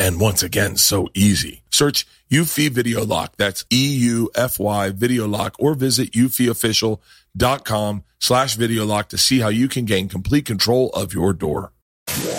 and 0.00 0.18
once 0.18 0.42
again, 0.42 0.76
so 0.76 1.08
easy. 1.14 1.62
Search 1.70 2.06
Eufy 2.30 2.70
Video 2.70 3.04
Lock. 3.04 3.36
That's 3.36 3.66
E-U-F-Y 3.70 4.90
Video 4.90 5.28
Lock 5.28 5.54
or 5.58 5.74
visit 5.74 6.12
eufyofficial.com 6.12 8.04
slash 8.18 8.54
video 8.54 8.84
lock 8.84 9.08
to 9.10 9.18
see 9.18 9.40
how 9.40 9.48
you 9.48 9.68
can 9.68 9.84
gain 9.84 10.08
complete 10.08 10.46
control 10.46 10.90
of 10.90 11.12
your 11.14 11.32
door. 11.32 11.72
Thank 12.06 12.38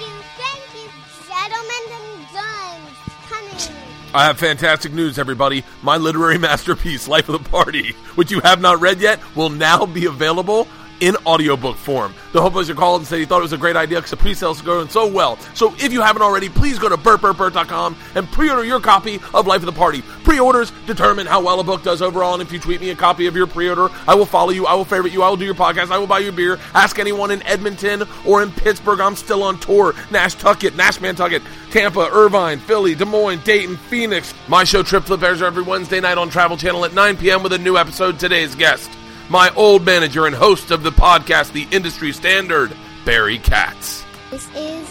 you, 0.00 0.12
thank 0.38 0.62
you, 0.74 0.88
gentlemen 1.28 1.84
and 1.92 2.26
guns. 2.32 2.96
Coming. 3.28 3.76
I 4.12 4.24
have 4.24 4.38
fantastic 4.38 4.92
news, 4.92 5.18
everybody. 5.18 5.64
My 5.82 5.96
literary 5.96 6.38
masterpiece, 6.46 7.06
Life 7.08 7.28
of 7.28 7.42
the 7.42 7.48
Party, 7.50 7.92
which 8.14 8.30
you 8.30 8.40
have 8.40 8.60
not 8.60 8.80
read 8.80 9.00
yet, 9.00 9.20
will 9.36 9.50
now 9.50 9.86
be 9.86 10.06
available 10.06 10.66
in 11.00 11.16
audiobook 11.26 11.76
form. 11.76 12.14
The 12.32 12.40
Hope 12.40 12.54
called 12.76 13.00
and 13.00 13.08
said 13.08 13.18
he 13.18 13.24
thought 13.24 13.38
it 13.38 13.42
was 13.42 13.52
a 13.52 13.58
great 13.58 13.76
idea 13.76 13.98
because 13.98 14.10
the 14.10 14.16
pre-sales 14.16 14.60
are 14.60 14.64
going 14.64 14.88
so 14.88 15.06
well. 15.06 15.38
So 15.54 15.74
if 15.78 15.92
you 15.92 16.00
haven't 16.00 16.22
already, 16.22 16.48
please 16.48 16.78
go 16.78 16.88
to 16.88 16.96
burtburtburt.com 16.96 17.96
and 18.14 18.30
pre-order 18.30 18.64
your 18.64 18.80
copy 18.80 19.20
of 19.34 19.46
Life 19.46 19.62
of 19.62 19.66
the 19.66 19.72
Party. 19.72 20.02
Pre-orders 20.24 20.72
determine 20.86 21.26
how 21.26 21.42
well 21.42 21.60
a 21.60 21.64
book 21.64 21.82
does 21.82 22.02
overall, 22.02 22.34
and 22.34 22.42
if 22.42 22.52
you 22.52 22.58
tweet 22.58 22.80
me 22.80 22.90
a 22.90 22.94
copy 22.94 23.26
of 23.26 23.34
your 23.34 23.46
pre-order, 23.46 23.88
I 24.06 24.14
will 24.14 24.26
follow 24.26 24.50
you, 24.50 24.66
I 24.66 24.74
will 24.74 24.84
favorite 24.84 25.12
you, 25.12 25.22
I 25.22 25.28
will 25.28 25.36
do 25.36 25.44
your 25.44 25.54
podcast, 25.54 25.90
I 25.90 25.98
will 25.98 26.06
buy 26.06 26.20
you 26.20 26.32
beer. 26.32 26.58
Ask 26.74 26.98
anyone 26.98 27.30
in 27.30 27.42
Edmonton 27.44 28.04
or 28.26 28.42
in 28.42 28.50
Pittsburgh. 28.52 29.00
I'm 29.00 29.16
still 29.16 29.42
on 29.42 29.58
tour. 29.58 29.94
Nash 30.10 30.34
Tucket, 30.34 30.76
Nash 30.76 31.00
Nantucket, 31.00 31.42
Tampa, 31.70 32.08
Irvine, 32.12 32.58
Philly, 32.58 32.94
Des 32.94 33.04
Moines, 33.04 33.42
Dayton, 33.44 33.76
Phoenix. 33.76 34.34
My 34.48 34.64
show 34.64 34.82
Trip 34.82 35.04
Flip 35.04 35.22
airs 35.22 35.42
every 35.42 35.62
Wednesday 35.62 36.00
night 36.00 36.18
on 36.18 36.28
Travel 36.28 36.56
Channel 36.56 36.84
at 36.84 36.94
9 36.94 37.16
p.m. 37.16 37.42
with 37.42 37.52
a 37.52 37.58
new 37.58 37.76
episode. 37.76 38.18
Today's 38.18 38.54
guest 38.54 38.90
my 39.30 39.48
old 39.54 39.84
manager 39.84 40.26
and 40.26 40.34
host 40.34 40.72
of 40.72 40.82
the 40.82 40.90
podcast, 40.90 41.52
The 41.52 41.68
Industry 41.70 42.12
Standard, 42.12 42.76
Barry 43.04 43.38
Katz. 43.38 44.04
This 44.28 44.44
is 44.56 44.88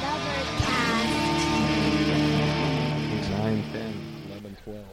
Bertcast. 0.00 0.60
9, 3.30 3.64
10, 3.72 3.94
11, 4.30 4.56
12. 4.62 4.84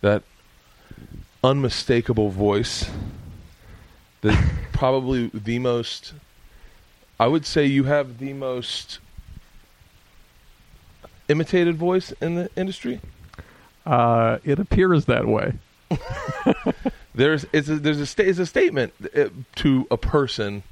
That 0.00 0.22
unmistakable 1.44 2.30
voice, 2.30 2.90
the 4.22 4.36
probably 4.72 5.30
the 5.32 5.60
most. 5.60 6.14
I 7.20 7.28
would 7.28 7.46
say 7.46 7.66
you 7.66 7.84
have 7.84 8.18
the 8.18 8.32
most 8.32 8.98
imitated 11.28 11.76
voice 11.76 12.12
in 12.20 12.34
the 12.34 12.50
industry. 12.56 13.00
Uh, 13.86 14.38
it 14.42 14.58
appears 14.58 15.04
that 15.04 15.28
way. 15.28 15.54
there's 17.14 17.46
it's 17.52 17.68
a, 17.68 17.76
there's 17.76 18.00
a 18.00 18.06
sta- 18.06 18.24
it's 18.24 18.38
a 18.38 18.46
statement 18.46 18.92
uh, 19.16 19.28
to 19.56 19.86
a 19.90 19.96
person 19.96 20.62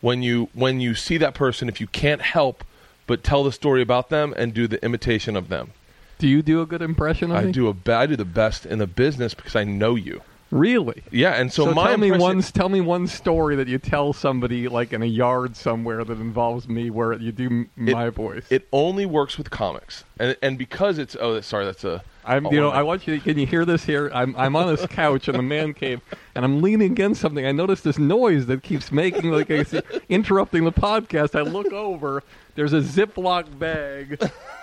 when 0.00 0.22
you 0.22 0.48
when 0.52 0.80
you 0.80 0.94
see 0.94 1.16
that 1.18 1.34
person 1.34 1.68
if 1.68 1.80
you 1.80 1.86
can't 1.86 2.22
help 2.22 2.64
but 3.06 3.22
tell 3.22 3.44
the 3.44 3.52
story 3.52 3.82
about 3.82 4.08
them 4.08 4.34
and 4.36 4.52
do 4.52 4.66
the 4.66 4.82
imitation 4.84 5.36
of 5.36 5.48
them. 5.48 5.72
Do 6.18 6.26
you 6.26 6.42
do 6.42 6.60
a 6.62 6.66
good 6.66 6.82
impression 6.82 7.30
of 7.30 7.36
I 7.36 7.42
me? 7.44 7.52
do 7.52 7.68
a 7.68 7.74
be- 7.74 7.92
I 7.92 8.06
do 8.06 8.16
the 8.16 8.24
best 8.24 8.66
in 8.66 8.78
the 8.78 8.86
business 8.86 9.34
because 9.34 9.54
I 9.54 9.64
know 9.64 9.94
you. 9.94 10.22
Really? 10.50 11.02
Yeah, 11.10 11.32
and 11.32 11.52
so, 11.52 11.74
my 11.74 11.88
tell 11.88 11.98
me 11.98 12.06
impression- 12.08 12.20
one 12.36 12.42
tell 12.42 12.68
me 12.68 12.80
one 12.80 13.06
story 13.08 13.56
that 13.56 13.66
you 13.68 13.78
tell 13.78 14.12
somebody 14.12 14.68
like 14.68 14.92
in 14.92 15.02
a 15.02 15.06
yard 15.06 15.56
somewhere 15.56 16.04
that 16.04 16.18
involves 16.18 16.68
me 16.68 16.88
where 16.90 17.12
you 17.14 17.32
do 17.32 17.46
m- 17.46 17.70
It- 17.76 17.92
my 17.92 18.10
voice. 18.10 18.46
It 18.50 18.68
only 18.72 19.06
works 19.06 19.38
with 19.38 19.50
comics, 19.50 20.04
and 20.20 20.36
and 20.42 20.56
because 20.56 20.98
it's 20.98 21.16
oh 21.20 21.40
sorry 21.40 21.64
that's 21.64 21.82
a 21.84 22.02
I'm 22.24 22.46
oh, 22.46 22.50
you 22.50 22.60
know 22.60 22.70
I 22.70 22.82
want 22.82 23.06
you. 23.06 23.20
Can 23.20 23.38
you 23.38 23.46
hear 23.46 23.64
this 23.64 23.84
here? 23.84 24.10
I'm 24.14 24.34
I'm 24.36 24.54
on 24.56 24.68
this 24.74 24.86
couch 24.86 25.28
in 25.28 25.36
the 25.36 25.42
man 25.42 25.74
cave 25.74 26.00
and 26.34 26.44
I'm 26.44 26.60
leaning 26.62 26.92
against 26.92 27.20
something. 27.20 27.44
I 27.46 27.52
notice 27.52 27.80
this 27.80 27.98
noise 27.98 28.46
that 28.46 28.62
keeps 28.62 28.90
making 28.92 29.30
like 29.30 29.50
it's 29.50 29.74
interrupting 30.08 30.64
the 30.64 30.72
podcast. 30.72 31.36
I 31.38 31.42
look 31.42 31.72
over. 31.72 32.22
There's 32.56 32.72
a 32.72 32.80
Ziploc 32.80 33.58
bag 33.58 34.20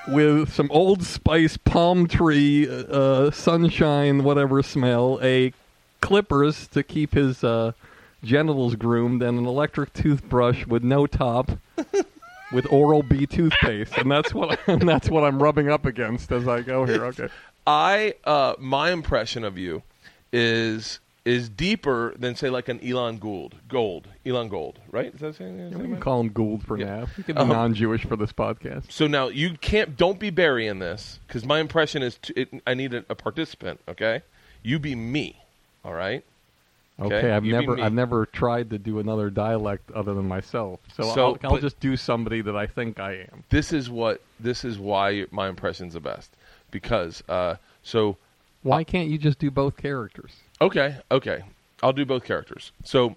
with 0.08 0.52
some 0.54 0.70
Old 0.72 1.04
Spice 1.04 1.56
palm 1.58 2.08
tree 2.08 2.68
uh, 2.70 3.32
sunshine 3.32 4.24
whatever 4.24 4.62
smell, 4.64 5.20
a 5.22 5.54
clippers 6.04 6.68
to 6.70 6.84
keep 6.84 7.14
his 7.14 7.44
uh, 7.44 7.72
genitals 8.24 8.76
groomed, 8.76 9.22
and 9.24 9.40
an 9.40 9.46
electric 9.46 9.94
toothbrush 9.94 10.66
with 10.66 10.84
no 10.84 11.06
top. 11.08 11.52
With 12.52 12.72
Oral 12.72 13.02
B 13.02 13.26
toothpaste, 13.26 13.98
and 13.98 14.12
that's 14.12 14.32
what 14.32 14.60
and 14.68 14.88
that's 14.88 15.10
what 15.10 15.24
I'm 15.24 15.42
rubbing 15.42 15.72
up 15.72 15.88
against 15.88 16.32
as 16.32 16.48
I 16.48 16.62
go 16.62 16.86
here. 16.86 17.04
Okay. 17.06 17.28
I 17.66 18.14
uh 18.26 18.54
my 18.60 18.92
impression 18.92 19.44
of 19.44 19.58
you 19.58 19.82
is 20.32 21.00
is 21.26 21.50
deeper 21.50 22.14
than 22.20 22.36
say 22.36 22.52
like 22.52 22.70
an 22.70 22.80
Elon 22.88 23.18
Gould 23.18 23.56
Gold 23.68 24.08
Elon 24.24 24.50
Gold 24.50 24.78
right 24.92 25.12
is 25.16 25.22
that 25.22 25.34
saying, 25.36 25.58
that 25.72 25.80
We 25.80 25.86
can 25.88 26.00
call 26.00 26.20
him 26.20 26.30
Gould 26.30 26.62
for 26.64 26.78
Yeah. 26.78 26.86
now. 26.86 27.06
He 27.18 27.24
can 27.24 27.34
be 27.36 27.42
Um, 27.42 27.48
non-Jewish 27.48 28.06
for 28.06 28.18
this 28.18 28.32
podcast. 28.32 28.92
So 28.92 29.08
now 29.08 29.30
you 29.30 29.58
can't. 29.60 29.98
Don't 29.98 30.20
be 30.20 30.30
Barry 30.30 30.68
in 30.68 30.78
this 30.78 31.20
because 31.26 31.46
my 31.46 31.60
impression 31.60 32.04
is 32.04 32.20
it, 32.36 32.50
I 32.68 32.76
need 32.76 32.94
a, 32.94 33.04
a 33.10 33.16
participant. 33.16 33.80
Okay, 33.88 34.22
you 34.62 34.78
be 34.78 34.94
me. 34.94 35.40
All 35.84 35.94
right. 35.94 36.24
Okay, 37.00 37.16
okay, 37.16 37.32
I've 37.32 37.44
never. 37.44 37.80
I've 37.80 37.94
never 37.94 38.26
tried 38.28 38.70
to 38.70 38.78
do 38.78 39.00
another 39.00 39.30
dialect 39.30 39.90
other 39.92 40.14
than 40.14 40.28
myself. 40.28 40.80
So, 40.96 41.04
So, 41.16 41.26
I'll, 41.44 41.54
I'll 41.54 41.60
just 41.60 41.80
do 41.80 41.98
somebody 41.98 42.42
that 42.42 42.56
I 42.56 42.68
think 42.68 43.00
I 43.00 43.28
am. 43.32 43.44
This 43.50 43.74
is 43.74 43.90
what. 43.90 44.22
This 44.40 44.64
is 44.64 44.78
why 44.78 45.26
my 45.32 45.50
impression's 45.50 45.94
the 45.94 46.00
best 46.00 46.32
because. 46.70 47.24
Uh, 47.28 47.56
so 47.82 48.18
Why 48.62 48.84
can't 48.84 49.10
you 49.10 49.18
just 49.18 49.40
do 49.40 49.50
both 49.52 49.76
characters? 49.76 50.34
okay, 50.62 50.98
okay, 51.12 51.44
I'll 51.82 51.94
do 51.94 52.06
both 52.06 52.24
characters. 52.24 52.72
So 52.86 53.16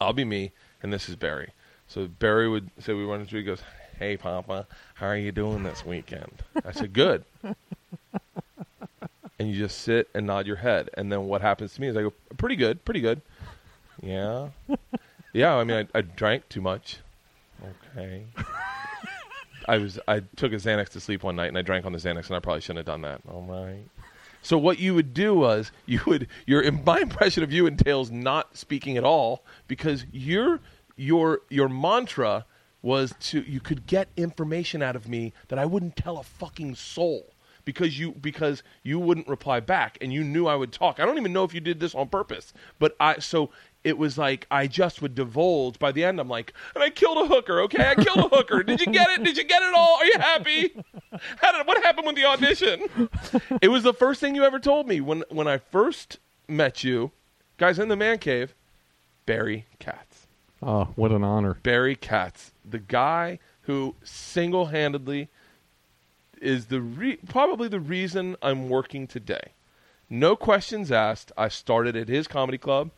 I'll 0.00 0.12
be 0.12 0.24
me, 0.24 0.50
and 0.82 0.92
this 0.92 1.08
is 1.08 1.14
Barry. 1.16 1.50
So 1.86 2.08
Barry 2.08 2.48
would 2.48 2.70
say 2.80 2.92
we 2.92 3.04
run 3.04 3.20
into. 3.20 3.36
He 3.36 3.44
goes, 3.44 3.62
"Hey, 4.00 4.16
Papa, 4.16 4.66
how 4.94 5.06
are 5.06 5.16
you 5.16 5.30
doing 5.30 5.62
this 5.62 5.86
weekend?" 5.86 6.42
I 6.64 6.72
said, 6.72 6.92
"Good." 6.92 7.24
and 9.40 9.48
you 9.48 9.56
just 9.56 9.80
sit 9.80 10.10
and 10.14 10.26
nod 10.26 10.46
your 10.46 10.56
head. 10.56 10.90
And 10.94 11.10
then 11.10 11.24
what 11.24 11.40
happens 11.40 11.72
to 11.74 11.80
me 11.80 11.88
is 11.88 11.96
I 11.96 12.02
go, 12.02 12.12
pretty 12.36 12.56
good, 12.56 12.84
pretty 12.84 13.00
good. 13.00 13.22
Yeah. 14.02 14.50
yeah, 15.32 15.56
I 15.56 15.64
mean, 15.64 15.88
I, 15.94 15.98
I 15.98 16.02
drank 16.02 16.46
too 16.50 16.60
much. 16.60 16.98
Okay. 17.62 18.26
I 19.66 19.78
was 19.78 19.98
I 20.06 20.20
took 20.36 20.52
a 20.52 20.56
Xanax 20.56 20.90
to 20.90 21.00
sleep 21.00 21.22
one 21.22 21.36
night 21.36 21.48
and 21.48 21.56
I 21.56 21.62
drank 21.62 21.86
on 21.86 21.92
the 21.92 21.98
Xanax 21.98 22.26
and 22.26 22.36
I 22.36 22.40
probably 22.40 22.60
shouldn't 22.60 22.86
have 22.86 22.86
done 22.86 23.00
that. 23.00 23.22
All 23.30 23.42
right. 23.48 23.82
So 24.42 24.58
what 24.58 24.78
you 24.78 24.94
would 24.94 25.14
do 25.14 25.34
was 25.34 25.72
you 25.86 26.00
would 26.06 26.28
your 26.44 26.70
my 26.70 27.00
impression 27.00 27.42
of 27.42 27.50
you 27.50 27.66
entails 27.66 28.10
not 28.10 28.58
speaking 28.58 28.98
at 28.98 29.04
all 29.04 29.42
because 29.68 30.04
your 30.12 30.60
your 30.96 31.40
your 31.48 31.70
mantra 31.70 32.44
was 32.82 33.14
to 33.20 33.40
you 33.40 33.60
could 33.60 33.86
get 33.86 34.08
information 34.18 34.82
out 34.82 34.96
of 34.96 35.08
me 35.08 35.32
that 35.48 35.58
I 35.58 35.64
wouldn't 35.64 35.96
tell 35.96 36.18
a 36.18 36.22
fucking 36.22 36.74
soul. 36.74 37.32
Because 37.64 37.98
you 37.98 38.12
because 38.12 38.62
you 38.82 38.98
wouldn't 38.98 39.28
reply 39.28 39.60
back 39.60 39.98
and 40.00 40.12
you 40.12 40.24
knew 40.24 40.46
I 40.46 40.56
would 40.56 40.72
talk. 40.72 41.00
I 41.00 41.06
don't 41.06 41.18
even 41.18 41.32
know 41.32 41.44
if 41.44 41.54
you 41.54 41.60
did 41.60 41.80
this 41.80 41.94
on 41.94 42.08
purpose, 42.08 42.52
but 42.78 42.96
I 43.00 43.18
so 43.18 43.50
it 43.84 43.96
was 43.96 44.18
like 44.18 44.46
I 44.50 44.66
just 44.66 45.02
would 45.02 45.14
divulge. 45.14 45.78
By 45.78 45.92
the 45.92 46.04
end, 46.04 46.20
I'm 46.20 46.28
like, 46.28 46.52
and 46.74 46.84
I 46.84 46.90
killed 46.90 47.18
a 47.18 47.26
hooker. 47.26 47.60
Okay, 47.62 47.86
I 47.86 47.94
killed 47.94 48.18
a 48.18 48.36
hooker. 48.36 48.62
Did 48.62 48.80
you 48.80 48.92
get 48.92 49.10
it? 49.10 49.22
Did 49.22 49.36
you 49.36 49.44
get 49.44 49.62
it 49.62 49.74
all? 49.74 49.96
Are 49.96 50.04
you 50.04 50.18
happy? 50.18 50.84
How 51.38 51.52
did, 51.52 51.66
what 51.66 51.82
happened 51.82 52.06
with 52.06 52.16
the 52.16 52.24
audition? 52.24 53.10
it 53.62 53.68
was 53.68 53.82
the 53.82 53.94
first 53.94 54.20
thing 54.20 54.34
you 54.34 54.44
ever 54.44 54.58
told 54.58 54.86
me 54.86 55.00
when 55.00 55.24
when 55.30 55.48
I 55.48 55.58
first 55.58 56.18
met 56.48 56.84
you, 56.84 57.12
guys 57.56 57.78
in 57.78 57.88
the 57.88 57.96
man 57.96 58.18
cave. 58.18 58.54
Barry 59.26 59.66
Katz. 59.78 60.26
Oh, 60.62 60.88
what 60.96 61.12
an 61.12 61.22
honor. 61.22 61.58
Barry 61.62 61.94
Katz, 61.94 62.52
the 62.68 62.78
guy 62.80 63.38
who 63.62 63.94
single-handedly 64.02 65.28
is 66.40 66.66
the 66.66 66.80
re- 66.80 67.18
probably 67.28 67.68
the 67.68 67.80
reason 67.80 68.36
I'm 68.42 68.68
working 68.68 69.06
today. 69.06 69.52
No 70.08 70.34
questions 70.36 70.90
asked. 70.90 71.30
I 71.36 71.48
started 71.48 71.96
at 71.96 72.08
his 72.08 72.26
comedy 72.26 72.58
club. 72.58 72.90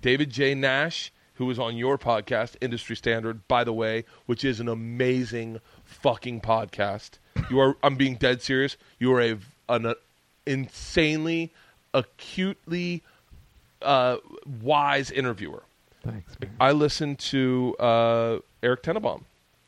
David 0.00 0.30
J. 0.30 0.54
Nash, 0.54 1.12
who 1.34 1.46
was 1.46 1.58
on 1.58 1.76
your 1.76 1.98
podcast, 1.98 2.56
Industry 2.60 2.96
Standard, 2.96 3.46
by 3.48 3.64
the 3.64 3.72
way, 3.72 4.04
which 4.26 4.44
is 4.44 4.60
an 4.60 4.68
amazing 4.68 5.60
fucking 5.84 6.40
podcast. 6.40 7.10
You 7.50 7.60
are. 7.60 7.76
I'm 7.82 7.96
being 7.96 8.14
dead 8.14 8.42
serious. 8.42 8.76
You 8.98 9.12
are 9.12 9.20
a 9.20 9.38
an 9.68 9.86
uh, 9.86 9.94
insanely, 10.46 11.52
acutely 11.92 13.02
uh, 13.82 14.16
wise 14.62 15.10
interviewer. 15.10 15.62
Thanks, 16.02 16.38
man. 16.40 16.50
I 16.60 16.72
listened 16.72 17.18
to 17.20 17.74
uh, 17.78 18.38
Eric 18.62 18.82
Tannenbaum. 18.82 19.24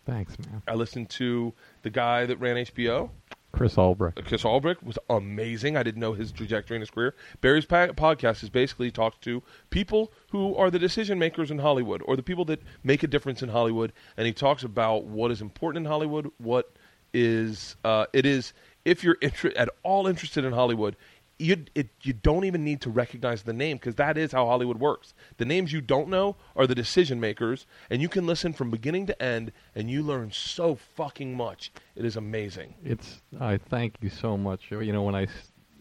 Thanks, 0.06 0.38
man. 0.38 0.62
I 0.68 0.74
listened 0.74 1.10
to 1.10 1.52
the 1.82 1.90
guy 1.90 2.26
that 2.26 2.38
ran 2.38 2.56
HBO. 2.56 3.10
Chris 3.52 3.78
Albrecht. 3.78 4.22
Chris 4.26 4.44
Albrecht 4.44 4.82
was 4.82 4.98
amazing. 5.08 5.76
I 5.76 5.82
didn't 5.82 6.00
know 6.00 6.12
his 6.12 6.30
trajectory 6.30 6.76
in 6.76 6.80
his 6.82 6.90
career. 6.90 7.14
Barry's 7.40 7.64
pa- 7.64 7.88
podcast 7.88 8.42
is 8.42 8.50
basically 8.50 8.90
talks 8.90 9.16
to 9.22 9.42
people 9.70 10.12
who 10.30 10.54
are 10.56 10.70
the 10.70 10.78
decision 10.78 11.18
makers 11.18 11.50
in 11.50 11.58
Hollywood 11.58 12.02
or 12.04 12.16
the 12.16 12.22
people 12.22 12.44
that 12.46 12.62
make 12.84 13.02
a 13.02 13.06
difference 13.06 13.42
in 13.42 13.48
Hollywood, 13.48 13.92
and 14.16 14.26
he 14.26 14.32
talks 14.32 14.62
about 14.62 15.04
what 15.04 15.30
is 15.30 15.40
important 15.40 15.86
in 15.86 15.90
Hollywood, 15.90 16.30
what 16.36 16.70
is 17.14 17.76
uh, 17.82 18.04
it 18.12 18.26
is 18.26 18.52
if 18.84 19.02
you're 19.02 19.16
inter- 19.22 19.52
at 19.56 19.70
all 19.82 20.06
interested 20.06 20.44
in 20.44 20.52
Hollywood. 20.52 20.94
You 21.38 21.64
it, 21.74 21.88
you 22.02 22.14
don't 22.14 22.44
even 22.44 22.64
need 22.64 22.80
to 22.82 22.90
recognize 22.90 23.42
the 23.42 23.52
name 23.52 23.76
because 23.76 23.96
that 23.96 24.16
is 24.16 24.32
how 24.32 24.46
Hollywood 24.46 24.78
works. 24.78 25.12
The 25.36 25.44
names 25.44 25.72
you 25.72 25.82
don't 25.82 26.08
know 26.08 26.36
are 26.54 26.66
the 26.66 26.74
decision 26.74 27.20
makers, 27.20 27.66
and 27.90 28.00
you 28.00 28.08
can 28.08 28.26
listen 28.26 28.54
from 28.54 28.70
beginning 28.70 29.06
to 29.06 29.22
end, 29.22 29.52
and 29.74 29.90
you 29.90 30.02
learn 30.02 30.30
so 30.32 30.74
fucking 30.74 31.36
much. 31.36 31.72
It 31.94 32.06
is 32.06 32.16
amazing. 32.16 32.74
It's. 32.82 33.20
I 33.38 33.58
thank 33.58 33.96
you 34.00 34.08
so 34.08 34.38
much. 34.38 34.70
You 34.70 34.92
know, 34.92 35.02
when 35.02 35.14
I, 35.14 35.26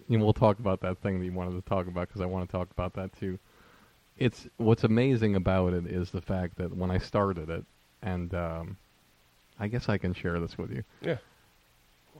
you 0.10 0.18
know, 0.18 0.26
we'll 0.26 0.34
talk 0.34 0.60
about 0.60 0.82
that 0.82 1.00
thing 1.00 1.20
that 1.20 1.26
you 1.26 1.32
wanted 1.32 1.54
to 1.56 1.70
talk 1.70 1.88
about 1.88 2.10
because 2.10 2.22
I 2.22 2.26
want 2.26 2.50
to 2.50 2.52
talk 2.52 2.70
about 2.72 2.94
that 2.96 3.18
too. 3.18 3.40
It's 4.18 4.48
what's 4.58 4.84
amazing 4.84 5.36
about 5.36 5.74
it 5.74 5.88
is 5.88 6.12
the 6.12 6.22
fact 6.22 6.58
that 6.58 6.76
when 6.76 6.92
I 6.92 6.98
started 6.98 7.50
it, 7.50 7.66
and 8.02 8.34
um, 8.34 8.78
I 9.60 9.68
guess 9.68 9.90
I 9.90 9.98
can 9.98 10.14
share 10.14 10.40
this 10.40 10.58
with 10.58 10.72
you. 10.72 10.84
Yeah. 11.02 11.18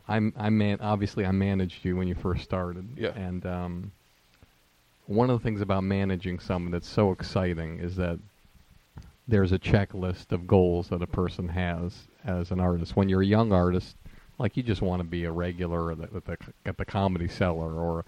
I'm 0.08 0.34
I 0.38 0.50
man 0.50 0.80
obviously 0.82 1.26
I 1.26 1.32
managed 1.32 1.84
you 1.86 1.96
when 1.96 2.08
you 2.08 2.16
first 2.16 2.44
started. 2.44 2.88
Yeah. 2.98 3.12
And 3.16 3.46
um, 3.46 3.92
one 5.08 5.30
of 5.30 5.40
the 5.40 5.44
things 5.44 5.62
about 5.62 5.84
managing 5.84 6.40
someone 6.40 6.72
that's 6.72 6.90
so 6.90 7.12
exciting 7.12 7.80
is 7.80 7.96
that 7.96 8.20
there's 9.28 9.52
a 9.52 9.60
checklist 9.60 10.32
of 10.32 10.48
goals 10.48 10.90
that 10.90 11.02
a 11.02 11.08
person 11.08 11.50
has 11.50 12.04
as 12.26 12.52
an 12.52 12.60
artist. 12.60 12.96
When 12.96 13.10
you're 13.10 13.24
a 13.24 13.26
young 13.26 13.52
artist, 13.52 13.96
like 14.38 14.56
you 14.58 14.64
just 14.64 14.82
want 14.82 15.00
to 15.00 15.04
be 15.04 15.24
a 15.26 15.32
regular 15.32 15.92
at 15.92 15.98
the, 15.98 16.04
at 16.16 16.26
the, 16.26 16.38
at 16.66 16.78
the 16.78 16.86
comedy 16.86 17.28
cellar 17.28 17.74
or 17.74 18.06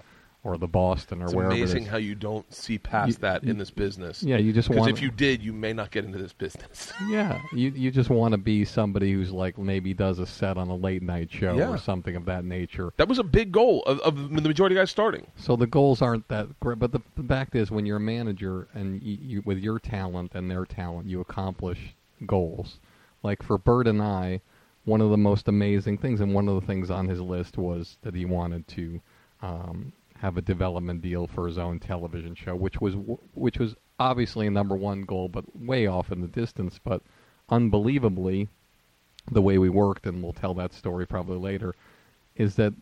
or 0.48 0.58
the 0.58 0.68
Boston 0.68 1.22
or 1.22 1.26
It's 1.26 1.34
wherever 1.34 1.54
amazing 1.54 1.84
it 1.84 1.86
is. 1.86 1.90
how 1.90 1.98
you 1.98 2.16
don't 2.16 2.52
see 2.54 2.78
past 2.78 3.10
You- 3.10 3.14
that 3.16 3.44
you- 3.44 3.52
in 3.52 3.58
this 3.58 3.70
business. 3.70 4.24
yeah, 4.24 4.38
you 4.38 4.54
just 4.54 4.70
Because 4.70 4.88
if 4.88 5.02
you 5.02 5.12
did, 5.12 5.44
you 5.44 5.52
may 5.52 5.74
not 5.74 5.92
get 5.92 6.06
into 6.06 6.18
this 6.18 6.32
business. 6.32 6.94
Yeah, 7.10 7.42
you 7.54 7.70
you 7.76 7.92
just 7.92 8.10
want 8.10 8.32
to 8.32 8.38
be 8.38 8.64
somebody 8.64 9.12
who's 9.12 9.32
like 9.32 9.58
maybe 9.58 9.94
does 9.94 10.20
a 10.20 10.26
set 10.26 10.58
on 10.58 10.70
a 10.70 10.76
late 10.76 11.02
night 11.04 11.30
show 11.32 11.56
Yeah. 11.58 11.70
or 11.70 11.78
something 11.78 12.16
of 12.16 12.24
that 12.26 12.46
nature. 12.46 12.94
that 12.98 13.10
was 13.10 13.20
a 13.20 13.24
big 13.24 13.52
goal 13.52 13.84
of, 13.84 14.00
of 14.00 14.16
the 14.34 14.42
majority 14.42 14.76
of 14.76 14.80
guys 14.82 14.90
starting. 14.90 15.28
So 15.36 15.56
the 15.58 15.68
goals 15.68 16.02
aren't 16.02 16.28
that 16.30 16.58
great, 16.62 16.80
but 16.80 16.94
the, 16.94 17.02
the 17.18 17.24
fact 17.24 17.54
is, 17.56 17.70
when 17.70 17.86
you're 17.86 17.98
a 17.98 18.00
manager 18.00 18.68
and 18.74 19.02
you, 19.04 19.18
you, 19.22 19.42
with 19.46 19.60
your 19.60 19.80
talent 19.80 20.32
and 20.34 20.50
their 20.50 20.66
talent, 20.66 21.08
you 21.10 21.20
accomplish 21.20 21.94
goals. 22.26 22.80
Like 23.24 23.44
for 23.44 23.58
Bert 23.58 23.88
and 23.88 24.02
I, 24.02 24.42
one 24.86 25.02
of 25.02 25.10
the 25.10 25.18
most 25.18 25.48
amazing 25.50 25.98
things, 25.98 26.22
and 26.22 26.34
one 26.34 26.48
of 26.48 26.56
the 26.56 26.66
things 26.66 26.90
on 26.90 27.08
his 27.10 27.20
list 27.20 27.58
was 27.58 27.98
that 28.04 28.16
he 28.16 28.24
wanted 28.26 28.66
to 28.70 29.02
um, 29.42 29.92
have 30.22 30.38
a 30.38 30.42
development 30.42 31.02
deal 31.02 31.28
for 31.28 31.48
his 31.48 31.58
own 31.58 31.80
television 31.80 32.36
show, 32.36 32.56
which 32.56 32.81
was 32.81 32.96
which 33.34 33.60
was 33.60 33.75
obviously 34.00 34.48
a 34.48 34.52
number 34.52 34.75
one 34.75 35.04
goal, 35.04 35.28
but 35.28 35.44
way 35.56 35.88
off 35.88 36.12
in 36.12 36.22
the 36.22 36.28
distance. 36.28 36.80
But 36.84 37.02
unbelievably, 37.50 38.48
the 39.31 39.42
way 39.42 39.58
we 39.58 39.69
worked, 39.69 40.06
and 40.06 40.24
we'll 40.24 40.34
tell 40.34 40.54
that 40.56 40.74
story 40.74 41.06
probably 41.06 41.38
later, 41.38 41.75
is 42.36 42.56
that 42.56 42.74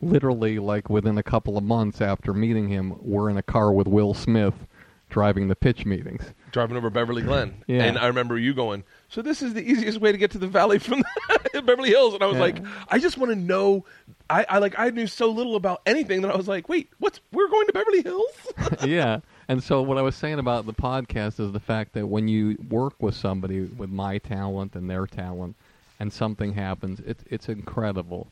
literally 0.00 0.58
like 0.58 0.88
within 0.88 1.18
a 1.18 1.22
couple 1.22 1.56
of 1.56 1.64
months 1.64 2.00
after 2.00 2.32
meeting 2.32 2.68
him, 2.68 2.96
we're 3.00 3.30
in 3.30 3.36
a 3.36 3.42
car 3.42 3.72
with 3.72 3.86
Will 3.86 4.14
Smith 4.14 4.66
driving 5.08 5.48
the 5.48 5.56
pitch 5.56 5.84
meetings. 5.84 6.32
Driving 6.52 6.76
over 6.76 6.88
Beverly 6.88 7.22
Glen. 7.22 7.64
Yeah. 7.66 7.82
And 7.84 7.98
I 7.98 8.06
remember 8.06 8.38
you 8.38 8.54
going, 8.54 8.84
So 9.10 9.22
this 9.22 9.42
is 9.42 9.54
the 9.54 9.60
easiest 9.68 10.00
way 10.00 10.12
to 10.12 10.18
get 10.18 10.30
to 10.32 10.38
the 10.38 10.46
valley 10.46 10.78
from 10.78 11.02
Beverly 11.64 11.90
Hills. 11.90 12.14
And 12.14 12.22
I 12.22 12.26
was 12.26 12.36
Yeah. 12.36 12.42
like, 12.42 12.56
I 12.88 12.98
just 12.98 13.18
want 13.18 13.30
to 13.32 13.36
know. 13.36 13.84
I, 14.30 14.46
I 14.48 14.58
like 14.58 14.78
I 14.78 14.90
knew 14.90 15.08
so 15.08 15.30
little 15.30 15.56
about 15.56 15.82
anything 15.84 16.22
that 16.22 16.30
I 16.30 16.36
was 16.36 16.46
like, 16.46 16.68
wait, 16.68 16.88
what's 17.00 17.20
we're 17.32 17.48
going 17.48 17.66
to 17.66 17.72
Beverly 17.72 18.02
Hills? 18.02 18.46
yeah. 18.84 19.20
And 19.48 19.62
so 19.62 19.82
what 19.82 19.98
I 19.98 20.02
was 20.02 20.14
saying 20.14 20.38
about 20.38 20.64
the 20.66 20.72
podcast 20.72 21.40
is 21.40 21.50
the 21.50 21.58
fact 21.60 21.94
that 21.94 22.06
when 22.06 22.28
you 22.28 22.56
work 22.68 22.94
with 23.02 23.16
somebody 23.16 23.62
with 23.62 23.90
my 23.90 24.18
talent 24.18 24.76
and 24.76 24.88
their 24.88 25.06
talent 25.08 25.56
and 25.98 26.12
something 26.12 26.52
happens, 26.52 27.00
it, 27.00 27.18
it's 27.28 27.48
incredible. 27.48 28.28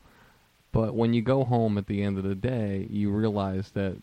But 0.71 0.95
when 0.95 1.13
you 1.13 1.21
go 1.21 1.43
home 1.43 1.77
at 1.77 1.87
the 1.87 2.03
end 2.03 2.17
of 2.17 2.23
the 2.23 2.35
day, 2.35 2.87
you 2.89 3.09
realize 3.11 3.71
that 3.71 3.97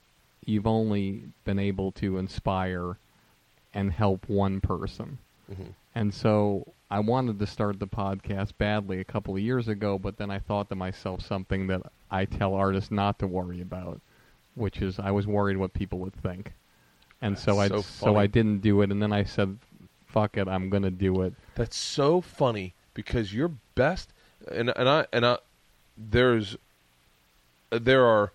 you've 0.44 0.66
only 0.66 1.22
been 1.44 1.58
able 1.58 1.92
to 1.92 2.18
inspire 2.18 2.98
and 3.72 3.92
help 3.92 4.28
one 4.28 4.60
person. 4.60 5.16
Mm-hmm. 5.50 5.70
And 5.94 6.12
so 6.12 6.72
I 6.90 7.00
wanted 7.00 7.38
to 7.38 7.46
start 7.46 7.78
the 7.80 7.86
podcast 7.86 8.52
badly 8.58 9.00
a 9.00 9.04
couple 9.04 9.34
of 9.34 9.40
years 9.40 9.68
ago, 9.68 9.98
but 9.98 10.18
then 10.18 10.30
I 10.30 10.38
thought 10.38 10.68
to 10.68 10.74
myself 10.74 11.24
something 11.24 11.66
that 11.68 11.82
I 12.10 12.24
tell 12.24 12.54
artists 12.54 12.90
not 12.90 13.18
to 13.20 13.26
worry 13.26 13.60
about, 13.60 14.00
which 14.54 14.82
is 14.82 14.98
I 14.98 15.10
was 15.10 15.26
worried 15.26 15.56
what 15.56 15.72
people 15.72 15.98
would 16.00 16.14
think. 16.14 16.52
And 17.22 17.38
so 17.38 17.58
I 17.58 17.68
so 17.68 17.80
so. 17.80 18.16
I 18.16 18.26
didn't 18.26 18.60
do 18.60 18.82
it 18.82 18.90
and 18.90 19.02
then 19.02 19.12
I 19.12 19.24
said 19.24 19.58
fuck 20.06 20.36
it, 20.36 20.48
I'm 20.48 20.70
going 20.70 20.82
to 20.82 20.90
do 20.90 21.22
it. 21.22 21.34
That's 21.54 21.76
so 21.76 22.20
funny 22.20 22.74
because 22.94 23.34
your 23.34 23.48
best 23.74 24.12
and 24.52 24.72
and 24.76 24.88
I 24.88 25.06
and 25.12 25.26
I 25.26 25.38
there's 25.96 26.56
there 27.70 28.04
are 28.04 28.32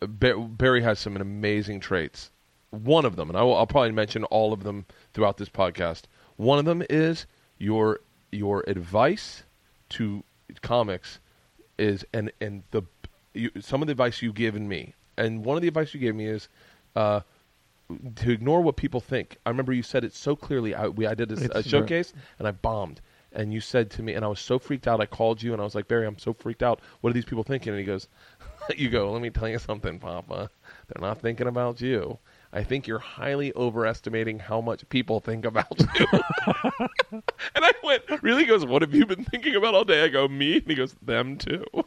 Barry 0.00 0.82
has 0.82 0.98
some 0.98 1.16
amazing 1.16 1.80
traits. 1.80 2.30
One 2.70 3.04
of 3.04 3.16
them, 3.16 3.30
and 3.30 3.38
I 3.38 3.42
will, 3.42 3.56
I'll 3.56 3.66
probably 3.66 3.92
mention 3.92 4.24
all 4.24 4.52
of 4.52 4.62
them 4.62 4.86
throughout 5.14 5.38
this 5.38 5.48
podcast. 5.48 6.02
One 6.38 6.58
of 6.58 6.64
them 6.64 6.82
is 6.88 7.26
your 7.58 8.00
your 8.32 8.64
advice 8.66 9.42
to 9.90 10.24
comics 10.62 11.18
is 11.78 12.04
and 12.14 12.32
and 12.40 12.62
the 12.70 12.82
you, 13.34 13.50
some 13.60 13.82
of 13.82 13.86
the 13.86 13.92
advice 13.92 14.22
you've 14.22 14.34
given 14.34 14.66
me, 14.68 14.94
and 15.18 15.44
one 15.44 15.56
of 15.56 15.62
the 15.62 15.68
advice 15.68 15.92
you 15.92 16.00
gave 16.00 16.14
me 16.14 16.26
is 16.26 16.48
uh, 16.96 17.20
to 18.16 18.30
ignore 18.30 18.62
what 18.62 18.76
people 18.76 19.00
think. 19.00 19.36
I 19.44 19.50
remember 19.50 19.72
you 19.72 19.82
said 19.82 20.04
it 20.04 20.14
so 20.14 20.34
clearly. 20.36 20.74
I, 20.74 20.88
we 20.88 21.06
I 21.06 21.14
did 21.14 21.30
a 21.32 21.34
It's- 21.44 21.66
showcase 21.66 22.12
and 22.38 22.48
I 22.48 22.52
bombed. 22.52 23.00
And 23.30 23.52
you 23.52 23.60
said 23.60 23.90
to 23.90 24.02
me, 24.02 24.14
and 24.14 24.24
I 24.24 24.28
was 24.28 24.40
so 24.40 24.58
freaked 24.58 24.88
out. 24.88 25.02
I 25.02 25.06
called 25.06 25.42
you 25.42 25.52
and 25.52 25.60
I 25.60 25.64
was 25.64 25.74
like, 25.74 25.86
Barry, 25.86 26.06
I'm 26.06 26.16
so 26.18 26.32
freaked 26.32 26.62
out. 26.62 26.80
What 27.02 27.10
are 27.10 27.12
these 27.12 27.26
people 27.26 27.44
thinking? 27.44 27.72
And 27.74 27.78
he 27.78 27.84
goes, 27.84 28.08
You 28.76 28.88
go, 28.88 29.12
let 29.12 29.20
me 29.20 29.28
tell 29.28 29.48
you 29.50 29.58
something, 29.58 29.98
Papa. 29.98 30.50
They're 30.88 31.06
not 31.06 31.20
thinking 31.20 31.46
about 31.46 31.80
you. 31.82 32.18
I 32.52 32.64
think 32.64 32.86
you're 32.86 32.98
highly 32.98 33.54
overestimating 33.54 34.38
how 34.38 34.60
much 34.60 34.88
people 34.88 35.20
think 35.20 35.44
about 35.44 35.66
you. 35.98 36.06
and 37.12 37.22
I 37.56 37.72
went, 37.84 38.02
Really? 38.22 38.42
He 38.42 38.46
goes, 38.46 38.64
What 38.64 38.80
have 38.82 38.94
you 38.94 39.04
been 39.04 39.24
thinking 39.24 39.54
about 39.54 39.74
all 39.74 39.84
day? 39.84 40.04
I 40.04 40.08
go, 40.08 40.26
Me? 40.28 40.56
And 40.56 40.66
he 40.66 40.74
goes, 40.74 40.96
Them 41.02 41.36
too. 41.36 41.64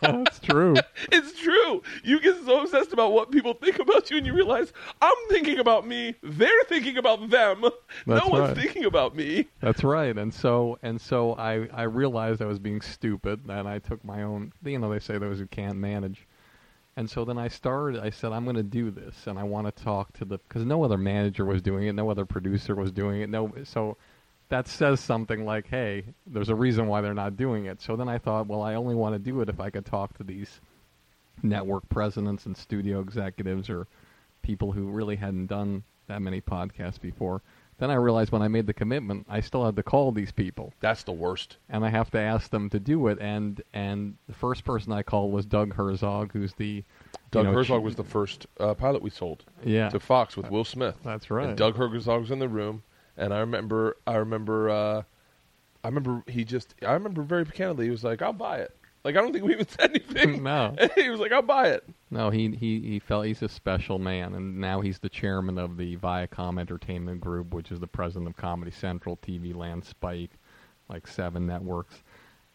That's 0.00 0.38
true. 0.40 0.74
It's 1.10 1.38
true. 1.40 1.82
You 2.04 2.20
get 2.20 2.36
so 2.44 2.62
obsessed 2.62 2.92
about 2.92 3.12
what 3.12 3.30
people 3.30 3.54
think 3.54 3.78
about 3.78 4.10
you, 4.10 4.16
and 4.16 4.26
you 4.26 4.32
realize 4.32 4.72
I'm 5.00 5.14
thinking 5.28 5.58
about 5.58 5.86
me. 5.86 6.14
They're 6.22 6.64
thinking 6.68 6.96
about 6.96 7.28
them. 7.28 7.62
That's 7.62 8.24
no 8.24 8.28
one's 8.28 8.48
right. 8.48 8.56
thinking 8.56 8.84
about 8.84 9.16
me. 9.16 9.48
That's 9.60 9.82
right. 9.82 10.16
And 10.16 10.32
so 10.32 10.78
and 10.82 11.00
so 11.00 11.34
I 11.34 11.68
I 11.72 11.82
realized 11.82 12.40
I 12.40 12.46
was 12.46 12.58
being 12.58 12.80
stupid 12.80 13.40
and 13.48 13.68
I 13.68 13.78
took 13.78 14.04
my 14.04 14.22
own 14.22 14.52
you 14.64 14.78
know 14.78 14.90
they 14.90 15.00
say 15.00 15.18
those 15.18 15.38
who 15.38 15.46
can't 15.46 15.76
manage. 15.76 16.26
And 16.96 17.08
so 17.08 17.24
then 17.24 17.38
I 17.38 17.48
started 17.48 18.00
I 18.00 18.10
said 18.10 18.32
I'm 18.32 18.44
going 18.44 18.56
to 18.56 18.62
do 18.62 18.90
this 18.90 19.26
and 19.26 19.38
I 19.38 19.44
want 19.44 19.74
to 19.74 19.84
talk 19.84 20.12
to 20.14 20.24
the 20.24 20.38
cuz 20.48 20.64
no 20.64 20.84
other 20.84 20.98
manager 20.98 21.44
was 21.44 21.62
doing 21.62 21.86
it, 21.86 21.94
no 21.94 22.10
other 22.10 22.26
producer 22.26 22.74
was 22.74 22.92
doing 22.92 23.22
it. 23.22 23.30
No 23.30 23.52
so 23.64 23.96
that 24.48 24.68
says 24.68 25.00
something 25.00 25.46
like, 25.46 25.68
hey, 25.68 26.04
there's 26.26 26.50
a 26.50 26.54
reason 26.54 26.86
why 26.86 27.00
they're 27.00 27.14
not 27.14 27.38
doing 27.38 27.64
it. 27.64 27.80
So 27.80 27.96
then 27.96 28.08
I 28.08 28.18
thought, 28.18 28.46
well, 28.46 28.60
I 28.60 28.74
only 28.74 28.94
want 28.94 29.14
to 29.14 29.18
do 29.18 29.40
it 29.40 29.48
if 29.48 29.58
I 29.60 29.70
could 29.70 29.86
talk 29.86 30.16
to 30.18 30.24
these 30.24 30.60
network 31.42 31.88
presidents 31.88 32.44
and 32.44 32.54
studio 32.54 33.00
executives 33.00 33.70
or 33.70 33.86
people 34.42 34.72
who 34.72 34.90
really 34.90 35.16
hadn't 35.16 35.46
done 35.46 35.84
that 36.08 36.20
many 36.20 36.42
podcasts 36.42 37.00
before. 37.00 37.40
Then 37.82 37.90
I 37.90 37.94
realized 37.94 38.30
when 38.30 38.42
I 38.42 38.46
made 38.46 38.68
the 38.68 38.72
commitment, 38.72 39.26
I 39.28 39.40
still 39.40 39.64
had 39.64 39.74
to 39.74 39.82
call 39.82 40.12
these 40.12 40.30
people 40.30 40.72
That's 40.78 41.02
the 41.02 41.10
worst. 41.10 41.56
and 41.68 41.84
I 41.84 41.88
have 41.88 42.12
to 42.12 42.18
ask 42.20 42.48
them 42.48 42.70
to 42.70 42.78
do 42.78 43.08
it. 43.08 43.18
And 43.20 43.60
and 43.74 44.14
the 44.28 44.34
first 44.34 44.62
person 44.62 44.92
I 44.92 45.02
called 45.02 45.32
was 45.32 45.46
Doug 45.46 45.74
Herzog, 45.74 46.32
who's 46.32 46.54
the 46.54 46.64
you 46.64 46.84
Doug 47.32 47.46
know, 47.46 47.52
Herzog 47.52 47.82
was 47.82 47.96
the 47.96 48.04
first 48.04 48.46
uh, 48.60 48.74
pilot 48.74 49.02
we 49.02 49.10
sold 49.10 49.42
yeah 49.64 49.88
to 49.88 49.98
Fox 49.98 50.36
with 50.36 50.48
Will 50.48 50.62
Smith. 50.64 50.94
that's 51.02 51.28
right. 51.28 51.48
And 51.48 51.58
Doug 51.58 51.74
Herzog 51.74 52.20
was 52.20 52.30
in 52.30 52.38
the 52.38 52.48
room, 52.48 52.84
and 53.16 53.34
I 53.34 53.40
remember, 53.40 53.96
I 54.06 54.14
remember, 54.14 54.70
uh, 54.70 55.02
I 55.82 55.88
remember 55.88 56.22
he 56.28 56.44
just, 56.44 56.76
I 56.86 56.92
remember 56.92 57.22
very 57.22 57.44
candidly, 57.46 57.86
he 57.86 57.90
was 57.90 58.04
like, 58.04 58.22
"I'll 58.22 58.32
buy 58.32 58.58
it." 58.58 58.76
Like 59.04 59.16
I 59.16 59.20
don't 59.20 59.32
think 59.32 59.44
we 59.44 59.52
even 59.52 59.68
said 59.68 59.90
anything. 59.90 60.42
No. 60.52 60.74
he 60.94 61.08
was 61.08 61.20
like, 61.20 61.32
"I'll 61.32 61.42
buy 61.42 61.68
it." 61.68 61.84
No, 62.10 62.30
he 62.30 62.50
he 62.50 62.80
he 62.80 62.98
felt 62.98 63.26
he's 63.26 63.42
a 63.42 63.48
special 63.48 63.98
man, 63.98 64.34
and 64.34 64.58
now 64.58 64.80
he's 64.80 64.98
the 64.98 65.08
chairman 65.08 65.58
of 65.58 65.76
the 65.76 65.96
Viacom 65.96 66.60
Entertainment 66.60 67.20
Group, 67.20 67.52
which 67.52 67.72
is 67.72 67.80
the 67.80 67.86
president 67.86 68.28
of 68.28 68.36
Comedy 68.36 68.70
Central, 68.70 69.16
TV 69.16 69.54
Land, 69.54 69.84
Spike, 69.84 70.30
like 70.88 71.06
seven 71.06 71.46
networks. 71.46 72.02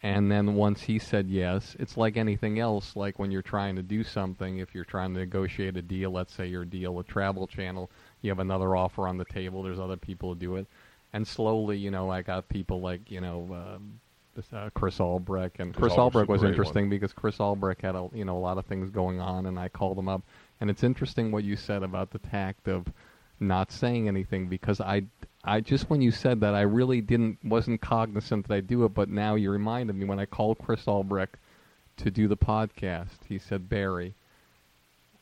And 0.02 0.30
then 0.30 0.54
once 0.54 0.82
he 0.82 0.98
said 0.98 1.28
yes, 1.28 1.74
it's 1.80 1.96
like 1.96 2.16
anything 2.16 2.60
else. 2.60 2.94
Like 2.94 3.18
when 3.18 3.30
you're 3.30 3.42
trying 3.42 3.74
to 3.76 3.82
do 3.82 4.04
something, 4.04 4.58
if 4.58 4.74
you're 4.74 4.84
trying 4.84 5.12
to 5.14 5.20
negotiate 5.20 5.76
a 5.76 5.82
deal, 5.82 6.12
let's 6.12 6.32
say 6.32 6.46
your 6.46 6.64
deal 6.64 6.94
with 6.94 7.08
Travel 7.08 7.48
Channel, 7.48 7.90
you 8.22 8.30
have 8.30 8.38
another 8.38 8.76
offer 8.76 9.08
on 9.08 9.18
the 9.18 9.24
table. 9.24 9.62
There's 9.62 9.80
other 9.80 9.96
people 9.96 10.30
who 10.30 10.38
do 10.38 10.56
it, 10.56 10.66
and 11.12 11.26
slowly, 11.26 11.78
you 11.78 11.90
know, 11.90 12.10
I 12.10 12.22
got 12.22 12.48
people 12.48 12.80
like 12.80 13.10
you 13.10 13.20
know. 13.20 13.48
Um, 13.52 14.00
uh, 14.52 14.70
Chris 14.74 15.00
Albrecht 15.00 15.60
and 15.60 15.74
Chris 15.74 15.92
Chris, 15.92 15.98
Albrecht 15.98 16.28
was 16.28 16.42
interesting 16.42 16.84
one. 16.84 16.90
because 16.90 17.12
Chris 17.12 17.40
Albrecht 17.40 17.82
had 17.82 17.94
a 17.94 18.08
you 18.12 18.24
know 18.24 18.36
a 18.36 18.40
lot 18.40 18.58
of 18.58 18.66
things 18.66 18.90
going 18.90 19.20
on, 19.20 19.46
and 19.46 19.58
I 19.58 19.68
called 19.68 19.98
him 19.98 20.08
up, 20.08 20.22
and 20.60 20.70
it's 20.70 20.82
interesting 20.82 21.30
what 21.30 21.44
you 21.44 21.56
said 21.56 21.82
about 21.82 22.10
the 22.10 22.18
tact 22.18 22.68
of 22.68 22.86
not 23.40 23.70
saying 23.70 24.08
anything 24.08 24.48
because 24.48 24.80
I 24.80 25.04
I 25.44 25.60
just 25.60 25.88
when 25.88 26.00
you 26.00 26.10
said 26.10 26.40
that 26.40 26.54
I 26.54 26.62
really 26.62 27.00
didn't 27.00 27.38
wasn't 27.44 27.80
cognizant 27.80 28.48
that 28.48 28.54
I 28.54 28.60
do 28.60 28.84
it, 28.84 28.94
but 28.94 29.08
now 29.08 29.34
you 29.34 29.50
reminded 29.50 29.96
me 29.96 30.04
when 30.04 30.18
I 30.18 30.26
called 30.26 30.58
Chris 30.58 30.86
Albrecht 30.86 31.36
to 31.98 32.10
do 32.10 32.28
the 32.28 32.36
podcast, 32.36 33.24
he 33.28 33.38
said 33.38 33.68
Barry, 33.68 34.14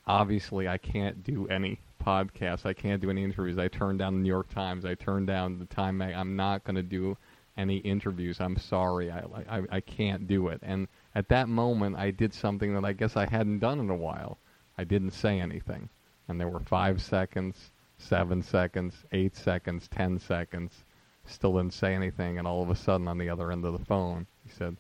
obviously 0.06 0.68
I 0.68 0.78
can't 0.78 1.24
do 1.24 1.46
any 1.48 1.80
podcasts, 2.04 2.66
I 2.66 2.72
can't 2.72 3.00
do 3.00 3.10
any 3.10 3.24
interviews. 3.24 3.58
I 3.58 3.68
turned 3.68 3.98
down 3.98 4.14
the 4.14 4.20
New 4.20 4.28
York 4.28 4.52
Times, 4.52 4.84
I 4.84 4.94
turned 4.94 5.26
down 5.26 5.58
the 5.58 5.64
Time 5.66 5.98
Mag. 5.98 6.14
I'm 6.14 6.36
not 6.36 6.64
going 6.64 6.76
to 6.76 6.82
do 6.82 7.16
any 7.56 7.78
interviews. 7.78 8.40
I'm 8.40 8.56
sorry, 8.56 9.10
I, 9.10 9.22
I 9.48 9.62
I 9.70 9.80
can't 9.80 10.26
do 10.26 10.48
it. 10.48 10.60
And 10.62 10.88
at 11.14 11.28
that 11.28 11.48
moment, 11.48 11.96
I 11.96 12.10
did 12.10 12.34
something 12.34 12.74
that 12.74 12.84
I 12.84 12.92
guess 12.92 13.16
I 13.16 13.26
hadn't 13.28 13.60
done 13.60 13.80
in 13.80 13.90
a 13.90 13.96
while. 13.96 14.38
I 14.78 14.84
didn't 14.84 15.12
say 15.12 15.40
anything, 15.40 15.88
and 16.28 16.38
there 16.40 16.48
were 16.48 16.60
five 16.60 17.00
seconds, 17.02 17.70
seven 17.98 18.42
seconds, 18.42 19.04
eight 19.12 19.36
seconds, 19.36 19.88
ten 19.88 20.18
seconds. 20.18 20.84
Still 21.24 21.54
didn't 21.54 21.74
say 21.74 21.94
anything, 21.94 22.38
and 22.38 22.46
all 22.46 22.62
of 22.62 22.70
a 22.70 22.76
sudden, 22.76 23.08
on 23.08 23.18
the 23.18 23.30
other 23.30 23.50
end 23.50 23.64
of 23.64 23.76
the 23.78 23.84
phone, 23.84 24.26
he 24.44 24.50
said, 24.50 24.76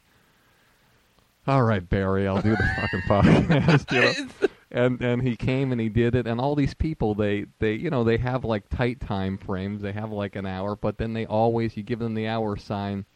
"All 1.46 1.62
right, 1.62 1.86
Barry, 1.88 2.28
I'll 2.28 2.42
do 2.42 2.50
the 2.50 2.70
fucking 2.80 3.00
podcast." 3.08 3.92
you 3.92 4.46
know? 4.46 4.48
And 4.76 5.00
and 5.00 5.22
he 5.22 5.36
came 5.36 5.72
and 5.72 5.80
he 5.80 5.88
did 5.88 6.14
it. 6.14 6.26
And 6.26 6.38
all 6.40 6.54
these 6.54 6.74
people 6.74 7.14
they 7.14 7.46
they 7.58 7.72
you 7.72 7.90
know 7.90 8.04
they 8.04 8.18
have 8.18 8.44
like 8.44 8.68
tight 8.68 9.00
time 9.00 9.38
frames. 9.38 9.80
They 9.82 9.92
have 9.92 10.12
like 10.12 10.36
an 10.36 10.46
hour 10.46 10.76
but 10.76 10.98
then 10.98 11.14
they 11.14 11.26
always 11.26 11.76
you 11.76 11.82
give 11.82 11.98
them 11.98 12.14
the 12.14 12.28
hour 12.28 12.56
sign 12.56 13.06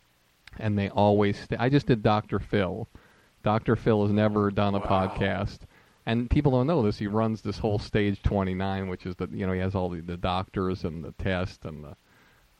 and 0.58 0.76
they 0.76 0.88
always 0.88 1.38
stay. 1.38 1.56
i 1.58 1.68
just 1.68 1.86
did 1.86 2.02
dr 2.02 2.38
phil. 2.40 2.88
Dr 3.42 3.76
phil 3.76 4.02
has 4.02 4.12
never 4.12 4.50
done 4.50 4.74
a 4.74 4.80
podcast. 4.80 5.60
And 6.06 6.28
people 6.30 6.50
don't 6.50 6.66
know 6.66 6.82
this. 6.82 6.98
He 6.98 7.06
runs 7.06 7.42
this 7.42 7.58
whole 7.58 7.78
stage 7.78 8.22
29 8.22 8.88
which 8.88 9.04
is 9.04 9.14
the 9.16 9.28
you 9.30 9.46
know 9.46 9.52
he 9.52 9.60
has 9.60 9.74
all 9.74 9.90
the, 9.90 10.00
the 10.00 10.16
doctors 10.16 10.84
and 10.84 11.04
the 11.04 11.12
test 11.12 11.66
and 11.66 11.84
the 11.84 11.96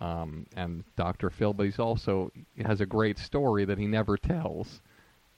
um, 0.05 0.47
and 0.57 0.83
dr 0.97 1.29
phil 1.29 1.53
but 1.53 1.65
he's 1.65 1.79
also 1.79 2.33
he 2.57 2.63
has 2.63 2.81
a 2.81 2.87
great 2.87 3.19
story 3.19 3.65
that 3.65 3.79
he 3.79 3.87
never 3.87 4.19
tells. 4.19 4.83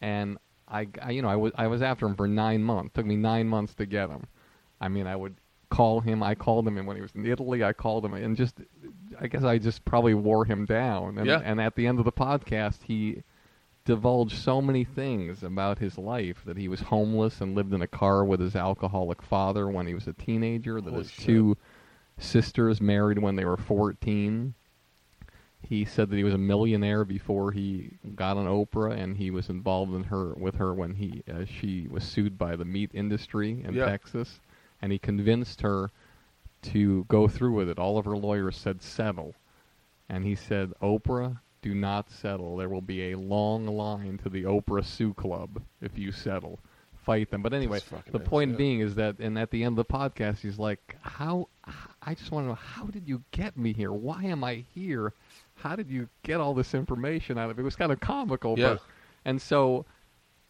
And 0.00 0.36
I, 0.72 0.88
I, 1.02 1.10
you 1.12 1.22
know, 1.22 1.28
I 1.28 1.36
was 1.36 1.52
I 1.56 1.66
was 1.68 1.82
after 1.82 2.06
him 2.06 2.16
for 2.16 2.26
nine 2.26 2.62
months. 2.62 2.88
It 2.88 2.94
took 2.94 3.06
me 3.06 3.16
nine 3.16 3.46
months 3.46 3.74
to 3.74 3.86
get 3.86 4.08
him. 4.10 4.26
I 4.80 4.88
mean, 4.88 5.06
I 5.06 5.14
would 5.14 5.36
call 5.70 6.00
him. 6.00 6.22
I 6.22 6.34
called 6.34 6.66
him, 6.66 6.78
and 6.78 6.86
when 6.86 6.96
he 6.96 7.02
was 7.02 7.12
in 7.14 7.24
Italy, 7.26 7.62
I 7.62 7.72
called 7.72 8.04
him, 8.04 8.14
and 8.14 8.36
just, 8.36 8.56
I 9.20 9.26
guess 9.26 9.44
I 9.44 9.58
just 9.58 9.84
probably 9.84 10.14
wore 10.14 10.44
him 10.44 10.64
down. 10.64 11.18
And, 11.18 11.26
Yeah. 11.26 11.40
and 11.44 11.60
at 11.60 11.76
the 11.76 11.86
end 11.86 11.98
of 11.98 12.04
the 12.04 12.12
podcast, 12.12 12.82
he 12.84 13.22
divulged 13.84 14.36
so 14.38 14.60
many 14.62 14.84
things 14.84 15.42
about 15.42 15.78
his 15.78 15.98
life 15.98 16.42
that 16.46 16.56
he 16.56 16.68
was 16.68 16.80
homeless 16.80 17.40
and 17.40 17.54
lived 17.54 17.72
in 17.74 17.82
a 17.82 17.86
car 17.86 18.24
with 18.24 18.40
his 18.40 18.54
alcoholic 18.56 19.20
father 19.22 19.68
when 19.68 19.86
he 19.86 19.94
was 19.94 20.06
a 20.06 20.12
teenager. 20.12 20.80
That 20.80 20.90
Holy 20.90 21.02
his 21.02 21.10
shit. 21.12 21.26
two 21.26 21.56
sisters 22.18 22.80
married 22.80 23.18
when 23.18 23.36
they 23.36 23.44
were 23.44 23.56
fourteen. 23.56 24.54
He 25.68 25.84
said 25.84 26.10
that 26.10 26.16
he 26.16 26.24
was 26.24 26.34
a 26.34 26.38
millionaire 26.38 27.04
before 27.04 27.52
he 27.52 27.92
got 28.14 28.36
on 28.36 28.46
Oprah, 28.46 28.98
and 28.98 29.16
he 29.16 29.30
was 29.30 29.48
involved 29.48 29.94
in 29.94 30.04
her 30.04 30.34
with 30.34 30.56
her 30.56 30.74
when 30.74 30.94
he 30.94 31.22
uh, 31.32 31.44
she 31.44 31.86
was 31.88 32.04
sued 32.04 32.36
by 32.36 32.56
the 32.56 32.64
meat 32.64 32.90
industry 32.92 33.62
in 33.64 33.74
Yeah. 33.74 33.86
Texas, 33.86 34.40
and 34.82 34.92
he 34.92 34.98
convinced 34.98 35.60
her 35.62 35.90
to 36.62 37.04
go 37.04 37.28
through 37.28 37.54
with 37.54 37.68
it. 37.68 37.78
All 37.78 37.96
of 37.98 38.04
her 38.04 38.16
lawyers 38.16 38.56
said 38.56 38.82
settle, 38.82 39.34
and 40.08 40.24
he 40.24 40.34
said, 40.34 40.72
"Oprah, 40.82 41.40
do 41.62 41.74
not 41.74 42.10
settle. 42.10 42.56
There 42.56 42.68
will 42.68 42.82
be 42.82 43.12
a 43.12 43.18
long 43.18 43.66
line 43.66 44.18
to 44.18 44.28
the 44.28 44.42
Oprah 44.42 44.84
Sue 44.84 45.14
Club 45.14 45.62
if 45.80 45.96
you 45.96 46.12
settle. 46.12 46.58
Fight 47.04 47.30
them." 47.30 47.42
But 47.42 47.52
anyway, 47.54 47.80
the 48.10 48.20
point 48.20 48.50
insane. 48.50 48.58
being 48.58 48.80
is 48.80 48.94
that, 48.96 49.18
and 49.20 49.38
at 49.38 49.50
the 49.50 49.64
end 49.64 49.78
of 49.78 49.86
the 49.88 49.92
podcast, 49.92 50.38
he's 50.40 50.58
like, 50.58 50.96
"How? 51.02 51.48
I 52.02 52.14
just 52.14 52.30
want 52.32 52.44
to 52.44 52.48
know 52.48 52.54
how 52.54 52.86
did 52.86 53.08
you 53.08 53.22
get 53.30 53.56
me 53.56 53.72
here? 53.72 53.92
Why 53.92 54.24
am 54.24 54.42
I 54.44 54.64
here? 54.74 55.12
How 55.62 55.76
did 55.76 55.90
you 55.90 56.08
get 56.22 56.40
all 56.40 56.54
this 56.54 56.74
information 56.74 57.38
out 57.38 57.50
of 57.50 57.58
it?" 57.58 57.62
It 57.62 57.64
was 57.64 57.76
kind 57.76 57.92
of 57.92 58.00
comical, 58.00 58.58
Yeah. 58.58 58.74
but 58.74 58.82
and 59.24 59.40
so 59.40 59.86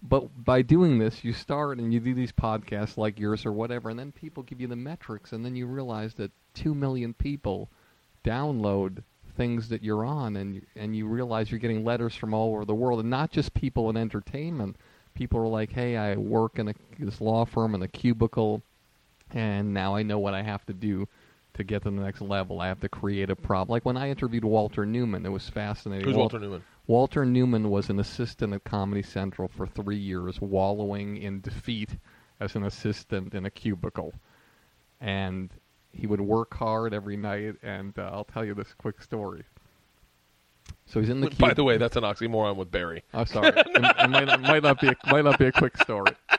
but 0.02 0.44
by 0.44 0.62
doing 0.62 0.98
this, 0.98 1.22
you 1.22 1.32
start 1.32 1.78
and 1.78 1.92
you 1.94 2.00
do 2.00 2.12
these 2.12 2.32
podcasts 2.32 2.96
like 2.96 3.20
yours 3.20 3.46
or 3.46 3.52
whatever, 3.52 3.88
and 3.88 3.98
then 3.98 4.10
people 4.10 4.42
give 4.42 4.60
you 4.60 4.66
the 4.66 4.74
metrics, 4.76 5.32
and 5.32 5.44
then 5.44 5.54
you 5.54 5.66
realize 5.66 6.14
that 6.14 6.32
two 6.54 6.74
million 6.74 7.14
people 7.14 7.68
download 8.24 9.02
things 9.36 9.68
that 9.68 9.82
you're 9.82 10.04
on, 10.04 10.36
and 10.36 10.56
you, 10.56 10.62
and 10.74 10.96
you 10.96 11.06
realize 11.06 11.50
you're 11.50 11.60
getting 11.60 11.84
letters 11.84 12.14
from 12.16 12.34
all 12.34 12.52
over 12.54 12.64
the 12.64 12.74
world, 12.74 13.00
and 13.00 13.10
not 13.10 13.30
just 13.30 13.54
people 13.54 13.88
in 13.90 13.96
entertainment. 13.96 14.76
People 15.14 15.38
are 15.40 15.48
like, 15.48 15.72
"Hey, 15.72 15.96
I 15.96 16.16
work 16.16 16.58
in 16.58 16.68
a, 16.68 16.74
this 16.98 17.20
law 17.20 17.44
firm 17.44 17.74
in 17.74 17.82
a 17.82 17.88
cubicle, 17.88 18.62
and 19.30 19.72
now 19.72 19.94
I 19.94 20.02
know 20.02 20.18
what 20.18 20.34
I 20.34 20.42
have 20.42 20.66
to 20.66 20.72
do." 20.72 21.06
To 21.54 21.64
get 21.64 21.82
to 21.82 21.90
the 21.90 22.00
next 22.00 22.22
level, 22.22 22.60
I 22.60 22.68
have 22.68 22.80
to 22.80 22.88
create 22.88 23.28
a 23.28 23.36
prop. 23.36 23.68
Like 23.68 23.84
when 23.84 23.96
I 23.98 24.08
interviewed 24.08 24.44
Walter 24.44 24.86
Newman, 24.86 25.26
it 25.26 25.28
was 25.28 25.50
fascinating. 25.50 26.06
Who's 26.06 26.14
Wal- 26.14 26.22
Walter 26.24 26.38
Newman? 26.38 26.64
Walter 26.86 27.26
Newman 27.26 27.68
was 27.70 27.90
an 27.90 28.00
assistant 28.00 28.54
at 28.54 28.64
Comedy 28.64 29.02
Central 29.02 29.48
for 29.48 29.66
three 29.66 29.98
years, 29.98 30.40
wallowing 30.40 31.18
in 31.18 31.40
defeat 31.42 31.90
as 32.40 32.56
an 32.56 32.64
assistant 32.64 33.34
in 33.34 33.44
a 33.44 33.50
cubicle. 33.50 34.14
And 35.00 35.50
he 35.92 36.06
would 36.06 36.22
work 36.22 36.54
hard 36.54 36.94
every 36.94 37.18
night, 37.18 37.56
and 37.62 37.96
uh, 37.98 38.10
I'll 38.12 38.24
tell 38.24 38.44
you 38.46 38.54
this 38.54 38.72
quick 38.78 39.02
story. 39.02 39.44
So 40.86 41.00
he's 41.00 41.10
in 41.10 41.20
the 41.20 41.26
By 41.28 41.34
cubicle. 41.36 41.54
the 41.56 41.64
way, 41.64 41.76
that's 41.76 41.96
an 41.96 42.02
oxymoron 42.02 42.56
with 42.56 42.70
Barry. 42.70 43.02
I'm 43.12 43.26
sorry, 43.26 43.48
it, 43.48 43.56
it 43.74 44.10
might, 44.10 44.24
not, 44.24 44.40
might 44.40 44.62
not 44.62 44.80
be 44.80 44.88
a, 44.88 44.96
might 45.06 45.24
not 45.24 45.38
be 45.38 45.46
a 45.46 45.52
quick 45.52 45.76
story. 45.76 46.12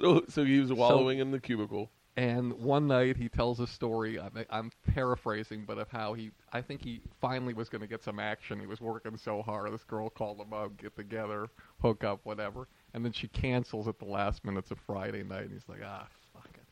So, 0.00 0.24
so 0.28 0.44
he 0.44 0.58
was 0.58 0.72
wallowing 0.72 1.20
in 1.20 1.30
the 1.30 1.38
cubicle. 1.38 1.90
And 2.20 2.52
one 2.52 2.86
night 2.86 3.16
he 3.16 3.30
tells 3.30 3.60
a 3.60 3.66
story. 3.66 4.20
I'm, 4.20 4.44
I'm 4.50 4.70
paraphrasing, 4.94 5.64
but 5.66 5.78
of 5.78 5.88
how 5.88 6.12
he, 6.12 6.32
I 6.52 6.60
think 6.60 6.82
he 6.82 7.00
finally 7.18 7.54
was 7.54 7.70
going 7.70 7.80
to 7.80 7.86
get 7.86 8.02
some 8.02 8.18
action. 8.18 8.60
He 8.60 8.66
was 8.66 8.78
working 8.80 9.16
so 9.16 9.40
hard. 9.40 9.72
This 9.72 9.84
girl 9.84 10.10
called 10.10 10.38
him 10.38 10.52
up, 10.52 10.76
get 10.76 10.94
together, 10.96 11.48
hook 11.80 12.04
up, 12.04 12.20
whatever. 12.24 12.68
And 12.92 13.02
then 13.02 13.12
she 13.12 13.28
cancels 13.28 13.88
at 13.88 13.98
the 13.98 14.04
last 14.04 14.44
minute. 14.44 14.58
It's 14.58 14.70
a 14.70 14.76
Friday 14.86 15.22
night, 15.22 15.44
and 15.44 15.52
he's 15.52 15.66
like, 15.66 15.80
ah, 15.82 16.06
fuck 16.34 16.50
it. 16.54 16.66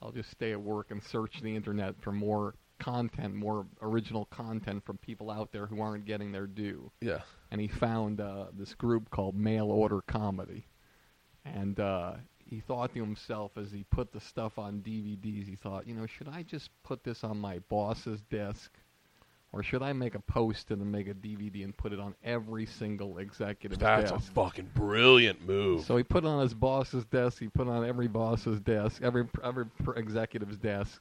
I'll 0.00 0.12
just 0.12 0.30
stay 0.30 0.52
at 0.52 0.60
work 0.60 0.92
and 0.92 1.02
search 1.02 1.40
the 1.42 1.56
internet 1.56 1.96
for 2.00 2.12
more 2.12 2.54
content, 2.78 3.34
more 3.34 3.66
original 3.82 4.26
content 4.26 4.84
from 4.84 4.98
people 4.98 5.28
out 5.28 5.50
there 5.50 5.66
who 5.66 5.80
aren't 5.80 6.04
getting 6.04 6.30
their 6.30 6.46
due 6.46 6.90
Yeah. 7.00 7.20
and 7.50 7.60
he 7.60 7.68
found 7.68 8.20
uh, 8.20 8.46
this 8.52 8.74
group 8.74 9.10
called 9.10 9.34
Mail 9.34 9.70
Order 9.70 10.02
Comedy. 10.02 10.66
And 11.44 11.78
uh, 11.80 12.14
he 12.46 12.60
thought 12.60 12.94
to 12.94 13.00
himself 13.00 13.52
as 13.56 13.70
he 13.70 13.84
put 13.90 14.12
the 14.12 14.20
stuff 14.20 14.58
on 14.58 14.80
DVDs, 14.80 15.48
he 15.48 15.56
thought, 15.56 15.86
you 15.86 15.94
know, 15.94 16.06
should 16.06 16.28
I 16.28 16.42
just 16.42 16.70
put 16.82 17.04
this 17.04 17.24
on 17.24 17.38
my 17.38 17.58
boss's 17.68 18.20
desk? 18.22 18.70
Or 19.52 19.62
should 19.62 19.82
I 19.82 19.92
make 19.92 20.16
a 20.16 20.20
post 20.20 20.72
and 20.72 20.80
then 20.80 20.90
make 20.90 21.06
a 21.06 21.14
DVD 21.14 21.62
and 21.62 21.76
put 21.76 21.92
it 21.92 22.00
on 22.00 22.16
every 22.24 22.66
single 22.66 23.18
executive 23.18 23.78
desk? 23.78 24.12
That's 24.12 24.28
a 24.28 24.32
fucking 24.32 24.70
brilliant 24.74 25.46
move. 25.46 25.84
So 25.84 25.96
he 25.96 26.02
put 26.02 26.24
it 26.24 26.26
on 26.26 26.42
his 26.42 26.54
boss's 26.54 27.04
desk. 27.04 27.38
He 27.38 27.46
put 27.46 27.68
it 27.68 27.70
on 27.70 27.84
every 27.84 28.08
boss's 28.08 28.58
desk, 28.58 29.00
every 29.00 29.28
every 29.44 29.66
executive's 29.96 30.56
desk, 30.56 31.00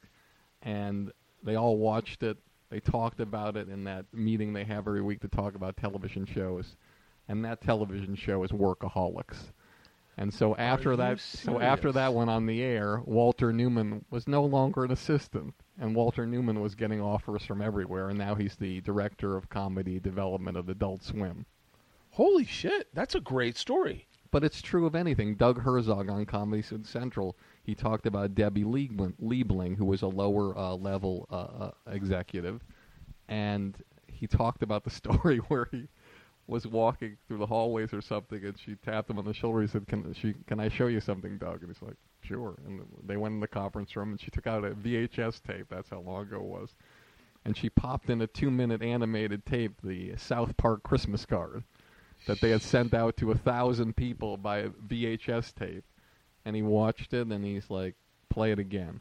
and 0.62 1.12
they 1.41 1.55
all 1.55 1.77
watched 1.77 2.21
it. 2.21 2.38
They 2.69 2.79
talked 2.79 3.19
about 3.19 3.57
it 3.57 3.69
in 3.69 3.85
that 3.85 4.05
meeting 4.13 4.53
they 4.53 4.65
have 4.65 4.88
every 4.88 5.01
week 5.01 5.21
to 5.21 5.27
talk 5.27 5.55
about 5.55 5.75
television 5.75 6.27
shows, 6.27 6.75
and 7.27 7.43
that 7.45 7.59
television 7.62 8.15
show 8.15 8.43
is 8.43 8.51
Workaholics. 8.51 9.51
And 10.17 10.34
so 10.34 10.55
after 10.55 10.96
that, 10.96 11.20
so 11.20 11.60
after 11.60 11.91
that 11.91 12.13
went 12.13 12.29
on 12.29 12.46
the 12.46 12.62
air, 12.62 13.01
Walter 13.05 13.51
Newman 13.51 14.05
was 14.12 14.27
no 14.27 14.46
longer 14.46 14.84
an 14.84 14.91
assistant, 14.91 15.55
and 15.79 15.96
Walter 15.96 16.27
Newman 16.27 16.62
was 16.62 16.75
getting 16.75 17.01
offers 17.01 17.43
from 17.43 17.62
everywhere, 17.62 18.10
and 18.10 18.17
now 18.17 18.36
he's 18.36 18.55
the 18.55 18.82
director 18.82 19.36
of 19.36 19.50
comedy 19.50 20.00
development 20.00 20.55
of 20.55 20.70
Adult 20.70 21.03
Swim. 21.03 21.46
Holy 22.12 22.46
shit, 22.46 22.89
that's 22.93 23.15
a 23.15 23.20
great 23.20 23.58
story. 23.58 24.08
But 24.29 24.43
it's 24.43 24.62
true 24.62 24.86
of 24.86 24.96
anything. 24.96 25.36
Doug 25.36 25.62
Herzog 25.62 26.10
on 26.10 26.25
Comedy 26.25 26.63
Central, 26.84 27.36
he 27.63 27.74
talked 27.74 28.05
about 28.05 28.36
Debbie 28.36 28.63
Liebling, 28.63 29.13
Liebling 29.22 29.75
who 29.75 29.86
was 29.86 30.03
a 30.03 30.08
lower 30.08 30.58
uh, 30.58 30.75
level 30.75 31.27
uh, 31.32 31.65
uh, 31.65 31.72
executive, 31.88 32.62
and 33.27 33.75
he 34.08 34.27
talked 34.27 34.62
about 34.62 34.84
the 34.84 34.89
story 35.01 35.38
where 35.38 35.67
he 35.72 35.88
was 36.47 36.67
walking 36.67 37.17
through 37.27 37.38
the 37.38 37.45
hallways 37.45 37.93
or 37.93 38.01
something, 38.01 38.43
and 38.43 38.59
she 38.59 38.75
tapped 38.75 39.09
him 39.09 39.17
on 39.17 39.25
the 39.25 39.33
shoulder. 39.33 39.62
He 39.62 39.67
said, 39.67 39.88
"Can 39.88 40.13
she? 40.13 40.35
Can 40.47 40.59
I 40.59 40.69
show 40.69 40.88
you 40.88 41.00
something, 41.00 41.38
Doug?" 41.38 41.62
And 41.63 41.67
he's 41.67 41.81
like, 41.81 41.97
"Sure." 42.21 42.55
And 42.65 42.81
they 43.05 43.17
went 43.17 43.33
in 43.33 43.39
the 43.39 43.47
conference 43.47 43.95
room, 43.95 44.12
and 44.12 44.19
she 44.19 44.31
took 44.31 44.47
out 44.47 44.65
a 44.65 44.71
VHS 44.71 45.41
tape. 45.41 45.67
That's 45.69 45.89
how 45.89 46.01
long 46.01 46.23
ago 46.23 46.38
it 46.38 46.43
was. 46.43 46.75
And 47.45 47.57
she 47.57 47.69
popped 47.69 48.09
in 48.09 48.21
a 48.21 48.27
two-minute 48.27 48.81
animated 48.81 49.45
tape, 49.45 49.73
the 49.83 50.15
South 50.15 50.55
Park 50.55 50.83
Christmas 50.83 51.25
card 51.25 51.63
that 52.25 52.39
they 52.39 52.51
had 52.51 52.62
sent 52.62 52.93
out 52.93 53.17
to 53.17 53.31
a 53.31 53.38
thousand 53.38 53.95
people 53.95 54.38
by 54.38 54.63
VHS 54.88 55.53
tape. 55.53 55.83
And 56.45 56.55
he 56.55 56.62
watched 56.62 57.13
it 57.13 57.27
and 57.27 57.43
he's 57.43 57.69
like, 57.69 57.95
play 58.29 58.51
it 58.51 58.59
again. 58.59 59.00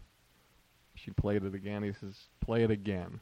She 0.94 1.11
played 1.11 1.44
it 1.44 1.54
again. 1.54 1.82
He 1.82 1.92
says, 1.92 2.28
play 2.40 2.62
it 2.62 2.70
again. 2.70 3.20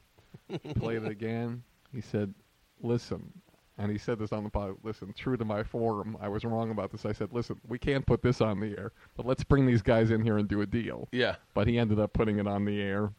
played 0.77 1.03
it 1.03 1.09
again. 1.09 1.63
He 1.93 2.01
said, 2.01 2.35
listen. 2.83 3.33
And 3.81 3.91
he 3.91 3.97
said 3.97 4.19
this 4.19 4.31
on 4.31 4.45
the 4.45 4.51
pod. 4.51 4.77
Listen, 4.83 5.15
true 5.17 5.39
to 5.39 5.45
my 5.45 5.63
form, 5.63 6.15
I 6.21 6.29
was 6.29 6.45
wrong 6.45 6.71
about 6.71 6.93
this. 6.93 7.07
I 7.07 7.13
said, 7.13 7.31
listen, 7.33 7.59
we 7.67 7.79
can't 7.79 8.05
put 8.05 8.21
this 8.21 8.43
on 8.43 8.61
the 8.61 8.77
air, 8.77 8.93
but 9.17 9.25
let's 9.25 9.43
bring 9.43 9.65
these 9.65 9.81
guys 9.81 10.11
in 10.11 10.23
here 10.23 10.37
and 10.37 10.47
do 10.47 10.61
a 10.61 10.67
deal. 10.67 11.09
Yeah. 11.13 11.37
But 11.55 11.67
he 11.67 11.79
ended 11.79 11.99
up 11.99 12.13
putting 12.13 12.39
it 12.39 12.47
on 12.47 12.67
the 12.67 12.79
air. 12.79 13.11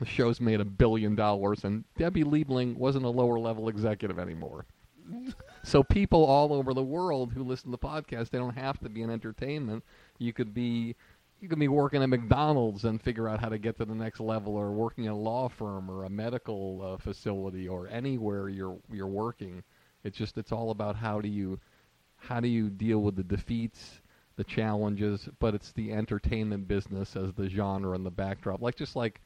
The 0.00 0.04
show's 0.04 0.40
made 0.40 0.60
a 0.60 0.64
billion 0.64 1.14
dollars, 1.14 1.62
and 1.62 1.84
Debbie 1.96 2.24
Liebling 2.24 2.74
wasn't 2.76 3.04
a 3.04 3.08
lower 3.08 3.38
level 3.38 3.68
executive 3.68 4.18
anymore. 4.18 4.66
So 5.64 5.84
people 5.84 6.24
all 6.24 6.52
over 6.52 6.74
the 6.74 6.82
world 6.82 7.32
who 7.32 7.44
listen 7.44 7.70
to 7.70 7.78
the 7.80 7.86
podcast, 7.86 8.30
they 8.30 8.38
don't 8.38 8.56
have 8.56 8.80
to 8.80 8.88
be 8.88 9.02
in 9.02 9.10
entertainment. 9.10 9.84
You 10.18 10.32
could 10.32 10.52
be 10.52 10.96
you 11.40 11.48
could 11.48 11.58
be 11.60 11.68
working 11.68 12.02
at 12.02 12.08
McDonald's 12.08 12.84
and 12.84 13.00
figure 13.00 13.28
out 13.28 13.40
how 13.40 13.48
to 13.48 13.58
get 13.58 13.76
to 13.78 13.84
the 13.84 13.94
next 13.94 14.18
level, 14.18 14.56
or 14.56 14.72
working 14.72 15.06
at 15.06 15.12
a 15.12 15.16
law 15.16 15.48
firm 15.48 15.88
or 15.88 16.04
a 16.04 16.10
medical 16.10 16.80
uh, 16.82 16.96
facility 16.96 17.68
or 17.68 17.86
anywhere 17.88 18.48
you're 18.48 18.78
you're 18.92 19.06
working. 19.06 19.62
It's 20.04 20.16
just 20.16 20.38
it's 20.38 20.52
all 20.52 20.70
about 20.70 20.96
how 20.96 21.20
do 21.20 21.28
you 21.28 21.58
how 22.16 22.40
do 22.40 22.48
you 22.48 22.70
deal 22.70 23.00
with 23.00 23.16
the 23.16 23.24
defeats, 23.24 24.00
the 24.36 24.44
challenges, 24.44 25.28
but 25.40 25.54
it's 25.54 25.72
the 25.72 25.92
entertainment 25.92 26.68
business 26.68 27.16
as 27.16 27.32
the 27.34 27.48
genre 27.48 27.94
and 27.94 28.06
the 28.06 28.10
backdrop. 28.10 28.60
Like 28.62 28.76
just 28.76 28.96
like 28.96 29.20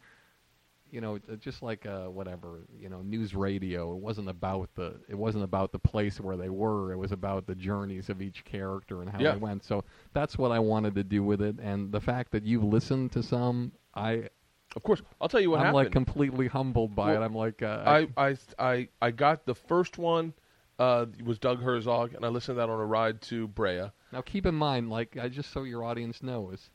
you 0.88 1.00
know, 1.00 1.16
uh, 1.30 1.34
just 1.36 1.62
like 1.62 1.84
uh, 1.84 2.04
whatever, 2.06 2.60
you 2.78 2.88
know, 2.88 3.02
news 3.02 3.34
radio. 3.34 3.92
It 3.92 3.98
wasn't 3.98 4.28
about 4.28 4.70
the 4.76 4.94
it 5.08 5.16
wasn't 5.16 5.42
about 5.44 5.72
the 5.72 5.80
place 5.80 6.20
where 6.20 6.36
they 6.36 6.48
were. 6.48 6.92
It 6.92 6.96
was 6.96 7.10
about 7.12 7.46
the 7.46 7.56
journeys 7.56 8.08
of 8.08 8.22
each 8.22 8.44
character 8.44 9.02
and 9.02 9.10
how 9.10 9.20
Yeah. 9.20 9.32
they 9.32 9.36
went. 9.36 9.64
So 9.64 9.84
that's 10.12 10.38
what 10.38 10.52
I 10.52 10.60
wanted 10.60 10.94
to 10.94 11.02
do 11.04 11.24
with 11.24 11.42
it. 11.42 11.56
And 11.60 11.90
the 11.90 12.00
fact 12.00 12.30
that 12.32 12.44
you've 12.44 12.62
listened 12.64 13.10
to 13.12 13.22
some, 13.22 13.72
I 13.94 14.28
Of 14.76 14.82
course. 14.84 15.02
I'll 15.20 15.28
tell 15.28 15.40
you 15.40 15.50
what 15.50 15.58
I'm 15.58 15.66
happened. 15.66 15.74
like 15.74 15.90
completely 15.90 16.46
humbled 16.46 16.94
by 16.94 17.14
Well, 17.14 17.22
it. 17.22 17.26
I'm 17.26 17.34
like, 17.34 17.62
uh, 17.62 17.82
I, 17.84 18.08
I, 18.16 18.36
I, 18.58 18.88
I 19.02 19.10
got 19.10 19.44
the 19.44 19.54
first 19.54 19.98
one 19.98 20.34
uh, 20.78 21.06
was 21.24 21.38
Doug 21.38 21.62
Herzog, 21.62 22.14
and 22.14 22.24
I 22.24 22.28
listened 22.28 22.56
to 22.56 22.60
that 22.60 22.70
on 22.70 22.80
a 22.80 22.84
ride 22.84 23.20
to 23.22 23.48
Brea. 23.48 23.90
now 24.12 24.20
keep 24.22 24.46
in 24.46 24.54
mind, 24.54 24.90
like 24.90 25.16
I 25.16 25.28
just 25.28 25.52
so 25.52 25.62
your 25.62 25.84
audience 25.84 26.22
knows, 26.22 26.70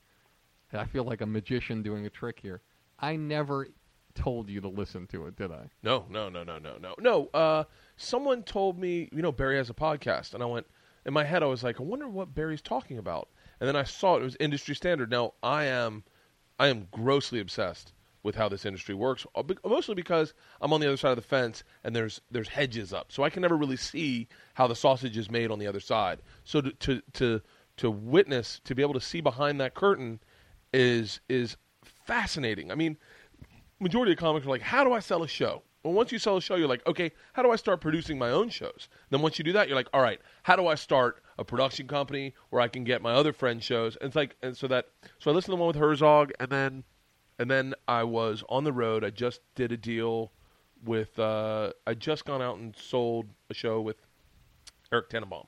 I 0.73 0.85
feel 0.85 1.03
like 1.03 1.21
a 1.21 1.25
magician 1.25 1.83
doing 1.83 2.05
a 2.05 2.09
trick 2.09 2.39
here. 2.41 2.61
I 2.99 3.15
never 3.15 3.67
told 4.15 4.49
you 4.49 4.61
to 4.61 4.67
listen 4.67 5.07
to 5.07 5.27
it, 5.27 5.35
did 5.35 5.51
I? 5.51 5.69
No, 5.83 6.05
no, 6.09 6.29
no, 6.29 6.43
no, 6.43 6.57
no, 6.57 6.77
no, 6.77 6.95
no. 6.99 7.27
Uh, 7.33 7.63
someone 7.97 8.43
told 8.43 8.79
me, 8.79 9.09
you 9.11 9.21
know, 9.21 9.31
Barry 9.31 9.57
has 9.57 9.69
a 9.69 9.73
podcast, 9.73 10.33
and 10.33 10.41
I 10.41 10.45
went 10.45 10.65
in 11.05 11.13
my 11.13 11.23
head. 11.23 11.43
I 11.43 11.47
was 11.47 11.63
like, 11.63 11.79
I 11.79 11.83
wonder 11.83 12.07
what 12.07 12.33
Barry's 12.33 12.61
talking 12.61 12.97
about. 12.97 13.29
And 13.59 13.67
then 13.67 13.75
I 13.75 13.83
saw 13.83 14.15
it, 14.15 14.21
it 14.21 14.25
was 14.25 14.37
industry 14.39 14.75
standard. 14.75 15.11
Now 15.11 15.33
I 15.43 15.65
am, 15.65 16.03
I 16.59 16.67
am 16.67 16.87
grossly 16.91 17.39
obsessed 17.39 17.93
with 18.23 18.35
how 18.35 18.47
this 18.49 18.65
industry 18.65 18.95
works, 18.95 19.25
uh, 19.35 19.43
mostly 19.65 19.95
because 19.95 20.33
I'm 20.61 20.73
on 20.73 20.81
the 20.81 20.87
other 20.87 20.97
side 20.97 21.11
of 21.11 21.15
the 21.15 21.21
fence 21.21 21.63
and 21.83 21.95
there's 21.95 22.21
there's 22.29 22.47
hedges 22.47 22.93
up, 22.93 23.11
so 23.11 23.23
I 23.23 23.29
can 23.29 23.41
never 23.41 23.57
really 23.57 23.77
see 23.77 24.27
how 24.53 24.67
the 24.67 24.75
sausage 24.75 25.17
is 25.17 25.29
made 25.31 25.51
on 25.51 25.59
the 25.59 25.67
other 25.67 25.79
side. 25.79 26.21
So 26.43 26.61
to 26.61 26.71
to 26.71 27.01
to, 27.13 27.41
to 27.77 27.91
witness, 27.91 28.61
to 28.65 28.75
be 28.75 28.81
able 28.81 28.93
to 28.93 29.01
see 29.01 29.21
behind 29.21 29.59
that 29.59 29.73
curtain, 29.73 30.19
is 30.73 31.19
is 31.29 31.57
fascinating. 31.83 32.71
I 32.71 32.75
mean, 32.75 32.97
majority 33.79 34.11
of 34.11 34.17
comics 34.17 34.45
are 34.45 34.49
like, 34.49 34.61
how 34.61 34.83
do 34.83 34.93
I 34.93 34.99
sell 34.99 35.23
a 35.23 35.27
show? 35.27 35.63
Well, 35.83 35.93
once 35.93 36.11
you 36.11 36.19
sell 36.19 36.37
a 36.37 36.41
show, 36.41 36.55
you're 36.55 36.67
like, 36.67 36.85
okay, 36.85 37.11
how 37.33 37.41
do 37.41 37.49
I 37.49 37.55
start 37.55 37.81
producing 37.81 38.19
my 38.19 38.29
own 38.29 38.49
shows? 38.49 38.87
Then 39.09 39.21
once 39.23 39.39
you 39.39 39.43
do 39.43 39.53
that, 39.53 39.67
you're 39.67 39.75
like, 39.75 39.89
all 39.93 40.01
right, 40.01 40.21
how 40.43 40.55
do 40.55 40.67
I 40.67 40.75
start 40.75 41.23
a 41.39 41.43
production 41.43 41.87
company 41.87 42.35
where 42.51 42.61
I 42.61 42.67
can 42.67 42.83
get 42.83 43.01
my 43.01 43.13
other 43.13 43.33
friends' 43.33 43.63
shows? 43.63 43.95
And 43.95 44.07
it's 44.07 44.15
like, 44.15 44.35
and 44.43 44.55
so 44.55 44.67
that, 44.67 44.89
so 45.17 45.31
I 45.31 45.33
listened 45.33 45.53
to 45.53 45.57
the 45.57 45.63
one 45.63 45.67
with 45.67 45.77
Herzog, 45.77 46.33
and 46.39 46.51
then, 46.51 46.83
and 47.41 47.49
then 47.49 47.73
I 47.87 48.03
was 48.03 48.43
on 48.49 48.63
the 48.63 48.71
road. 48.71 49.03
I 49.03 49.09
just 49.09 49.41
did 49.55 49.71
a 49.71 49.77
deal 49.77 50.31
with, 50.85 51.17
uh, 51.17 51.71
I 51.87 51.95
just 51.95 52.23
gone 52.23 52.39
out 52.41 52.57
and 52.59 52.75
sold 52.75 53.25
a 53.49 53.55
show 53.55 53.81
with 53.81 53.97
Eric 54.93 55.09
Tannenbaum, 55.09 55.47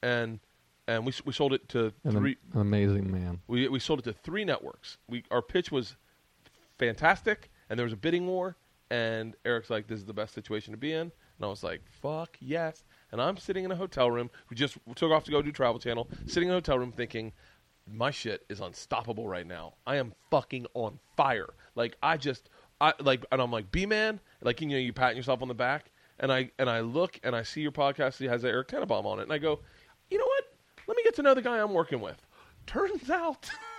and 0.00 0.38
and 0.86 1.04
we 1.04 1.12
we 1.24 1.32
sold 1.32 1.52
it 1.52 1.68
to 1.70 1.92
An, 2.04 2.12
three. 2.12 2.36
an 2.52 2.60
amazing 2.60 3.10
man. 3.10 3.40
We 3.48 3.68
we 3.68 3.80
sold 3.80 3.98
it 3.98 4.02
to 4.02 4.12
three 4.12 4.44
networks. 4.44 4.96
We 5.08 5.24
our 5.32 5.42
pitch 5.42 5.72
was 5.72 5.96
fantastic, 6.78 7.50
and 7.68 7.78
there 7.78 7.84
was 7.84 7.92
a 7.92 7.96
bidding 7.96 8.26
war. 8.28 8.56
And 8.90 9.34
Eric's 9.44 9.70
like, 9.70 9.88
"This 9.88 9.98
is 9.98 10.04
the 10.04 10.12
best 10.12 10.34
situation 10.34 10.72
to 10.72 10.76
be 10.76 10.92
in," 10.92 11.00
and 11.00 11.42
I 11.42 11.46
was 11.46 11.64
like, 11.64 11.80
"Fuck 11.88 12.36
yes!" 12.38 12.84
And 13.10 13.20
I'm 13.20 13.38
sitting 13.38 13.64
in 13.64 13.72
a 13.72 13.76
hotel 13.76 14.08
room. 14.10 14.30
We 14.50 14.56
just 14.56 14.76
took 14.94 15.10
off 15.10 15.24
to 15.24 15.30
go 15.32 15.42
do 15.42 15.50
Travel 15.50 15.80
Channel. 15.80 16.08
Sitting 16.26 16.48
in 16.48 16.52
a 16.52 16.58
hotel 16.58 16.78
room, 16.78 16.92
thinking, 16.92 17.32
"My 17.90 18.10
shit 18.10 18.44
is 18.48 18.60
unstoppable 18.60 19.26
right 19.28 19.46
now. 19.46 19.74
I 19.86 19.96
am 19.96 20.14
fucking 20.30 20.66
on 20.74 20.98
fire. 21.16 21.50
Like 21.74 21.96
I 22.02 22.16
just, 22.16 22.48
I 22.80 22.92
like, 23.00 23.24
and 23.32 23.40
I'm 23.40 23.50
like, 23.50 23.70
B 23.70 23.86
man, 23.86 24.20
like 24.42 24.60
you 24.60 24.68
know, 24.68 24.76
you 24.76 24.92
patting 24.92 25.16
yourself 25.16 25.42
on 25.42 25.48
the 25.48 25.54
back, 25.54 25.90
and 26.20 26.32
I 26.32 26.50
and 26.58 26.68
I 26.70 26.80
look 26.80 27.18
and 27.22 27.34
I 27.34 27.42
see 27.42 27.60
your 27.60 27.72
podcast. 27.72 28.20
It 28.20 28.28
has 28.28 28.44
Eric 28.44 28.68
Tannenbaum 28.68 29.06
on 29.06 29.18
it, 29.18 29.22
and 29.24 29.32
I 29.32 29.38
go, 29.38 29.60
you 30.10 30.18
know 30.18 30.26
what? 30.26 30.44
Let 30.86 30.96
me 30.96 31.02
get 31.02 31.14
to 31.16 31.22
know 31.22 31.34
the 31.34 31.42
guy 31.42 31.60
I'm 31.60 31.72
working 31.72 32.00
with. 32.00 32.20
Turns 32.66 33.10
out, 33.10 33.48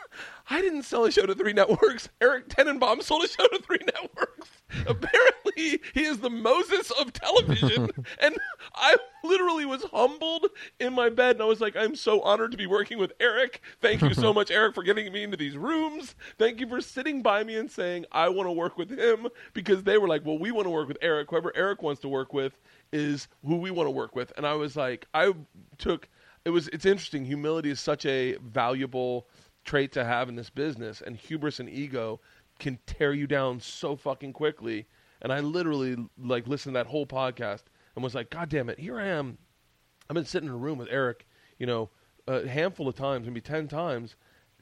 I 0.50 0.62
didn't 0.62 0.84
sell 0.84 1.06
a 1.06 1.12
show 1.12 1.26
to 1.26 1.34
three 1.34 1.54
networks. 1.54 2.10
Eric 2.22 2.50
Tannenbaum 2.50 3.02
sold 3.02 3.24
a 3.24 3.28
show 3.28 3.48
to 3.48 3.60
three 3.62 3.80
networks. 3.80 4.50
Apparently, 4.86 5.82
he 5.94 6.04
is 6.04 6.20
the 6.20 6.30
Moses 6.30 6.92
of 6.92 7.14
television. 7.14 7.90
and 8.20 8.36
I 8.76 8.98
literally 9.24 9.66
was 9.66 9.84
humbled 9.86 10.48
in 10.80 10.94
my 10.94 11.10
bed, 11.10 11.38
and 11.38 11.42
I 11.42 11.46
was 11.46 11.62
like, 11.62 11.76
I'm 11.76 11.96
so 11.96 12.22
honored 12.22 12.52
to 12.52 12.58
be 12.58 12.68
working 12.68 12.98
with 12.98 13.14
Eric. 13.20 13.62
Thank 13.82 14.02
you 14.02 14.14
so 14.14 14.34
much, 14.36 14.52
Eric, 14.52 14.76
for 14.76 14.84
getting 14.84 15.12
me 15.12 15.24
into 15.24 15.38
these 15.38 15.58
rooms. 15.58 16.16
Thank 16.38 16.60
you 16.60 16.68
for 16.68 16.82
sitting 16.82 17.22
by 17.22 17.44
me 17.44 17.56
and 17.56 17.70
saying, 17.70 18.06
I 18.12 18.30
want 18.30 18.48
to 18.48 18.54
work 18.54 18.78
with 18.78 18.92
him, 18.92 19.28
because 19.54 19.84
they 19.84 19.98
were 19.98 20.08
like, 20.08 20.26
well, 20.26 20.38
we 20.38 20.52
want 20.52 20.66
to 20.66 20.72
work 20.72 20.88
with 20.88 20.98
Eric. 21.02 21.30
Whoever 21.32 21.52
Eric 21.56 21.82
wants 21.82 22.02
to 22.02 22.10
work 22.10 22.34
with 22.34 22.58
is 22.92 23.28
who 23.46 23.58
we 23.58 23.72
want 23.72 23.88
to 23.88 23.92
work 23.92 24.16
with. 24.16 24.32
And 24.38 24.46
I 24.46 24.54
was 24.54 24.76
like, 24.76 25.08
I 25.14 25.34
took 25.78 26.08
it 26.46 26.52
was 26.52 26.68
it's 26.70 26.86
interesting 26.86 27.26
humility 27.26 27.72
is 27.72 27.80
such 27.80 28.06
a 28.06 28.38
valuable 28.38 29.28
trait 29.66 29.92
to 29.92 30.06
have 30.06 30.30
in 30.30 30.36
this 30.36 30.50
business 30.50 31.02
and 31.02 31.18
hubris 31.18 31.60
and 31.60 31.70
ego 31.70 32.20
can 32.60 32.80
tear 32.86 33.14
you 33.14 33.28
down 33.28 33.60
so 33.60 33.96
fucking 33.96 34.32
quickly 34.32 34.88
and 35.22 35.34
i 35.34 35.40
literally 35.40 35.98
like 36.18 36.48
listened 36.48 36.74
to 36.74 36.80
that 36.80 36.88
whole 36.88 37.06
podcast 37.06 37.64
and 37.96 38.04
was 38.04 38.16
like 38.16 38.30
god 38.30 38.48
damn 38.48 38.70
it 38.70 38.80
here 38.80 39.00
i 39.00 39.06
am 39.06 39.38
i've 40.10 40.14
been 40.14 40.26
sitting 40.26 40.48
in 40.48 40.56
a 40.56 40.58
room 40.58 40.78
with 40.78 40.88
eric 40.90 41.26
you 41.60 41.66
know 41.66 41.90
a 42.28 42.48
handful 42.48 42.88
of 42.88 42.96
times 42.96 43.28
maybe 43.28 43.42
10 43.42 43.68
times 43.68 44.16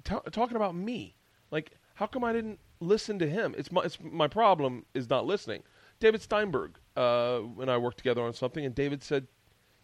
ta 0.04 0.20
talking 0.32 0.56
about 0.56 0.76
me 0.76 1.16
like 1.52 1.72
how 1.96 2.08
come 2.08 2.24
i 2.24 2.34
didn't 2.34 2.60
listen 2.80 3.20
to 3.20 3.30
him 3.30 3.54
it's 3.58 3.72
my, 3.72 3.82
it's 3.84 3.98
my 4.02 4.28
problem 4.28 4.86
is 4.94 5.10
not 5.10 5.26
listening 5.26 5.62
david 6.00 6.22
steinberg 6.22 6.78
uh, 6.98 7.40
and 7.60 7.70
i 7.70 7.78
worked 7.78 7.98
together 7.98 8.22
on 8.22 8.34
something 8.34 8.66
and 8.66 8.74
david 8.74 9.04
said 9.04 9.28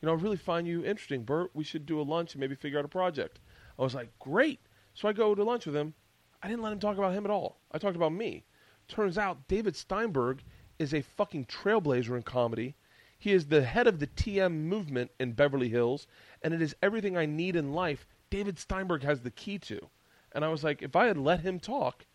you 0.01 0.07
know, 0.07 0.13
I 0.13 0.15
really 0.15 0.37
find 0.37 0.65
you 0.67 0.83
interesting, 0.85 1.23
Bert. 1.23 1.51
We 1.53 1.63
should 1.63 1.85
do 1.85 1.99
a 1.99 2.03
lunch 2.03 2.33
and 2.33 2.39
maybe 2.39 2.55
figure 2.55 2.79
out 2.79 2.85
a 2.85 2.89
project. 2.89 3.39
I 3.77 3.81
was 3.81 3.95
like, 3.95 4.17
great. 4.19 4.59
So 4.93 5.07
I 5.07 5.13
go 5.13 5.35
to 5.35 5.43
lunch 5.43 5.65
with 5.65 5.75
him. 5.75 5.93
I 6.41 6.47
didn't 6.47 6.63
let 6.63 6.73
him 6.73 6.79
talk 6.79 6.97
about 6.97 7.13
him 7.13 7.25
at 7.25 7.31
all. 7.31 7.59
I 7.71 7.77
talked 7.77 7.95
about 7.95 8.13
me. 8.13 8.45
Turns 8.87 9.17
out 9.17 9.47
David 9.47 9.75
Steinberg 9.75 10.43
is 10.79 10.93
a 10.93 11.01
fucking 11.01 11.45
trailblazer 11.45 12.15
in 12.15 12.23
comedy. 12.23 12.75
He 13.17 13.33
is 13.33 13.45
the 13.45 13.63
head 13.63 13.87
of 13.87 13.99
the 13.99 14.07
TM 14.07 14.51
movement 14.51 15.11
in 15.19 15.33
Beverly 15.33 15.69
Hills, 15.69 16.07
and 16.41 16.53
it 16.53 16.61
is 16.61 16.75
everything 16.81 17.17
I 17.17 17.25
need 17.25 17.55
in 17.55 17.73
life. 17.73 18.07
David 18.29 18.57
Steinberg 18.57 19.03
has 19.03 19.21
the 19.21 19.31
key 19.31 19.59
to. 19.59 19.89
And 20.31 20.45
I 20.45 20.47
was 20.47 20.63
like, 20.63 20.81
if 20.81 20.95
I 20.95 21.07
had 21.07 21.17
let 21.17 21.41
him 21.41 21.59
talk, 21.59 22.05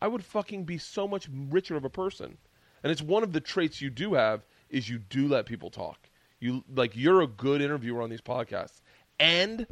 I 0.00 0.08
would 0.08 0.24
fucking 0.24 0.64
be 0.64 0.78
so 0.78 1.06
much 1.06 1.28
richer 1.30 1.76
of 1.76 1.84
a 1.84 1.90
person. 1.90 2.38
and 2.82 2.90
it's 2.90 3.02
one 3.02 3.22
of 3.22 3.32
the 3.32 3.40
traits 3.40 3.80
you 3.80 3.90
do 3.90 4.14
have 4.14 4.44
is 4.68 4.88
you 4.88 4.98
do 4.98 5.28
let 5.28 5.46
people 5.46 5.70
talk. 5.70 6.10
You 6.40 6.64
like 6.74 6.96
you're 6.96 7.22
a 7.22 7.26
good 7.26 7.62
interviewer 7.62 8.02
on 8.02 8.10
these 8.10 8.20
podcasts, 8.20 8.80
and 9.18 9.66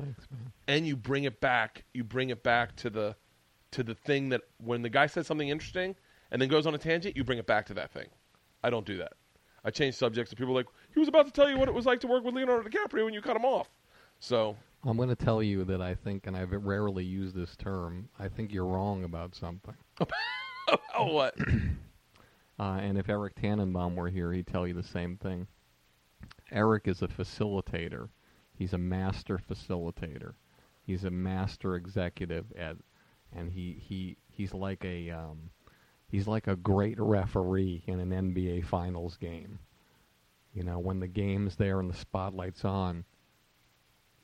and 0.68 0.86
you 0.86 0.96
bring 0.96 1.24
it 1.24 1.40
back. 1.40 1.84
You 1.92 2.04
bring 2.04 2.30
it 2.30 2.42
back 2.42 2.76
to 2.76 2.90
the 2.90 3.16
to 3.72 3.82
the 3.82 3.94
thing 3.94 4.28
that 4.30 4.42
when 4.58 4.82
the 4.82 4.90
guy 4.90 5.06
says 5.06 5.26
something 5.26 5.48
interesting 5.48 5.96
and 6.30 6.40
then 6.40 6.48
goes 6.48 6.66
on 6.66 6.74
a 6.74 6.78
tangent, 6.78 7.16
you 7.16 7.24
bring 7.24 7.38
it 7.38 7.46
back 7.46 7.66
to 7.66 7.74
that 7.74 7.90
thing. 7.92 8.08
I 8.62 8.70
don't 8.70 8.86
do 8.86 8.98
that. 8.98 9.14
I 9.64 9.70
change 9.70 9.94
subjects, 9.94 10.32
and 10.32 10.38
people 10.38 10.54
are 10.54 10.56
like, 10.56 10.66
he 10.92 10.98
was 10.98 11.08
about 11.08 11.26
to 11.26 11.32
tell 11.32 11.48
you 11.48 11.56
what 11.56 11.68
it 11.68 11.74
was 11.74 11.86
like 11.86 12.00
to 12.00 12.06
work 12.06 12.24
with 12.24 12.34
Leonardo 12.34 12.68
DiCaprio, 12.68 13.06
and 13.06 13.14
you 13.14 13.22
cut 13.22 13.36
him 13.36 13.44
off. 13.44 13.68
So 14.18 14.56
I'm 14.84 14.96
going 14.96 15.08
to 15.08 15.16
tell 15.16 15.42
you 15.42 15.64
that 15.64 15.80
I 15.80 15.94
think, 15.94 16.26
and 16.26 16.36
I've 16.36 16.52
rarely 16.52 17.04
used 17.04 17.34
this 17.34 17.56
term, 17.56 18.08
I 18.18 18.28
think 18.28 18.52
you're 18.52 18.66
wrong 18.66 19.04
about 19.04 19.34
something. 19.34 19.74
oh 20.96 21.12
what? 21.12 21.34
Uh, 22.60 22.78
and 22.80 22.96
if 22.96 23.08
Eric 23.08 23.34
Tannenbaum 23.34 23.96
were 23.96 24.10
here, 24.10 24.30
he'd 24.32 24.46
tell 24.46 24.68
you 24.68 24.74
the 24.74 24.84
same 24.84 25.16
thing. 25.16 25.48
Eric 26.52 26.86
is 26.86 27.02
a 27.02 27.08
facilitator. 27.08 28.08
He's 28.62 28.74
a 28.74 28.78
master 28.78 29.38
facilitator. 29.38 30.34
He's 30.84 31.02
a 31.02 31.10
master 31.10 31.74
executive 31.74 32.44
at, 32.56 32.76
and 33.34 33.50
he, 33.50 33.72
he 33.72 34.16
he's 34.30 34.54
like 34.54 34.84
a 34.84 35.10
um, 35.10 35.50
he's 36.06 36.28
like 36.28 36.46
a 36.46 36.54
great 36.54 36.94
referee 37.00 37.82
in 37.88 37.98
an 37.98 38.10
NBA 38.10 38.64
Finals 38.66 39.16
game. 39.16 39.58
You 40.54 40.62
know, 40.62 40.78
when 40.78 41.00
the 41.00 41.08
game's 41.08 41.56
there 41.56 41.80
and 41.80 41.90
the 41.90 41.96
spotlight's 41.96 42.64
on, 42.64 43.04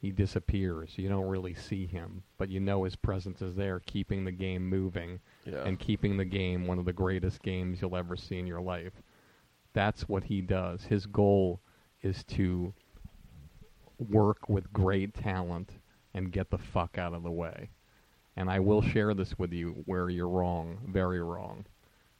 he 0.00 0.12
disappears. 0.12 0.92
You 0.96 1.08
don't 1.08 1.26
really 1.26 1.54
see 1.54 1.84
him, 1.86 2.22
but 2.36 2.48
you 2.48 2.60
know 2.60 2.84
his 2.84 2.94
presence 2.94 3.42
is 3.42 3.56
there, 3.56 3.80
keeping 3.80 4.24
the 4.24 4.30
game 4.30 4.64
moving 4.68 5.18
Yeah. 5.46 5.64
and 5.64 5.80
keeping 5.80 6.16
the 6.16 6.24
game 6.24 6.68
one 6.68 6.78
of 6.78 6.84
the 6.84 6.92
greatest 6.92 7.42
games 7.42 7.80
you'll 7.82 7.96
ever 7.96 8.14
see 8.14 8.38
in 8.38 8.46
your 8.46 8.60
life. 8.60 8.92
That's 9.72 10.08
what 10.08 10.22
he 10.22 10.42
does. 10.42 10.84
His 10.84 11.06
goal 11.06 11.60
is 12.02 12.22
to 12.24 12.72
work 13.98 14.48
with 14.48 14.72
great 14.72 15.14
talent 15.14 15.70
and 16.14 16.32
get 16.32 16.50
the 16.50 16.58
fuck 16.58 16.98
out 16.98 17.14
of 17.14 17.22
the 17.22 17.30
way. 17.30 17.70
And 18.36 18.50
I 18.50 18.60
will 18.60 18.82
share 18.82 19.14
this 19.14 19.38
with 19.38 19.52
you 19.52 19.82
where 19.86 20.08
you're 20.08 20.28
wrong, 20.28 20.78
very 20.86 21.20
wrong. 21.20 21.66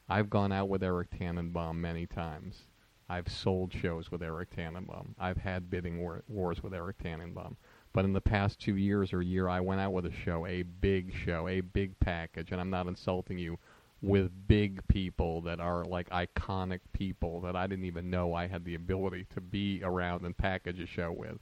I've 0.08 0.30
gone 0.30 0.52
out 0.52 0.68
with 0.68 0.82
Eric 0.82 1.10
Tannenbaum 1.16 1.80
many 1.80 2.06
times. 2.06 2.64
I've 3.08 3.28
sold 3.28 3.72
shows 3.72 4.10
with 4.10 4.22
Eric 4.22 4.54
Tannenbaum. 4.54 5.14
I've 5.18 5.38
had 5.38 5.70
bidding 5.70 6.00
war- 6.00 6.24
wars 6.28 6.62
with 6.62 6.74
Eric 6.74 6.98
Tannenbaum. 6.98 7.56
But 7.92 8.04
in 8.04 8.12
the 8.12 8.20
past 8.20 8.58
two 8.58 8.76
years 8.76 9.12
or 9.12 9.22
year, 9.22 9.48
I 9.48 9.60
went 9.60 9.80
out 9.80 9.92
with 9.92 10.06
a 10.06 10.12
show, 10.12 10.46
a 10.46 10.62
big 10.62 11.14
show, 11.14 11.48
a 11.48 11.60
big 11.60 11.98
package, 12.00 12.52
and 12.52 12.60
I'm 12.60 12.70
not 12.70 12.86
insulting 12.86 13.38
you, 13.38 13.58
with 14.02 14.30
big 14.46 14.86
people 14.88 15.40
that 15.42 15.58
are 15.58 15.84
like 15.84 16.08
iconic 16.10 16.80
people 16.92 17.40
that 17.40 17.56
I 17.56 17.66
didn't 17.66 17.86
even 17.86 18.10
know 18.10 18.34
I 18.34 18.46
had 18.46 18.64
the 18.64 18.74
ability 18.74 19.26
to 19.34 19.40
be 19.40 19.82
around 19.82 20.24
and 20.24 20.36
package 20.36 20.80
a 20.80 20.86
show 20.86 21.10
with. 21.10 21.38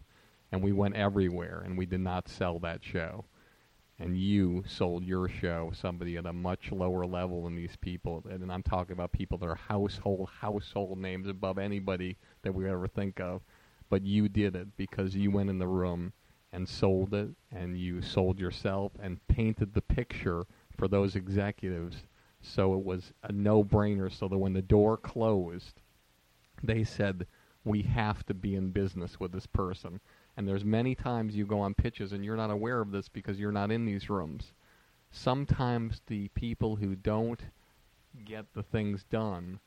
And 0.53 0.63
we 0.63 0.73
went 0.73 0.95
everywhere, 0.95 1.63
and 1.65 1.77
we 1.77 1.87
did 1.87 2.01
not 2.01 2.29
sell 2.29 2.59
that 2.61 2.85
show. 2.85 3.25
And 3.99 4.19
you 4.19 4.63
sold 4.67 5.05
your 5.05 5.29
show 5.29 5.73
somebody 5.75 6.17
at 6.17 6.27
a 6.27 6.33
much 6.33 6.71
lower 6.71 7.07
level 7.07 7.45
than 7.45 7.57
these 7.57 7.77
people. 7.77 8.23
And 8.29 8.53
I'm 8.53 8.63
talking 8.63 8.93
about 8.93 9.13
people 9.13 9.39
that 9.39 9.47
are 9.47 9.55
household 9.55 10.29
household 10.41 10.99
names 10.99 11.29
above 11.29 11.57
anybody 11.59 12.17
that 12.43 12.53
we 12.53 12.69
ever 12.69 12.87
think 12.87 13.21
of. 13.21 13.43
But 13.89 14.03
you 14.05 14.29
did 14.29 14.55
it 14.55 14.77
because 14.77 15.15
you 15.17 15.31
went 15.31 15.49
in 15.49 15.59
the 15.59 15.67
room 15.67 16.13
and 16.53 16.69
sold 16.69 17.15
it 17.15 17.31
and 17.51 17.79
you 17.79 18.03
sold 18.03 18.39
yourself 18.39 18.93
and 19.03 19.27
painted 19.29 19.73
the 19.73 19.81
picture 19.81 20.45
for 20.77 20.89
those 20.89 21.17
executives. 21.17 21.97
So 22.43 22.75
it 22.75 22.85
was 22.85 23.13
a 23.23 23.33
no-brainer. 23.33 24.13
So 24.13 24.29
that 24.29 24.39
when 24.39 24.53
the 24.53 24.63
door 24.63 24.97
closed 24.99 25.81
they 26.63 26.85
said 26.85 27.27
we 27.65 27.83
have 27.83 28.25
to 28.27 28.35
be 28.35 28.55
in 28.55 28.71
business 28.71 29.19
with 29.19 29.33
this 29.33 29.47
person 29.47 30.01
and 30.37 30.47
there's 30.47 30.65
many 30.65 30.95
times 30.95 31.35
you 31.35 31.47
go 31.47 31.61
on 31.61 31.75
pitches 31.75 32.13
and 32.13 32.25
you're 32.25 32.37
not 32.37 32.51
aware 32.51 32.81
of 32.81 32.91
this 32.91 33.09
because 33.09 33.39
you're 33.39 33.53
not 33.53 33.73
in 33.73 33.87
these 33.87 34.11
rooms. 34.11 34.53
Sometimes 35.11 36.03
the 36.07 36.29
people 36.29 36.77
who 36.77 36.95
don't 36.95 37.41
get 38.25 38.53
the 38.53 38.63
things 38.63 39.05
done 39.05 39.59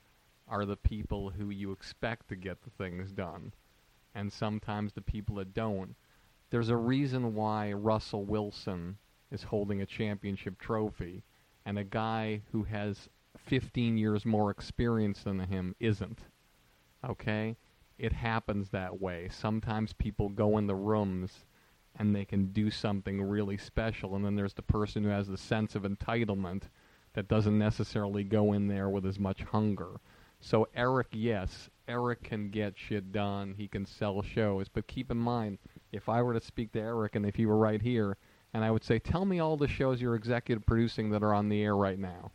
are 0.48 0.66
the 0.66 0.78
people 0.78 1.32
who 1.32 1.50
you 1.50 1.72
expect 1.72 2.28
to 2.30 2.36
get 2.36 2.62
the 2.62 2.70
things 2.70 3.12
done. 3.12 3.52
And 4.14 4.32
sometimes 4.32 4.94
the 4.94 5.02
people 5.02 5.36
that 5.36 5.54
don't. 5.54 5.96
There's 6.52 6.70
a 6.70 6.78
reason 6.78 7.34
why 7.34 7.74
Russell 7.74 8.26
Wilson 8.26 8.98
is 9.32 9.44
holding 9.44 9.82
a 9.82 9.86
championship 9.86 10.60
trophy 10.60 11.24
and 11.66 11.80
a 11.80 11.84
guy 11.84 12.42
who 12.52 12.64
has 12.64 13.10
15 13.38 13.98
years 13.98 14.26
more 14.26 14.52
experience 14.52 15.24
than 15.24 15.40
him 15.40 15.76
isn't. 15.80 16.20
Okay 17.08 17.56
it 18.00 18.14
happens 18.14 18.70
that 18.70 19.02
way. 19.02 19.28
Sometimes 19.30 19.92
people 19.92 20.30
go 20.30 20.58
in 20.58 20.68
the 20.68 20.76
rooms 20.76 21.44
and 21.98 22.16
they 22.16 22.24
can 22.24 22.48
do 22.54 22.72
something 22.72 23.22
really 23.22 23.58
special 23.58 24.16
and 24.16 24.24
then 24.24 24.36
there's 24.36 24.54
the 24.54 24.62
person 24.62 25.04
who 25.04 25.10
has 25.10 25.28
the 25.28 25.38
sense 25.38 25.76
of 25.76 25.84
entitlement 25.84 26.64
that 27.14 27.28
doesn't 27.28 27.58
necessarily 27.58 28.24
go 28.24 28.54
in 28.54 28.68
there 28.68 28.90
with 28.90 29.06
as 29.06 29.20
much 29.20 29.44
hunger. 29.44 30.00
So 30.40 30.68
eric 30.74 31.08
yes 31.12 31.70
eric 31.90 32.24
can 32.24 32.50
get 32.50 32.78
shit 32.78 33.12
done. 33.12 33.54
He 33.58 33.68
can 33.68 33.86
sell 33.86 34.22
shows. 34.22 34.70
But 34.70 34.88
keep 34.88 35.12
in 35.12 35.18
mind 35.18 35.58
if 35.92 36.08
i 36.08 36.22
were 36.22 36.34
to 36.34 36.40
speak 36.40 36.72
to 36.74 36.80
eric 36.80 37.16
and 37.16 37.26
if 37.26 37.36
he 37.36 37.46
were 37.46 37.58
right 37.58 37.82
here 37.82 38.16
and 38.54 38.64
i 38.64 38.72
would 38.72 38.84
say 38.86 38.98
tell 38.98 39.26
me 39.26 39.40
all 39.40 39.58
the 39.58 39.68
shows 39.68 40.02
you're 40.02 40.16
executive 40.16 40.66
producing 40.66 41.10
that 41.10 41.24
are 41.24 41.34
on 41.34 41.50
the 41.50 41.62
air 41.62 41.76
right 41.76 42.00
now. 42.00 42.32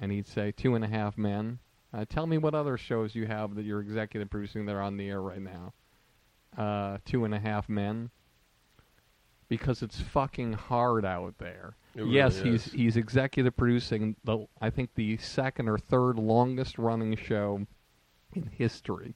And 0.00 0.10
he'd 0.10 0.26
say 0.26 0.50
two 0.50 0.74
and 0.74 0.84
a 0.84 0.88
half 0.88 1.16
men 1.16 1.60
uh, 1.92 2.04
tell 2.08 2.26
me 2.26 2.38
what 2.38 2.54
other 2.54 2.76
shows 2.76 3.14
you 3.14 3.26
have 3.26 3.54
that 3.54 3.64
you're 3.64 3.80
executive 3.80 4.28
producing 4.30 4.66
that 4.66 4.74
are 4.74 4.82
on 4.82 4.96
the 4.96 5.08
air 5.08 5.22
right 5.22 5.40
now. 5.40 5.72
Uh, 6.56 6.98
two 7.04 7.24
and 7.24 7.34
a 7.34 7.38
half 7.38 7.68
men. 7.68 8.10
Because 9.48 9.82
it's 9.82 9.98
fucking 10.00 10.52
hard 10.52 11.06
out 11.06 11.38
there. 11.38 11.74
Really 11.94 12.10
yes, 12.10 12.36
is. 12.36 12.42
he's 12.42 12.72
he's 12.72 12.96
executive 12.98 13.56
producing 13.56 14.14
the 14.24 14.46
I 14.60 14.68
think 14.68 14.90
the 14.94 15.16
second 15.16 15.70
or 15.70 15.78
third 15.78 16.18
longest 16.18 16.78
running 16.78 17.16
show 17.16 17.66
in 18.34 18.50
history. 18.52 19.14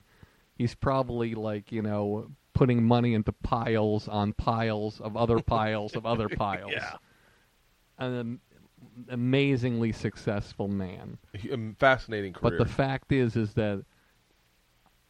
He's 0.56 0.74
probably 0.74 1.34
like 1.34 1.70
you 1.70 1.82
know 1.82 2.30
putting 2.54 2.82
money 2.82 3.12
into 3.12 3.32
piles 3.32 4.08
on 4.08 4.32
piles 4.32 5.00
of 5.00 5.18
other 5.18 5.40
piles 5.40 5.94
of 5.96 6.06
other 6.06 6.28
piles. 6.36 6.72
Yeah. 6.74 6.96
An 7.98 8.18
am- 8.18 8.40
amazingly 9.08 9.92
successful 9.92 10.68
man. 10.68 11.18
He- 11.32 11.52
um, 11.52 11.76
fascinating 11.78 12.32
career. 12.32 12.58
But 12.58 12.64
the 12.64 12.70
fact 12.70 13.12
is, 13.12 13.36
is 13.36 13.54
that 13.54 13.84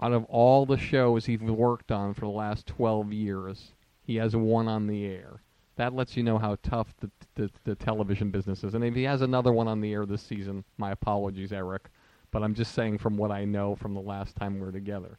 out 0.01 0.13
of 0.13 0.25
all 0.25 0.67
the 0.67 0.79
shows 0.79 1.27
he's 1.27 1.41
worked 1.41 1.93
on 1.93 2.15
for 2.15 2.23
the 2.23 2.29
last 2.29 2.67
12 2.67 3.13
years, 3.13 3.73
he 4.03 4.17
has 4.17 4.35
one 4.35 4.69
on 4.69 4.87
the 4.87 5.07
air. 5.07 5.43
That 5.77 5.95
lets 5.95 6.17
you 6.17 6.23
know 6.23 6.39
how 6.39 6.57
tough 6.63 6.95
the, 7.01 7.11
the, 7.35 7.51
the 7.65 7.75
television 7.75 8.31
business 8.31 8.63
is. 8.65 8.75
And 8.75 8.85
if 8.85 8.95
he 8.95 9.05
has 9.05 9.23
another 9.23 9.53
one 9.53 9.69
on 9.69 9.81
the 9.81 9.93
air 9.93 10.05
this 10.05 10.23
season, 10.23 10.65
my 10.77 10.91
apologies, 10.91 11.53
Eric. 11.53 11.89
But 12.31 12.43
I'm 12.43 12.55
just 12.55 12.75
saying 12.75 12.99
from 12.99 13.17
what 13.17 13.31
I 13.31 13.45
know 13.45 13.77
from 13.77 13.95
the 13.95 14.01
last 14.01 14.37
time 14.37 14.55
we 14.55 14.61
were 14.61 14.73
together. 14.73 15.19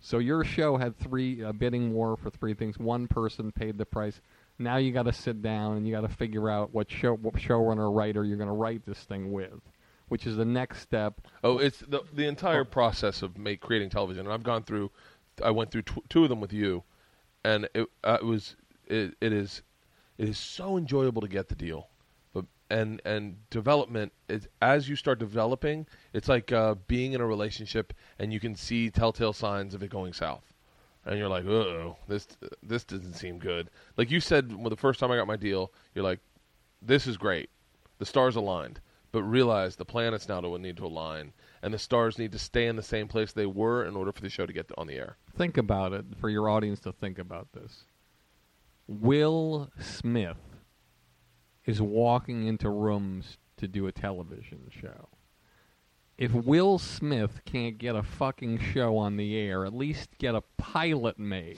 So 0.00 0.18
your 0.18 0.44
show 0.44 0.76
had 0.76 0.98
three 0.98 1.44
uh, 1.44 1.52
bidding 1.52 1.92
war 1.92 2.16
for 2.16 2.30
three 2.30 2.54
things. 2.54 2.78
One 2.78 3.06
person 3.06 3.52
paid 3.52 3.76
the 3.78 3.84
price. 3.84 4.20
Now 4.58 4.76
you 4.76 4.92
got 4.92 5.04
to 5.04 5.12
sit 5.12 5.42
down 5.42 5.76
and 5.76 5.86
you 5.86 5.94
got 5.94 6.02
to 6.02 6.08
figure 6.08 6.50
out 6.50 6.72
what 6.74 6.90
show 6.90 7.14
what 7.14 7.34
showrunner 7.34 7.94
writer 7.94 8.24
you're 8.24 8.36
going 8.36 8.48
to 8.48 8.54
write 8.54 8.84
this 8.86 8.98
thing 9.04 9.32
with, 9.32 9.60
which 10.08 10.26
is 10.26 10.36
the 10.36 10.44
next 10.44 10.80
step. 10.80 11.20
Oh, 11.44 11.58
it's 11.58 11.80
the 11.80 12.02
the 12.12 12.26
entire 12.26 12.64
process 12.64 13.22
of 13.22 13.38
make 13.38 13.60
creating 13.60 13.90
television, 13.90 14.26
and 14.26 14.32
I've 14.32 14.42
gone 14.42 14.62
through. 14.62 14.90
I 15.42 15.50
went 15.50 15.70
through 15.70 15.82
tw- 15.82 16.08
two 16.10 16.24
of 16.24 16.28
them 16.28 16.40
with 16.40 16.52
you, 16.52 16.82
and 17.44 17.68
it, 17.74 17.86
uh, 18.04 18.18
it 18.20 18.24
was 18.24 18.56
it, 18.86 19.14
it 19.20 19.32
is 19.32 19.62
it 20.18 20.28
is 20.28 20.38
so 20.38 20.76
enjoyable 20.76 21.22
to 21.22 21.28
get 21.28 21.48
the 21.48 21.54
deal, 21.54 21.88
and 22.70 23.02
and 23.04 23.36
development 23.50 24.12
is 24.28 24.48
as 24.62 24.88
you 24.88 24.96
start 24.96 25.18
developing, 25.18 25.86
it's 26.12 26.28
like 26.28 26.52
uh, 26.52 26.76
being 26.86 27.12
in 27.12 27.20
a 27.20 27.26
relationship 27.26 27.92
and 28.18 28.32
you 28.32 28.40
can 28.40 28.54
see 28.54 28.90
telltale 28.90 29.32
signs 29.32 29.74
of 29.74 29.82
it 29.82 29.90
going 29.90 30.12
south, 30.12 30.54
and 31.04 31.18
you're 31.18 31.28
like, 31.28 31.44
oh, 31.46 31.96
this 32.08 32.28
this 32.62 32.84
doesn't 32.84 33.14
seem 33.14 33.38
good. 33.38 33.70
Like 33.96 34.10
you 34.10 34.20
said, 34.20 34.52
when 34.54 34.70
the 34.70 34.76
first 34.76 35.00
time 35.00 35.10
I 35.10 35.16
got 35.16 35.26
my 35.26 35.36
deal, 35.36 35.72
you're 35.94 36.04
like, 36.04 36.20
this 36.80 37.06
is 37.06 37.16
great, 37.16 37.50
the 37.98 38.06
stars 38.06 38.36
aligned. 38.36 38.80
But 39.12 39.24
realize 39.24 39.74
the 39.74 39.84
planets 39.84 40.28
now 40.28 40.40
don't 40.40 40.62
need 40.62 40.76
to 40.76 40.86
align, 40.86 41.32
and 41.62 41.74
the 41.74 41.80
stars 41.80 42.16
need 42.16 42.30
to 42.30 42.38
stay 42.38 42.68
in 42.68 42.76
the 42.76 42.82
same 42.82 43.08
place 43.08 43.32
they 43.32 43.44
were 43.44 43.84
in 43.84 43.96
order 43.96 44.12
for 44.12 44.20
the 44.20 44.28
show 44.28 44.46
to 44.46 44.52
get 44.52 44.70
on 44.78 44.86
the 44.86 44.94
air. 44.94 45.16
Think 45.36 45.58
about 45.58 45.92
it 45.92 46.04
for 46.20 46.28
your 46.28 46.48
audience 46.48 46.78
to 46.80 46.92
think 46.92 47.18
about 47.18 47.48
this. 47.52 47.86
Will 48.86 49.68
Smith 49.80 50.36
is 51.70 51.80
walking 51.80 52.46
into 52.46 52.68
rooms 52.68 53.38
to 53.56 53.66
do 53.68 53.86
a 53.86 53.92
television 53.92 54.68
show. 54.70 55.08
If 56.18 56.32
Will 56.32 56.78
Smith 56.78 57.40
can't 57.46 57.78
get 57.78 57.96
a 57.96 58.02
fucking 58.02 58.58
show 58.58 58.98
on 58.98 59.16
the 59.16 59.36
air, 59.38 59.64
at 59.64 59.74
least 59.74 60.18
get 60.18 60.34
a 60.34 60.42
pilot 60.58 61.18
made. 61.18 61.56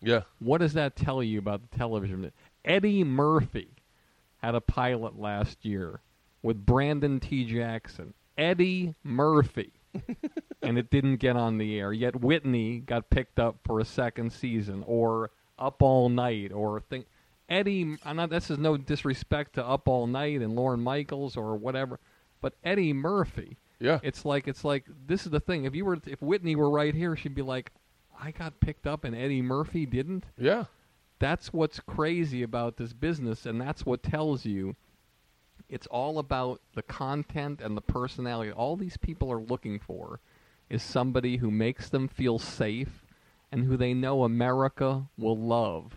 Yeah, 0.00 0.20
What 0.38 0.58
does 0.58 0.74
that 0.74 0.96
tell 0.96 1.22
you 1.22 1.38
about 1.38 1.68
the 1.68 1.76
television? 1.76 2.30
Eddie 2.64 3.02
Murphy 3.04 3.70
had 4.36 4.54
a 4.54 4.60
pilot 4.60 5.18
last 5.18 5.64
year 5.64 6.02
with 6.42 6.66
Brandon 6.66 7.18
T. 7.18 7.44
Jackson. 7.44 8.12
Eddie 8.36 8.94
Murphy. 9.02 9.72
and 10.62 10.76
it 10.78 10.90
didn't 10.90 11.16
get 11.16 11.36
on 11.36 11.56
the 11.58 11.78
air. 11.78 11.92
Yet 11.92 12.20
Whitney 12.20 12.80
got 12.80 13.10
picked 13.10 13.38
up 13.38 13.56
for 13.64 13.80
a 13.80 13.84
second 13.84 14.32
season, 14.32 14.84
or 14.86 15.30
Up 15.58 15.82
All 15.82 16.08
Night, 16.08 16.52
or 16.52 16.80
thing. 16.80 17.04
Eddie, 17.48 17.96
I'm 18.04 18.16
not. 18.16 18.30
This 18.30 18.50
is 18.50 18.58
no 18.58 18.76
disrespect 18.76 19.54
to 19.54 19.64
Up 19.64 19.86
All 19.88 20.06
Night 20.06 20.40
and 20.40 20.56
Lorne 20.56 20.80
Michaels 20.80 21.36
or 21.36 21.56
whatever, 21.56 22.00
but 22.40 22.54
Eddie 22.64 22.92
Murphy. 22.92 23.58
Yeah. 23.78 24.00
It's 24.02 24.24
like 24.24 24.48
it's 24.48 24.64
like 24.64 24.84
this 25.06 25.26
is 25.26 25.30
the 25.30 25.40
thing. 25.40 25.64
If 25.64 25.74
you 25.74 25.84
were, 25.84 25.98
if 26.06 26.22
Whitney 26.22 26.56
were 26.56 26.70
right 26.70 26.94
here, 26.94 27.16
she'd 27.16 27.34
be 27.34 27.42
like, 27.42 27.72
"I 28.18 28.30
got 28.30 28.60
picked 28.60 28.86
up 28.86 29.04
and 29.04 29.14
Eddie 29.14 29.42
Murphy 29.42 29.84
didn't." 29.84 30.24
Yeah. 30.38 30.64
That's 31.18 31.52
what's 31.52 31.80
crazy 31.80 32.42
about 32.42 32.76
this 32.76 32.92
business, 32.92 33.46
and 33.46 33.60
that's 33.60 33.84
what 33.84 34.02
tells 34.02 34.44
you 34.44 34.76
it's 35.68 35.86
all 35.88 36.18
about 36.18 36.60
the 36.74 36.82
content 36.82 37.60
and 37.60 37.76
the 37.76 37.82
personality. 37.82 38.52
All 38.52 38.76
these 38.76 38.96
people 38.96 39.30
are 39.30 39.40
looking 39.40 39.78
for 39.78 40.20
is 40.68 40.82
somebody 40.82 41.36
who 41.38 41.50
makes 41.50 41.88
them 41.88 42.08
feel 42.08 42.38
safe 42.38 43.04
and 43.52 43.64
who 43.64 43.76
they 43.76 43.94
know 43.94 44.24
America 44.24 45.06
will 45.16 45.36
love 45.36 45.94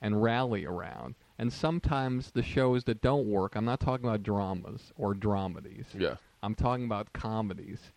and 0.00 0.22
rally 0.22 0.64
around. 0.64 1.14
And 1.38 1.52
sometimes 1.52 2.30
the 2.30 2.42
shows 2.42 2.84
that 2.84 3.02
don't 3.02 3.26
work, 3.26 3.54
I'm 3.54 3.64
not 3.64 3.80
talking 3.80 4.06
about 4.06 4.22
dramas 4.22 4.92
or 4.96 5.14
dramedies. 5.14 5.86
Yeah. 5.96 6.16
I'm 6.42 6.54
talking 6.54 6.84
about 6.84 7.12
comedies. 7.12 7.92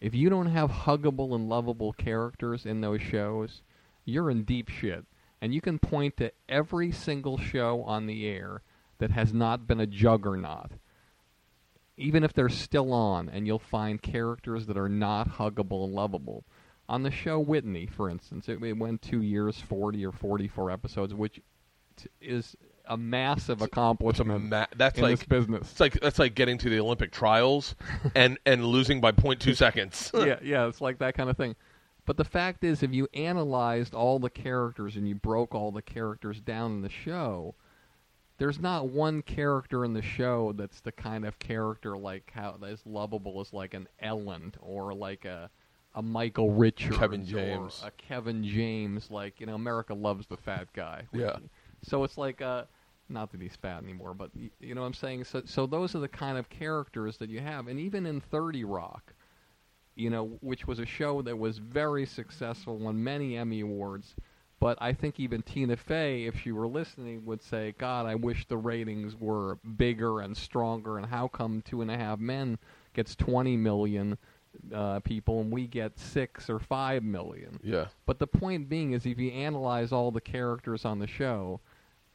If 0.00 0.14
you 0.14 0.30
don't 0.30 0.46
have 0.46 0.70
huggable 0.70 1.34
and 1.34 1.48
lovable 1.48 1.92
characters 1.92 2.66
in 2.66 2.80
those 2.80 3.00
shows, 3.00 3.62
you're 4.04 4.30
in 4.30 4.44
deep 4.44 4.68
shit. 4.68 5.04
And 5.40 5.52
you 5.52 5.60
can 5.60 5.78
point 5.78 6.16
to 6.18 6.32
every 6.48 6.92
single 6.92 7.38
show 7.38 7.82
on 7.82 8.06
the 8.06 8.26
air 8.26 8.62
that 8.98 9.10
has 9.10 9.32
not 9.32 9.66
been 9.66 9.80
a 9.80 9.86
juggernaut. 9.86 10.72
Even 11.96 12.24
if 12.24 12.32
they're 12.32 12.48
still 12.48 12.92
on, 12.92 13.28
and 13.28 13.46
you'll 13.46 13.58
find 13.58 14.00
characters 14.00 14.66
that 14.66 14.76
are 14.76 14.88
not 14.88 15.38
huggable 15.38 15.84
and 15.84 15.92
lovable. 15.92 16.44
On 16.92 17.02
the 17.02 17.10
show 17.10 17.40
Whitney, 17.40 17.86
for 17.86 18.10
instance, 18.10 18.50
it, 18.50 18.62
it 18.62 18.76
went 18.76 19.00
two 19.00 19.22
years, 19.22 19.58
40 19.58 20.04
or 20.04 20.12
44 20.12 20.70
episodes, 20.70 21.14
which 21.14 21.40
t- 21.96 22.10
is 22.20 22.54
a 22.84 22.98
massive 22.98 23.58
It's 23.58 23.62
a 23.62 23.64
accomplishment 23.64 24.50
ma- 24.50 24.66
that's 24.76 24.98
in 24.98 25.04
like 25.04 25.18
this 25.20 25.26
business. 25.26 25.70
it's 25.70 25.80
like 25.80 25.98
that's 26.00 26.18
like 26.18 26.34
getting 26.34 26.58
to 26.58 26.68
the 26.68 26.78
Olympic 26.78 27.10
trials 27.10 27.76
and 28.14 28.38
and 28.44 28.66
losing 28.66 29.00
by 29.00 29.10
0.2 29.10 29.56
seconds. 29.56 30.10
yeah, 30.14 30.38
yeah, 30.42 30.66
it's 30.66 30.82
like 30.82 30.98
that 30.98 31.14
kind 31.14 31.30
of 31.30 31.36
thing. 31.38 31.56
But 32.04 32.18
the 32.18 32.24
fact 32.24 32.62
is, 32.62 32.82
if 32.82 32.92
you 32.92 33.08
analyzed 33.14 33.94
all 33.94 34.18
the 34.18 34.28
characters 34.28 34.94
and 34.94 35.08
you 35.08 35.14
broke 35.14 35.54
all 35.54 35.72
the 35.72 35.80
characters 35.80 36.42
down 36.42 36.72
in 36.72 36.82
the 36.82 36.90
show, 36.90 37.54
there's 38.36 38.60
not 38.60 38.90
one 38.90 39.22
character 39.22 39.82
in 39.82 39.94
the 39.94 40.02
show 40.02 40.52
that's 40.52 40.80
the 40.82 40.92
kind 40.92 41.24
of 41.24 41.38
character 41.38 41.96
like 41.96 42.32
how 42.34 42.58
as 42.66 42.84
lovable 42.84 43.40
as 43.40 43.54
like 43.54 43.72
an 43.72 43.88
Ellen 43.98 44.52
or 44.60 44.92
like 44.92 45.24
a 45.24 45.48
a 45.94 46.02
Michael 46.02 46.50
Richards, 46.52 46.96
Kevin 46.96 47.24
James. 47.24 47.82
a 47.84 47.90
Kevin 47.90 48.44
James. 48.44 49.10
Like 49.10 49.40
you 49.40 49.46
know, 49.46 49.54
America 49.54 49.94
loves 49.94 50.26
the 50.26 50.36
fat 50.36 50.68
guy. 50.72 51.06
Yeah. 51.12 51.36
So 51.82 52.04
it's 52.04 52.16
like 52.18 52.40
uh 52.40 52.64
not 53.08 53.30
that 53.32 53.42
he's 53.42 53.56
fat 53.56 53.82
anymore, 53.82 54.14
but 54.14 54.30
y- 54.34 54.50
you 54.60 54.74
know 54.74 54.80
what 54.82 54.86
I'm 54.86 54.94
saying. 54.94 55.24
So 55.24 55.42
so 55.44 55.66
those 55.66 55.94
are 55.94 55.98
the 56.00 56.08
kind 56.08 56.38
of 56.38 56.48
characters 56.48 57.18
that 57.18 57.28
you 57.28 57.40
have, 57.40 57.68
and 57.68 57.78
even 57.78 58.06
in 58.06 58.20
Thirty 58.20 58.64
Rock, 58.64 59.12
you 59.94 60.08
know, 60.08 60.38
which 60.40 60.66
was 60.66 60.78
a 60.78 60.86
show 60.86 61.20
that 61.22 61.36
was 61.38 61.58
very 61.58 62.06
successful, 62.06 62.78
won 62.78 63.02
many 63.02 63.36
Emmy 63.36 63.60
awards. 63.60 64.14
But 64.60 64.78
I 64.80 64.92
think 64.92 65.18
even 65.18 65.42
Tina 65.42 65.76
Fey, 65.76 66.24
if 66.26 66.38
she 66.40 66.52
were 66.52 66.68
listening, 66.68 67.24
would 67.26 67.42
say, 67.42 67.74
"God, 67.78 68.06
I 68.06 68.14
wish 68.14 68.46
the 68.46 68.56
ratings 68.56 69.16
were 69.16 69.56
bigger 69.76 70.20
and 70.20 70.36
stronger. 70.36 70.96
And 70.98 71.06
how 71.06 71.26
come 71.26 71.62
Two 71.62 71.82
and 71.82 71.90
a 71.90 71.98
Half 71.98 72.20
Men 72.20 72.58
gets 72.94 73.16
20 73.16 73.56
million 73.56 74.16
uh, 74.72 75.00
people 75.00 75.40
and 75.40 75.50
we 75.50 75.66
get 75.66 75.98
six 75.98 76.48
or 76.48 76.58
five 76.58 77.02
million. 77.02 77.58
Yeah. 77.62 77.86
But 78.06 78.18
the 78.18 78.26
point 78.26 78.68
being 78.68 78.92
is, 78.92 79.06
if 79.06 79.18
you 79.18 79.30
analyze 79.30 79.92
all 79.92 80.10
the 80.10 80.20
characters 80.20 80.84
on 80.84 80.98
the 80.98 81.06
show, 81.06 81.60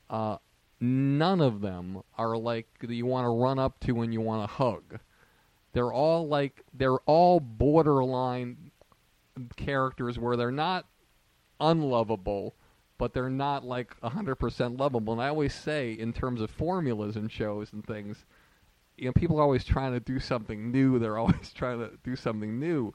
uh, 0.09 0.37
none 0.79 1.41
of 1.41 1.61
them 1.61 2.01
are 2.17 2.37
like 2.37 2.67
that 2.79 2.93
you 2.93 3.05
want 3.05 3.25
to 3.25 3.29
run 3.29 3.59
up 3.59 3.79
to 3.81 4.01
and 4.01 4.13
you 4.13 4.21
want 4.21 4.49
to 4.49 4.55
hug. 4.55 4.99
They're 5.73 5.93
all 5.93 6.27
like 6.27 6.63
they're 6.73 6.99
all 6.99 7.39
borderline 7.39 8.71
characters 9.55 10.17
where 10.17 10.35
they're 10.35 10.51
not 10.51 10.85
unlovable, 11.59 12.55
but 12.97 13.13
they're 13.13 13.29
not 13.29 13.63
like 13.63 13.99
100% 14.01 14.79
lovable. 14.79 15.13
And 15.13 15.21
I 15.21 15.27
always 15.27 15.53
say, 15.53 15.91
in 15.91 16.13
terms 16.13 16.41
of 16.41 16.49
formulas 16.49 17.15
and 17.15 17.31
shows 17.31 17.73
and 17.73 17.85
things, 17.85 18.25
you 18.97 19.05
know, 19.05 19.13
people 19.13 19.39
are 19.39 19.43
always 19.43 19.63
trying 19.63 19.93
to 19.93 19.99
do 19.99 20.19
something 20.19 20.71
new. 20.71 20.99
They're 20.99 21.17
always 21.17 21.53
trying 21.53 21.79
to 21.79 21.91
do 22.03 22.15
something 22.15 22.59
new. 22.59 22.93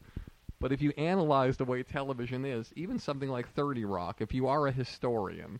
But 0.59 0.73
if 0.73 0.81
you 0.81 0.93
analyze 0.97 1.57
the 1.57 1.65
way 1.65 1.83
television 1.83 2.45
is, 2.45 2.73
even 2.77 2.99
something 2.99 3.29
like 3.29 3.53
30 3.53 3.85
Rock, 3.85 4.21
if 4.21 4.33
you 4.33 4.47
are 4.47 4.67
a 4.69 4.73
historian, 4.73 5.59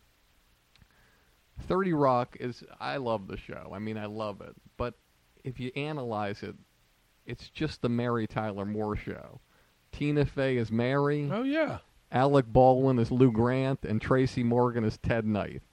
30 1.67 1.93
Rock 1.93 2.37
is, 2.39 2.63
I 2.79 2.97
love 2.97 3.27
the 3.27 3.37
show. 3.37 3.71
I 3.73 3.79
mean, 3.79 3.97
I 3.97 4.05
love 4.05 4.41
it. 4.41 4.55
But 4.77 4.93
if 5.43 5.59
you 5.59 5.71
analyze 5.75 6.41
it, 6.43 6.55
it's 7.25 7.49
just 7.49 7.81
the 7.81 7.89
Mary 7.89 8.27
Tyler 8.27 8.65
Moore 8.65 8.95
show. 8.95 9.41
Tina 9.91 10.25
Fey 10.25 10.57
is 10.57 10.71
Mary, 10.71 11.29
Oh 11.31 11.43
yeah. 11.43 11.79
Alec 12.11 12.45
Baldwin 12.47 12.99
is 12.99 13.11
Lou 13.11 13.31
Grant, 13.31 13.83
and 13.83 14.01
Tracy 14.01 14.43
Morgan 14.43 14.83
is 14.83 14.97
Ted 14.97 15.25
Knight. 15.25 15.63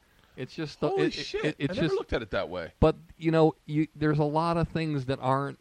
It's 0.40 0.54
just 0.54 0.80
the, 0.80 0.88
Holy 0.88 1.02
it, 1.04 1.06
it- 1.08 1.12
shit! 1.24 1.44
it- 1.44 1.56
it's 1.58 1.72
I 1.72 1.74
never 1.74 1.86
just 1.88 1.98
looked 1.98 2.12
at 2.12 2.22
it 2.22 2.30
that 2.30 2.48
way. 2.48 2.72
but 2.80 2.96
you 3.18 3.30
know, 3.30 3.54
you, 3.66 3.86
there's 3.94 4.18
a 4.18 4.24
lot 4.24 4.56
of 4.56 4.68
things 4.68 5.04
that 5.06 5.18
aren't 5.20 5.58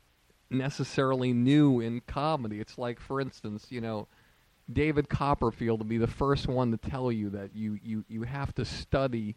necessarily 0.49 1.33
new 1.33 1.79
in 1.79 2.01
comedy. 2.01 2.59
It's 2.59 2.77
like, 2.77 2.99
for 2.99 3.21
instance, 3.21 3.67
you 3.69 3.81
know, 3.81 4.07
David 4.71 5.09
Copperfield 5.09 5.79
would 5.79 5.89
be 5.89 5.97
the 5.97 6.07
first 6.07 6.47
one 6.47 6.71
to 6.71 6.77
tell 6.77 7.11
you 7.11 7.29
that 7.31 7.55
you 7.55 7.79
you 7.83 8.05
you 8.07 8.23
have 8.23 8.53
to 8.55 8.65
study 8.65 9.35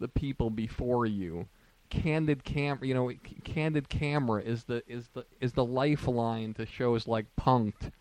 the 0.00 0.08
people 0.08 0.50
before 0.50 1.06
you. 1.06 1.46
Candid 1.90 2.42
camera, 2.44 2.86
you 2.86 2.94
know, 2.94 3.10
c- 3.10 3.18
candid 3.44 3.88
camera 3.88 4.40
is 4.42 4.64
the 4.64 4.82
is 4.90 5.08
the 5.14 5.26
is 5.40 5.52
the 5.52 5.64
lifeline 5.64 6.54
to 6.54 6.64
shows 6.64 7.06
like 7.06 7.26
Punk'd, 7.36 7.92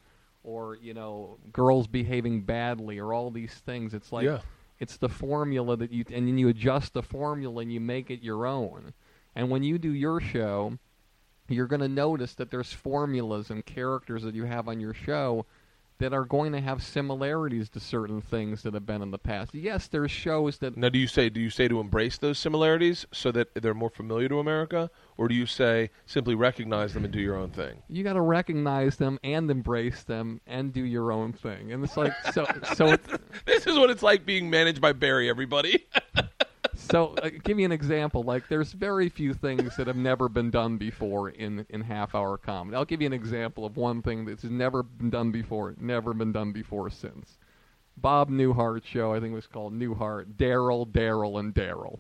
or 0.44 0.76
you 0.78 0.94
know, 0.94 1.38
girls 1.52 1.88
behaving 1.88 2.42
badly, 2.44 3.00
or 3.00 3.12
all 3.14 3.30
these 3.32 3.54
things. 3.66 3.94
It's 3.94 4.12
like 4.14 4.26
Yeah. 4.26 4.40
It's 4.82 4.98
the 4.98 5.08
formula 5.08 5.78
that 5.78 5.92
you 5.92 6.04
and 6.12 6.28
then 6.28 6.40
you 6.40 6.50
adjust 6.50 6.94
the 6.94 7.04
formula 7.04 7.62
and 7.62 7.72
you 7.72 7.80
make 7.80 8.10
it 8.10 8.24
your 8.24 8.48
own. 8.48 8.94
And 9.36 9.52
when 9.52 9.62
you 9.62 9.78
do 9.78 9.94
your 9.94 10.20
show, 10.20 10.80
you're 11.48 11.68
going 11.68 11.82
to 11.82 11.88
notice 11.88 12.34
that 12.34 12.50
there's 12.50 12.74
formulas 12.74 13.52
and 13.52 13.64
characters 13.64 14.24
that 14.24 14.34
you 14.34 14.46
have 14.46 14.68
on 14.68 14.80
your 14.80 14.96
show 14.96 15.46
that 16.00 16.14
are 16.14 16.26
going 16.26 16.52
to 16.52 16.60
have 16.60 16.82
similarities 16.82 17.70
to 17.70 17.80
certain 17.80 18.22
things 18.22 18.64
that 18.64 18.74
have 18.74 18.88
been 18.88 19.04
in 19.04 19.12
the 19.12 19.20
past. 19.20 19.54
Yes, 19.54 19.88
there's 19.88 20.10
shows 20.10 20.58
that 20.58 20.76
Now, 20.76 20.90
do 20.90 20.98
you 20.98 21.06
say 21.06 21.30
do 21.30 21.40
you 21.40 21.52
say 21.52 21.68
to 21.68 21.80
embrace 21.80 22.18
those 22.18 22.40
similarities 22.40 23.06
so 23.12 23.32
that 23.34 23.54
they're 23.54 23.76
more 23.76 23.92
familiar 23.92 24.30
to 24.30 24.40
America, 24.40 24.90
or 25.22 25.28
do 25.28 25.36
you 25.36 25.46
say 25.46 25.92
simply 26.08 26.34
recognize 26.34 26.96
them 26.96 27.04
and 27.04 27.14
do 27.14 27.20
your 27.20 27.36
own 27.36 27.52
thing? 27.52 27.84
you 27.88 28.04
got 28.04 28.14
to 28.14 28.22
recognize 28.22 28.96
them 28.96 29.20
and 29.24 29.52
embrace 29.52 30.02
them 30.02 30.42
and 30.48 30.74
do 30.74 30.84
your 30.84 31.12
own 31.12 31.32
thing. 31.32 31.72
And 31.72 31.84
it's 31.84 31.96
like 31.96 32.12
so 32.34 32.44
so 32.74 32.88
it's, 32.88 33.08
This 33.46 33.68
is 33.68 33.78
what 33.78 33.92
it's 33.92 34.02
like 34.02 34.26
being 34.26 34.50
managed 34.50 34.82
by 34.82 34.94
Barry. 34.94 35.30
Everybody. 35.30 35.86
so 36.76 37.14
uh, 37.22 37.30
give 37.44 37.56
me 37.56 37.66
an 37.66 37.72
example. 37.72 38.24
Like 38.24 38.48
there's 38.48 38.72
very 38.72 39.10
few 39.10 39.36
things 39.36 39.76
that 39.76 39.86
have 39.86 39.96
never 39.96 40.28
been 40.28 40.50
done 40.50 40.78
before 40.78 41.30
in 41.30 41.68
in 41.70 41.82
half 41.82 42.16
hour 42.16 42.36
comedy. 42.40 42.76
I'll 42.76 42.84
give 42.84 43.02
you 43.02 43.08
an 43.08 43.14
example 43.14 43.64
of 43.64 43.78
one 43.78 44.02
thing 44.02 44.26
that's 44.26 44.44
never 44.44 44.82
been 44.82 45.12
done 45.12 45.32
before, 45.32 45.76
never 45.80 46.16
been 46.16 46.32
done 46.32 46.52
before 46.52 46.90
since. 46.90 47.38
Bob 47.96 48.32
Newhart 48.32 48.84
show, 48.86 49.14
I 49.14 49.20
think 49.20 49.34
it 49.34 49.36
was 49.36 49.46
called 49.46 49.78
Newhart, 49.78 50.34
Daryl, 50.36 50.88
Daryl, 50.88 51.40
and 51.40 51.54
Daryl. 51.54 52.00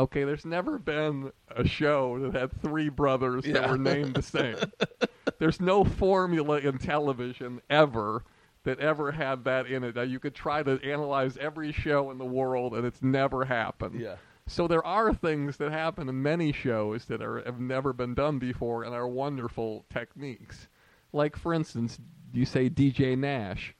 Okay, 0.00 0.24
there's 0.24 0.46
never 0.46 0.78
been 0.78 1.30
a 1.54 1.68
show 1.68 2.18
that 2.20 2.34
had 2.34 2.62
three 2.62 2.88
brothers 2.88 3.44
that 3.44 3.68
were 3.68 3.76
named 3.76 4.14
the 4.14 4.22
same. 4.22 4.56
there's 5.38 5.60
no 5.60 5.84
formula 5.84 6.56
in 6.56 6.78
television 6.78 7.60
ever 7.68 8.24
that 8.64 8.80
ever 8.80 9.12
had 9.12 9.44
that 9.44 9.66
in 9.66 9.84
it. 9.84 9.96
Now 9.96 10.02
you 10.02 10.18
could 10.18 10.34
try 10.34 10.62
to 10.62 10.80
analyze 10.82 11.36
every 11.36 11.70
show 11.72 12.10
in 12.10 12.16
the 12.16 12.24
world, 12.24 12.74
and 12.74 12.86
it's 12.86 13.02
never 13.02 13.44
happened. 13.44 14.00
Yeah. 14.00 14.16
So 14.46 14.66
there 14.66 14.84
are 14.86 15.12
things 15.12 15.58
that 15.58 15.70
happen 15.70 16.08
in 16.08 16.22
many 16.22 16.50
shows 16.50 17.04
that 17.04 17.20
are 17.20 17.42
have 17.44 17.60
never 17.60 17.92
been 17.92 18.14
done 18.14 18.38
before 18.38 18.84
and 18.84 18.94
are 18.94 19.06
wonderful 19.06 19.84
techniques. 19.92 20.68
Like 21.12 21.36
for 21.36 21.52
instance, 21.52 21.98
you 22.32 22.46
say 22.46 22.70
DJ 22.70 23.18
Nash. 23.18 23.74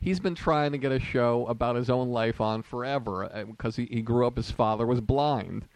He's 0.00 0.20
been 0.20 0.34
trying 0.34 0.72
to 0.72 0.78
get 0.78 0.92
a 0.92 1.00
show 1.00 1.46
about 1.46 1.76
his 1.76 1.90
own 1.90 2.10
life 2.10 2.40
on 2.40 2.62
forever 2.62 3.24
uh, 3.24 3.44
because 3.44 3.76
he, 3.76 3.86
he 3.86 4.00
grew 4.00 4.26
up. 4.26 4.36
His 4.36 4.50
father 4.50 4.86
was 4.86 5.00
blind. 5.00 5.66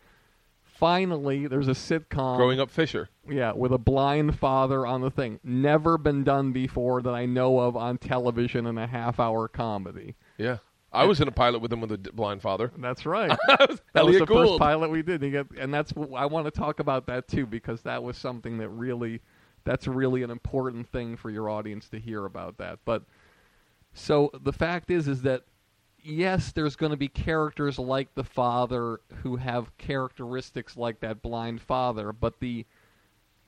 Finally, 0.63 1.47
there's 1.47 1.69
a 1.69 1.73
sitcom 1.73 2.37
Growing 2.37 2.59
up 2.59 2.71
Fisher. 2.71 3.09
yeah, 3.29 3.53
with 3.53 3.73
a 3.73 3.79
blind 3.79 4.39
father 4.39 4.85
on 4.87 5.01
the 5.01 5.11
thing. 5.11 5.39
Never 5.45 5.97
been 5.97 6.25
done 6.25 6.53
before 6.53 7.03
that 7.03 7.15
I 7.15 7.27
know 7.27 7.61
of 7.61 7.77
on 7.77 7.99
television 7.99 8.67
in 8.67 8.79
a 8.79 8.87
half 8.87 9.21
hour 9.21 9.47
comedy. 9.49 10.17
Yeah. 10.39 10.59
I 10.93 11.05
was 11.05 11.21
in 11.21 11.29
a 11.29 11.33
pilot 11.33 11.61
with 11.61 11.73
him 11.73 11.81
with 11.81 11.93
a 11.93 11.97
d- 11.97 12.11
blind 12.13 12.43
father. 12.43 12.71
That's 12.77 13.07
right. 13.07 13.31
that 13.49 13.69
was 13.69 13.81
Elliot 13.95 14.21
the 14.21 14.27
first 14.27 14.59
pilot 14.59 14.91
we 14.91 15.03
did. 15.03 15.23
And 15.23 15.73
that's 15.73 15.93
I 16.17 16.27
want 16.27 16.47
to 16.47 16.51
talk 16.51 16.81
about 16.81 17.07
that 17.07 17.29
too 17.29 17.47
because 17.47 17.81
that 17.83 18.03
was 18.03 18.17
something 18.17 18.59
that 18.59 18.69
really 18.69 19.21
that's 19.65 19.87
really 19.87 20.23
an 20.23 20.31
important 20.31 20.89
thing 20.91 21.17
for 21.17 21.31
your 21.31 21.49
audience 21.49 21.89
to 21.91 21.99
hear 21.99 22.27
about 22.27 22.59
that. 22.59 22.81
But 22.85 23.05
so 23.95 24.31
the 24.43 24.53
fact 24.53 24.91
is, 24.91 25.09
is 25.09 25.23
that 25.23 25.45
yes, 26.03 26.53
there's 26.53 26.77
going 26.77 26.91
to 26.91 26.97
be 26.97 27.09
characters 27.09 27.79
like 27.79 28.15
the 28.15 28.25
father 28.25 29.01
who 29.23 29.37
have 29.37 29.77
characteristics 29.79 30.77
like 30.77 31.01
that 31.01 31.23
blind 31.23 31.61
father, 31.61 32.13
but 32.13 32.41
the 32.41 32.67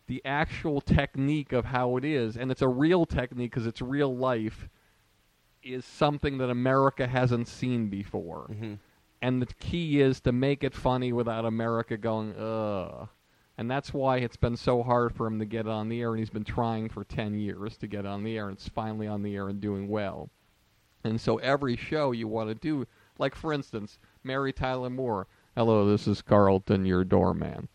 the 0.07 0.23
actual 0.25 0.81
technique 0.81 1.53
of 1.53 1.65
how 1.65 1.97
it 1.97 2.05
is, 2.05 2.37
and 2.37 2.51
it's 2.51 2.63
a 2.63 2.69
real 2.69 3.07
technique 3.07 3.51
because 3.51 3.67
it's 3.67 3.81
real 3.81 4.15
life, 4.15 4.69
is 5.63 5.85
something 5.85 6.39
that 6.39 6.51
America 6.51 7.07
hasn't 7.07 7.49
seen 7.49 7.89
before. 7.89 8.49
Mm-hmm. 8.51 8.75
And 9.23 9.41
the 9.41 9.47
key 9.55 10.03
is 10.03 10.21
to 10.21 10.33
make 10.33 10.63
it 10.63 10.75
funny 10.75 11.13
without 11.13 11.47
America 11.47 11.97
going, 11.97 12.35
ugh. 12.37 13.09
And 13.57 13.71
that's 13.71 13.95
why 13.95 14.17
it's 14.19 14.37
been 14.37 14.57
so 14.57 14.83
hard 14.83 15.15
for 15.15 15.27
him 15.27 15.39
to 15.39 15.45
get 15.45 15.69
on 15.69 15.89
the 15.89 16.01
air, 16.01 16.11
and 16.11 16.19
he's 16.19 16.31
been 16.31 16.45
trying 16.45 16.89
for 16.89 17.05
10 17.05 17.35
years 17.35 17.77
to 17.79 17.87
get 17.87 18.05
on 18.05 18.25
the 18.25 18.37
air, 18.37 18.49
and 18.49 18.57
it's 18.57 18.69
finally 18.69 19.07
on 19.07 19.23
the 19.23 19.37
air 19.37 19.49
and 19.49 19.61
doing 19.61 19.89
well. 19.89 20.29
And 21.05 21.21
so 21.21 21.37
every 21.39 21.77
show 21.77 22.11
you 22.13 22.27
want 22.27 22.49
to 22.49 22.55
do, 22.55 22.87
like 23.19 23.35
for 23.37 23.53
instance, 23.53 23.99
Mary 24.25 24.53
Tyler 24.53 24.91
Moore. 24.91 25.29
Hello, 25.55 25.89
this 25.89 26.09
is 26.09 26.21
Carlton, 26.23 26.85
your 26.85 27.05
doorman. 27.05 27.69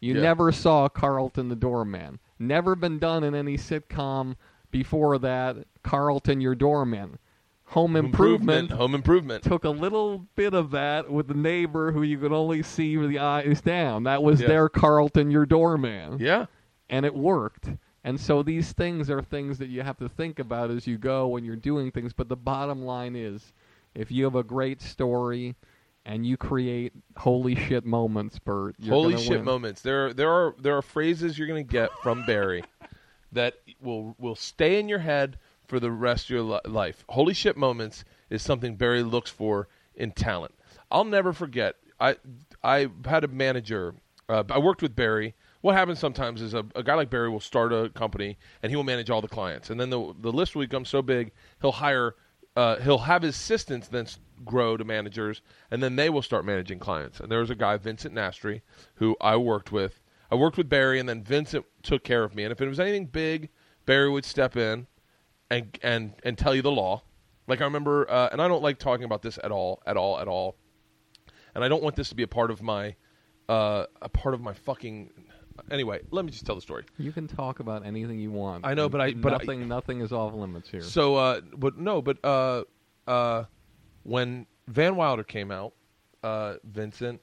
You 0.00 0.14
Yeah. 0.14 0.22
never 0.22 0.52
saw 0.52 0.88
Carlton 0.88 1.48
the 1.48 1.56
doorman. 1.56 2.20
Never 2.38 2.76
been 2.76 2.98
done 2.98 3.24
in 3.24 3.34
any 3.34 3.56
sitcom 3.56 4.36
before 4.70 5.18
that. 5.18 5.66
Carlton, 5.82 6.40
your 6.40 6.54
doorman. 6.54 7.18
Home 7.74 7.96
Improvement, 7.96 8.70
Home 8.70 8.94
improvement. 8.94 9.42
took 9.42 9.64
a 9.64 9.68
little 9.70 10.26
bit 10.36 10.54
of 10.54 10.70
that 10.70 11.10
with 11.10 11.26
the 11.28 11.34
neighbor 11.34 11.90
who 11.92 12.02
you 12.02 12.18
could 12.18 12.32
only 12.32 12.62
see 12.62 12.96
with 12.96 13.10
the 13.10 13.18
eyes 13.18 13.60
down. 13.60 14.04
That 14.04 14.22
was 14.22 14.40
Yeah. 14.40 14.46
their 14.48 14.68
Carlton, 14.68 15.30
your 15.32 15.44
doorman 15.44 16.18
Yeah. 16.20 16.46
and 16.88 17.04
it 17.04 17.14
worked. 17.14 17.70
And 18.04 18.20
so 18.20 18.42
these 18.44 18.72
things 18.72 19.10
are 19.10 19.22
things 19.22 19.58
that 19.58 19.68
you 19.68 19.82
have 19.82 19.96
to 19.98 20.08
think 20.08 20.38
about 20.38 20.70
as 20.70 20.86
you 20.86 20.98
go 20.98 21.26
when 21.26 21.44
you're 21.44 21.56
doing 21.56 21.90
things. 21.90 22.12
But 22.12 22.28
the 22.28 22.36
bottom 22.36 22.84
line 22.84 23.16
is, 23.16 23.52
if 23.94 24.12
you 24.12 24.24
have 24.24 24.36
a 24.36 24.44
great 24.44 24.80
story 24.80 25.56
and 26.06 26.24
you 26.24 26.36
create 26.36 26.92
holy 27.16 27.54
shit 27.56 27.84
moments, 27.84 28.38
Bert, 28.38 28.76
you're 28.78 28.94
Holy 28.94 29.16
shit 29.16 29.38
win. 29.38 29.44
moments. 29.44 29.82
There 29.82 30.12
there 30.12 30.30
are 30.30 30.54
there 30.60 30.76
are 30.76 30.82
phrases 30.82 31.38
you're 31.38 31.48
going 31.48 31.66
to 31.66 31.72
get 31.72 31.90
from 32.02 32.24
Barry 32.26 32.62
that 33.32 33.54
will 33.80 34.14
will 34.18 34.36
stay 34.36 34.78
in 34.78 34.88
your 34.88 34.98
head 35.00 35.38
for 35.74 35.80
the 35.80 35.90
rest 35.90 36.26
of 36.26 36.30
your 36.30 36.42
li- 36.42 36.60
life. 36.66 37.04
Holy 37.08 37.34
shit 37.34 37.56
moments 37.56 38.04
is 38.30 38.42
something 38.42 38.76
Barry 38.76 39.02
looks 39.02 39.28
for 39.28 39.66
in 39.96 40.12
talent. 40.12 40.54
I'll 40.88 41.02
never 41.02 41.32
forget. 41.32 41.74
I 41.98 42.14
I 42.62 42.86
had 43.04 43.24
a 43.24 43.28
manager. 43.28 43.96
Uh, 44.28 44.44
I 44.50 44.60
worked 44.60 44.82
with 44.82 44.94
Barry. 44.94 45.34
What 45.62 45.74
happens 45.74 45.98
sometimes 45.98 46.42
is 46.42 46.54
a, 46.54 46.64
a 46.76 46.84
guy 46.84 46.94
like 46.94 47.10
Barry 47.10 47.28
will 47.28 47.40
start 47.40 47.72
a 47.72 47.88
company 47.88 48.38
and 48.62 48.70
he 48.70 48.76
will 48.76 48.84
manage 48.84 49.10
all 49.10 49.20
the 49.20 49.26
clients, 49.26 49.68
and 49.68 49.80
then 49.80 49.90
the 49.90 50.14
the 50.20 50.30
list 50.30 50.54
will 50.54 50.62
become 50.62 50.84
so 50.84 51.02
big 51.02 51.32
he'll 51.60 51.72
hire. 51.72 52.14
Uh, 52.54 52.76
he'll 52.76 52.98
have 52.98 53.22
his 53.22 53.34
assistants 53.34 53.88
then 53.88 54.06
grow 54.44 54.76
to 54.76 54.84
managers, 54.84 55.42
and 55.72 55.82
then 55.82 55.96
they 55.96 56.08
will 56.08 56.22
start 56.22 56.44
managing 56.44 56.78
clients. 56.78 57.18
And 57.18 57.32
there 57.32 57.40
was 57.40 57.50
a 57.50 57.56
guy, 57.56 57.76
Vincent 57.78 58.14
Nastri, 58.14 58.60
who 58.94 59.16
I 59.20 59.34
worked 59.38 59.72
with. 59.72 60.00
I 60.30 60.36
worked 60.36 60.56
with 60.56 60.68
Barry, 60.68 61.00
and 61.00 61.08
then 61.08 61.24
Vincent 61.24 61.66
took 61.82 62.04
care 62.04 62.22
of 62.22 62.32
me. 62.32 62.44
And 62.44 62.52
if 62.52 62.60
it 62.60 62.68
was 62.68 62.78
anything 62.78 63.06
big, 63.06 63.48
Barry 63.86 64.08
would 64.08 64.24
step 64.24 64.56
in 64.56 64.86
and 65.50 65.78
and 65.82 66.12
and 66.22 66.36
tell 66.38 66.54
you 66.54 66.62
the 66.62 66.70
law. 66.72 67.02
Like 67.46 67.60
I 67.60 67.64
remember, 67.64 68.10
uh, 68.10 68.30
and 68.32 68.40
I 68.40 68.48
don't 68.48 68.62
like 68.62 68.78
talking 68.78 69.04
about 69.04 69.20
this 69.22 69.38
at 69.44 69.52
all, 69.52 69.82
at 69.86 69.96
all, 69.96 70.18
at 70.18 70.28
all. 70.28 70.56
And 71.54 71.62
I 71.62 71.68
don't 71.68 71.82
want 71.82 71.94
this 71.94 72.08
to 72.08 72.14
be 72.14 72.22
a 72.22 72.26
part 72.28 72.50
of 72.50 72.62
my, 72.62 72.96
uh, 73.48 73.84
a 74.00 74.08
part 74.08 74.34
of 74.34 74.40
my 74.40 74.54
fucking. 74.54 75.10
Anyway, 75.70 76.00
let 76.10 76.24
me 76.24 76.32
just 76.32 76.46
tell 76.46 76.54
the 76.56 76.60
story. 76.62 76.84
You 76.98 77.12
can 77.12 77.28
talk 77.28 77.60
about 77.60 77.84
anything 77.86 78.18
you 78.18 78.30
want. 78.32 78.66
I 78.66 78.74
know, 78.74 78.88
but 78.88 79.00
I- 79.00 79.12
but 79.12 79.34
I- 79.34 79.36
nothing, 79.38 79.68
nothing 79.68 80.00
is 80.00 80.10
off 80.12 80.32
limits 80.34 80.68
here. 80.70 80.80
So, 80.80 81.16
uh, 81.16 81.42
but 81.56 81.76
no, 81.78 82.00
but 82.02 82.18
uh, 82.24 82.64
uh, 83.06 83.44
when 84.02 84.46
Van 84.66 84.96
Wilder 84.96 85.22
came 85.22 85.50
out, 85.52 85.74
uh, 86.24 86.54
Vincent 86.64 87.20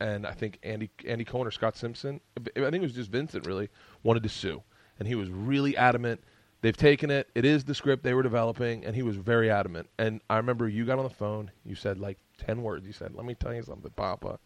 and 0.00 0.26
I 0.26 0.32
think 0.32 0.58
Andy 0.64 0.90
Andy 1.06 1.24
Cohen 1.24 1.46
or 1.46 1.50
Scott 1.50 1.76
Simpson, 1.76 2.20
I 2.36 2.40
think 2.42 2.74
it 2.74 2.80
was 2.80 2.92
just 2.92 3.10
Vincent 3.10 3.46
really 3.46 3.70
wanted 4.02 4.24
to 4.24 4.28
sue, 4.28 4.62
and 4.98 5.06
he 5.08 5.14
was 5.14 5.30
really 5.30 5.76
adamant. 5.76 6.20
They've 6.66 6.76
taken 6.76 7.12
it. 7.12 7.28
It 7.36 7.44
is 7.44 7.62
the 7.62 7.76
script 7.76 8.02
they 8.02 8.12
were 8.12 8.24
developing, 8.24 8.84
and 8.84 8.96
he 8.96 9.04
was 9.04 9.14
very 9.14 9.48
adamant. 9.48 9.88
And 10.00 10.20
I 10.28 10.36
remember 10.36 10.68
you 10.68 10.84
got 10.84 10.98
on 10.98 11.04
the 11.04 11.10
phone. 11.10 11.52
You 11.64 11.76
said 11.76 12.00
like 12.00 12.18
ten 12.38 12.60
words. 12.60 12.84
You 12.84 12.92
said, 12.92 13.14
"Let 13.14 13.24
me 13.24 13.36
tell 13.36 13.54
you 13.54 13.62
something, 13.62 13.92
Papa. 13.92 14.40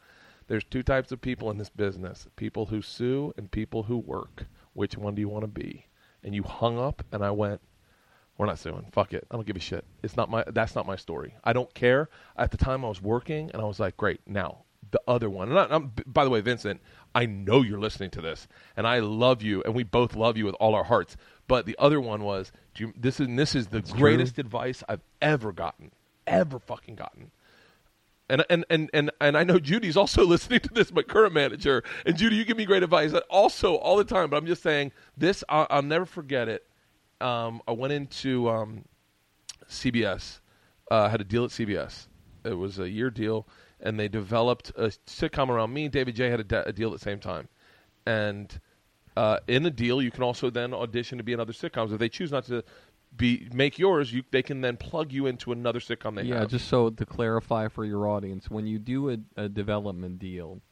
There's 0.47 0.63
two 0.65 0.83
types 0.83 1.13
of 1.13 1.23
people 1.23 1.51
in 1.51 1.57
this 1.57 1.71
business: 1.71 2.29
people 2.37 2.67
who 2.67 2.83
sue 2.83 3.33
and 3.39 3.51
people 3.51 3.85
who 3.85 3.97
work. 3.97 4.45
Which 4.75 4.99
one 4.99 5.15
do 5.15 5.23
you 5.23 5.31
want 5.31 5.45
to 5.45 5.49
be?" 5.49 5.87
And 6.23 6.35
you 6.35 6.43
hung 6.43 6.79
up, 6.79 7.03
and 7.11 7.25
I 7.25 7.31
went, 7.31 7.63
we're 8.37 8.45
not 8.45 8.59
suing. 8.59 8.85
Fuck 8.93 9.15
it. 9.15 9.27
I 9.31 9.37
don't 9.37 9.47
give 9.47 9.57
a 9.57 9.61
shit. 9.61 9.87
It's 10.03 10.19
not 10.19 10.29
my. 10.29 10.45
That's 10.47 10.75
not 10.75 10.87
my 10.87 10.97
story. 10.97 11.37
I 11.43 11.55
don't 11.55 11.73
care. 11.73 12.11
At 12.37 12.51
the 12.51 12.59
time, 12.59 12.85
I 12.85 12.89
was 12.89 13.01
working, 13.01 13.51
and 13.55 13.63
I 13.63 13.65
was 13.65 13.81
like, 13.81 13.97
great. 13.97 14.21
Now 14.27 14.65
the 14.91 15.01
other 15.07 15.31
one. 15.31 15.51
And 15.51 15.59
I, 15.59 15.67
I'm, 15.71 15.93
by 16.07 16.25
the 16.25 16.31
way, 16.31 16.41
Vincent, 16.41 16.81
I 17.15 17.27
know 17.27 17.63
you're 17.63 17.81
listening 17.81 18.11
to 18.11 18.21
this, 18.21 18.49
and 18.77 18.87
I 18.87 19.01
love 19.01 19.43
you, 19.43 19.63
and 19.65 19.75
we 19.75 19.83
both 19.83 20.17
love 20.17 20.37
you 20.37 20.45
with 20.45 20.55
all 20.57 20.75
our 20.75 20.85
hearts. 20.85 21.17
But 21.51 21.67
the 21.67 21.75
other 21.81 22.01
one 22.01 22.23
was, 22.23 22.53
do 22.75 22.85
you, 22.85 22.95
this 22.97 23.19
is 23.19 23.27
this 23.31 23.57
is 23.57 23.67
the 23.67 23.81
greatest 23.81 24.39
advice 24.39 24.85
I've 24.89 25.03
ever 25.21 25.51
gotten, 25.51 25.91
ever 26.25 26.61
fucking 26.61 26.95
gotten. 26.95 27.33
And, 28.29 28.45
and 28.49 28.65
and 28.71 28.89
and 28.95 29.11
and 29.21 29.37
I 29.37 29.43
know 29.43 29.59
Judy's 29.59 29.97
also 29.97 30.25
listening 30.35 30.61
to 30.61 30.73
this, 30.73 30.93
my 30.93 31.03
current 31.03 31.35
manager. 31.35 31.83
And 32.07 32.17
Judy, 32.17 32.37
you 32.37 32.45
give 32.45 32.57
me 32.57 32.67
great 32.67 32.85
advice, 32.85 33.13
also 33.29 33.75
all 33.75 33.97
the 33.97 34.05
time. 34.05 34.31
But 34.31 34.37
I'm 34.37 34.47
just 34.47 34.63
saying 34.63 34.93
this. 35.17 35.43
I'll, 35.49 35.67
I'll 35.71 35.83
never 35.83 36.07
forget 36.07 36.49
it. 36.49 36.65
Um, 37.21 37.63
I 37.67 37.73
went 37.73 37.95
into 37.95 38.49
um, 38.49 38.85
CBS. 39.69 40.39
Uh, 40.89 41.09
had 41.09 41.21
a 41.21 41.25
deal 41.25 41.43
at 41.43 41.51
CBS. 41.51 42.07
It 42.45 42.55
was 42.55 42.79
a 42.79 42.89
year 42.89 43.11
deal, 43.11 43.49
and 43.81 43.99
they 43.99 44.07
developed 44.07 44.71
a 44.77 44.93
sitcom 45.09 45.49
around 45.49 45.75
me. 45.75 45.89
David 45.89 46.15
J 46.15 46.31
had 46.31 46.39
a, 46.39 46.45
de- 46.45 46.69
a 46.69 46.73
deal 46.73 46.93
at 46.95 47.01
the 47.01 47.05
same 47.05 47.19
time, 47.19 47.49
and 48.07 48.61
uh, 49.21 49.39
in 49.49 49.63
the 49.63 49.71
deal, 49.71 50.01
you 50.01 50.11
can 50.11 50.23
also 50.23 50.49
then 50.49 50.73
audition 50.73 51.19
to 51.19 51.25
be 51.25 51.35
in 51.35 51.41
other 51.41 51.53
sitcoms. 51.53 51.93
If 51.93 51.99
they 51.99 52.09
choose 52.09 52.33
not 52.33 52.47
to 52.47 52.65
be 53.15 53.49
make 53.53 53.79
yours, 53.79 54.15
you 54.15 54.23
they 54.31 54.43
can 54.43 54.63
then 54.63 54.79
plug 54.79 55.13
you 55.13 55.27
into 55.27 55.53
another 55.53 55.79
sitcom 55.79 56.15
they 56.17 56.23
yeah, 56.23 56.41
have. 56.41 56.49
just 56.49 56.69
so 56.69 56.89
to 56.89 57.05
clarify 57.05 57.69
for 57.69 57.85
your 57.85 58.09
audience, 58.09 58.51
when 58.51 58.67
you 58.67 58.79
do 58.79 59.11
a, 59.11 59.19
a 59.37 59.47
development 59.47 60.21
deal, 60.21 60.63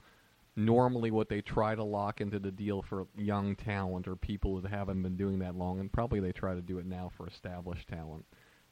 normally 0.56 1.10
what 1.10 1.28
they 1.28 1.42
try 1.42 1.74
to 1.74 1.84
lock 1.84 2.22
into 2.22 2.38
the 2.38 2.50
deal 2.50 2.80
for 2.80 3.06
young 3.18 3.54
talent 3.54 4.08
or 4.08 4.16
people 4.16 4.58
that 4.58 4.70
haven't 4.70 5.02
been 5.02 5.16
doing 5.16 5.40
that 5.40 5.54
long, 5.54 5.78
and 5.78 5.92
probably 5.92 6.18
they 6.18 6.32
try 6.32 6.54
to 6.54 6.62
do 6.62 6.78
it 6.78 6.86
now 6.86 7.10
for 7.14 7.26
established 7.26 7.86
talent, 7.86 8.24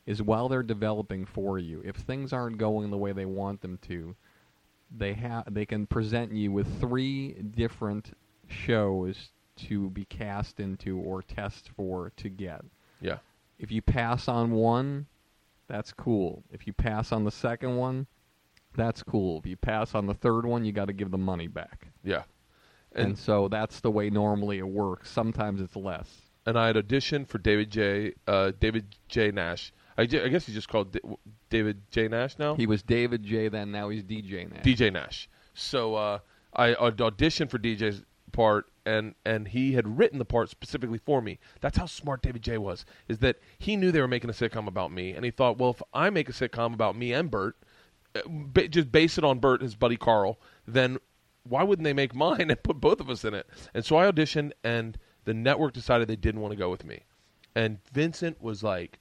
is 0.06 0.22
while 0.22 0.48
they're 0.48 0.62
developing 0.62 1.26
for 1.26 1.58
you, 1.58 1.82
if 1.84 1.96
things 1.96 2.32
aren't 2.32 2.56
going 2.56 2.90
the 2.90 2.96
way 2.96 3.12
they 3.12 3.26
want 3.26 3.60
them 3.60 3.78
to, 3.82 4.16
they 4.96 5.12
have 5.12 5.52
they 5.52 5.66
can 5.66 5.86
present 5.86 6.32
you 6.32 6.50
with 6.50 6.80
three 6.80 7.32
different 7.34 8.16
shows 8.48 9.32
to 9.56 9.90
be 9.90 10.04
cast 10.04 10.60
into 10.60 10.98
or 10.98 11.22
test 11.22 11.70
for 11.76 12.12
to 12.16 12.28
get. 12.28 12.62
yeah. 13.00 13.18
If 13.58 13.72
you 13.72 13.80
pass 13.80 14.28
on 14.28 14.50
one, 14.52 15.06
that's 15.66 15.90
cool. 15.92 16.42
If 16.52 16.66
you 16.66 16.74
pass 16.74 17.10
on 17.10 17.24
the 17.24 17.30
second 17.30 17.76
one, 17.76 18.06
that's 18.74 19.02
cool. 19.02 19.38
If 19.38 19.46
you 19.46 19.56
pass 19.56 19.94
on 19.94 20.06
the 20.06 20.12
third 20.12 20.44
one, 20.44 20.64
you 20.66 20.72
got 20.72 20.88
to 20.88 20.92
give 20.92 21.10
the 21.10 21.16
money 21.18 21.46
back. 21.48 21.88
Yeah. 22.04 22.24
And, 22.94 23.06
And 23.06 23.18
so 23.18 23.48
that's 23.48 23.80
the 23.80 23.90
way 23.90 24.10
normally 24.10 24.58
it 24.58 24.68
works. 24.68 25.10
Sometimes 25.10 25.62
it's 25.62 25.74
less. 25.74 26.08
and 26.44 26.58
I 26.58 26.66
had 26.66 26.76
auditioned 26.76 27.28
for 27.28 27.38
David 27.38 27.70
J. 27.70 28.12
Uh, 28.26 28.52
David 28.60 28.94
J. 29.08 29.30
Nash. 29.30 29.72
I, 29.96 30.04
j- 30.04 30.22
I 30.22 30.28
guess 30.28 30.44
he's 30.44 30.54
just 30.54 30.68
called 30.68 30.92
D- 30.92 31.00
David 31.48 31.80
J. 31.90 32.08
Nash 32.08 32.38
now. 32.38 32.54
He 32.56 32.66
was 32.66 32.82
David 32.82 33.22
J. 33.22 33.48
Then 33.48 33.72
now 33.72 33.88
he's 33.88 34.04
DJ 34.04 34.52
Nash. 34.52 34.62
DJ 34.62 34.92
Nash. 34.92 35.30
So 35.54 35.94
uh, 35.94 36.18
I 36.54 36.74
aud- 36.74 36.98
auditioned 36.98 37.48
for 37.50 37.58
DJ's 37.58 38.02
part, 38.32 38.66
and 38.86 39.14
and 39.24 39.48
he 39.48 39.72
had 39.72 39.98
written 39.98 40.18
the 40.18 40.24
part 40.24 40.48
specifically 40.48 40.98
for 40.98 41.20
me. 41.20 41.38
That's 41.60 41.76
how 41.76 41.86
smart 41.86 42.22
David 42.22 42.42
J. 42.42 42.56
was. 42.58 42.86
Is 43.08 43.18
that 43.18 43.36
he 43.58 43.76
knew 43.76 43.90
they 43.92 44.00
were 44.00 44.08
making 44.08 44.30
a 44.30 44.32
sitcom 44.32 44.66
about 44.68 44.92
me, 44.92 45.10
and 45.12 45.24
he 45.24 45.30
thought, 45.30 45.58
well, 45.58 45.70
if 45.70 45.82
I 45.92 46.08
make 46.10 46.28
a 46.28 46.32
sitcom 46.32 46.72
about 46.72 46.96
me 46.96 47.12
and 47.12 47.30
Bert, 47.30 47.56
uh, 48.14 48.20
ba- 48.26 48.68
just 48.68 48.90
base 48.92 49.18
it 49.18 49.24
on 49.24 49.38
Bert 49.40 49.60
and 49.60 49.66
his 49.66 49.74
buddy 49.74 49.96
Carl, 49.96 50.38
then 50.66 50.98
why 51.42 51.62
wouldn't 51.62 51.84
they 51.84 51.92
make 51.92 52.14
mine 52.14 52.40
and 52.50 52.62
put 52.62 52.80
both 52.80 53.00
of 53.00 53.10
us 53.10 53.24
in 53.24 53.34
it? 53.34 53.46
And 53.74 53.84
so 53.84 53.96
I 53.98 54.10
auditioned, 54.10 54.52
and 54.64 54.96
the 55.24 55.34
network 55.34 55.72
decided 55.74 56.08
they 56.08 56.16
didn't 56.16 56.40
want 56.40 56.52
to 56.52 56.56
go 56.58 56.70
with 56.70 56.84
me. 56.84 57.02
And 57.54 57.78
Vincent 57.92 58.40
was 58.40 58.62
like, 58.62 59.00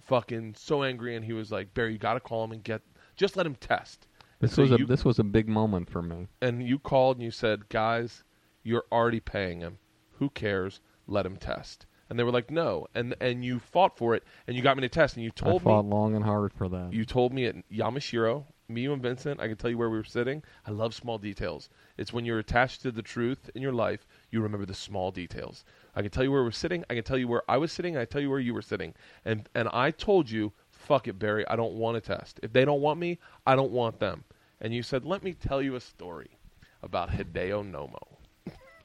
fucking 0.00 0.54
so 0.56 0.82
angry, 0.82 1.14
and 1.16 1.24
he 1.24 1.32
was 1.32 1.50
like, 1.52 1.74
Barry, 1.74 1.92
you 1.92 1.98
got 1.98 2.14
to 2.14 2.20
call 2.20 2.44
him 2.44 2.52
and 2.52 2.62
get, 2.62 2.82
just 3.16 3.36
let 3.36 3.44
him 3.46 3.54
test. 3.56 4.06
This 4.40 4.54
so 4.54 4.62
was 4.62 4.72
a 4.72 4.78
you- 4.78 4.86
this 4.86 5.04
was 5.04 5.18
a 5.18 5.24
big 5.24 5.48
moment 5.48 5.90
for 5.90 6.00
me. 6.02 6.28
and 6.40 6.62
you 6.66 6.78
called 6.78 7.16
and 7.16 7.24
you 7.24 7.30
said, 7.32 7.68
"Guys, 7.68 8.22
you're 8.68 8.84
already 8.92 9.20
paying 9.20 9.60
him. 9.60 9.78
Who 10.18 10.30
cares? 10.30 10.80
Let 11.06 11.26
him 11.26 11.36
test." 11.36 11.86
And 12.08 12.18
they 12.18 12.24
were 12.24 12.32
like, 12.32 12.50
"No." 12.50 12.86
And 12.94 13.14
and 13.20 13.44
you 13.44 13.58
fought 13.58 13.96
for 13.96 14.14
it, 14.14 14.22
and 14.46 14.56
you 14.56 14.62
got 14.62 14.76
me 14.76 14.82
to 14.82 14.88
test, 14.88 15.16
and 15.16 15.24
you 15.24 15.32
I 15.36 15.40
told 15.40 15.62
fought 15.62 15.84
me 15.84 15.90
long 15.90 16.14
and 16.14 16.24
hard 16.24 16.52
for 16.52 16.68
that. 16.68 16.92
you 16.92 17.04
told 17.04 17.32
me 17.32 17.46
at 17.46 17.56
Yamashiro 17.70 18.44
me 18.68 18.86
and 18.86 19.02
Vincent, 19.02 19.40
I 19.40 19.48
can 19.48 19.56
tell 19.56 19.70
you 19.70 19.78
where 19.78 19.88
we 19.88 19.96
were 19.96 20.04
sitting. 20.04 20.42
I 20.66 20.72
love 20.72 20.94
small 20.94 21.16
details. 21.16 21.70
It's 21.96 22.12
when 22.12 22.26
you're 22.26 22.38
attached 22.38 22.82
to 22.82 22.92
the 22.92 23.02
truth 23.02 23.50
in 23.54 23.62
your 23.62 23.72
life, 23.72 24.06
you 24.30 24.42
remember 24.42 24.66
the 24.66 24.74
small 24.74 25.10
details. 25.10 25.64
I 25.96 26.02
can 26.02 26.10
tell 26.10 26.22
you 26.22 26.30
where 26.30 26.42
we're 26.44 26.50
sitting. 26.50 26.84
I 26.90 26.94
can 26.94 27.04
tell 27.04 27.16
you 27.16 27.28
where 27.28 27.42
I 27.48 27.56
was 27.56 27.72
sitting. 27.72 27.96
I 27.96 28.04
tell 28.04 28.20
you 28.20 28.28
where 28.28 28.38
you 28.38 28.52
were 28.52 28.62
sitting. 28.62 28.94
And 29.24 29.48
and 29.54 29.68
I 29.72 29.90
told 29.90 30.30
you, 30.30 30.52
fuck 30.70 31.08
it, 31.08 31.18
Barry. 31.18 31.48
I 31.48 31.56
don't 31.56 31.74
want 31.74 31.96
to 31.96 32.00
test. 32.00 32.40
If 32.42 32.52
they 32.52 32.64
don't 32.64 32.82
want 32.82 33.00
me, 33.00 33.18
I 33.46 33.56
don't 33.56 33.72
want 33.72 34.00
them. 34.00 34.24
And 34.60 34.74
you 34.74 34.82
said, 34.82 35.04
let 35.04 35.22
me 35.22 35.32
tell 35.32 35.62
you 35.62 35.74
a 35.74 35.80
story 35.80 36.38
about 36.82 37.10
Hideo 37.10 37.64
Nomo. 37.64 38.17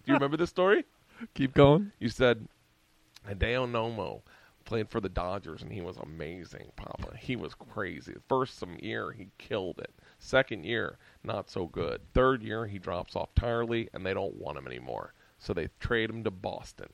Do 0.03 0.11
you 0.11 0.15
remember 0.15 0.37
this 0.37 0.49
story? 0.49 0.85
Keep 1.33 1.53
going. 1.53 1.91
You 1.99 2.09
said 2.09 2.47
Hideo 3.27 3.69
Nomo 3.69 4.21
played 4.65 4.89
for 4.89 4.99
the 4.99 5.09
Dodgers, 5.09 5.61
and 5.61 5.71
he 5.71 5.81
was 5.81 5.97
amazing, 5.97 6.71
Papa. 6.75 7.15
He 7.17 7.35
was 7.35 7.53
crazy. 7.53 8.15
First 8.27 8.57
some 8.57 8.77
year, 8.81 9.11
he 9.11 9.29
killed 9.37 9.79
it. 9.79 9.93
Second 10.19 10.65
year, 10.65 10.97
not 11.23 11.49
so 11.49 11.67
good. 11.67 12.01
Third 12.13 12.43
year, 12.43 12.65
he 12.65 12.79
drops 12.79 13.15
off 13.15 13.29
entirely, 13.35 13.89
and 13.93 14.05
they 14.05 14.13
don't 14.13 14.35
want 14.35 14.57
him 14.57 14.67
anymore. 14.67 15.13
So 15.37 15.53
they 15.53 15.69
trade 15.79 16.09
him 16.09 16.23
to 16.23 16.31
Boston. 16.31 16.89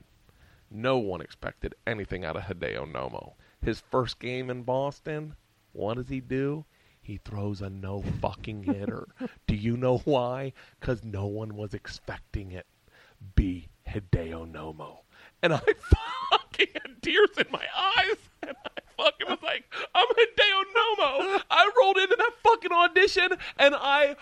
No 0.71 0.97
one 0.97 1.21
expected 1.21 1.73
anything 1.87 2.23
out 2.23 2.35
of 2.35 2.43
Hideo 2.43 2.91
Nomo. 2.91 3.33
His 3.61 3.81
first 3.91 4.19
game 4.19 4.49
in 4.49 4.63
Boston, 4.63 5.35
what 5.73 5.95
does 5.95 6.09
he 6.09 6.19
do? 6.19 6.65
He 7.01 7.17
throws 7.17 7.61
a 7.61 7.69
no 7.69 8.01
fucking 8.01 8.63
hitter. 8.63 9.07
do 9.47 9.55
you 9.55 9.77
know 9.77 9.97
why? 9.99 10.53
Because 10.79 11.03
no 11.03 11.25
one 11.25 11.55
was 11.55 11.73
expecting 11.73 12.51
it. 12.51 12.67
Be 13.35 13.67
Hideo 13.87 14.51
Nomo. 14.51 14.99
And 15.41 15.53
I 15.53 15.59
fucking 16.31 16.67
had 16.73 17.01
tears 17.01 17.29
in 17.37 17.45
my 17.51 17.65
eyes. 17.77 18.17
And 18.43 18.55
I 18.65 18.81
fucking 18.97 19.27
was 19.27 19.39
like, 19.41 19.63
I'm 19.95 20.07
Hideo 20.07 20.63
Nomo. 20.75 21.41
I 21.49 21.69
rolled 21.79 21.97
into 21.97 22.15
that 22.17 22.31
fucking 22.43 22.71
audition 22.71 23.29
and 23.57 23.75
I 23.75 24.15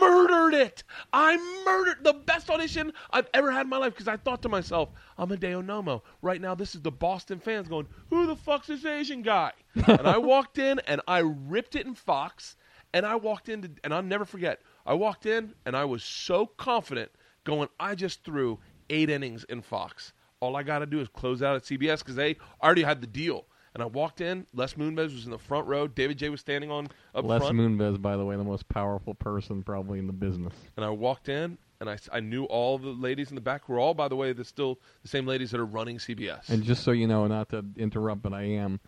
murdered 0.00 0.54
it. 0.54 0.82
I 1.12 1.36
murdered 1.64 2.02
the 2.02 2.12
best 2.14 2.50
audition 2.50 2.92
I've 3.10 3.28
ever 3.34 3.50
had 3.50 3.62
in 3.62 3.68
my 3.68 3.78
life 3.78 3.94
because 3.94 4.08
I 4.08 4.16
thought 4.16 4.42
to 4.42 4.48
myself, 4.48 4.90
I'm 5.16 5.28
Hideo 5.28 5.64
Nomo. 5.64 6.02
Right 6.22 6.40
now, 6.40 6.54
this 6.54 6.74
is 6.74 6.82
the 6.82 6.90
Boston 6.90 7.38
fans 7.38 7.68
going, 7.68 7.86
Who 8.10 8.26
the 8.26 8.36
fuck's 8.36 8.66
this 8.68 8.84
Asian 8.84 9.22
guy? 9.22 9.52
and 9.86 10.06
I 10.06 10.18
walked 10.18 10.58
in 10.58 10.80
and 10.86 11.00
I 11.06 11.18
ripped 11.18 11.76
it 11.76 11.86
in 11.86 11.94
Fox. 11.94 12.56
And 12.94 13.04
I 13.04 13.16
walked 13.16 13.50
in, 13.50 13.62
to, 13.62 13.70
and 13.84 13.92
I'll 13.92 14.02
never 14.02 14.24
forget. 14.24 14.62
I 14.86 14.94
walked 14.94 15.26
in 15.26 15.54
and 15.66 15.76
I 15.76 15.84
was 15.84 16.02
so 16.02 16.46
confident 16.46 17.10
going, 17.48 17.68
I 17.80 17.94
just 17.94 18.24
threw 18.24 18.58
eight 18.90 19.10
innings 19.10 19.44
in 19.44 19.62
Fox. 19.62 20.12
All 20.40 20.54
I 20.54 20.62
got 20.62 20.80
to 20.80 20.86
do 20.86 21.00
is 21.00 21.08
close 21.08 21.42
out 21.42 21.56
at 21.56 21.62
CBS 21.62 21.98
because 21.98 22.14
they 22.14 22.36
already 22.62 22.82
had 22.82 23.00
the 23.00 23.06
deal. 23.06 23.46
And 23.74 23.82
I 23.82 23.86
walked 23.86 24.20
in. 24.20 24.46
Les 24.54 24.74
Moonves 24.74 25.14
was 25.14 25.24
in 25.24 25.30
the 25.30 25.38
front 25.38 25.66
row. 25.66 25.86
David 25.86 26.18
J 26.18 26.28
was 26.28 26.40
standing 26.40 26.70
on 26.70 26.88
up 27.14 27.24
Les 27.24 27.38
front. 27.38 27.56
Moonves, 27.56 28.00
by 28.00 28.16
the 28.16 28.24
way, 28.24 28.36
the 28.36 28.44
most 28.44 28.68
powerful 28.68 29.14
person 29.14 29.62
probably 29.62 29.98
in 29.98 30.06
the 30.06 30.12
business. 30.12 30.52
and 30.76 30.84
I 30.84 30.90
walked 30.90 31.28
in, 31.28 31.58
and 31.80 31.88
I, 31.88 31.96
I 32.12 32.20
knew 32.20 32.44
all 32.44 32.78
the 32.78 32.88
ladies 32.88 33.30
in 33.30 33.34
the 33.34 33.40
back 33.40 33.68
were 33.68 33.78
all, 33.78 33.94
by 33.94 34.08
the 34.08 34.16
way, 34.16 34.32
the 34.32 34.44
still 34.44 34.78
the 35.02 35.08
same 35.08 35.26
ladies 35.26 35.50
that 35.52 35.60
are 35.60 35.66
running 35.66 35.98
CBS. 35.98 36.48
And 36.48 36.62
just 36.64 36.82
so 36.82 36.90
you 36.90 37.06
know, 37.06 37.26
not 37.26 37.50
to 37.50 37.64
interrupt, 37.76 38.22
but 38.22 38.32
I 38.32 38.42
am. 38.42 38.80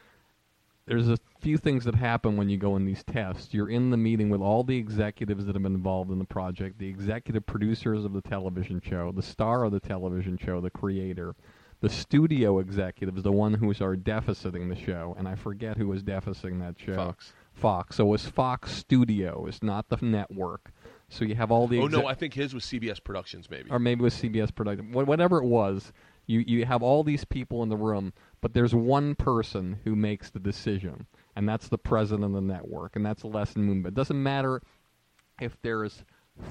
There's 0.90 1.08
a 1.08 1.18
few 1.40 1.56
things 1.56 1.84
that 1.84 1.94
happen 1.94 2.36
when 2.36 2.48
you 2.48 2.56
go 2.56 2.74
in 2.74 2.84
these 2.84 3.04
tests. 3.04 3.54
You're 3.54 3.70
in 3.70 3.90
the 3.90 3.96
meeting 3.96 4.28
with 4.28 4.40
all 4.40 4.64
the 4.64 4.76
executives 4.76 5.46
that 5.46 5.54
have 5.54 5.62
been 5.62 5.74
involved 5.74 6.10
in 6.10 6.18
the 6.18 6.24
project, 6.24 6.78
the 6.78 6.88
executive 6.88 7.46
producers 7.46 8.04
of 8.04 8.12
the 8.12 8.20
television 8.20 8.80
show, 8.84 9.12
the 9.12 9.22
star 9.22 9.62
of 9.62 9.70
the 9.70 9.78
television 9.78 10.36
show, 10.36 10.60
the 10.60 10.68
creator, 10.68 11.36
the 11.80 11.88
studio 11.88 12.58
executives, 12.58 13.22
the 13.22 13.30
one 13.30 13.54
who 13.54 13.72
are 13.80 13.94
deficiting 13.94 14.68
the 14.68 14.74
show, 14.74 15.14
and 15.16 15.28
I 15.28 15.36
forget 15.36 15.76
who 15.76 15.86
was 15.86 16.02
deficiting 16.02 16.58
that 16.58 16.74
show. 16.76 16.96
Fox. 16.96 17.32
Fox. 17.52 17.96
So 17.96 18.06
it 18.06 18.10
was 18.10 18.26
Fox 18.26 18.72
Studios, 18.72 19.60
not 19.62 19.90
the 19.90 19.98
network. 20.04 20.72
So 21.08 21.24
you 21.24 21.34
have 21.36 21.50
all 21.50 21.66
the 21.66 21.78
oh 21.78 21.86
no, 21.86 22.06
I 22.06 22.14
think 22.14 22.34
his 22.34 22.52
was 22.52 22.64
CBS 22.64 23.02
Productions, 23.02 23.48
maybe. 23.48 23.70
or 23.70 23.78
maybe 23.78 24.00
it 24.00 24.04
was 24.04 24.14
CBS 24.14 24.54
production, 24.54 24.92
Wh- 24.92 25.06
whatever 25.06 25.38
it 25.38 25.46
was. 25.46 25.92
You 26.30 26.44
you 26.46 26.64
have 26.64 26.80
all 26.80 27.02
these 27.02 27.24
people 27.24 27.62
in 27.64 27.70
the 27.70 27.76
room, 27.76 28.12
but 28.40 28.54
there's 28.54 28.72
one 28.72 29.16
person 29.16 29.80
who 29.82 29.96
makes 29.96 30.30
the 30.30 30.38
decision, 30.38 31.06
and 31.34 31.48
that's 31.48 31.68
the 31.68 31.76
president 31.76 32.24
of 32.24 32.32
the 32.32 32.40
network, 32.40 32.94
and 32.94 33.04
that's 33.04 33.24
Les 33.24 33.54
Moonves. 33.54 33.88
It 33.88 33.94
doesn't 33.94 34.22
matter 34.22 34.62
if 35.40 35.56
there's 35.62 36.04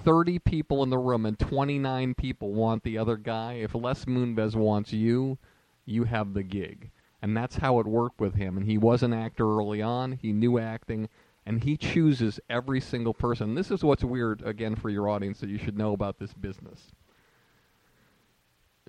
30 0.04 0.40
people 0.40 0.84
in 0.84 0.90
the 0.90 0.98
room 0.98 1.26
and 1.26 1.40
29 1.40 2.14
people 2.16 2.54
want 2.54 2.84
the 2.84 2.98
other 2.98 3.16
guy. 3.16 3.54
If 3.54 3.74
Les 3.74 4.04
Moonves 4.04 4.54
wants 4.54 4.92
you, 4.92 5.38
you 5.86 6.04
have 6.04 6.34
the 6.34 6.44
gig. 6.44 6.92
And 7.22 7.36
that's 7.36 7.56
how 7.58 7.80
it 7.80 7.88
worked 7.88 8.20
with 8.20 8.36
him. 8.36 8.58
And 8.58 8.66
he 8.66 8.78
was 8.78 9.02
an 9.02 9.14
actor 9.14 9.46
early 9.46 9.82
on. 9.82 10.14
He 10.14 10.32
knew 10.32 10.60
acting. 10.60 11.10
And 11.46 11.64
he 11.64 11.78
chooses 11.78 12.40
every 12.50 12.82
single 12.82 13.14
person. 13.14 13.56
This 13.56 13.72
is 13.72 13.84
what's 13.84 14.04
weird, 14.04 14.42
again, 14.44 14.76
for 14.76 14.90
your 14.90 15.10
audience 15.10 15.40
that 15.40 15.50
you 15.50 15.58
should 15.58 15.78
know 15.78 15.94
about 15.94 16.20
this 16.20 16.34
business. 16.34 16.92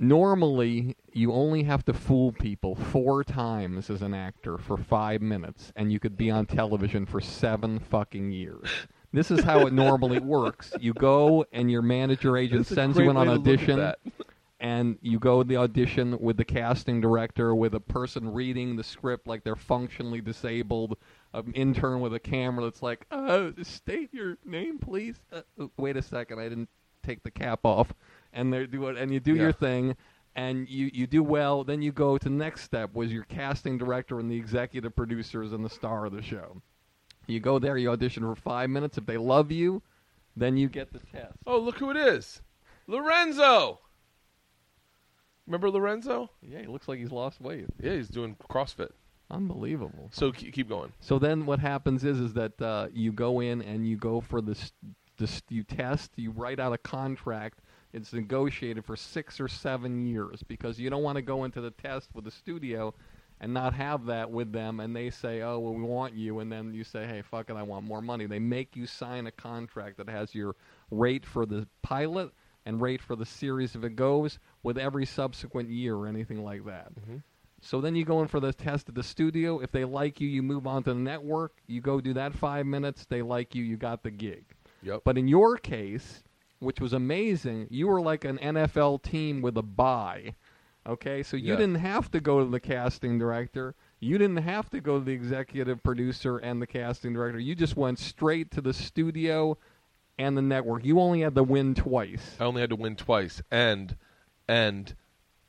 Normally, 0.03 0.97
you 1.13 1.31
only 1.33 1.63
have 1.65 1.85
to 1.85 1.93
fool 1.93 2.33
people 2.33 2.75
four 2.75 3.23
times 3.23 3.91
as 3.91 4.01
an 4.01 4.15
actor 4.15 4.57
for 4.57 4.79
five 4.79 5.21
minutes, 5.21 5.73
and 5.77 5.93
you 5.93 6.01
could 6.01 6.17
be 6.17 6.31
on 6.31 6.47
television 6.47 7.05
for 7.05 7.21
seven 7.21 7.79
fucking 7.79 8.33
years. 8.33 8.67
This 9.13 9.31
is 9.31 9.45
how 9.45 9.67
it 9.67 9.75
normally 9.75 10.19
works. 10.21 10.73
You 10.81 10.95
go, 10.95 11.45
and 11.53 11.71
your 11.71 11.83
manager 11.83 12.39
agent 12.39 12.67
That's 12.67 12.75
sends 12.75 12.99
you 12.99 13.11
in 13.11 13.17
on 13.17 13.29
way 13.29 13.35
to 13.35 13.41
look 13.41 13.61
at 13.63 13.69
audition 13.69 14.13
and 14.61 14.99
you 15.01 15.19
go 15.19 15.43
to 15.43 15.49
the 15.49 15.57
audition 15.57 16.19
with 16.21 16.37
the 16.37 16.45
casting 16.45 17.01
director, 17.01 17.55
with 17.55 17.75
a 17.75 17.81
person 17.81 18.33
reading 18.33 18.77
the 18.77 18.85
script 18.85 19.27
like 19.27 19.43
they're 19.43 19.57
functionally 19.57 20.21
disabled, 20.21 20.99
an 21.33 21.53
intern 21.55 22.01
with 22.01 22.15
a 22.15 22.21
camera 22.21 22.65
that's 22.65 22.83
like, 22.83 23.07
uh, 23.11 23.51
state 23.63 24.13
your 24.13 24.37
name, 24.45 24.79
please. 24.79 25.19
Uh, 25.33 25.43
wait 25.79 25.97
a 25.97 26.03
second, 26.03 26.39
I 26.39 26.49
didn't 26.49 26.69
take 27.03 27.23
the 27.23 27.31
cap 27.31 27.61
off. 27.65 27.95
And 28.33 28.53
they 28.53 28.67
do 28.67 28.87
it, 28.89 28.97
and 28.97 29.13
you 29.13 29.21
do 29.21 29.35
Yeah. 29.35 29.43
your 29.43 29.53
thing, 29.53 29.97
and 30.37 30.69
you, 30.69 30.91
you 30.93 31.07
do 31.07 31.23
well. 31.23 31.65
Then 31.65 31.83
you 31.83 31.91
go 31.93 32.17
to 32.19 32.25
the 32.29 32.35
next 32.35 32.63
step, 32.63 32.95
was 32.95 33.13
your 33.13 33.25
casting 33.25 33.77
director 33.79 34.21
and 34.21 34.31
the 34.31 34.37
executive 34.37 34.95
producers 34.95 35.53
and 35.53 35.65
the 35.65 35.71
star 35.71 36.05
of 36.07 36.13
the 36.13 36.23
show. 36.23 36.63
You 37.27 37.41
go 37.41 37.59
there, 37.59 37.77
you 37.77 37.91
audition 37.91 38.23
for 38.23 38.35
five 38.35 38.71
minutes. 38.71 38.99
If 38.99 39.07
they 39.07 39.17
love 39.17 39.51
you, 39.53 39.83
then 40.37 40.57
you 40.57 40.69
get 40.69 40.93
the 40.93 41.01
test. 41.01 41.39
Oh, 41.47 41.59
look 41.59 41.79
who 41.79 41.91
it 41.91 41.97
is, 41.97 42.41
Lorenzo. 42.87 43.81
Remember 45.47 45.71
Lorenzo? 45.71 46.31
Yeah, 46.43 46.61
he 46.61 46.67
looks 46.67 46.87
like 46.89 46.99
he's 46.99 47.11
lost 47.11 47.41
weight. 47.41 47.67
Yeah, 47.83 47.95
he's 47.95 48.09
doing 48.09 48.37
CrossFit. 48.49 48.91
Unbelievable. 49.31 50.09
So 50.13 50.33
keep, 50.33 50.53
keep 50.55 50.69
going. 50.69 50.93
So 51.01 51.19
then 51.19 51.47
what 51.47 51.59
happens 51.61 52.05
is 52.05 52.19
is 52.21 52.33
that 52.35 52.61
uh, 52.61 52.89
you 52.93 53.13
go 53.13 53.41
in 53.41 53.63
and 53.63 53.87
you 53.87 53.97
go 53.97 54.21
for 54.21 54.41
this, 54.41 54.73
this 55.19 55.43
you 55.49 55.63
test, 55.65 56.13
you 56.17 56.31
write 56.31 56.59
out 56.61 56.73
a 56.73 56.79
contract. 56.79 57.61
It's 57.93 58.13
negotiated 58.13 58.85
for 58.85 58.97
six 58.97 59.41
or 59.41 59.49
seven 59.49 60.07
years 60.07 60.43
because 60.43 60.79
you 60.79 60.91
don't 60.91 61.03
want 61.03 61.17
to 61.17 61.23
go 61.23 61.45
into 61.45 61.61
the 61.61 61.73
test 61.73 62.11
with 62.15 62.25
the 62.25 62.31
studio 62.31 62.95
and 63.41 63.55
not 63.55 63.75
have 63.75 64.07
that 64.07 64.31
with 64.31 64.53
them 64.53 64.81
and 64.81 64.95
they 64.95 65.11
say, 65.11 65.41
oh, 65.43 65.59
well, 65.59 65.75
we 65.75 65.83
want 65.83 66.15
you. 66.15 66.41
And 66.41 66.53
then 66.53 66.73
you 66.75 66.85
say, 66.85 67.07
hey, 67.07 67.23
fuck 67.23 67.51
it, 67.51 67.57
I 67.57 67.63
want 67.63 67.87
more 67.87 68.03
money. 68.03 68.27
They 68.27 68.39
make 68.39 68.77
you 68.77 68.87
sign 68.87 69.27
a 69.27 69.33
contract 69.33 69.97
that 69.97 70.09
has 70.09 70.35
your 70.35 70.55
rate 70.91 71.27
for 71.27 71.47
the 71.47 71.67
pilot 71.83 72.31
and 72.67 72.81
rate 72.81 73.03
for 73.03 73.17
the 73.17 73.27
series 73.27 73.75
if 73.75 73.83
it 73.83 73.97
goes 73.97 74.39
with 74.63 74.77
every 74.79 75.07
subsequent 75.07 75.71
year 75.71 75.97
or 75.97 76.07
anything 76.07 76.45
like 76.45 76.67
that. 76.67 76.95
Mm-hmm. 76.95 77.17
So 77.63 77.81
then 77.81 77.95
you 77.95 78.05
go 78.05 78.23
in 78.23 78.29
for 78.29 78.41
the 78.41 78.53
test 78.53 78.89
at 78.89 78.95
the 78.95 79.03
studio. 79.03 79.61
If 79.61 79.71
they 79.71 79.85
like 79.85 80.21
you, 80.21 80.29
you 80.29 80.43
move 80.43 80.67
on 80.67 80.83
to 80.85 80.95
the 80.95 81.01
network. 81.01 81.53
You 81.67 81.81
go 81.81 82.01
do 82.01 82.15
that 82.15 82.35
five 82.35 82.67
minutes. 82.67 83.07
They 83.07 83.23
like 83.23 83.55
you, 83.55 83.65
you 83.65 83.77
got 83.77 84.03
the 84.03 84.11
gig. 84.11 84.45
Yep. 84.83 85.03
But 85.05 85.19
in 85.19 85.29
your 85.29 85.57
case, 85.59 86.23
which 86.61 86.81
was 86.81 86.93
amazing, 86.93 87.67
you 87.71 87.89
were 87.89 88.01
like 88.01 88.25
an 88.25 88.39
NFL 88.39 89.03
team 89.03 89.43
with 89.43 89.57
a 89.59 89.63
bye. 89.63 90.35
Okay, 90.87 91.23
so 91.23 91.37
you 91.37 91.53
Yeah. 91.53 91.57
didn't 91.57 91.75
have 91.77 92.11
to 92.13 92.21
go 92.21 92.39
to 92.43 92.51
the 92.51 92.61
casting 92.61 93.19
director. 93.19 93.75
You 93.99 94.17
didn't 94.17 94.39
have 94.39 94.71
to 94.71 94.81
go 94.81 94.99
to 94.99 95.05
the 95.05 95.13
executive 95.13 95.83
producer 95.83 96.39
and 96.39 96.63
the 96.63 96.67
casting 96.67 97.13
director. 97.13 97.39
You 97.39 97.55
just 97.55 97.77
went 97.77 97.99
straight 97.99 98.51
to 98.53 98.61
the 98.63 98.73
studio 98.73 99.59
and 100.19 100.37
the 100.37 100.43
network. 100.43 100.85
You 100.85 101.01
only 101.01 101.21
had 101.21 101.35
to 101.35 101.43
win 101.43 101.75
twice. 101.75 102.37
I 102.41 102.45
only 102.45 102.61
had 102.63 102.71
to 102.71 102.77
win 102.77 102.97
twice, 102.97 103.43
and 103.51 103.97
and 104.49 104.95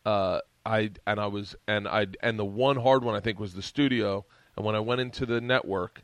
uh, 0.05 0.41
I 0.65 0.91
and 1.07 1.19
I 1.19 1.27
was 1.27 1.55
and 1.67 1.87
I 1.87 2.07
and 2.21 2.37
the 2.37 2.45
one 2.45 2.77
hard 2.77 3.03
one 3.03 3.15
I 3.15 3.19
think 3.21 3.39
was 3.39 3.53
the 3.53 3.61
studio. 3.61 4.25
And 4.57 4.65
when 4.65 4.75
I 4.75 4.79
went 4.79 4.99
into 5.01 5.25
the 5.25 5.39
network, 5.41 6.03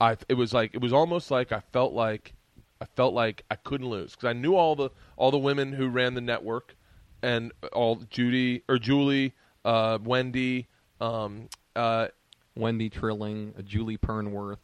I 0.00 0.16
it 0.28 0.34
was 0.34 0.52
like 0.52 0.74
it 0.74 0.80
was 0.82 0.92
almost 0.92 1.30
like 1.30 1.52
I 1.52 1.60
felt 1.60 1.92
like 1.94 2.34
I 2.80 2.84
felt 2.84 3.14
like 3.14 3.44
I 3.50 3.56
couldn't 3.56 3.88
lose 3.88 4.12
because 4.12 4.28
I 4.28 4.32
knew 4.32 4.54
all 4.54 4.76
the 4.76 4.90
all 5.16 5.30
the 5.30 5.38
women 5.38 5.72
who 5.72 5.88
ran 5.88 6.14
the 6.14 6.20
network, 6.20 6.76
and 7.22 7.52
all 7.72 7.96
Judy 8.10 8.62
or 8.68 8.78
Julie, 8.78 9.34
uh, 9.64 9.98
Wendy, 10.02 10.68
um, 11.00 11.48
uh, 11.74 12.08
Wendy 12.56 12.88
Trilling, 12.88 13.54
uh, 13.58 13.62
Julie 13.62 13.98
Pernworth, 13.98 14.58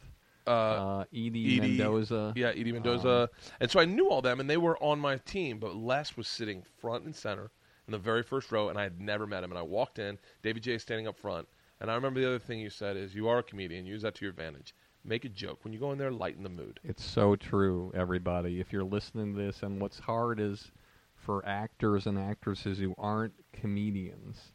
uh, 0.47 0.49
uh, 0.49 1.05
Edie, 1.13 1.57
Edie, 1.57 1.59
Mendoza. 1.59 2.33
Yeah, 2.35 2.49
Edie 2.49 2.71
Mendoza. 2.71 3.29
and 3.59 3.69
so 3.69 3.79
I 3.79 3.85
knew 3.85 4.09
all 4.09 4.21
them, 4.21 4.39
and 4.39 4.49
they 4.49 4.57
were 4.57 4.81
on 4.81 4.99
my 4.99 5.17
team. 5.17 5.59
But 5.59 5.75
Les 5.75 6.15
was 6.15 6.27
sitting 6.27 6.63
front 6.79 7.05
and 7.05 7.15
center 7.15 7.51
in 7.87 7.91
the 7.91 7.97
very 7.97 8.23
first 8.23 8.51
row, 8.51 8.69
and 8.69 8.79
I 8.79 8.83
had 8.83 8.99
never 8.99 9.27
met 9.27 9.43
him. 9.43 9.51
And 9.51 9.59
I 9.59 9.63
walked 9.63 9.99
in. 9.99 10.17
David 10.41 10.63
J 10.63 10.73
is 10.73 10.81
standing 10.81 11.07
up 11.07 11.17
front. 11.17 11.47
And 11.81 11.91
I 11.91 11.95
remember 11.95 12.21
the 12.21 12.27
other 12.27 12.39
thing 12.39 12.59
you 12.59 12.69
said 12.69 12.95
is, 12.95 13.13
"You 13.13 13.27
are 13.27 13.39
a 13.39 13.43
comedian. 13.43 13.85
Use 13.85 14.03
that 14.03 14.15
to 14.15 14.25
your 14.25 14.29
advantage." 14.29 14.73
Make 15.05 15.25
a 15.25 15.29
joke. 15.29 15.59
When 15.63 15.73
you 15.73 15.79
go 15.79 15.91
in 15.91 15.97
there, 15.97 16.11
lighten 16.11 16.43
the 16.43 16.49
mood. 16.49 16.79
It's 16.83 17.03
so 17.03 17.35
true, 17.35 17.91
everybody. 17.95 18.59
If 18.59 18.73
you're 18.73 18.83
listening 18.83 19.33
to 19.35 19.41
this, 19.41 19.63
and 19.63 19.79
what's 19.79 19.99
hard 19.99 20.39
is 20.39 20.71
for 21.15 21.45
actors 21.45 22.05
and 22.07 22.17
actresses 22.17 22.77
who 22.79 22.93
aren't 22.97 23.33
comedians 23.53 24.51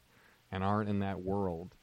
and 0.51 0.63
aren't 0.63 0.89
in 0.89 0.99
that 0.99 1.21
world, 1.21 1.75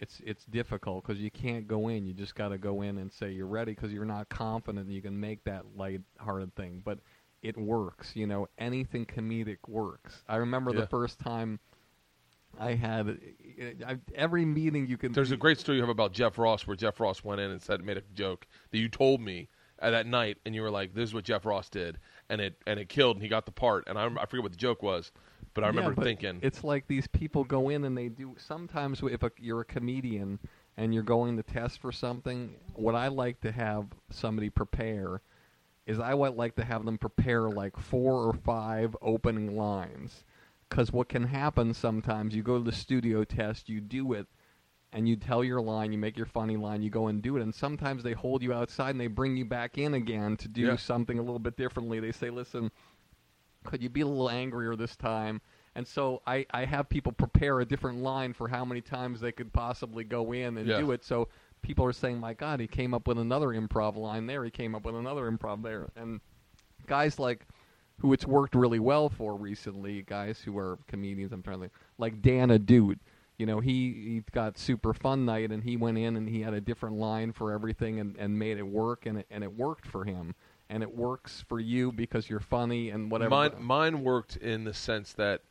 it's 0.00 0.20
it's 0.24 0.44
difficult 0.46 1.06
because 1.06 1.20
you 1.20 1.30
can't 1.30 1.68
go 1.68 1.88
in. 1.88 2.06
You 2.06 2.14
just 2.14 2.34
got 2.34 2.48
to 2.48 2.58
go 2.58 2.82
in 2.82 2.98
and 2.98 3.12
say 3.12 3.30
you're 3.30 3.46
ready 3.46 3.72
because 3.74 3.92
you're 3.92 4.04
not 4.04 4.28
confident 4.28 4.90
you 4.90 5.02
can 5.02 5.18
make 5.18 5.44
that 5.44 5.76
light-hearted 5.76 6.54
thing. 6.56 6.82
But 6.84 6.98
it 7.42 7.56
works. 7.56 8.16
You 8.16 8.26
know, 8.26 8.48
anything 8.58 9.06
comedic 9.06 9.58
works. 9.68 10.24
I 10.28 10.36
remember 10.36 10.72
Yeah. 10.72 10.80
the 10.80 10.86
first 10.88 11.20
time 11.20 11.60
I 12.58 12.74
had 12.74 13.08
uh, 13.08 13.86
I, 13.86 13.98
every 14.14 14.44
meeting 14.44 14.86
you 14.86 14.96
can. 14.96 15.12
There's 15.12 15.30
a 15.30 15.36
great 15.36 15.58
story 15.58 15.76
you 15.76 15.82
have 15.82 15.90
about 15.90 16.12
Jeff 16.12 16.38
Ross 16.38 16.66
where 16.66 16.76
Jeff 16.76 17.00
Ross 17.00 17.22
went 17.24 17.40
in 17.40 17.50
and 17.50 17.62
said 17.62 17.84
made 17.84 17.96
a 17.96 18.02
joke 18.14 18.46
that 18.70 18.78
you 18.78 18.88
told 18.88 19.20
me 19.20 19.48
at 19.80 19.90
that 19.90 20.06
night, 20.06 20.38
and 20.46 20.54
you 20.54 20.62
were 20.62 20.70
like, 20.70 20.94
"This 20.94 21.10
is 21.10 21.14
what 21.14 21.24
Jeff 21.24 21.44
Ross 21.44 21.68
did," 21.68 21.98
and 22.28 22.40
it 22.40 22.56
and 22.66 22.78
it 22.80 22.88
killed, 22.88 23.16
and 23.16 23.22
he 23.22 23.28
got 23.28 23.46
the 23.46 23.52
part. 23.52 23.84
And 23.86 23.98
I, 23.98 24.06
I 24.06 24.26
forget 24.26 24.42
what 24.42 24.52
the 24.52 24.58
joke 24.58 24.82
was, 24.82 25.12
but 25.54 25.64
I 25.64 25.68
Yeah, 25.68 25.70
remember 25.76 25.94
but 25.94 26.04
thinking, 26.04 26.42
it's 26.42 26.64
like 26.64 26.86
these 26.86 27.06
people 27.06 27.44
go 27.44 27.68
in 27.68 27.84
and 27.84 27.96
they 27.96 28.08
do. 28.08 28.34
Sometimes 28.38 29.02
if 29.02 29.22
a, 29.22 29.30
you're 29.38 29.60
a 29.60 29.64
comedian 29.64 30.38
and 30.76 30.92
you're 30.92 31.02
going 31.02 31.36
to 31.36 31.42
test 31.42 31.80
for 31.80 31.92
something, 31.92 32.56
what 32.74 32.94
I 32.94 33.08
like 33.08 33.40
to 33.42 33.52
have 33.52 33.86
somebody 34.10 34.50
prepare 34.50 35.22
is 35.86 35.98
I 36.00 36.14
would 36.14 36.34
like 36.36 36.56
to 36.56 36.64
have 36.64 36.84
them 36.84 36.98
prepare 36.98 37.42
like 37.48 37.78
four 37.78 38.26
or 38.26 38.32
five 38.32 38.96
opening 39.02 39.56
lines. 39.56 40.24
Because 40.74 40.92
what 40.92 41.08
can 41.08 41.22
happen 41.22 41.72
sometimes, 41.72 42.34
you 42.34 42.42
go 42.42 42.58
to 42.58 42.64
the 42.64 42.72
studio 42.76 43.22
test, 43.22 43.68
you 43.68 43.80
do 43.80 44.12
it, 44.12 44.26
and 44.92 45.08
you 45.08 45.14
tell 45.14 45.44
your 45.44 45.60
line, 45.60 45.92
you 45.92 45.98
make 45.98 46.16
your 46.16 46.26
funny 46.26 46.56
line, 46.56 46.82
you 46.82 46.90
go 46.90 47.06
and 47.06 47.22
do 47.22 47.36
it, 47.36 47.42
and 47.42 47.54
sometimes 47.54 48.02
they 48.02 48.12
hold 48.12 48.42
you 48.42 48.52
outside 48.52 48.90
and 48.90 49.00
they 49.00 49.06
bring 49.06 49.36
you 49.36 49.44
back 49.44 49.78
in 49.78 49.94
again 49.94 50.36
to 50.38 50.48
do 50.48 50.62
Yeah. 50.62 50.74
something 50.74 51.16
a 51.16 51.22
little 51.22 51.38
bit 51.38 51.56
differently. 51.56 52.00
They 52.00 52.10
say, 52.10 52.28
listen, 52.28 52.72
could 53.62 53.84
you 53.84 53.88
be 53.88 54.00
a 54.00 54.06
little 54.08 54.28
angrier 54.28 54.74
this 54.74 54.96
time? 54.96 55.40
And 55.76 55.86
so 55.86 56.22
I, 56.26 56.44
I 56.50 56.64
have 56.64 56.88
people 56.88 57.12
prepare 57.12 57.60
a 57.60 57.64
different 57.64 57.98
line 57.98 58.32
for 58.32 58.48
how 58.48 58.64
many 58.64 58.80
times 58.80 59.20
they 59.20 59.30
could 59.30 59.52
possibly 59.52 60.02
go 60.02 60.32
in 60.32 60.58
and 60.58 60.68
Yeah. 60.68 60.78
do 60.78 60.90
it. 60.90 61.04
So 61.04 61.28
people 61.62 61.84
are 61.84 61.92
saying, 61.92 62.18
my 62.18 62.34
God, 62.34 62.58
he 62.58 62.66
came 62.66 62.94
up 62.94 63.06
with 63.06 63.20
another 63.20 63.50
improv 63.50 63.94
line 63.94 64.26
there. 64.26 64.42
He 64.44 64.50
came 64.50 64.74
up 64.74 64.84
with 64.84 64.96
another 64.96 65.30
improv 65.30 65.62
there. 65.62 65.90
And 65.94 66.20
guys 66.88 67.20
like 67.20 67.46
who 67.98 68.12
it's 68.12 68.26
worked 68.26 68.54
really 68.54 68.78
well 68.78 69.08
for 69.08 69.36
recently, 69.36 70.02
guys 70.02 70.40
who 70.40 70.58
are 70.58 70.78
comedians, 70.88 71.32
I'm 71.32 71.42
trying 71.42 71.56
to 71.56 71.60
think, 71.62 71.72
like 71.98 72.22
Dan 72.22 72.48
Ahdoot. 72.48 72.98
You 73.38 73.46
know, 73.46 73.60
he, 73.60 73.92
he 73.92 74.22
got 74.32 74.58
super 74.58 74.94
fun 74.94 75.24
night 75.24 75.50
and 75.50 75.62
he 75.62 75.76
went 75.76 75.98
in 75.98 76.16
and 76.16 76.28
he 76.28 76.40
had 76.40 76.54
a 76.54 76.60
different 76.60 76.96
line 76.96 77.32
for 77.32 77.52
everything 77.52 77.98
and, 77.98 78.16
and 78.16 78.38
made 78.38 78.58
it 78.58 78.66
work 78.66 79.06
and 79.06 79.18
it, 79.18 79.26
and 79.30 79.42
it 79.42 79.56
worked 79.56 79.86
for 79.86 80.04
him. 80.04 80.34
And 80.70 80.82
it 80.82 80.96
works 80.96 81.44
for 81.48 81.60
you 81.60 81.92
because 81.92 82.30
you're 82.30 82.40
funny 82.40 82.90
and 82.90 83.10
whatever. 83.10 83.30
mine 83.30 83.52
mine 83.58 84.02
worked 84.02 84.36
in 84.36 84.64
the 84.64 84.72
sense 84.72 85.12
that 85.12 85.42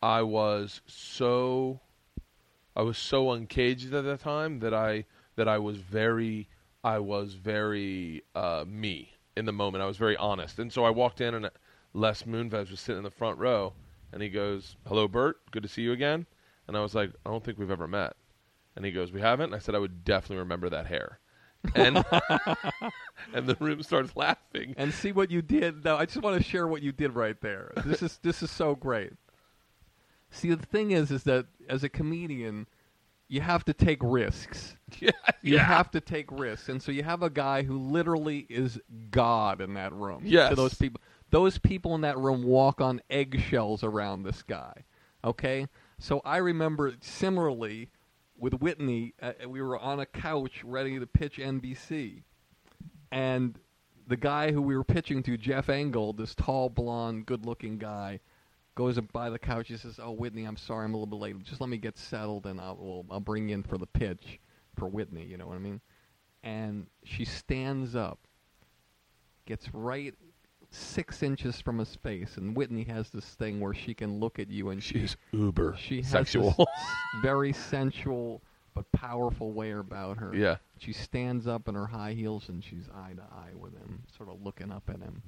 I 0.00 0.22
was 0.22 0.80
so 0.86 1.80
I 2.76 2.82
was 2.82 2.96
so 2.96 3.32
uncaged 3.32 3.92
at 3.92 4.04
that 4.04 4.20
time 4.20 4.60
that 4.60 4.72
I 4.72 5.06
that 5.36 5.48
I 5.48 5.58
was 5.58 5.78
very 5.78 6.48
I 6.84 6.98
was 6.98 7.34
very 7.34 8.22
uh, 8.34 8.64
me 8.66 9.12
in 9.36 9.44
the 9.44 9.52
moment. 9.52 9.82
I 9.82 9.86
was 9.86 9.96
very 9.96 10.16
honest, 10.16 10.58
and 10.58 10.72
so 10.72 10.84
I 10.84 10.90
walked 10.90 11.20
in 11.20 11.34
and 11.34 11.50
Les 11.92 12.22
Moonves 12.24 12.70
was 12.70 12.80
sitting 12.80 12.98
in 12.98 13.04
the 13.04 13.10
front 13.10 13.38
row, 13.38 13.72
and 14.12 14.22
he 14.22 14.28
goes, 14.28 14.76
"Hello, 14.86 15.08
Bert. 15.08 15.38
Good 15.50 15.62
to 15.62 15.68
see 15.68 15.82
you 15.82 15.92
again." 15.92 16.26
And 16.68 16.76
I 16.76 16.80
was 16.80 16.94
like, 16.94 17.10
"I 17.26 17.30
don't 17.30 17.42
think 17.44 17.58
we've 17.58 17.70
ever 17.70 17.88
met." 17.88 18.14
And 18.76 18.84
he 18.84 18.92
goes, 18.92 19.10
"We 19.12 19.20
haven't." 19.20 19.46
And 19.46 19.54
I 19.54 19.58
said, 19.58 19.74
"I 19.74 19.78
would 19.78 20.04
definitely 20.04 20.38
remember 20.38 20.70
that 20.70 20.86
hair." 20.86 21.18
And 21.74 21.96
and 23.34 23.46
the 23.46 23.56
room 23.60 23.82
starts 23.82 24.16
laughing. 24.16 24.74
and 24.76 24.92
see 24.94 25.12
what 25.12 25.30
you 25.30 25.42
did. 25.42 25.84
Now, 25.84 25.96
I 25.96 26.06
just 26.06 26.22
want 26.22 26.36
to 26.36 26.42
share 26.48 26.66
what 26.66 26.82
you 26.82 26.92
did 26.92 27.14
right 27.14 27.38
there. 27.40 27.72
This 27.84 28.02
is 28.02 28.18
this 28.22 28.42
is 28.42 28.50
so 28.50 28.74
great. 28.74 29.12
See, 30.30 30.54
the 30.54 30.64
thing 30.66 30.92
is, 30.92 31.10
is 31.10 31.24
that 31.24 31.46
as 31.68 31.82
a 31.82 31.88
comedian, 31.88 32.66
you 33.28 33.40
have 33.40 33.64
to 33.64 33.72
take 33.74 33.98
risks. 34.02 34.76
Yeah, 35.00 35.10
You 35.40 35.54
yeah. 35.54 35.62
have 35.62 35.90
to 35.92 36.00
take 36.00 36.30
risks, 36.32 36.68
and 36.68 36.82
so 36.82 36.90
you 36.92 37.04
have 37.04 37.22
a 37.22 37.30
guy 37.30 37.62
who 37.62 37.78
literally 37.78 38.44
is 38.50 38.80
God 39.12 39.60
in 39.60 39.74
that 39.74 39.92
room. 39.92 40.22
Yes. 40.24 40.50
To 40.50 40.56
those 40.56 40.74
people, 40.74 41.00
those 41.30 41.58
people 41.58 41.94
in 41.94 42.00
that 42.02 42.18
room 42.18 42.42
walk 42.42 42.80
on 42.80 43.00
eggshells 43.08 43.82
around 43.82 44.22
this 44.22 44.42
guy. 44.42 44.84
Okay, 45.24 45.66
so 45.98 46.20
I 46.24 46.38
remember 46.38 46.94
similarly 47.00 47.90
with 48.38 48.54
Whitney, 48.54 49.14
uh, 49.20 49.32
we 49.46 49.60
were 49.60 49.78
on 49.78 50.00
a 50.00 50.06
couch 50.06 50.64
ready 50.64 50.98
to 50.98 51.06
pitch 51.06 51.36
NBC, 51.36 52.22
and 53.12 53.58
the 54.06 54.16
guy 54.16 54.50
who 54.50 54.62
we 54.62 54.76
were 54.76 54.84
pitching 54.84 55.22
to, 55.24 55.36
Jeff 55.36 55.68
Engel, 55.68 56.14
this 56.14 56.34
tall, 56.34 56.70
blonde, 56.70 57.26
good-looking 57.26 57.76
guy, 57.78 58.20
goes 58.74 58.98
by 59.12 59.28
the 59.28 59.38
couch. 59.38 59.68
He 59.68 59.76
says, 59.76 60.00
"Oh, 60.02 60.12
Whitney, 60.12 60.44
I'm 60.44 60.56
sorry, 60.56 60.86
I'm 60.86 60.94
a 60.94 60.96
little 60.96 61.06
bit 61.06 61.20
late. 61.20 61.42
Just 61.42 61.60
let 61.60 61.68
me 61.68 61.76
get 61.76 61.98
settled, 61.98 62.46
and 62.46 62.60
I'll 62.60 62.76
we'll, 62.80 63.04
I'll 63.10 63.20
bring 63.20 63.50
you 63.50 63.54
in 63.54 63.62
for 63.62 63.76
the 63.76 63.86
pitch 63.86 64.40
for 64.74 64.88
Whitney. 64.88 65.26
You 65.26 65.36
know 65.36 65.46
what 65.46 65.56
I 65.56 65.60
mean?" 65.60 65.82
And 66.42 66.86
she 67.04 67.26
stands 67.26 67.94
up, 67.94 68.20
gets 69.44 69.72
right 69.74 70.14
six 70.70 71.22
inches 71.22 71.60
from 71.60 71.78
his 71.78 71.96
face, 71.96 72.36
and 72.36 72.54
Whitney 72.56 72.84
has 72.84 73.10
this 73.10 73.24
thing 73.26 73.60
where 73.60 73.74
she 73.74 73.92
can 73.94 74.20
look 74.20 74.38
at 74.38 74.50
you 74.50 74.70
and 74.70 74.82
she 74.82 75.00
She's 75.00 75.16
uber 75.32 75.76
she 75.78 75.96
has 76.02 76.08
sexual. 76.10 76.52
this 76.56 76.66
very 77.22 77.52
sensual 77.52 78.42
but 78.74 78.90
powerful 78.92 79.52
way 79.52 79.72
about 79.72 80.16
her. 80.18 80.34
yeah. 80.34 80.56
She 80.78 80.92
stands 80.92 81.46
up 81.48 81.66
in 81.68 81.74
her 81.74 81.86
high 81.86 82.12
heels 82.12 82.48
and 82.48 82.62
she's 82.62 82.88
eye 82.94 83.12
to 83.14 83.22
eye 83.22 83.52
with 83.54 83.72
him, 83.76 84.04
sort 84.16 84.28
of 84.28 84.40
looking 84.42 84.70
up 84.70 84.88
at 84.88 85.00
him. 85.00 85.22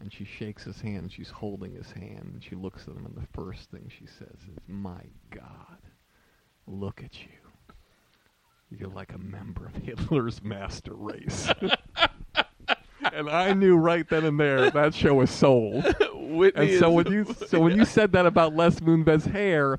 And 0.00 0.12
she 0.12 0.24
shakes 0.24 0.62
his 0.64 0.80
hand 0.80 1.12
she's 1.12 1.30
holding 1.30 1.74
his 1.74 1.90
hand 1.90 2.30
and 2.32 2.42
she 2.42 2.54
looks 2.54 2.82
at 2.88 2.94
him 2.94 3.04
and 3.06 3.14
the 3.16 3.26
first 3.34 3.70
thing 3.70 3.90
she 3.90 4.06
says 4.06 4.36
is, 4.48 4.56
My 4.68 5.02
God, 5.30 5.78
look 6.66 7.02
at 7.04 7.20
you. 7.22 7.28
You're 8.70 8.88
like 8.88 9.12
a 9.12 9.18
member 9.18 9.66
of 9.66 9.74
Hitler's 9.82 10.42
master 10.44 10.94
race. 10.94 11.50
and 13.14 13.28
I 13.28 13.52
knew 13.52 13.76
right 13.76 14.08
then 14.08 14.24
and 14.24 14.38
there 14.38 14.70
that 14.70 14.94
show 14.94 15.14
was 15.14 15.30
sold. 15.30 15.84
Whitney 16.14 16.72
And 16.72 16.78
so 16.78 16.90
when 16.90 17.10
you 17.10 17.26
so 17.46 17.60
when 17.60 17.76
you 17.76 17.84
said 17.84 18.12
that 18.12 18.26
about 18.26 18.54
Les 18.54 18.80
Moonves' 18.80 19.30
hair, 19.30 19.78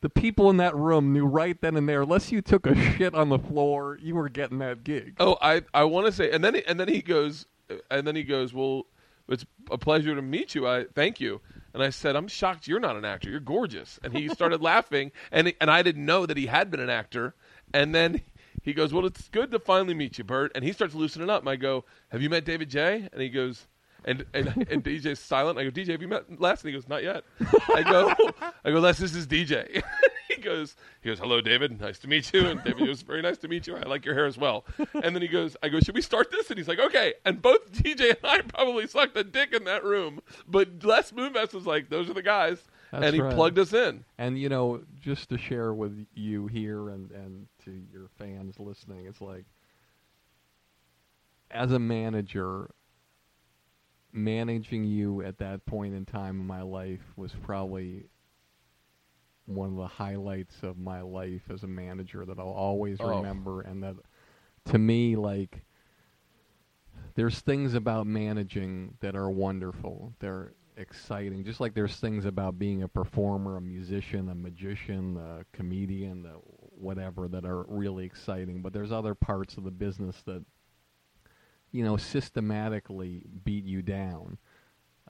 the 0.00 0.08
people 0.08 0.50
in 0.50 0.58
that 0.58 0.74
room 0.74 1.12
knew 1.12 1.26
right 1.26 1.60
then 1.60 1.76
and 1.76 1.88
there. 1.88 2.02
Unless 2.02 2.32
you 2.32 2.42
took 2.42 2.66
a 2.66 2.74
shit 2.74 3.14
on 3.14 3.28
the 3.28 3.38
floor, 3.38 3.98
you 4.02 4.14
were 4.14 4.28
getting 4.28 4.58
that 4.58 4.84
gig. 4.84 5.16
Oh, 5.18 5.38
I 5.40 5.62
I 5.72 5.84
want 5.84 6.06
to 6.06 6.12
say, 6.12 6.30
and 6.30 6.44
then 6.44 6.56
and 6.56 6.78
then 6.78 6.88
he 6.88 7.02
goes, 7.02 7.46
and 7.90 8.06
then 8.06 8.16
he 8.16 8.22
goes, 8.24 8.52
well, 8.52 8.86
it's 9.28 9.46
a 9.70 9.78
pleasure 9.78 10.14
to 10.14 10.22
meet 10.22 10.54
you. 10.54 10.66
I 10.66 10.84
thank 10.94 11.20
you. 11.20 11.40
And 11.74 11.82
I 11.82 11.90
said, 11.90 12.16
I'm 12.16 12.28
shocked 12.28 12.68
you're 12.68 12.80
not 12.80 12.96
an 12.96 13.04
actor. 13.04 13.30
You're 13.30 13.40
gorgeous. 13.40 13.98
And 14.02 14.12
he 14.12 14.28
started 14.28 14.60
laughing, 14.72 15.12
and 15.30 15.54
and 15.60 15.70
I 15.70 15.82
didn't 15.82 16.04
know 16.04 16.26
that 16.26 16.36
he 16.36 16.46
had 16.46 16.70
been 16.70 16.80
an 16.80 16.90
actor. 16.90 17.34
And 17.72 17.94
then 17.94 18.20
he 18.62 18.72
goes, 18.72 18.92
well, 18.92 19.04
it's 19.04 19.28
good 19.28 19.50
to 19.50 19.58
finally 19.58 19.94
meet 19.94 20.18
you, 20.18 20.24
Bert. 20.24 20.52
And 20.54 20.64
he 20.64 20.72
starts 20.72 20.94
loosening 20.94 21.28
up. 21.28 21.42
And 21.42 21.48
I 21.48 21.56
go, 21.56 21.84
have 22.10 22.22
you 22.22 22.30
met 22.30 22.44
David 22.44 22.70
J? 22.70 23.08
And 23.12 23.20
he 23.20 23.28
goes. 23.28 23.66
And, 24.04 24.24
and 24.34 24.48
and 24.68 24.82
DJ's 24.84 25.20
silent. 25.20 25.58
I 25.58 25.64
go, 25.64 25.70
DJ, 25.70 25.88
have 25.88 26.02
you 26.02 26.08
met 26.08 26.40
Les? 26.40 26.60
And 26.62 26.68
he 26.68 26.72
goes, 26.72 26.88
not 26.88 27.04
yet. 27.04 27.24
I 27.68 27.82
go, 27.82 28.12
I 28.64 28.70
go, 28.70 28.80
Les, 28.80 28.98
this 28.98 29.14
is 29.14 29.28
DJ. 29.28 29.80
he 30.28 30.40
goes, 30.40 30.74
he 31.00 31.08
goes, 31.08 31.20
hello, 31.20 31.40
David. 31.40 31.80
Nice 31.80 32.00
to 32.00 32.08
meet 32.08 32.32
you. 32.32 32.46
And 32.46 32.62
David 32.64 32.86
goes, 32.86 33.02
very 33.02 33.22
nice 33.22 33.38
to 33.38 33.48
meet 33.48 33.66
you. 33.66 33.76
I 33.76 33.82
like 33.82 34.04
your 34.04 34.14
hair 34.14 34.26
as 34.26 34.36
well. 34.36 34.64
And 34.94 35.14
then 35.14 35.22
he 35.22 35.28
goes, 35.28 35.56
I 35.62 35.68
go, 35.68 35.78
should 35.78 35.94
we 35.94 36.02
start 36.02 36.32
this? 36.32 36.50
And 36.50 36.58
he's 36.58 36.66
like, 36.66 36.80
okay. 36.80 37.14
And 37.24 37.40
both 37.40 37.72
DJ 37.72 38.10
and 38.10 38.18
I 38.24 38.40
probably 38.40 38.88
sucked 38.88 39.16
a 39.16 39.24
dick 39.24 39.52
in 39.52 39.64
that 39.64 39.84
room. 39.84 40.20
But 40.48 40.82
Les 40.82 41.12
Moonves 41.12 41.54
was 41.54 41.66
like, 41.66 41.88
those 41.88 42.10
are 42.10 42.14
the 42.14 42.22
guys. 42.22 42.62
That's 42.92 43.06
and 43.06 43.14
he 43.14 43.20
right. 43.20 43.34
plugged 43.34 43.58
us 43.58 43.72
in. 43.72 44.04
And 44.18 44.38
you 44.38 44.48
know, 44.48 44.82
just 45.00 45.30
to 45.30 45.38
share 45.38 45.72
with 45.72 46.06
you 46.14 46.46
here 46.46 46.90
and 46.90 47.10
and 47.10 47.46
to 47.64 47.70
your 47.92 48.08
fans 48.18 48.58
listening, 48.58 49.06
it's 49.06 49.20
like 49.20 49.44
as 51.50 51.72
a 51.72 51.78
manager 51.78 52.70
managing 54.12 54.84
you 54.84 55.22
at 55.22 55.38
that 55.38 55.64
point 55.66 55.94
in 55.94 56.04
time 56.04 56.40
in 56.40 56.46
my 56.46 56.62
life 56.62 57.12
was 57.16 57.34
probably 57.42 58.08
one 59.46 59.70
of 59.70 59.76
the 59.76 59.86
highlights 59.86 60.62
of 60.62 60.78
my 60.78 61.00
life 61.00 61.42
as 61.50 61.62
a 61.62 61.66
manager 61.68 62.24
that 62.24 62.38
I'll 62.38 62.46
always 62.46 63.02
Oh. 63.02 63.04
remember 63.04 63.60
and 63.62 63.82
that 63.82 63.96
to 64.66 64.78
me 64.78 65.16
like 65.16 65.64
there's 67.14 67.40
things 67.40 67.74
about 67.74 68.06
managing 68.06 68.96
that 69.00 69.14
are 69.16 69.30
wonderful. 69.30 70.14
They're 70.20 70.52
exciting. 70.76 71.44
Just 71.44 71.60
like 71.60 71.74
there's 71.74 71.96
things 71.96 72.24
about 72.24 72.58
being 72.58 72.82
a 72.82 72.88
performer, 72.88 73.56
a 73.56 73.60
musician, 73.60 74.28
a 74.28 74.34
magician, 74.34 75.16
a 75.16 75.44
comedian, 75.52 76.26
uh, 76.26 76.38
whatever 76.82 77.28
that 77.28 77.44
are 77.44 77.64
really 77.68 78.04
exciting. 78.04 78.62
But 78.62 78.72
there's 78.72 78.92
other 78.92 79.14
parts 79.14 79.56
of 79.56 79.64
the 79.64 79.70
business 79.70 80.22
that 80.26 80.44
you 81.70 81.84
know 81.84 81.96
systematically 81.96 83.24
beat 83.44 83.64
you 83.64 83.82
down. 83.82 84.38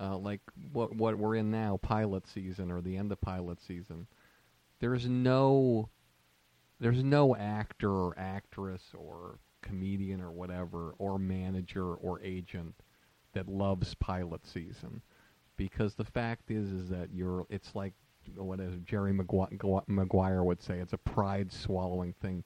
Uh, 0.00 0.16
like 0.16 0.40
what 0.72 0.94
what 0.94 1.18
we're 1.18 1.36
in 1.36 1.50
now, 1.50 1.78
pilot 1.82 2.26
season 2.26 2.70
or 2.70 2.80
the 2.80 2.96
end 2.96 3.12
of 3.12 3.20
pilot 3.20 3.60
season. 3.60 4.06
There's 4.80 5.06
no 5.08 5.90
there's 6.80 7.04
no 7.04 7.36
actor 7.36 7.90
or 7.90 8.14
actress 8.18 8.82
or 8.94 9.38
comedian 9.62 10.20
or 10.20 10.32
whatever, 10.32 10.94
or 10.98 11.18
manager 11.18 11.94
or 11.94 12.20
agent 12.22 12.74
that 13.34 13.48
loves 13.48 13.94
pilot 13.94 14.44
season, 14.46 15.00
because 15.56 15.94
the 15.94 16.04
fact 16.04 16.50
is 16.50 16.70
is 16.72 16.88
that 16.88 17.10
you're 17.12 17.46
it's 17.48 17.74
like 17.74 17.94
what 18.36 18.60
is 18.60 18.74
Jerry 18.84 19.12
Gua- 19.12 19.84
Maguire 19.86 20.42
would 20.42 20.62
say 20.62 20.78
it's 20.78 20.92
a 20.92 20.98
pride 20.98 21.52
swallowing 21.52 22.14
thing. 22.14 22.44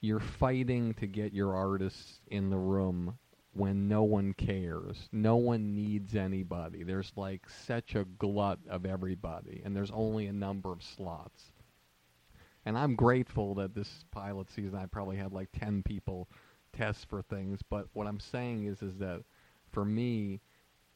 You're 0.00 0.20
fighting 0.20 0.94
to 0.94 1.06
get 1.06 1.32
your 1.32 1.54
artists 1.54 2.20
in 2.28 2.50
the 2.50 2.58
room 2.58 3.18
when 3.52 3.88
no 3.88 4.02
one 4.02 4.32
cares. 4.32 5.08
No 5.12 5.36
one 5.36 5.74
needs 5.74 6.14
anybody. 6.14 6.82
There's 6.82 7.12
like 7.16 7.48
such 7.48 7.94
a 7.94 8.04
glut 8.04 8.58
of 8.68 8.86
everybody, 8.86 9.62
and 9.64 9.76
there's 9.76 9.90
only 9.90 10.26
a 10.26 10.32
number 10.32 10.72
of 10.72 10.82
slots. 10.82 11.52
And 12.64 12.78
I'm 12.78 12.94
grateful 12.94 13.54
that 13.56 13.74
this 13.74 14.04
pilot 14.10 14.50
season 14.50 14.78
I 14.78 14.86
probably 14.86 15.16
had 15.16 15.32
like 15.32 15.48
10 15.58 15.82
people 15.82 16.28
test 16.72 17.08
for 17.08 17.22
things, 17.22 17.60
but 17.68 17.88
what 17.94 18.06
I'm 18.06 18.20
saying 18.20 18.64
is 18.64 18.82
is 18.82 18.96
that 18.98 19.22
for 19.72 19.84
me 19.84 20.40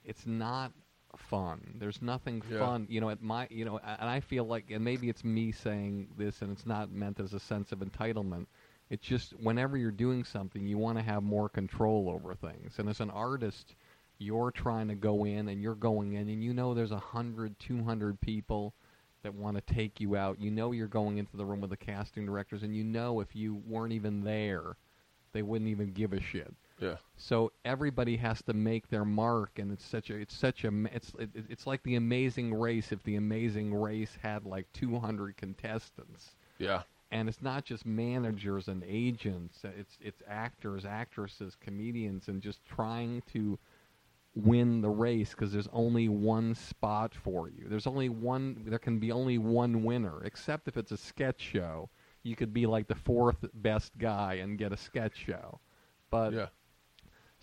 it's 0.05 0.27
not 0.27 0.73
fun. 1.19 1.75
There's 1.79 2.01
nothing 2.03 2.43
Yeah. 2.51 2.59
fun, 2.59 2.87
you 2.89 3.01
know, 3.01 3.11
at 3.11 3.23
my, 3.23 3.47
you 3.51 3.65
know, 3.65 3.79
and 3.79 4.09
I 4.09 4.21
feel 4.21 4.45
like 4.45 4.71
and 4.71 4.85
maybe 4.85 5.09
it's 5.09 5.25
me 5.25 5.53
saying 5.53 6.09
this 6.17 6.43
and 6.43 6.51
it's 6.53 6.67
not 6.67 6.91
meant 6.91 7.21
as 7.21 7.33
a 7.35 7.41
sense 7.41 7.73
of 7.73 7.81
entitlement. 7.81 8.47
It's 8.91 9.07
just 9.07 9.33
whenever 9.41 9.77
you're 9.77 9.91
doing 9.91 10.25
something, 10.25 10.67
you 10.67 10.79
want 10.79 10.99
to 10.99 11.05
have 11.05 11.23
more 11.23 11.49
control 11.49 12.09
over 12.11 12.35
things. 12.35 12.79
And 12.79 12.89
as 12.89 13.01
an 13.01 13.11
artist, 13.11 13.75
you're 14.19 14.51
trying 14.51 14.89
to 14.89 14.95
go 14.95 15.25
in 15.25 15.49
and 15.49 15.61
you're 15.63 15.75
going 15.75 16.13
in 16.15 16.29
and 16.29 16.43
you 16.45 16.53
know 16.55 16.75
there's 16.75 16.93
a 16.93 16.99
hundred, 16.99 17.59
two 17.59 17.83
hundred 17.83 18.21
people 18.21 18.75
that 19.23 19.35
want 19.35 19.57
to 19.57 19.75
take 19.75 20.01
you 20.01 20.17
out. 20.17 20.39
You 20.41 20.51
know 20.51 20.73
you're 20.73 20.87
going 20.87 21.19
into 21.19 21.37
the 21.37 21.45
room 21.47 21.61
with 21.61 21.71
the 21.71 21.77
casting 21.77 22.27
directors 22.27 22.63
and 22.63 22.77
you 22.77 22.85
know 22.85 23.21
if 23.21 23.35
you 23.35 23.57
weren't 23.67 23.93
even 23.93 24.23
there, 24.23 24.77
they 25.33 25.43
wouldn't 25.43 25.71
even 25.71 25.93
give 25.93 26.13
a 26.13 26.21
shit. 26.21 26.55
Yeah. 26.81 26.97
So 27.17 27.53
everybody 27.65 28.17
has 28.17 28.43
to 28.43 28.53
make 28.53 28.89
their 28.89 29.05
mark, 29.05 29.59
and 29.59 29.71
it's 29.73 29.85
such 29.85 30.11
a 30.11 30.17
it's 30.17 30.35
such 30.37 30.65
a 30.65 30.73
it's 30.93 31.13
it, 31.19 31.31
it- 31.35 31.45
it's 31.49 31.67
like 31.67 31.83
the 31.85 31.95
Amazing 31.97 32.53
Race. 32.55 32.91
If 32.93 33.03
the 33.05 33.17
Amazing 33.17 33.75
Race 33.75 34.17
had 34.23 34.45
like 34.45 34.67
200 34.73 35.37
contestants, 35.37 36.35
Yeah. 36.59 36.83
and 37.13 37.29
it's 37.29 37.41
not 37.43 37.65
just 37.65 37.87
managers 37.87 38.69
and 38.69 38.83
agents. 38.87 39.65
uh, 39.65 39.69
It's 39.77 39.97
it's 40.01 40.23
actors, 40.27 40.85
actresses, 40.85 41.55
comedians, 41.61 42.29
and 42.29 42.43
just 42.43 42.65
trying 42.65 43.23
to 43.33 43.59
win 44.35 44.81
the 44.81 44.91
race 44.91 45.31
because 45.31 45.53
there's 45.53 45.69
only 45.73 46.09
one 46.09 46.57
spot 46.57 47.15
for 47.15 47.49
you. 47.49 47.67
There's 47.69 47.87
only 47.87 48.09
one. 48.09 48.65
There 48.67 48.81
can 48.81 48.99
be 48.99 49.13
only 49.13 49.39
one 49.39 49.85
winner, 49.85 50.25
except 50.25 50.67
if 50.67 50.77
it's 50.77 50.91
a 50.91 50.97
sketch 50.97 51.41
show. 51.41 51.89
You 52.25 52.35
could 52.35 52.53
be 52.53 52.67
like 52.67 52.89
the 52.89 52.95
fourth 52.97 53.45
best 53.55 53.97
guy 53.99 54.35
and 54.35 54.59
get 54.59 54.73
a 54.73 54.77
sketch 54.77 55.17
show. 55.17 55.61
But 56.11 56.33
Yeah. 56.33 56.47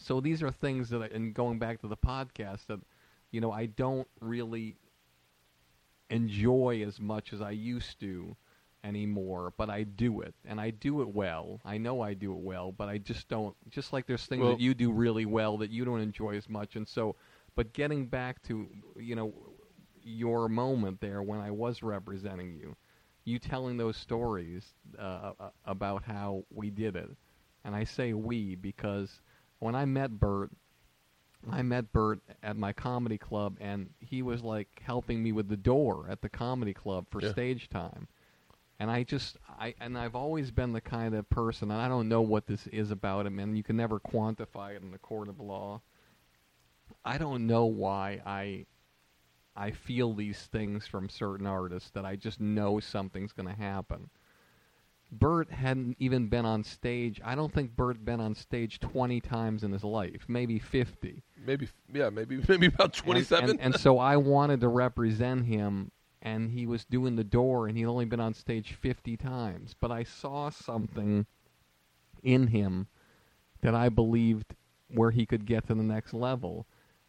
So 0.02 0.20
these 0.20 0.42
are 0.42 0.52
things 0.52 0.90
that, 0.90 1.02
I, 1.04 1.06
and 1.08 1.34
going 1.34 1.60
back 1.60 1.82
to 1.82 1.88
the 1.88 1.98
podcast, 1.98 2.66
that 2.68 2.80
you 3.32 3.40
know 3.42 3.52
I 3.52 3.68
don't 3.68 4.08
really 4.20 4.78
enjoy 6.10 6.84
as 6.86 7.00
much 7.00 7.34
as 7.34 7.42
I 7.42 7.52
used 7.52 8.00
to 8.02 8.36
anymore, 8.84 9.54
but 9.58 9.70
I 9.70 9.84
do 9.84 10.22
it, 10.22 10.34
and 10.46 10.60
I 10.60 10.72
do 10.72 11.02
it 11.02 11.10
well. 11.10 11.62
I 11.64 11.78
know 11.78 12.02
I 12.02 12.14
do 12.16 12.32
it 12.32 12.40
well, 12.40 12.72
but 12.72 12.90
I 12.90 12.98
just 12.98 13.30
don't. 13.30 13.56
Just 13.70 13.94
like 13.94 14.08
there's 14.08 14.26
things 14.26 14.42
Well- 14.42 14.52
that 14.52 14.60
you 14.60 14.74
do 14.74 14.92
really 14.92 15.26
well 15.26 15.58
that 15.58 15.70
you 15.72 15.86
don't 15.86 16.02
enjoy 16.02 16.36
as 16.36 16.50
much, 16.50 16.76
and 16.76 16.88
so. 16.88 17.16
But 17.54 17.74
getting 17.74 18.08
back 18.08 18.42
to 18.44 18.68
you 18.98 19.16
know 19.16 19.34
your 20.04 20.50
moment 20.50 21.00
there 21.00 21.22
when 21.22 21.40
I 21.40 21.52
was 21.52 21.84
representing 21.84 22.56
you, 22.56 22.76
you 23.26 23.38
telling 23.40 23.78
those 23.78 23.98
stories 23.98 24.74
uh, 24.98 25.34
about 25.66 26.04
how 26.04 26.46
we 26.50 26.70
did 26.70 26.96
it, 26.96 27.10
and 27.64 27.76
I 27.76 27.84
say 27.84 28.14
we 28.14 28.56
because 28.56 29.22
when 29.62 29.76
I 29.76 29.86
met 29.86 30.20
Bert, 30.20 30.52
I 31.50 31.62
met 31.62 31.94
Bert 31.94 32.20
at 32.42 32.58
my 32.58 32.74
comedy 32.74 33.18
club, 33.18 33.58
and 33.62 33.92
he 34.00 34.22
was 34.24 34.42
like 34.42 34.82
helping 34.84 35.22
me 35.24 35.32
with 35.32 35.50
the 35.50 35.58
door 35.58 36.08
at 36.10 36.22
the 36.22 36.30
comedy 36.30 36.74
club 36.74 37.06
for 37.10 37.22
Yeah. 37.22 37.32
stage 37.32 37.70
time. 37.70 38.08
And 38.80 38.90
I 38.90 39.04
just, 39.04 39.38
I 39.48 39.76
and 39.80 39.96
I've 39.98 40.16
always 40.16 40.50
been 40.50 40.74
the 40.74 40.82
kind 40.82 41.14
of 41.14 41.30
person, 41.30 41.70
and 41.70 41.80
I 41.80 41.88
don't 41.88 42.10
know 42.10 42.22
what 42.22 42.48
this 42.48 42.66
is 42.68 42.90
about 42.90 43.28
him, 43.28 43.38
and 43.38 43.56
you 43.56 43.62
can 43.62 43.78
never 43.78 44.00
quantify 44.00 44.76
it 44.76 44.82
in 44.82 44.90
the 44.90 44.98
court 44.98 45.30
of 45.30 45.40
law. 45.40 45.82
I 47.06 47.20
don't 47.20 47.46
know 47.46 47.66
why 47.66 48.22
I, 48.26 48.66
I 49.56 49.72
feel 49.72 50.16
these 50.16 50.42
things 50.48 50.88
from 50.88 51.08
certain 51.08 51.46
artists 51.46 51.92
that 51.92 52.06
I 52.06 52.16
just 52.16 52.40
know 52.40 52.80
something's 52.80 53.32
going 53.34 53.48
to 53.48 53.56
happen. 53.62 54.10
Bert 55.12 55.52
hadn't 55.52 55.98
even 56.00 56.28
been 56.28 56.46
on 56.46 56.64
stage. 56.64 57.20
I 57.24 57.36
don't 57.36 57.54
think 57.54 57.76
Bert 57.76 58.04
been 58.06 58.22
on 58.22 58.34
stage 58.34 58.80
20 58.80 59.20
times 59.20 59.64
in 59.64 59.72
his 59.72 59.84
life, 59.84 60.24
maybe 60.28 60.58
50. 60.58 61.22
Maybe. 61.46 61.68
Yeah. 61.94 62.10
Maybe. 62.10 62.42
Maybe 62.48 62.68
about 62.68 62.86
And- 62.86 62.94
twenty-seven. 62.94 63.50
And, 63.50 63.60
and 63.60 63.76
so 63.80 63.98
I 64.00 64.16
wanted 64.18 64.62
to 64.62 64.68
represent 64.70 65.46
him, 65.46 65.92
and 66.22 66.52
he 66.52 66.66
was 66.66 66.86
doing 66.86 67.16
the 67.16 67.24
door, 67.24 67.68
and 67.68 67.78
he'd 67.78 67.86
only 67.86 68.06
been 68.06 68.20
on 68.20 68.34
stage 68.34 68.74
50 68.74 69.18
times. 69.18 69.76
But 69.80 69.92
I 69.92 70.04
saw 70.04 70.50
something 70.50 71.26
in 72.24 72.48
him 72.48 72.88
that 73.62 73.76
I 73.76 73.90
believed 73.90 74.56
where 74.94 75.12
he 75.12 75.26
could 75.26 75.46
get 75.46 75.68
to 75.68 75.74
the 75.76 75.84
next 75.84 76.14
level. 76.14 76.68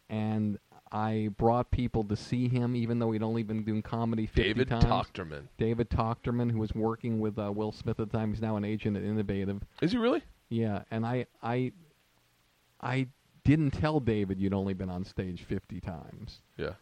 And 0.09 0.57
I 0.93 1.29
brought 1.37 1.71
people 1.71 2.03
to 2.05 2.15
see 2.15 2.47
him, 2.47 2.75
even 2.75 2.99
though 2.99 3.11
he'd 3.11 3.23
only 3.23 3.41
been 3.43 3.63
doing 3.63 3.81
comedy 3.81 4.27
50 4.27 4.43
David 4.43 4.69
times. 4.69 4.83
Tochterman. 4.85 5.47
David 5.57 5.89
Tochterman, 5.89 6.51
who 6.51 6.59
was 6.59 6.73
working 6.75 7.19
with 7.19 7.39
uh, 7.39 7.51
Will 7.51 7.71
Smith 7.71 7.99
at 7.99 8.11
the 8.11 8.17
time, 8.17 8.31
he's 8.31 8.41
now 8.41 8.57
an 8.57 8.63
agent 8.63 8.95
at 8.95 9.03
Innovative. 9.03 9.61
Is 9.81 9.91
he 9.91 9.97
really? 9.97 10.21
Yeah, 10.49 10.83
and 10.91 11.03
I, 11.05 11.25
I, 11.41 11.71
I 12.79 13.07
didn't 13.43 13.71
tell 13.71 13.99
David 13.99 14.39
you'd 14.39 14.53
only 14.53 14.73
been 14.75 14.89
on 14.89 15.03
stage 15.03 15.41
50 15.43 15.81
times, 15.81 16.41
Yeah. 16.57 16.73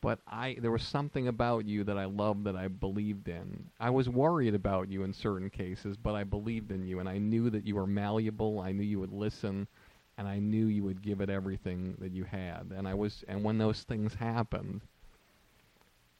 but 0.00 0.20
I 0.28 0.56
there 0.60 0.70
was 0.70 0.82
something 0.84 1.26
about 1.28 1.66
you 1.66 1.82
that 1.84 1.98
I 1.98 2.04
loved 2.04 2.44
that 2.44 2.54
I 2.56 2.68
believed 2.68 3.26
in. 3.28 3.70
I 3.80 3.90
was 3.90 4.08
worried 4.08 4.54
about 4.54 4.88
you 4.88 5.02
in 5.02 5.12
certain 5.12 5.50
cases, 5.50 5.96
but 5.96 6.14
I 6.14 6.22
believed 6.24 6.70
in 6.70 6.86
you, 6.86 7.00
and 7.00 7.08
I 7.08 7.18
knew 7.18 7.50
that 7.50 7.66
you 7.66 7.74
were 7.74 7.86
malleable. 7.86 8.60
I 8.60 8.70
knew 8.72 8.84
you 8.84 9.00
would 9.00 9.12
listen, 9.12 9.66
and 10.16 10.28
I 10.28 10.38
knew 10.38 10.66
you 10.66 10.84
would 10.84 11.02
give 11.02 11.20
it 11.20 11.30
everything 11.30 11.96
that 11.98 12.12
you 12.12 12.24
had. 12.24 12.72
And 12.74 12.86
I 12.86 12.94
was, 12.94 13.24
and 13.28 13.42
when 13.42 13.58
those 13.58 13.82
things 13.82 14.14
happened. 14.14 14.82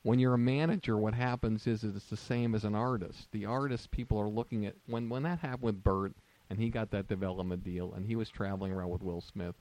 When 0.03 0.19
you're 0.19 0.35
a 0.35 0.39
manager, 0.39 0.99
what 0.99 1.15
happens 1.15 1.67
is, 1.67 1.83
is 1.83 1.97
it's 1.97 2.11
the 2.11 2.17
same 2.17 2.55
as 2.55 2.65
an 2.65 2.75
artist. 2.75 3.29
The 3.33 3.47
artist, 3.47 3.91
people 3.91 4.21
are 4.21 4.29
looking 4.29 4.67
at 4.67 4.75
when 4.87 5.09
when 5.09 5.23
that 5.23 5.39
happened 5.39 5.63
with 5.63 5.83
Bert, 5.83 6.13
and 6.51 6.59
he 6.59 6.69
got 6.69 6.91
that 6.91 7.09
development 7.09 7.65
deal, 7.65 7.95
and 7.95 8.05
he 8.05 8.15
was 8.15 8.29
traveling 8.29 8.71
around 8.71 8.91
with 8.91 9.03
Will 9.03 9.23
Smith. 9.23 9.55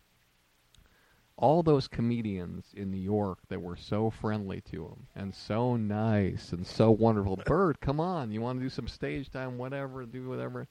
All 1.38 1.64
those 1.64 1.88
comedians 1.88 2.66
in 2.76 2.92
New 2.92 3.00
York 3.00 3.40
that 3.48 3.62
were 3.62 3.78
so 3.78 4.10
friendly 4.10 4.60
to 4.72 4.86
him 4.86 5.08
and 5.16 5.34
so 5.34 5.78
nice 5.78 6.52
and 6.52 6.68
so 6.68 6.92
wonderful. 6.92 7.38
Bert, 7.46 7.80
come 7.80 8.02
on, 8.02 8.30
you 8.32 8.42
want 8.42 8.60
to 8.60 8.64
do 8.64 8.70
some 8.70 8.90
stage 8.90 9.32
time, 9.32 9.58
whatever, 9.58 10.06
do 10.06 10.28
whatever. 10.28 10.68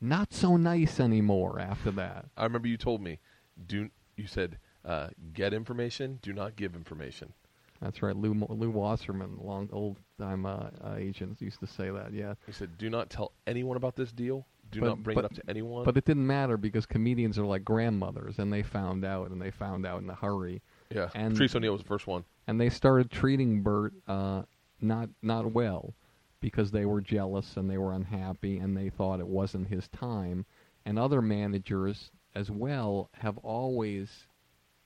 Not 0.00 0.32
so 0.32 0.56
nice 0.56 1.00
anymore 1.00 1.58
after 1.58 1.90
that. 1.92 2.26
I 2.36 2.44
remember 2.44 2.68
you 2.68 2.76
told 2.76 3.00
me. 3.00 3.18
Do 3.66 3.88
you 4.16 4.26
said 4.26 4.58
uh, 4.84 5.08
get 5.32 5.54
information? 5.54 6.18
Do 6.22 6.32
not 6.32 6.56
give 6.56 6.74
information. 6.74 7.32
That's 7.80 8.02
right. 8.02 8.16
Lew 8.16 8.34
Lew 8.48 8.70
Wasserman, 8.70 9.38
long 9.40 9.68
old 9.72 9.98
time 10.18 10.46
uh, 10.46 10.68
uh, 10.84 10.94
agents, 10.96 11.40
used 11.42 11.60
to 11.60 11.66
say 11.66 11.90
that. 11.90 12.12
Yeah. 12.12 12.34
He 12.46 12.52
said, 12.52 12.76
"Do 12.78 12.88
not 12.90 13.10
tell 13.10 13.32
anyone 13.46 13.76
about 13.76 13.96
this 13.96 14.12
deal. 14.12 14.46
Do 14.70 14.80
But- 14.80 14.86
not 14.86 15.02
bring 15.02 15.14
but- 15.14 15.24
it 15.24 15.26
up 15.26 15.34
to 15.34 15.42
anyone." 15.48 15.84
But 15.84 15.96
it 15.96 16.04
didn't 16.04 16.26
matter 16.26 16.56
because 16.56 16.86
comedians 16.86 17.38
are 17.38 17.44
like 17.46 17.64
grandmothers, 17.64 18.38
and 18.38 18.52
they 18.52 18.62
found 18.62 19.04
out, 19.04 19.30
and 19.30 19.40
they 19.40 19.50
found 19.50 19.86
out 19.86 20.02
in 20.02 20.08
a 20.10 20.14
hurry. 20.14 20.62
yeah, 20.90 21.10
and- 21.14 21.32
Patrice 21.34 21.54
O'Neal 21.56 21.72
was 21.72 21.82
the 21.82 21.88
first 21.88 22.06
one. 22.06 22.24
and 22.46 22.60
they 22.60 22.68
started 22.70 23.10
treating 23.10 23.62
Bert 23.62 23.92
uh, 24.08 24.42
not 24.80 25.08
not 25.22 25.52
well 25.52 25.94
because 26.40 26.70
they 26.70 26.84
were 26.84 27.00
jealous 27.00 27.56
and 27.56 27.68
they 27.70 27.78
were 27.78 27.92
unhappy 27.92 28.58
and 28.58 28.76
they 28.76 28.90
thought 28.90 29.20
it 29.20 29.26
wasn't 29.26 29.68
his 29.68 29.88
time. 29.88 30.44
And 30.84 30.98
other 30.98 31.20
managers 31.22 32.10
as 32.34 32.50
well 32.50 33.10
have 33.14 33.38
always, 33.38 34.08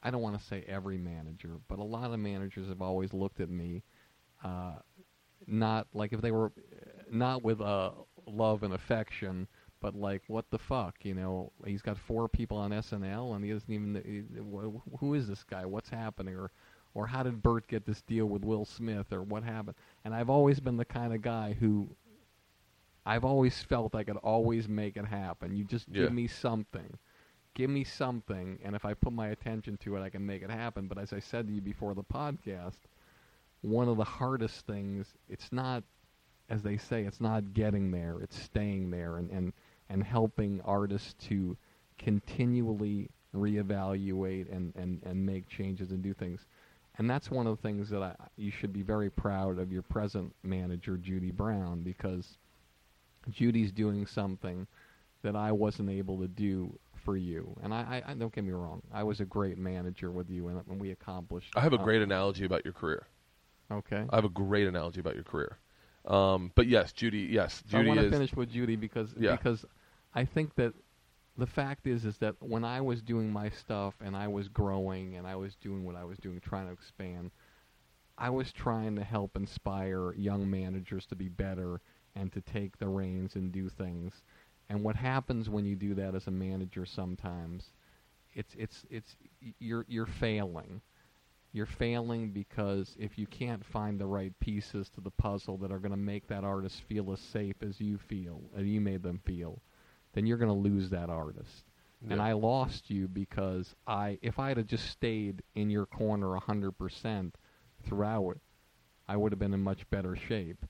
I 0.03 0.11
don't 0.11 0.23
want 0.23 0.39
to 0.39 0.47
say 0.47 0.65
every 0.67 0.99
manager, 0.99 1.59
but 1.69 1.79
a 1.79 1.85
lot 1.85 2.13
of 2.13 2.19
managers 2.21 2.69
have 2.69 2.81
always 2.83 3.13
looked 3.13 3.41
at 3.41 3.51
me, 3.51 3.83
uh, 4.45 4.77
not 5.47 5.87
like 5.93 6.13
if 6.13 6.21
they 6.21 6.31
were, 6.31 6.53
not 7.11 7.43
with 7.43 7.61
uh, 7.61 7.91
love 8.27 8.63
and 8.63 8.75
affection. 8.75 9.47
But 9.81 9.95
like, 9.95 10.23
what 10.27 10.45
the 10.51 10.59
fuck? 10.59 10.97
You 11.03 11.15
know, 11.15 11.53
he's 11.65 11.81
got 11.81 11.97
four 12.07 12.29
people 12.29 12.59
on 12.59 12.71
SNL, 12.71 13.35
and 13.35 13.43
he 13.43 13.51
doesn't 13.51 13.71
even. 13.73 13.95
he- 14.05 14.97
Who 14.99 15.15
is 15.15 15.27
this 15.27 15.43
guy? 15.45 15.65
What's 15.65 15.89
happening? 15.89 16.35
Or 16.35 16.51
or 16.95 17.07
how 17.07 17.23
did 17.23 17.43
Bert 17.43 17.67
get 17.69 17.87
this 17.87 18.03
deal 18.03 18.27
with 18.27 18.45
Will 18.45 18.65
Smith, 18.65 19.13
or 19.13 19.23
what 19.23 19.43
happened? 19.43 19.77
And 20.05 20.15
I've 20.15 20.31
always 20.31 20.61
been 20.61 20.77
the 20.77 20.85
kind 20.85 21.15
of 21.15 21.23
guy 21.23 21.55
who 21.59 21.89
I've 23.07 23.25
always 23.25 23.63
felt 23.63 23.95
I 23.95 24.05
could 24.05 24.19
always 24.19 24.69
make 24.69 24.97
it 24.97 25.07
happen. 25.07 25.57
You 25.57 25.65
just 25.65 25.91
give 25.91 26.05
Yeah. 26.05 26.09
me 26.11 26.27
something. 26.27 26.99
Give 27.55 27.71
me 27.71 27.83
something, 27.83 28.61
and 28.63 28.77
if 28.77 28.85
I 28.85 28.95
put 28.95 29.13
my 29.13 29.29
attention 29.29 29.77
to 29.79 29.97
it, 29.97 30.03
I 30.03 30.09
can 30.11 30.25
make 30.25 30.43
it 30.43 30.51
happen. 30.51 30.87
But 30.87 30.99
as 30.99 31.13
I 31.13 31.19
said 31.19 31.49
to 31.49 31.53
you 31.53 31.61
before 31.61 31.95
the 31.95 32.05
podcast, 32.05 32.79
one 33.63 33.89
of 33.89 33.97
the 33.97 34.05
hardest 34.05 34.67
things, 34.67 35.15
it's 35.29 35.51
not, 35.51 35.83
as 36.49 36.63
they 36.63 36.77
say, 36.77 37.05
it's 37.05 37.21
not 37.21 37.53
getting 37.53 37.91
there, 37.91 38.19
it's 38.21 38.41
staying 38.41 38.91
there. 38.91 39.17
And, 39.17 39.31
and, 39.31 39.53
and 39.89 40.05
helping 40.05 40.61
artists 40.61 41.15
to 41.29 41.57
continually 41.99 43.11
reevaluate 43.35 44.51
and, 44.55 44.73
and, 44.77 45.03
and 45.05 45.27
make 45.27 45.49
changes 45.49 45.91
and 45.91 46.03
do 46.03 46.15
things. 46.15 46.47
And 47.01 47.09
that's 47.09 47.31
one 47.31 47.47
of 47.47 47.57
the 47.57 47.63
things 47.63 47.89
that 47.89 48.03
I, 48.03 48.15
you 48.37 48.51
should 48.51 48.75
be 48.75 48.83
very 48.83 49.09
proud 49.09 49.59
of 49.59 49.73
your 49.73 49.81
present 49.81 50.35
manager, 50.43 50.99
Judy 50.99 51.31
Brown, 51.31 51.81
because 51.81 52.37
Judy's 53.31 53.73
doing 53.73 54.05
something 54.05 54.67
that 55.23 55.35
I 55.35 55.51
wasn't 55.51 55.89
able 55.89 56.19
to 56.21 56.29
do 56.29 56.79
for 57.03 57.17
you. 57.17 57.57
And 57.63 57.73
I, 57.73 58.03
I, 58.07 58.11
I 58.11 58.15
don't 58.15 58.35
get 58.35 58.45
me 58.45 58.53
wrong, 58.53 58.83
I 58.93 59.03
was 59.03 59.21
a 59.21 59.25
great 59.25 59.57
manager 59.57 60.11
with 60.11 60.29
you, 60.29 60.49
and, 60.49 60.61
and 60.69 60.79
we 60.79 60.91
accomplished. 60.91 61.51
I 61.57 61.61
have 61.61 61.73
a 61.73 61.77
uh, 61.79 61.85
great 61.85 62.03
analogy 62.03 62.45
about 62.45 62.67
your 62.67 62.75
career. 62.75 63.07
Okay. 63.73 64.05
I 64.11 64.15
have 64.15 64.27
a 64.27 64.29
great 64.29 64.67
analogy 64.67 65.01
about 65.01 65.15
your 65.15 65.25
career. 65.25 65.57
Um, 66.05 66.53
but 66.55 66.67
yes, 66.67 66.93
Judy. 66.93 67.31
Yes, 67.31 67.63
Judy. 67.67 67.85
I 67.85 67.95
want 67.95 68.01
to 68.01 68.11
finish 68.11 68.35
with 68.35 68.51
Judy 68.51 68.77
because 68.77 69.09
Yeah. 69.19 69.37
because 69.37 69.65
I 70.15 70.27
think 70.27 70.55
that 70.57 70.75
the 71.39 71.47
fact 71.47 71.87
is 71.87 72.05
is 72.05 72.19
that 72.19 72.35
when 72.41 72.65
I 72.65 72.81
was 72.81 73.03
doing 73.03 73.33
my 73.33 73.49
stuff 73.51 73.95
and 74.01 74.17
I 74.17 74.29
was 74.29 74.49
growing 74.49 75.17
and 75.17 75.27
I 75.27 75.37
was 75.37 75.55
doing 75.57 75.85
what 75.85 75.97
I 75.97 76.05
was 76.05 76.19
doing, 76.19 76.41
trying 76.41 76.67
to 76.67 76.73
expand, 76.73 77.31
I 78.19 78.31
was 78.31 78.53
trying 78.53 78.97
to 78.97 79.05
help 79.05 79.37
inspire 79.37 80.13
young 80.15 80.51
managers 80.51 81.07
to 81.07 81.17
be 81.17 81.29
better 81.29 81.81
and 82.15 82.33
to 82.33 82.41
take 82.41 82.79
the 82.79 82.89
reins 82.89 83.37
and 83.37 83.53
do 83.53 83.69
things. 83.69 84.23
And 84.69 84.83
what 84.83 84.97
happens 84.97 85.49
when 85.49 85.65
you 85.65 85.75
do 85.75 85.95
that 85.95 86.15
as 86.15 86.27
a 86.27 86.31
manager 86.31 86.85
sometimes, 86.85 87.73
it's 88.35 88.55
it's 88.57 88.85
it's 88.91 89.17
you're 89.59 89.85
you're 89.89 90.07
failing. 90.07 90.83
You're 91.53 91.67
failing 91.67 92.31
because 92.31 92.95
if 92.99 93.19
you 93.19 93.27
can't 93.27 93.65
find 93.65 93.99
the 93.99 94.07
right 94.07 94.33
pieces 94.39 94.89
to 94.91 95.01
the 95.01 95.11
puzzle 95.11 95.57
that 95.59 95.73
are 95.73 95.81
going 95.81 95.91
to 95.91 95.97
make 95.97 96.29
that 96.29 96.45
artist 96.45 96.83
feel 96.89 97.13
as 97.13 97.19
safe 97.19 97.57
as 97.61 97.81
you 97.81 97.99
feel, 97.99 98.41
as 98.57 98.67
you 98.67 98.81
made 98.81 99.03
them 99.03 99.21
feel, 99.25 99.61
then 100.21 100.27
you're 100.27 100.37
going 100.37 100.51
to 100.51 100.69
lose 100.69 100.91
that 100.91 101.09
artist. 101.09 101.65
And 102.11 102.21
I 102.21 102.33
lost 102.33 102.91
you 102.91 103.09
because 103.09 103.75
I, 103.87 104.19
if 104.21 104.39
I 104.39 104.49
had 104.49 104.69
just 104.69 104.91
stayed 104.91 105.43
in 105.55 105.71
your 105.71 105.87
corner 105.87 106.37
hundred 106.37 106.73
percent 106.73 107.37
throughout, 107.87 108.39
I 109.09 109.17
would 109.17 109.33
have 109.33 109.39
been 109.39 109.55
in 109.55 109.63
much 109.63 109.89
better 109.89 110.15
shape. 110.15 110.67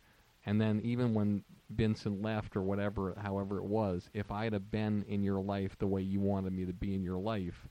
And 0.46 0.60
then 0.60 0.80
even 0.84 1.14
when 1.14 1.42
Vincent 1.68 2.22
left 2.22 2.54
or 2.54 2.62
whatever, 2.62 3.16
however 3.20 3.58
it 3.58 3.64
was, 3.64 4.08
if 4.14 4.30
I'd 4.30 4.52
have 4.52 4.70
been 4.70 5.04
in 5.08 5.24
your 5.24 5.40
life 5.40 5.76
the 5.78 5.86
way 5.88 6.02
you 6.02 6.20
wanted 6.20 6.52
me 6.52 6.64
to 6.64 6.72
be 6.72 6.94
in 6.94 7.02
your 7.02 7.18
life, 7.18 7.66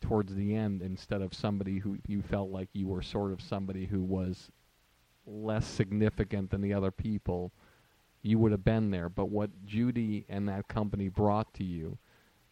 towards 0.00 0.34
the 0.34 0.56
end, 0.56 0.82
instead 0.82 1.22
of 1.22 1.34
somebody 1.34 1.78
who 1.78 1.98
you 2.08 2.20
felt 2.20 2.50
like 2.50 2.68
you 2.72 2.88
were 2.88 3.02
sort 3.02 3.30
of 3.30 3.40
somebody 3.40 3.86
who 3.86 4.02
was 4.02 4.50
less 5.24 5.66
significant 5.66 6.50
than 6.50 6.62
the 6.62 6.74
other 6.74 6.90
people, 6.90 7.52
you 8.22 8.38
would 8.38 8.52
have 8.52 8.64
been 8.64 8.90
there. 8.90 9.08
But 9.08 9.30
what 9.30 9.50
Judy 9.64 10.24
and 10.28 10.48
that 10.48 10.68
company 10.68 11.08
brought 11.08 11.52
to 11.54 11.64
you 11.64 11.98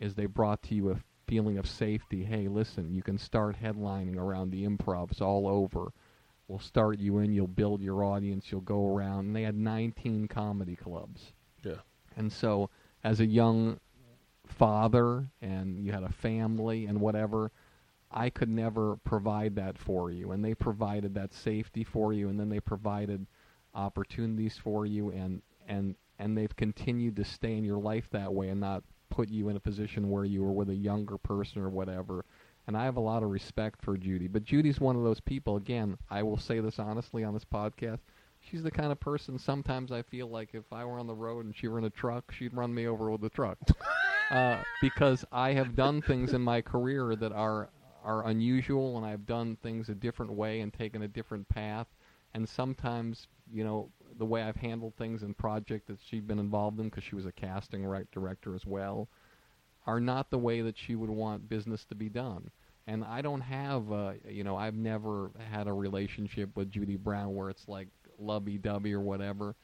is 0.00 0.14
they 0.14 0.26
brought 0.26 0.62
to 0.64 0.74
you 0.74 0.90
a 0.90 0.96
feeling 1.26 1.58
of 1.58 1.68
safety. 1.68 2.24
Hey, 2.24 2.48
listen, 2.48 2.92
you 2.92 3.02
can 3.02 3.18
start 3.18 3.56
headlining 3.60 4.16
around 4.16 4.50
the 4.50 4.66
improvs 4.66 5.20
all 5.20 5.48
over. 5.48 5.92
We'll 6.48 6.58
start 6.58 6.98
you 6.98 7.18
in, 7.18 7.32
you'll 7.32 7.46
build 7.46 7.80
your 7.80 8.04
audience, 8.04 8.50
you'll 8.50 8.60
go 8.60 8.94
around. 8.94 9.26
And 9.26 9.36
they 9.36 9.42
had 9.42 9.56
19 9.56 10.28
comedy 10.28 10.76
clubs. 10.76 11.32
Yeah. 11.62 11.80
And 12.16 12.30
so, 12.30 12.68
as 13.02 13.20
a 13.20 13.26
young 13.26 13.80
father, 14.46 15.26
and 15.40 15.78
you 15.78 15.92
had 15.92 16.02
a 16.02 16.12
family 16.12 16.86
and 16.86 17.00
whatever, 17.00 17.50
I 18.10 18.30
could 18.30 18.50
never 18.50 18.96
provide 19.04 19.56
that 19.56 19.78
for 19.78 20.10
you. 20.10 20.32
And 20.32 20.44
they 20.44 20.54
provided 20.54 21.14
that 21.14 21.32
safety 21.32 21.82
for 21.82 22.12
you, 22.12 22.28
and 22.28 22.38
then 22.38 22.50
they 22.50 22.60
provided 22.60 23.26
opportunities 23.74 24.56
for 24.56 24.86
you, 24.86 25.10
and 25.10 25.42
and 25.68 25.94
and 26.18 26.36
they've 26.36 26.54
continued 26.56 27.16
to 27.16 27.24
stay 27.24 27.56
in 27.56 27.64
your 27.64 27.78
life 27.78 28.08
that 28.12 28.32
way, 28.32 28.48
and 28.48 28.60
not 28.60 28.82
put 29.10 29.28
you 29.28 29.48
in 29.48 29.56
a 29.56 29.60
position 29.60 30.10
where 30.10 30.24
you 30.24 30.42
were 30.42 30.52
with 30.52 30.70
a 30.70 30.74
younger 30.74 31.18
person 31.18 31.62
or 31.62 31.68
whatever. 31.68 32.24
And 32.66 32.76
I 32.76 32.84
have 32.84 32.96
a 32.96 33.00
lot 33.00 33.22
of 33.22 33.30
respect 33.30 33.82
for 33.82 33.96
Judy, 33.96 34.26
but 34.26 34.44
Judy's 34.44 34.80
one 34.80 34.96
of 34.96 35.02
those 35.02 35.20
people. 35.20 35.56
Again, 35.56 35.98
I 36.10 36.22
will 36.22 36.38
say 36.38 36.60
this 36.60 36.78
honestly 36.78 37.22
on 37.22 37.34
this 37.34 37.44
podcast 37.44 37.98
she's 38.50 38.62
the 38.62 38.70
kind 38.70 38.92
of 38.92 39.00
person 39.00 39.38
sometimes 39.38 39.90
I 39.90 40.02
feel 40.02 40.28
like 40.28 40.50
if 40.52 40.64
I 40.72 40.84
were 40.84 40.98
on 40.98 41.06
the 41.06 41.14
road 41.14 41.44
and 41.44 41.54
she 41.56 41.68
were 41.68 41.78
in 41.78 41.84
a 41.84 41.90
truck, 41.90 42.32
she'd 42.32 42.54
run 42.54 42.74
me 42.74 42.86
over 42.86 43.10
with 43.10 43.20
the 43.20 43.30
truck. 43.30 43.58
uh, 44.30 44.62
because 44.80 45.24
I 45.32 45.52
have 45.52 45.74
done 45.76 46.02
things 46.02 46.32
in 46.32 46.42
my 46.42 46.60
career 46.60 47.16
that 47.16 47.32
are 47.32 47.70
are 48.04 48.26
unusual, 48.26 48.98
and 48.98 49.06
I've 49.06 49.24
done 49.24 49.56
things 49.62 49.88
a 49.88 49.94
different 49.94 50.32
way 50.32 50.60
and 50.60 50.72
taken 50.72 51.02
a 51.02 51.08
different 51.08 51.48
path. 51.48 51.86
And 52.34 52.46
sometimes, 52.46 53.28
you 53.50 53.64
know, 53.64 53.88
the 54.18 54.24
way 54.24 54.42
I've 54.42 54.56
handled 54.56 54.94
things 54.96 55.22
in 55.22 55.34
project 55.34 55.88
that 55.88 55.98
she'd 56.04 56.26
been 56.26 56.38
involved 56.38 56.78
in, 56.80 56.88
because 56.88 57.04
she 57.04 57.14
was 57.14 57.26
a 57.26 57.32
casting 57.32 57.84
right 57.84 58.10
director 58.12 58.54
as 58.54 58.64
well, 58.66 59.08
are 59.86 60.00
not 60.00 60.30
the 60.30 60.38
way 60.38 60.60
that 60.62 60.76
she 60.78 60.94
would 60.94 61.10
want 61.10 61.48
business 61.48 61.84
to 61.86 61.94
be 61.94 62.08
done. 62.08 62.50
And 62.86 63.04
I 63.04 63.22
don't 63.22 63.40
have, 63.40 63.90
uh, 63.90 64.12
you 64.28 64.44
know, 64.44 64.56
I've 64.56 64.74
never 64.74 65.30
had 65.50 65.66
a 65.66 65.72
relationship 65.72 66.56
with 66.56 66.70
Judy 66.70 66.96
Brown 66.96 67.34
where 67.34 67.50
it's 67.50 67.66
like 67.68 67.88
lovey-dovey 68.18 68.92
or 68.92 69.00
whatever. 69.00 69.54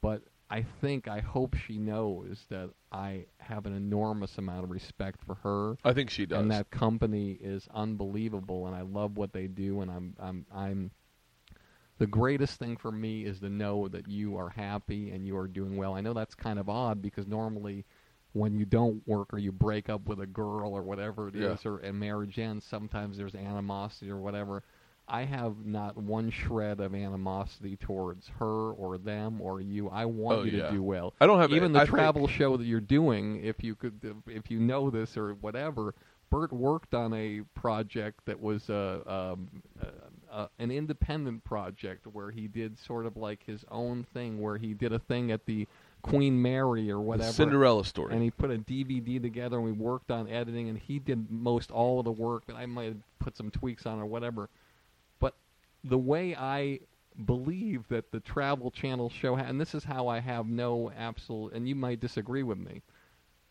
But 0.00 0.22
I 0.50 0.64
think, 0.80 1.08
I 1.08 1.20
hope 1.20 1.54
she 1.54 1.78
knows 1.78 2.38
that 2.50 2.70
I 2.90 3.26
have 3.38 3.64
an 3.66 3.74
enormous 3.74 4.36
amount 4.36 4.64
of 4.64 4.70
respect 4.70 5.20
for 5.24 5.36
her 5.36 5.76
I 5.82 5.94
think 5.94 6.10
she 6.10 6.26
does. 6.26 6.40
and 6.40 6.50
that 6.50 6.70
company 6.70 7.38
is 7.40 7.66
unbelievable 7.74 8.66
and 8.66 8.76
I 8.76 8.82
love 8.82 9.16
what 9.16 9.32
they 9.32 9.46
do 9.46 9.80
and 9.80 9.90
I'm 9.90 10.14
I'm 10.20 10.46
I'm 10.54 10.90
the 12.02 12.06
greatest 12.08 12.58
thing 12.58 12.76
for 12.76 12.90
me 12.90 13.24
is 13.24 13.38
to 13.38 13.48
know 13.48 13.86
that 13.86 14.08
you 14.08 14.36
are 14.36 14.48
happy 14.48 15.12
and 15.12 15.24
you 15.24 15.36
are 15.36 15.46
doing 15.46 15.76
well. 15.76 15.94
I 15.94 16.00
know 16.00 16.12
that's 16.12 16.34
kind 16.34 16.58
of 16.58 16.68
odd 16.68 17.00
because 17.00 17.28
normally 17.28 17.84
when 18.32 18.58
you 18.58 18.64
don't 18.64 19.06
work 19.06 19.32
or 19.32 19.38
you 19.38 19.52
break 19.52 19.88
up 19.88 20.08
with 20.08 20.18
a 20.20 20.26
girl 20.26 20.72
or 20.72 20.82
whatever 20.82 21.28
it 21.28 21.36
is, 21.36 21.64
Yeah. 21.64 21.70
or 21.70 21.78
and 21.78 22.00
marriage 22.00 22.40
ends, 22.40 22.64
sometimes 22.64 23.16
there's 23.16 23.36
animosity 23.36 24.10
or 24.10 24.16
whatever. 24.16 24.64
I 25.06 25.22
have 25.22 25.64
not 25.64 25.96
one 25.96 26.30
shred 26.30 26.80
of 26.80 26.92
animosity 26.92 27.76
towards 27.76 28.26
her 28.40 28.72
or 28.72 28.98
them 28.98 29.40
or 29.40 29.60
you. 29.60 29.88
I 29.88 30.06
want 30.06 30.38
Oh, 30.40 30.42
you 30.42 30.58
yeah. 30.58 30.66
to 30.66 30.72
do 30.72 30.82
well. 30.82 31.14
I 31.20 31.26
don't 31.28 31.38
have 31.38 31.52
even 31.52 31.70
I 31.76 31.80
the 31.80 31.86
think- 31.86 31.90
travel 31.98 32.26
show 32.26 32.56
that 32.56 32.64
you're 32.64 32.80
doing. 32.80 33.44
If 33.44 33.62
you 33.62 33.76
could, 33.76 34.00
if 34.26 34.50
you 34.50 34.58
know 34.58 34.90
this 34.90 35.16
or 35.16 35.34
whatever, 35.34 35.94
Bert 36.30 36.52
worked 36.52 36.94
on 36.94 37.12
a 37.14 37.42
project 37.54 38.24
that 38.24 38.40
was 38.40 38.68
uh, 38.70 39.34
um, 39.36 39.62
uh, 40.32 40.46
an 40.58 40.70
independent 40.70 41.44
project 41.44 42.06
where 42.06 42.30
he 42.30 42.48
did 42.48 42.78
sort 42.78 43.04
of 43.06 43.16
like 43.16 43.44
his 43.44 43.64
own 43.70 44.04
thing, 44.14 44.40
where 44.40 44.56
he 44.56 44.72
did 44.72 44.92
a 44.92 44.98
thing 44.98 45.30
at 45.30 45.44
the 45.46 45.68
Queen 46.02 46.40
Mary 46.40 46.90
or 46.90 46.94
The 46.94 47.00
whatever. 47.00 47.32
Cinderella 47.32 47.84
story. 47.84 48.14
And 48.14 48.22
he 48.22 48.30
put 48.30 48.50
a 48.50 48.58
DVD 48.58 49.20
together, 49.20 49.56
and 49.56 49.64
we 49.64 49.72
worked 49.72 50.10
on 50.10 50.28
editing, 50.28 50.68
and 50.68 50.78
he 50.78 50.98
did 50.98 51.30
most 51.30 51.70
all 51.70 51.98
of 52.00 52.04
the 52.06 52.12
work. 52.12 52.44
But 52.46 52.56
I 52.56 52.66
might 52.66 52.86
have 52.86 52.96
put 53.18 53.36
some 53.36 53.50
tweaks 53.50 53.86
on 53.86 54.00
or 54.00 54.06
whatever. 54.06 54.48
But 55.20 55.34
the 55.84 55.98
way 55.98 56.34
I 56.34 56.80
believe 57.26 57.86
that 57.88 58.10
the 58.10 58.20
Travel 58.20 58.70
Channel 58.70 59.10
show, 59.10 59.36
ha- 59.36 59.44
and 59.46 59.60
this 59.60 59.74
is 59.74 59.84
how 59.84 60.08
I 60.08 60.20
have 60.20 60.46
no 60.46 60.90
absolute, 60.96 61.52
and 61.52 61.68
you 61.68 61.74
might 61.74 62.00
disagree 62.00 62.42
with 62.42 62.58
me. 62.58 62.80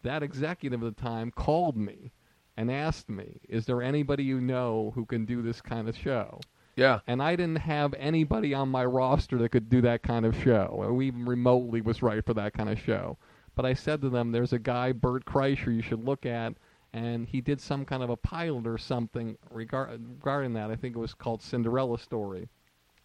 That 0.01 0.23
executive 0.23 0.81
at 0.83 0.95
the 0.95 1.01
time 1.01 1.29
called 1.29 1.77
me 1.77 2.11
and 2.57 2.71
asked 2.71 3.07
me, 3.07 3.39
"Is 3.47 3.67
there 3.67 3.83
anybody 3.83 4.23
you 4.23 4.41
know 4.41 4.91
who 4.95 5.05
can 5.05 5.25
do 5.25 5.43
this 5.43 5.61
kind 5.61 5.87
of 5.87 5.95
show?" 5.95 6.41
Yeah. 6.81 6.99
and 7.07 7.21
I 7.21 7.35
didn't 7.35 7.57
have 7.57 7.93
anybody 7.93 8.53
on 8.53 8.69
my 8.69 8.83
roster 8.85 9.37
that 9.37 9.49
could 9.49 9.69
do 9.69 9.81
that 9.81 10.03
kind 10.03 10.25
of 10.25 10.35
show, 10.41 10.67
or 10.73 11.01
even 11.01 11.25
remotely 11.25 11.81
was 11.81 12.01
right 12.01 12.25
for 12.25 12.33
that 12.33 12.53
kind 12.53 12.69
of 12.69 12.79
show. 12.79 13.17
But 13.55 13.65
I 13.65 13.73
said 13.73 14.01
to 14.01 14.09
them, 14.09 14.31
"There's 14.31 14.53
a 14.53 14.59
guy, 14.59 14.91
Bert 14.91 15.25
Kreischer, 15.25 15.73
you 15.73 15.81
should 15.81 16.03
look 16.03 16.25
at." 16.25 16.53
And 16.93 17.25
he 17.27 17.39
did 17.39 17.61
some 17.61 17.85
kind 17.85 18.03
of 18.03 18.09
a 18.09 18.17
pilot 18.17 18.67
or 18.67 18.77
something 18.77 19.37
regar- 19.53 19.91
regarding 19.91 20.53
that. 20.53 20.71
I 20.71 20.75
think 20.75 20.93
it 20.93 20.99
was 20.99 21.13
called 21.13 21.41
Cinderella 21.41 21.97
Story. 21.97 22.49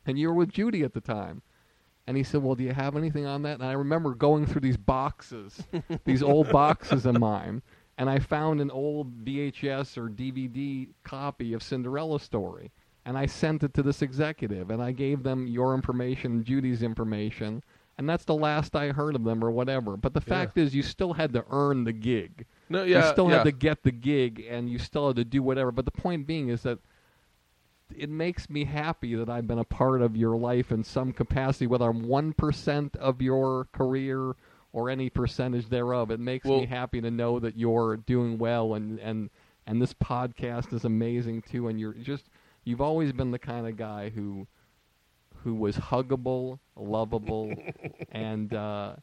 And 0.05 0.19
you 0.19 0.29
were 0.29 0.35
with 0.35 0.53
Judy 0.53 0.83
at 0.83 0.93
the 0.93 1.01
time. 1.01 1.43
And 2.07 2.17
he 2.17 2.23
said, 2.23 2.43
Well, 2.43 2.55
do 2.55 2.65
you 2.65 2.73
have 2.73 2.97
anything 2.97 3.27
on 3.27 3.43
that? 3.43 3.61
And 3.61 3.65
I 3.65 3.73
remember 3.73 4.15
going 4.15 4.47
through 4.47 4.61
these 4.61 4.77
boxes, 4.77 5.63
these 6.05 6.23
old 6.23 6.51
boxes 6.51 7.05
of 7.05 7.19
mine, 7.19 7.63
and 7.99 8.09
I 8.09 8.19
found 8.19 8.61
an 8.61 8.71
old 8.71 9.25
VHS 9.25 9.97
or 9.97 10.09
DVD 10.09 10.89
copy 11.03 11.53
of 11.53 11.63
Cinderella 11.63 12.21
Story. 12.21 12.71
And 13.07 13.17
I 13.17 13.27
sent 13.27 13.63
it 13.63 13.73
to 13.75 13.85
this 13.85 14.03
executive, 14.03 14.69
and 14.69 14.83
I 14.83 14.91
gave 14.91 15.23
them 15.23 15.47
your 15.47 15.75
information 15.75 16.43
Judy's 16.43 16.83
information. 16.83 17.63
And 17.99 18.09
that's 18.09 18.25
the 18.25 18.35
last 18.35 18.77
I 18.77 18.89
heard 18.89 19.15
of 19.15 19.25
them 19.25 19.43
or 19.43 19.51
whatever. 19.51 19.97
But 19.97 20.13
the 20.13 20.21
fact 20.21 20.59
is, 20.59 20.75
you 20.75 20.83
still 20.83 21.15
had 21.15 21.33
to 21.33 21.45
earn 21.51 21.85
the 21.85 21.93
gig. 21.93 22.45
No, 22.69 22.83
yeah. 22.83 23.07
you 23.07 23.13
still 23.13 23.31
yeah. 23.31 23.37
had 23.37 23.45
to 23.45 23.53
get 23.53 23.85
the 23.85 23.93
gig, 23.93 24.45
and 24.51 24.69
you 24.69 24.79
still 24.79 25.07
had 25.07 25.17
to 25.17 25.25
do 25.25 25.43
whatever. 25.43 25.71
But 25.73 25.85
the 25.85 25.93
point 25.93 26.27
being 26.27 26.49
is 26.49 26.63
that 26.65 26.79
it 27.97 28.11
makes 28.11 28.51
me 28.51 28.65
happy 28.65 29.15
that 29.15 29.31
I've 29.31 29.47
been 29.47 29.61
a 29.61 29.65
part 29.65 30.03
of 30.03 30.17
your 30.17 30.37
life 30.37 30.73
in 30.73 30.83
some 30.83 31.13
capacity, 31.13 31.67
whether 31.67 31.89
I'm 31.89 32.09
one 32.09 32.33
percent 32.33 32.97
of 32.97 33.23
your 33.23 33.69
career 33.73 34.35
or 34.73 34.91
any 34.91 35.09
percentage 35.09 35.69
thereof. 35.69 36.11
It 36.11 36.21
makes 36.21 36.45
Well- 36.45 36.61
me 36.61 36.67
happy 36.67 37.01
to 37.01 37.11
know 37.11 37.39
that 37.39 37.57
you're 37.57 37.97
doing 37.99 38.37
well, 38.37 38.75
and 38.75 38.99
and 38.99 39.31
and 39.67 39.81
this 39.81 39.95
podcast 39.95 40.73
is 40.73 40.85
amazing 40.85 41.43
too. 41.43 41.69
And 41.69 41.81
you're 41.81 41.95
just 41.95 42.25
you've 42.67 42.83
always 42.83 43.13
been 43.13 43.31
the 43.31 43.39
kind 43.39 43.67
of 43.67 43.79
guy 43.79 44.11
who 44.11 44.47
who 45.45 45.55
was 45.55 45.77
huggable, 45.77 46.59
lovable, 46.77 47.55
and 48.11 48.53
uh, 48.53 48.97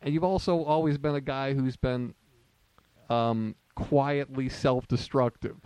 and 0.00 0.12
you've 0.12 0.24
also 0.24 0.64
always 0.64 0.98
been 0.98 1.14
a 1.14 1.20
guy 1.20 1.52
who's 1.54 1.76
been 1.76 2.14
um, 3.10 3.54
quietly 3.74 4.48
self-destructive, 4.48 5.58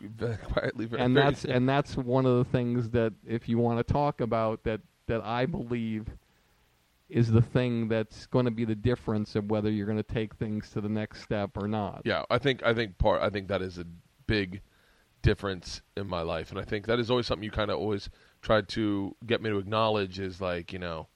quietly, 0.42 0.86
very, 0.86 1.02
and 1.02 1.14
very- 1.14 1.26
that's 1.26 1.44
and 1.44 1.68
that's 1.68 1.96
one 1.96 2.26
of 2.26 2.38
the 2.38 2.50
things 2.50 2.90
that 2.90 3.12
if 3.24 3.48
you 3.48 3.58
want 3.58 3.86
to 3.86 3.92
talk 3.92 4.20
about 4.20 4.64
that 4.64 4.80
that 5.06 5.20
I 5.22 5.46
believe 5.46 6.06
is 7.08 7.30
the 7.30 7.42
thing 7.42 7.86
that's 7.86 8.26
going 8.26 8.46
to 8.46 8.50
be 8.50 8.64
the 8.64 8.74
difference 8.74 9.36
of 9.36 9.48
whether 9.48 9.70
you're 9.70 9.86
going 9.86 9.96
to 9.96 10.02
take 10.02 10.34
things 10.34 10.70
to 10.70 10.80
the 10.80 10.88
next 10.88 11.22
step 11.22 11.50
or 11.56 11.68
not. 11.68 12.02
Yeah, 12.04 12.24
I 12.30 12.38
think 12.38 12.64
I 12.64 12.74
think 12.74 12.98
part 12.98 13.22
I 13.22 13.30
think 13.30 13.46
that 13.48 13.62
is 13.62 13.78
a 13.78 13.86
big 14.26 14.62
difference 15.26 15.82
in 15.96 16.06
my 16.08 16.22
life, 16.22 16.50
and 16.50 16.58
I 16.58 16.64
think 16.64 16.86
that 16.86 16.98
is 16.98 17.10
always 17.10 17.26
something 17.26 17.42
you 17.42 17.50
kind 17.50 17.70
of 17.70 17.78
always 17.78 18.08
tried 18.42 18.68
to 18.70 19.14
get 19.26 19.42
me 19.42 19.50
to 19.50 19.58
acknowledge 19.58 20.18
is 20.20 20.40
like 20.40 20.72
you 20.72 20.78
know, 20.78 21.08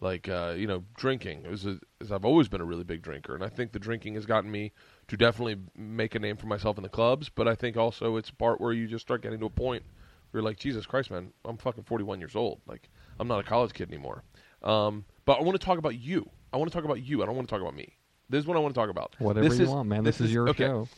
like 0.00 0.28
uh, 0.28 0.54
you 0.56 0.66
know, 0.66 0.84
drinking. 0.96 1.44
It 1.44 1.50
was 1.50 1.64
a, 1.64 1.78
is 2.00 2.12
I've 2.12 2.24
always 2.26 2.48
been 2.48 2.60
a 2.60 2.64
really 2.64 2.84
big 2.84 3.02
drinker, 3.02 3.34
and 3.34 3.42
I 3.42 3.48
think 3.48 3.72
the 3.72 3.78
drinking 3.78 4.14
has 4.14 4.26
gotten 4.26 4.50
me 4.50 4.72
to 5.08 5.16
definitely 5.16 5.56
make 5.74 6.14
a 6.14 6.18
name 6.18 6.36
for 6.36 6.46
myself 6.46 6.76
in 6.76 6.82
the 6.82 6.88
clubs. 6.90 7.28
But 7.28 7.48
I 7.48 7.54
think 7.54 7.76
also 7.76 8.16
it's 8.16 8.30
a 8.30 8.34
part 8.34 8.60
where 8.60 8.72
you 8.72 8.86
just 8.86 9.02
start 9.02 9.22
getting 9.22 9.40
to 9.40 9.46
a 9.46 9.50
point 9.50 9.82
where 10.30 10.40
you're 10.42 10.48
like, 10.48 10.58
Jesus 10.58 10.84
Christ, 10.84 11.10
man, 11.10 11.32
I'm 11.44 11.56
fucking 11.56 11.84
41 11.84 12.20
years 12.20 12.36
old. 12.36 12.60
Like 12.66 12.90
I'm 13.18 13.26
not 13.28 13.40
a 13.40 13.44
college 13.44 13.72
kid 13.72 13.88
anymore. 13.88 14.22
Um, 14.62 15.04
but 15.24 15.38
I 15.38 15.42
want 15.42 15.58
to 15.58 15.64
talk 15.64 15.78
about 15.78 15.96
you. 15.98 16.28
I 16.52 16.58
want 16.58 16.70
to 16.70 16.76
talk 16.76 16.84
about 16.84 17.02
you. 17.02 17.22
I 17.22 17.26
don't 17.26 17.34
want 17.36 17.48
to 17.48 17.52
talk 17.52 17.62
about 17.62 17.74
me. 17.74 17.96
This 18.30 18.40
is 18.40 18.46
what 18.46 18.56
I 18.56 18.60
want 18.60 18.74
to 18.74 18.80
talk 18.80 18.90
about. 18.90 19.14
Whatever 19.18 19.48
This 19.48 19.58
you 19.58 19.64
is- 19.64 19.70
want, 19.70 19.88
man. 19.88 20.04
This, 20.04 20.20
is, 20.20 20.32
your 20.32 20.48
okay. 20.50 20.64
show. 20.64 20.88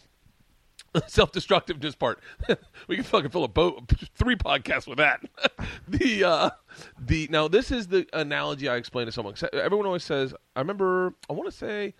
self-destructiveness 1.07 1.95
part. 1.99 2.21
we 2.89 2.97
can 2.97 3.05
fucking 3.05 3.31
fill 3.31 3.45
a 3.45 3.49
boat 3.49 3.93
three 4.15 4.37
podcasts 4.37 4.87
with 4.87 4.99
that. 4.99 5.21
the 5.89 6.25
uh 6.25 6.51
the 6.99 7.29
now 7.31 7.49
this 7.49 7.71
is 7.71 7.89
the 7.89 8.07
analogy 8.13 8.69
I 8.69 8.77
explained 8.77 9.09
to 9.09 9.13
someone. 9.13 9.35
Everyone 9.53 9.87
always 9.87 10.05
says, 10.05 10.35
I 10.55 10.61
remember 10.61 11.15
I 11.29 11.33
want 11.33 11.51
to 11.51 11.57
say 11.57 11.95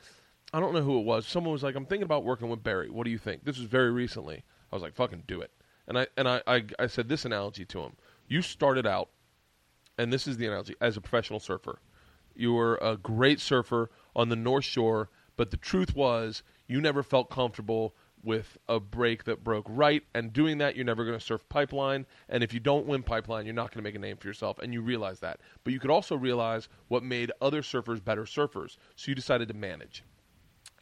I 0.53 0.61
don't 0.61 0.75
know 0.75 0.83
who 0.83 0.99
it 0.99 1.05
was. 1.05 1.27
Someone 1.27 1.53
was 1.53 1.63
like, 1.63 1.75
"I'm 1.75 1.87
thinking 1.87 2.05
about 2.05 2.25
working 2.25 2.49
with 2.49 2.63
Barry. 2.63 2.89
What 2.89 3.05
do 3.05 3.11
you 3.11 3.19
think?" 3.19 3.45
This 3.45 3.59
was 3.59 3.67
very 3.67 3.91
recently. 3.91 4.45
I 4.71 4.77
was 4.77 4.83
like, 4.83 4.95
"Fucking 4.95 5.25
do 5.27 5.41
it." 5.41 5.51
And 5.89 5.99
I 5.99 6.07
and 6.17 6.29
I 6.29 6.43
I, 6.47 6.65
I 6.79 6.87
said 6.87 7.09
this 7.09 7.25
analogy 7.25 7.65
to 7.67 7.81
him. 7.81 7.93
You 8.29 8.43
started 8.43 8.87
out 8.87 9.11
and 9.99 10.13
this 10.13 10.27
is 10.27 10.37
the 10.37 10.47
analogy 10.47 10.75
as 10.81 10.97
a 10.97 11.01
professional 11.01 11.41
surfer. 11.41 11.81
You 12.35 12.53
were 12.53 12.77
a 12.83 12.97
great 12.97 13.41
surfer 13.41 13.91
on 14.15 14.29
the 14.29 14.37
North 14.37 14.65
Shore, 14.65 15.09
but 15.37 15.51
the 15.51 15.57
truth 15.57 15.95
was 15.95 16.43
you 16.67 16.81
never 16.81 17.03
felt 17.03 17.31
comfortable 17.31 17.95
with 18.27 18.59
a 18.69 18.79
break 18.79 19.25
that 19.25 19.43
broke 19.43 19.65
right. 19.69 20.03
And 20.15 20.33
doing 20.33 20.59
that, 20.59 20.77
you're 20.77 20.85
never 20.85 21.05
going 21.05 21.19
to 21.19 21.25
surf 21.25 21.49
pipeline. 21.49 22.05
And 22.29 22.43
if 22.43 22.53
you 22.53 22.61
don't 22.61 22.87
win 22.87 23.03
pipeline, 23.03 23.47
you're 23.47 23.55
not 23.55 23.71
going 23.71 23.83
to 23.83 23.89
make 23.89 23.95
a 23.95 23.99
name 23.99 24.17
for 24.17 24.27
yourself. 24.27 24.59
And 24.59 24.75
you 24.75 24.83
realize 24.83 25.21
that. 25.21 25.41
But 25.65 25.73
you 25.73 25.81
could 25.81 25.91
also 25.91 26.17
realize 26.17 26.69
what 26.89 27.03
made 27.03 27.33
other 27.41 27.63
surfers 27.63 28.05
better 28.05 28.25
surfers. 28.25 28.77
So 28.97 29.11
you 29.11 29.15
decided 29.15 29.49
to 29.49 29.55
manage 29.55 30.03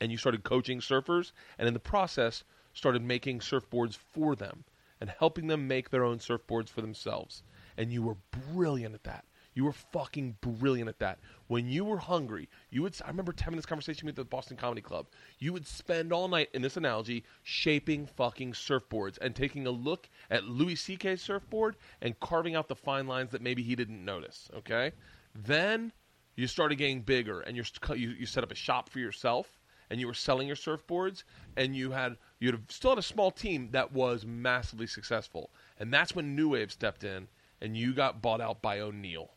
and 0.00 0.10
you 0.10 0.18
started 0.18 0.44
coaching 0.44 0.80
surfers 0.80 1.32
and 1.58 1.68
in 1.68 1.74
the 1.74 1.80
process 1.80 2.44
started 2.72 3.02
making 3.02 3.38
surfboards 3.38 3.96
for 3.96 4.34
them 4.34 4.64
and 5.00 5.10
helping 5.18 5.46
them 5.46 5.68
make 5.68 5.90
their 5.90 6.04
own 6.04 6.18
surfboards 6.18 6.68
for 6.68 6.80
themselves 6.80 7.42
and 7.76 7.92
you 7.92 8.02
were 8.02 8.16
brilliant 8.52 8.94
at 8.94 9.04
that 9.04 9.24
you 9.54 9.64
were 9.64 9.72
fucking 9.72 10.36
brilliant 10.40 10.88
at 10.88 10.98
that 10.98 11.18
when 11.48 11.68
you 11.68 11.84
were 11.84 11.98
hungry 11.98 12.48
you 12.70 12.82
would 12.82 12.96
i 13.04 13.08
remember 13.08 13.34
having 13.38 13.56
this 13.56 13.66
conversation 13.66 14.06
with 14.06 14.16
the 14.16 14.24
boston 14.24 14.56
comedy 14.56 14.80
club. 14.80 15.06
You 15.38 15.52
would 15.52 15.66
spend 15.66 16.12
all 16.12 16.28
night 16.28 16.48
in 16.54 16.62
this 16.62 16.76
analogy 16.76 17.24
shaping 17.42 18.06
fucking 18.06 18.52
surfboards 18.52 19.18
and 19.20 19.34
taking 19.34 19.66
a 19.66 19.70
look 19.70 20.08
at 20.30 20.44
louis 20.44 20.76
ck's 20.76 21.22
surfboard 21.22 21.76
and 22.00 22.18
carving 22.20 22.54
out 22.54 22.68
the 22.68 22.76
fine 22.76 23.06
lines 23.06 23.30
that 23.32 23.42
maybe 23.42 23.62
he 23.62 23.74
didn't 23.76 24.04
notice 24.04 24.50
okay? 24.56 24.92
Then 25.34 25.92
you 26.36 26.46
started 26.46 26.76
getting 26.76 27.00
bigger 27.00 27.40
and 27.40 27.56
you 27.56 27.64
you 27.94 28.26
set 28.26 28.44
up 28.44 28.52
a 28.52 28.56
shop 28.56 28.88
for 28.88 28.98
yourself 28.98 29.60
and 29.90 30.00
you 30.00 30.06
were 30.06 30.14
selling 30.14 30.46
your 30.46 30.56
surfboards 30.56 31.24
and 31.56 31.76
you 31.76 31.90
had 31.90 32.16
you 32.40 32.58
still 32.68 32.90
had 32.90 32.98
a 32.98 33.02
small 33.02 33.30
team 33.30 33.68
that 33.72 33.92
was 33.92 34.24
massively 34.24 34.86
successful. 34.86 35.50
And 35.78 35.92
that's 35.92 36.14
when 36.14 36.34
new 36.34 36.50
wave 36.50 36.72
stepped 36.72 37.04
in 37.04 37.28
and 37.60 37.76
you 37.76 37.94
got 37.94 38.22
bought 38.22 38.40
out 38.40 38.62
by 38.62 38.80
o'neill. 38.80 39.34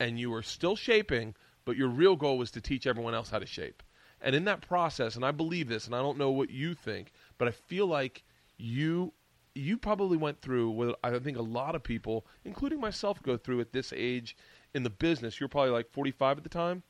And 0.00 0.18
you 0.18 0.30
were 0.30 0.42
still 0.42 0.76
shaping 0.76 1.34
but 1.68 1.76
your 1.76 1.88
real 1.88 2.16
goal 2.16 2.38
was 2.38 2.50
to 2.50 2.60
teach 2.60 2.86
everyone 2.86 3.14
else 3.14 3.28
how 3.28 3.38
to 3.38 3.44
shape 3.46 3.82
and 4.22 4.34
in 4.34 4.44
that 4.44 4.60
process 4.60 5.16
and 5.16 5.24
i 5.24 5.30
believe 5.30 5.68
this 5.68 5.86
and 5.86 5.94
i 5.94 5.98
don't 5.98 6.16
know 6.16 6.30
what 6.30 6.48
you 6.50 6.74
think 6.74 7.12
but 7.36 7.46
i 7.46 7.50
feel 7.50 7.86
like 7.86 8.24
you 8.56 9.12
you 9.54 9.76
probably 9.76 10.16
went 10.16 10.40
through 10.40 10.70
what 10.70 10.98
i 11.04 11.18
think 11.18 11.36
a 11.36 11.42
lot 11.42 11.74
of 11.74 11.82
people 11.82 12.26
including 12.44 12.80
myself 12.80 13.22
go 13.22 13.36
through 13.36 13.60
at 13.60 13.72
this 13.72 13.92
age 13.94 14.34
in 14.72 14.82
the 14.82 14.90
business 14.90 15.38
you're 15.38 15.48
probably 15.48 15.70
like 15.70 15.90
45 15.90 16.38
at 16.38 16.42
the 16.42 16.48
time 16.48 16.82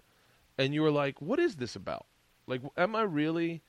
and 0.56 0.72
you 0.72 0.82
were 0.82 0.90
like 0.90 1.20
what 1.20 1.40
is 1.40 1.56
this 1.56 1.74
about 1.74 2.06
like, 2.48 2.62
am 2.78 2.96
I 2.96 3.02
really 3.02 3.62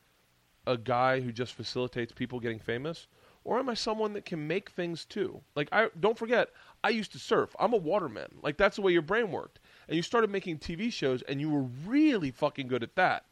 a 0.66 0.78
guy 0.78 1.20
who 1.20 1.32
just 1.32 1.54
facilitates 1.54 2.14
people 2.14 2.40
getting 2.40 2.60
famous, 2.60 3.08
or 3.44 3.60
am 3.60 3.70
I 3.70 3.74
someone 3.74 4.14
that 4.14 4.26
can 4.26 4.48
make 4.48 4.70
things 4.70 5.06
too? 5.06 5.42
Like, 5.56 5.68
I 5.72 5.90
don't 6.00 6.18
forget, 6.18 6.50
I 6.84 6.90
used 6.90 7.12
to 7.12 7.20
surf. 7.20 7.56
I'm 7.60 7.74
a 7.74 7.78
waterman. 7.78 8.36
Like, 8.42 8.58
that's 8.58 8.78
the 8.78 8.82
way 8.82 8.94
your 8.94 9.02
brain 9.02 9.32
worked. 9.32 9.60
And 9.90 9.96
you 9.96 10.04
started 10.04 10.30
making 10.30 10.60
TV 10.60 10.94
shows, 10.94 11.24
and 11.24 11.42
you 11.42 11.50
were 11.50 11.64
really 11.64 12.30
fucking 12.30 12.68
good 12.68 12.84
at 12.84 12.96
that. 12.96 13.26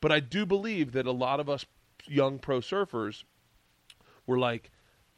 But 0.00 0.12
I 0.12 0.20
do 0.20 0.46
believe 0.46 0.92
that 0.92 1.04
a 1.04 1.12
lot 1.12 1.40
of 1.40 1.50
us 1.50 1.66
young 2.06 2.38
pro 2.38 2.60
surfers 2.60 3.24
were 4.24 4.38
like, 4.38 4.70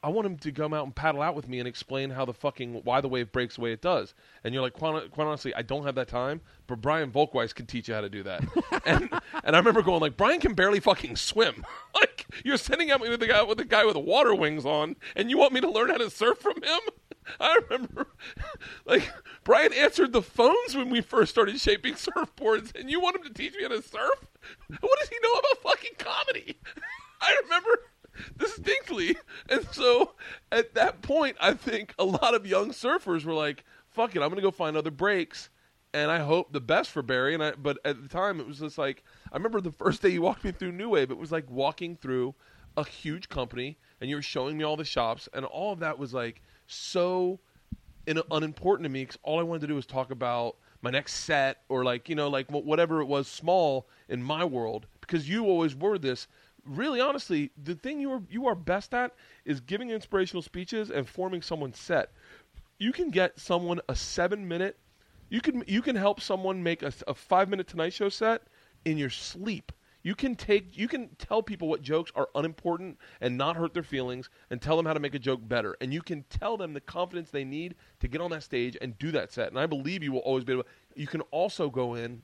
I 0.03 0.09
want 0.09 0.27
him 0.27 0.39
to 0.39 0.53
come 0.53 0.73
out 0.73 0.87
and 0.87 0.95
paddle 0.95 1.21
out 1.21 1.35
with 1.35 1.47
me 1.47 1.59
and 1.59 1.69
explain 1.69 2.09
how 2.09 2.25
the 2.25 2.33
fucking 2.33 2.81
why 2.85 3.03
the 3.03 3.09
wave 3.09 3.33
breaks 3.33 3.57
the 3.57 3.61
way 3.61 3.73
it 3.73 3.83
does. 3.83 4.15
And 4.45 4.55
you're 4.55 4.63
like, 4.63 4.73
quite, 4.73 5.11
quite 5.11 5.27
honestly, 5.27 5.55
I 5.55 5.61
don't 5.61 5.85
have 5.85 5.97
that 5.97 6.09
time. 6.09 6.41
But 6.67 6.81
Brian 6.81 7.11
Volkweis 7.11 7.55
can 7.55 7.67
teach 7.67 7.89
you 7.89 7.95
how 7.95 8.01
to 8.01 8.09
do 8.09 8.23
that. 8.23 8.45
and 8.87 9.11
and 9.45 9.57
I 9.57 9.59
remember 9.59 9.83
going 9.83 10.01
like, 10.01 10.17
Brian 10.17 10.41
can 10.41 10.55
barely 10.55 10.81
fucking 10.81 11.17
swim. 11.17 11.67
like 11.95 12.27
you're 12.45 12.57
sending 12.57 12.91
out 12.91 13.03
me 13.03 13.11
with 13.11 13.21
the 13.21 13.27
guy 13.27 13.43
with 13.43 13.59
the 13.59 13.65
guy 13.67 13.85
with 13.85 13.95
the 13.95 14.01
water 14.01 14.35
wings 14.35 14.65
on, 14.65 14.97
and 15.17 15.29
you 15.29 15.37
want 15.37 15.53
me 15.53 15.61
to 15.61 15.71
learn 15.71 15.91
how 15.91 15.99
to 15.99 16.09
surf 16.09 16.39
from 16.39 16.63
him? 16.63 16.81
I 17.41 17.59
remember, 17.69 18.09
like 18.87 19.11
Brian 19.45 19.73
answered 19.73 20.13
the 20.13 20.23
phones 20.23 20.75
when 20.75 20.91
we 20.91 21.01
first 21.01 21.31
started 21.31 21.61
shaping 21.61 21.95
surfboards, 21.95 22.79
and 22.79 22.91
you 22.91 23.01
want 23.01 23.17
him 23.17 23.23
to 23.25 23.33
teach 23.33 23.55
me 23.55 23.63
how 23.63 23.69
to 23.69 23.83
surf? 23.83 24.27
What 24.81 24.99
does 25.01 25.09
he 25.09 25.17
know 25.23 25.33
about 25.35 25.63
fucking 25.63 25.97
comedy? 25.99 26.59
I 27.21 27.37
remember 27.45 27.81
distinctly. 28.37 29.17
And 29.49 29.67
so 29.73 30.15
at 30.53 30.75
that 30.75 31.03
point, 31.03 31.37
I 31.41 31.55
think 31.55 31.95
a 31.99 32.05
lot 32.05 32.35
of 32.35 32.47
young 32.47 32.71
surfers 32.71 33.25
were 33.25 33.35
like, 33.35 33.65
fuck 33.91 34.15
it, 34.15 34.23
I'm 34.23 34.29
going 34.29 34.37
to 34.37 34.43
go 34.43 34.51
find 34.51 34.77
other 34.77 34.91
breaks. 34.91 35.51
And 35.95 36.11
I 36.11 36.19
hope 36.19 36.53
the 36.53 36.61
best 36.61 36.91
for 36.91 37.03
Barry. 37.03 37.35
And 37.35 37.43
I, 37.43 37.53
but 37.53 37.79
at 37.85 38.03
the 38.03 38.09
time, 38.09 38.41
it 38.41 38.47
was 38.47 38.59
just 38.59 38.79
like, 38.79 39.03
I 39.33 39.37
remember 39.37 39.61
the 39.61 39.73
first 39.73 40.03
day 40.03 40.11
you 40.11 40.23
walked 40.23 40.45
me 40.45 40.53
through 40.53 40.73
New 40.73 40.91
Wave, 40.91 41.11
it 41.11 41.19
was 41.19 41.33
like 41.33 41.51
walking 41.51 41.97
through 41.97 42.35
a 42.77 42.85
huge 42.85 43.29
company 43.29 43.77
and 44.01 44.09
you 44.09 44.17
were 44.17 44.23
showing 44.23 44.57
me 44.57 44.65
all 44.65 44.77
the 44.77 44.85
shops. 44.85 45.29
And 45.33 45.45
all 45.45 45.73
of 45.73 45.81
that 45.81 45.99
was 45.99 46.15
like 46.15 46.43
so 46.69 47.41
in, 48.07 48.21
unimportant 48.31 48.85
to 48.85 48.89
me 48.89 49.03
because 49.03 49.19
all 49.23 49.41
I 49.41 49.43
wanted 49.43 49.63
to 49.63 49.67
do 49.67 49.75
was 49.75 49.87
talk 49.87 50.11
about 50.11 50.57
my 50.81 50.91
next 50.91 51.15
set 51.15 51.63
or 51.69 51.85
like, 51.85 52.09
you 52.09 52.15
know, 52.15 52.29
like 52.29 52.51
whatever 52.51 53.01
it 53.01 53.07
was 53.07 53.27
small 53.27 53.89
in 54.09 54.23
my 54.23 54.45
world 54.45 54.87
because 55.01 55.29
you 55.29 55.45
always 55.45 55.75
were 55.75 55.99
this 55.99 56.29
really 56.69 57.01
honestly, 57.01 57.51
the 57.63 57.75
thing 57.75 58.01
you 58.01 58.11
are 58.13 58.23
you 58.31 58.47
are 58.47 58.55
best 58.55 58.95
at 58.95 59.15
is 59.45 59.61
giving 59.61 59.91
inspirational 59.91 60.43
speeches 60.43 60.91
and 60.91 61.09
forming 61.09 61.43
someone's 61.43 61.79
set. 61.79 62.13
You 62.79 62.93
can 62.93 63.11
get 63.11 63.39
someone 63.39 63.81
a 63.89 63.97
seven 63.97 64.47
minute. 64.47 64.79
You 65.31 65.41
can 65.41 65.65
you 65.67 65.83
can 65.83 65.97
help 65.97 66.21
someone 66.21 66.63
make 66.63 66.83
a, 66.83 66.93
a 67.07 67.15
five 67.15 67.49
minute 67.49 67.67
Tonight 67.67 67.93
Show 67.93 68.09
set 68.09 68.43
in 68.85 68.99
your 68.99 69.11
sleep. 69.11 69.73
You 70.09 70.15
can 70.15 70.37
take 70.37 70.75
you 70.75 70.89
can 70.89 71.11
tell 71.19 71.43
people 71.43 71.69
what 71.69 71.83
jokes 71.83 72.11
are 72.15 72.31
unimportant 72.35 72.97
and 73.21 73.37
not 73.37 73.57
hurt 73.57 73.75
their 73.75 73.83
feelings 73.83 74.31
and 74.49 74.59
tell 74.59 74.75
them 74.75 74.87
how 74.87 74.95
to 74.95 75.01
make 75.01 75.15
a 75.15 75.19
joke 75.19 75.47
better. 75.47 75.77
And 75.83 75.93
you 75.93 76.01
can 76.01 76.25
tell 76.31 76.57
them 76.57 76.73
the 76.73 76.81
confidence 76.81 77.29
they 77.29 77.45
need 77.45 77.75
to 78.01 78.09
get 78.09 78.23
on 78.23 78.31
that 78.31 78.43
stage 78.43 78.75
and 78.81 78.99
do 78.99 79.11
that 79.11 79.31
set. 79.31 79.51
And 79.51 79.59
I 79.59 79.67
believe 79.67 80.03
you 80.03 80.13
will 80.13 80.21
always 80.21 80.45
be 80.45 80.55
able. 80.55 80.65
You 80.95 81.07
can 81.07 81.21
also 81.31 81.69
go 81.69 81.93
in 81.93 82.23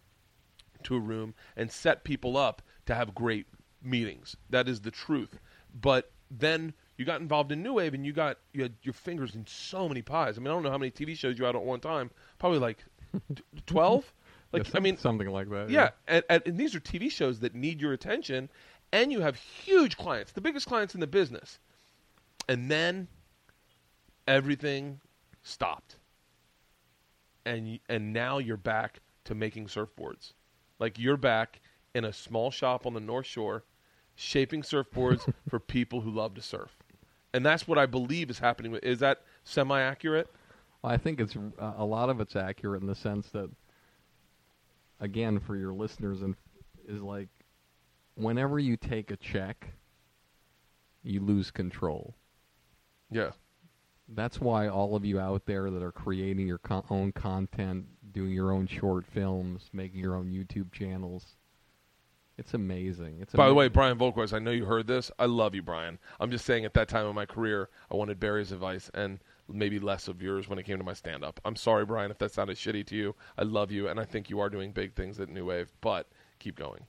to 0.85 0.97
a 0.97 0.99
room 0.99 1.35
and 1.59 1.70
set 1.70 2.05
people 2.05 2.39
up 2.39 2.62
to 2.87 2.95
have 2.95 3.14
great 3.14 3.49
meetings. 3.82 4.35
That 4.49 4.66
is 4.66 4.80
the 4.80 4.91
truth. 4.91 5.39
But 5.78 6.11
then 6.30 6.72
you 6.97 7.05
got 7.05 7.20
involved 7.20 7.53
in 7.53 7.62
New 7.62 7.74
Wave 7.74 7.93
and 7.93 8.07
you 8.07 8.14
got 8.14 8.39
you 8.55 8.62
had 8.62 8.72
your 8.82 8.95
fingers 8.95 9.35
in 9.35 9.47
so 9.47 9.91
many 9.91 10.01
pies. 10.01 10.39
I 10.39 10.41
mean, 10.41 10.49
I 10.49 10.53
don't 10.53 10.62
know 10.62 10.70
how 10.70 10.78
many 10.78 10.91
TV 10.91 11.14
shows 11.14 11.39
you 11.39 11.45
had 11.45 11.55
at 11.55 11.62
one 11.62 11.80
time. 11.80 12.11
Probably 12.39 12.61
like 12.61 12.82
twelve. 13.66 14.11
Like 14.55 14.68
Yeah, 14.68 14.72
I 14.76 14.80
mean, 14.80 14.96
something 14.96 15.28
like 15.28 15.50
that. 15.50 15.68
yeah, 15.68 15.90
and, 16.07 16.24
and, 16.30 16.42
and 16.46 16.57
these 16.57 16.74
are 16.74 16.80
TV 16.80 17.11
shows 17.11 17.40
that 17.40 17.55
need 17.55 17.80
your 17.80 17.92
attention, 17.92 18.48
and 18.92 19.11
you 19.11 19.20
have 19.20 19.36
huge 19.36 19.96
clients, 19.96 20.32
the 20.32 20.40
biggest 20.40 20.66
clients 20.66 20.94
in 20.94 21.00
the 21.00 21.07
business, 21.07 21.59
and 22.48 22.70
then 22.70 23.09
everything 24.28 25.00
stopped, 25.42 25.96
and 27.44 27.80
and 27.88 28.12
now 28.12 28.38
you're 28.38 28.57
back 28.57 29.00
to 29.24 29.34
making 29.34 29.66
surfboards, 29.66 30.34
like 30.78 30.98
you're 30.98 31.16
back 31.16 31.61
in 31.94 32.05
a 32.05 32.12
small 32.12 32.50
shop 32.50 32.86
on 32.86 32.94
the 32.94 33.00
North 33.00 33.26
Shore, 33.26 33.64
shaping 34.14 34.62
surfboards 34.62 35.26
for 35.48 35.59
people 35.59 36.00
who 36.00 36.11
love 36.11 36.34
to 36.34 36.42
surf, 36.42 36.76
and 37.32 37.44
that's 37.44 37.66
what 37.66 37.76
I 37.78 37.86
believe 37.86 38.30
is 38.30 38.38
happening. 38.38 38.76
Is 38.76 39.00
that 39.00 39.22
semi 39.42 39.80
accurate? 39.80 40.28
Well, 40.82 40.92
I 40.92 40.96
think 40.96 41.18
it's 41.18 41.34
uh, 41.36 41.72
a 41.76 41.84
lot 41.84 42.09
of 42.11 42.20
it's 42.20 42.36
accurate 42.36 42.82
in 42.82 42.86
the 42.86 42.94
sense 42.94 43.28
that, 43.30 43.50
again, 45.05 45.38
for 45.38 45.57
your 45.57 45.72
listeners 45.72 46.22
and 46.22 46.34
is 46.88 47.00
like 47.00 47.28
whenever 48.14 48.59
you 48.59 48.76
take 48.76 49.11
a 49.11 49.16
check, 49.16 49.74
you 51.02 51.20
lose 51.20 51.50
control. 51.50 52.14
Yeah. 53.11 53.30
That's 54.09 54.40
why 54.40 54.68
all 54.68 54.96
of 54.96 55.05
you 55.05 55.18
out 55.18 55.46
there 55.46 55.70
that 55.70 55.82
are 55.82 55.92
creating 55.92 56.46
your 56.46 56.59
co- 56.59 56.84
own 56.90 57.12
content, 57.12 57.86
doing 58.12 58.32
your 58.32 58.52
own 58.52 58.66
short 58.66 59.07
films, 59.07 59.70
making 59.72 60.00
your 60.00 60.14
own 60.14 60.30
YouTube 60.30 60.72
channels, 60.72 61.36
it's 62.36 62.55
amazing. 62.55 63.18
It's 63.20 63.32
By 63.32 63.48
the 63.48 63.55
way, 63.55 63.68
Brian 63.68 63.96
Volk-Weiss, 63.96 64.32
I 64.32 64.40
know 64.40 64.50
you 64.50 64.64
heard 64.64 64.86
this. 64.86 65.11
I 65.18 65.26
love 65.26 65.55
you, 65.55 65.62
Brian. 65.62 65.98
I'm 66.18 66.30
just 66.30 66.44
saying 66.44 66.64
at 66.64 66.74
that 66.74 66.88
time 66.88 67.07
of 67.07 67.14
my 67.14 67.26
career, 67.26 67.68
I 67.90 67.94
wanted 67.94 68.18
Barry's 68.18 68.50
advice 68.50 68.90
and 68.92 69.20
maybe 69.49 69.78
less 69.78 70.09
of 70.09 70.22
yours 70.22 70.49
when 70.49 70.59
it 70.59 70.62
came 70.64 70.78
to 70.78 70.84
my 70.84 70.95
stand 70.95 71.24
up. 71.24 71.40
I'm 71.45 71.57
sorry, 71.57 71.84
Brian, 71.84 72.11
if 72.11 72.18
that 72.18 72.32
sounded 72.32 72.57
shitty 72.57 72.86
to 72.86 72.97
you. 72.97 73.14
I 73.38 73.42
love 73.42 73.70
you, 73.70 73.88
and 73.88 74.01
I 74.01 74.05
think 74.05 74.30
you 74.30 74.40
are 74.40 74.49
doing 74.49 74.72
big 74.72 74.95
things 74.95 75.20
at 75.20 75.28
New 75.28 75.47
Wave, 75.47 75.72
but 75.80 76.09
keep 76.38 76.57
going. 76.57 76.86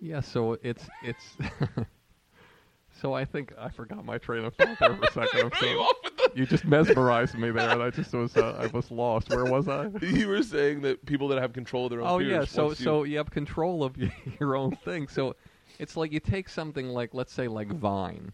yeah. 0.00 0.20
So 0.20 0.58
it's 0.62 0.88
it's. 1.02 1.36
so 3.00 3.12
I 3.14 3.24
think 3.24 3.52
I 3.58 3.68
forgot 3.68 4.04
my 4.04 4.18
train 4.18 4.44
of 4.44 4.54
thought 4.54 4.78
there 4.80 4.96
for 4.96 5.04
a 5.04 5.12
second. 5.12 5.52
You 5.60 5.60
so, 5.60 5.66
the- 5.68 6.30
you 6.34 6.44
just 6.46 6.64
mesmerized 6.64 7.34
me 7.38 7.50
there, 7.50 7.70
and 7.70 7.82
I 7.82 7.90
just 7.90 8.12
was 8.12 8.36
uh, 8.36 8.56
I 8.60 8.66
was 8.68 8.90
lost. 8.90 9.30
Where 9.30 9.44
was 9.44 9.68
I? 9.68 9.88
You 10.02 10.28
were 10.28 10.42
saying 10.42 10.82
that 10.82 11.04
people 11.06 11.28
that 11.28 11.40
have 11.40 11.52
control 11.52 11.84
of 11.86 11.90
their 11.90 12.00
own 12.00 12.06
Oh 12.08 12.18
yeah, 12.18 12.44
so 12.44 12.70
you- 12.70 12.74
so 12.74 13.02
you 13.04 13.16
have 13.18 13.30
control 13.30 13.84
of 13.84 13.96
your 14.40 14.56
own 14.56 14.76
thing. 14.84 15.08
So 15.08 15.36
it's 15.78 15.96
like 15.96 16.10
you 16.12 16.20
take 16.20 16.48
something 16.48 16.88
like 16.88 17.14
let's 17.14 17.32
say 17.32 17.48
like 17.48 17.68
Vine. 17.68 18.32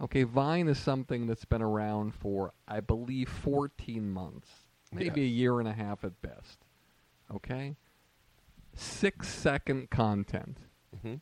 Okay, 0.00 0.22
Vine 0.22 0.68
is 0.68 0.78
something 0.78 1.26
that's 1.26 1.44
been 1.44 1.62
around 1.62 2.14
for 2.14 2.52
I 2.68 2.80
believe 2.80 3.28
14 3.28 4.08
months, 4.10 4.48
maybe 4.92 5.22
a 5.22 5.26
year 5.26 5.58
and 5.58 5.68
a 5.68 5.72
half 5.72 6.04
at 6.04 6.20
best. 6.22 6.58
Okay? 7.34 7.74
6 8.74 9.28
second 9.28 9.90
content. 9.90 10.58
Mhm. 10.96 11.20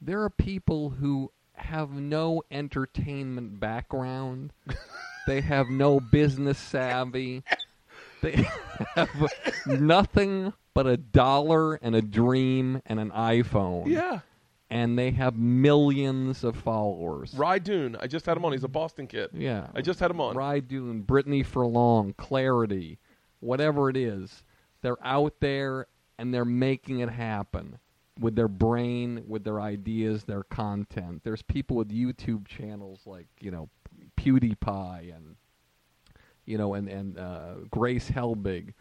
There 0.00 0.20
are 0.22 0.30
people 0.30 0.90
who 0.90 1.30
have 1.54 1.90
no 1.92 2.42
entertainment 2.50 3.60
background. 3.60 4.52
they 5.28 5.40
have 5.42 5.68
no 5.68 6.00
business 6.00 6.58
savvy. 6.58 7.44
They 8.20 8.46
have 8.96 9.10
nothing 9.66 10.52
but 10.74 10.86
a 10.88 10.96
dollar 10.96 11.74
and 11.74 11.94
a 11.94 12.02
dream 12.02 12.82
and 12.86 12.98
an 12.98 13.10
iPhone. 13.10 13.86
yeah, 13.86 14.20
And 14.72 14.98
they 14.98 15.10
have 15.10 15.36
millions 15.36 16.44
of 16.44 16.56
followers. 16.56 17.34
Rye 17.34 17.58
Dune. 17.58 17.96
I 18.00 18.06
just 18.06 18.24
had 18.24 18.36
him 18.36 18.44
on. 18.44 18.52
He's 18.52 18.64
a 18.64 18.68
Boston 18.68 19.06
kid. 19.06 19.30
Yeah. 19.34 19.66
I 19.74 19.82
just 19.82 20.00
had 20.00 20.10
him 20.10 20.20
on. 20.20 20.34
Rye 20.34 20.60
Dune, 20.60 21.02
Brittany 21.02 21.44
Furlan, 21.44 22.16
Clarity, 22.16 22.98
whatever 23.40 23.90
it 23.90 23.96
is. 23.96 24.44
They're 24.80 25.04
out 25.04 25.34
there 25.40 25.88
and 26.18 26.32
they're 26.32 26.44
making 26.44 27.00
it 27.00 27.10
happen 27.10 27.78
with 28.18 28.34
their 28.34 28.48
brain, 28.48 29.24
with 29.26 29.44
their 29.44 29.60
ideas, 29.60 30.24
their 30.24 30.44
content. 30.44 31.22
There's 31.24 31.42
people 31.42 31.76
with 31.76 31.90
YouTube 31.90 32.46
channels 32.46 33.00
like, 33.06 33.26
you 33.40 33.50
know, 33.50 33.68
PewDiePie 34.16 35.14
and 35.14 35.36
you 36.44 36.58
know, 36.58 36.74
and 36.74 36.88
and 36.88 37.18
uh, 37.18 37.54
Grace 37.70 38.10
Helbig, 38.10 38.74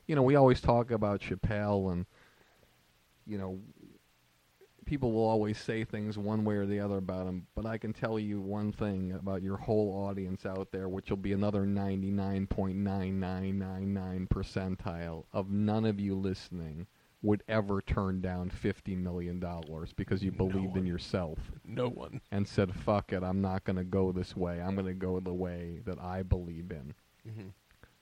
you 0.05 0.15
know, 0.15 0.23
we 0.23 0.35
always 0.35 0.61
talk 0.61 0.91
about 0.91 1.19
Chappelle, 1.21 1.91
and 1.91 2.05
you 3.25 3.37
know, 3.37 3.59
people 4.85 5.11
will 5.11 5.27
always 5.27 5.57
say 5.57 5.83
things 5.83 6.17
one 6.17 6.45
way 6.45 6.55
or 6.55 6.65
the 6.65 6.79
other 6.79 6.97
about 6.97 7.27
him. 7.27 7.45
But 7.55 7.65
I 7.65 7.77
can 7.77 7.91
tell 7.93 8.17
you 8.17 8.39
one 8.39 8.71
thing 8.71 9.11
about 9.11 9.43
your 9.43 9.57
whole 9.57 10.05
audience 10.07 10.45
out 10.45 10.71
there, 10.71 10.87
which 10.89 11.09
will 11.09 11.17
be 11.17 11.33
another 11.33 11.65
99.9999 11.65 14.27
percentile 14.29 15.25
of 15.33 15.51
none 15.51 15.83
of 15.85 15.99
you 15.99 16.15
listening 16.15 16.87
would 17.27 17.43
ever 17.47 17.81
turn 17.81 18.21
down 18.21 18.49
fifty 18.49 18.95
million 18.95 19.39
dollars 19.39 19.93
because 19.93 20.23
you 20.23 20.31
believed 20.31 20.77
in 20.77 20.85
yourself 20.85 21.37
No 21.65 21.89
one. 21.89 22.21
and 22.31 22.47
said, 22.47 22.73
"Fuck 22.73 23.11
it, 23.13 23.21
I'm 23.23 23.41
not 23.41 23.63
going 23.65 23.75
to 23.75 23.83
go 23.83 24.11
this 24.11 24.35
way. 24.35 24.61
I'm 24.61 24.75
going 24.75 24.87
to 24.87 24.93
go 24.93 25.19
the 25.19 25.33
way 25.33 25.81
that 25.85 25.99
I 25.99 26.23
believe 26.23 26.71
in." 26.71 26.93
Mhm. 27.27 27.51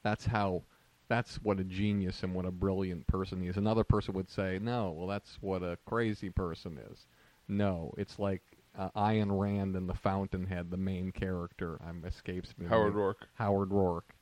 That's 0.04 0.26
how. 0.26 0.64
That's 1.08 1.36
what 1.44 1.60
a 1.60 1.64
genius 1.64 2.24
and 2.24 2.34
what 2.34 2.46
a 2.48 2.52
brilliant 2.52 3.06
person 3.06 3.40
he 3.42 3.48
is. 3.48 3.58
Another 3.58 3.84
person 3.84 4.14
would 4.16 4.30
say, 4.30 4.60
"No, 4.62 4.92
well, 4.92 5.08
that's 5.08 5.38
what 5.42 5.62
a 5.62 5.78
crazy 5.86 6.30
person 6.30 6.80
is." 6.92 7.06
No, 7.48 7.94
it's 7.98 8.18
like 8.18 8.42
uh, 8.78 8.90
Ayn 8.96 9.28
Rand 9.40 9.76
in 9.76 9.86
The 9.88 9.94
Fountainhead, 9.94 10.70
the 10.72 10.78
main 10.78 11.12
character. 11.12 11.80
I'm 11.88 12.04
escapes 12.06 12.56
me. 12.58 12.66
Howard. 12.68 12.94
Roark. 12.94 13.16
Howard 13.36 13.70
Roark. 13.70 14.16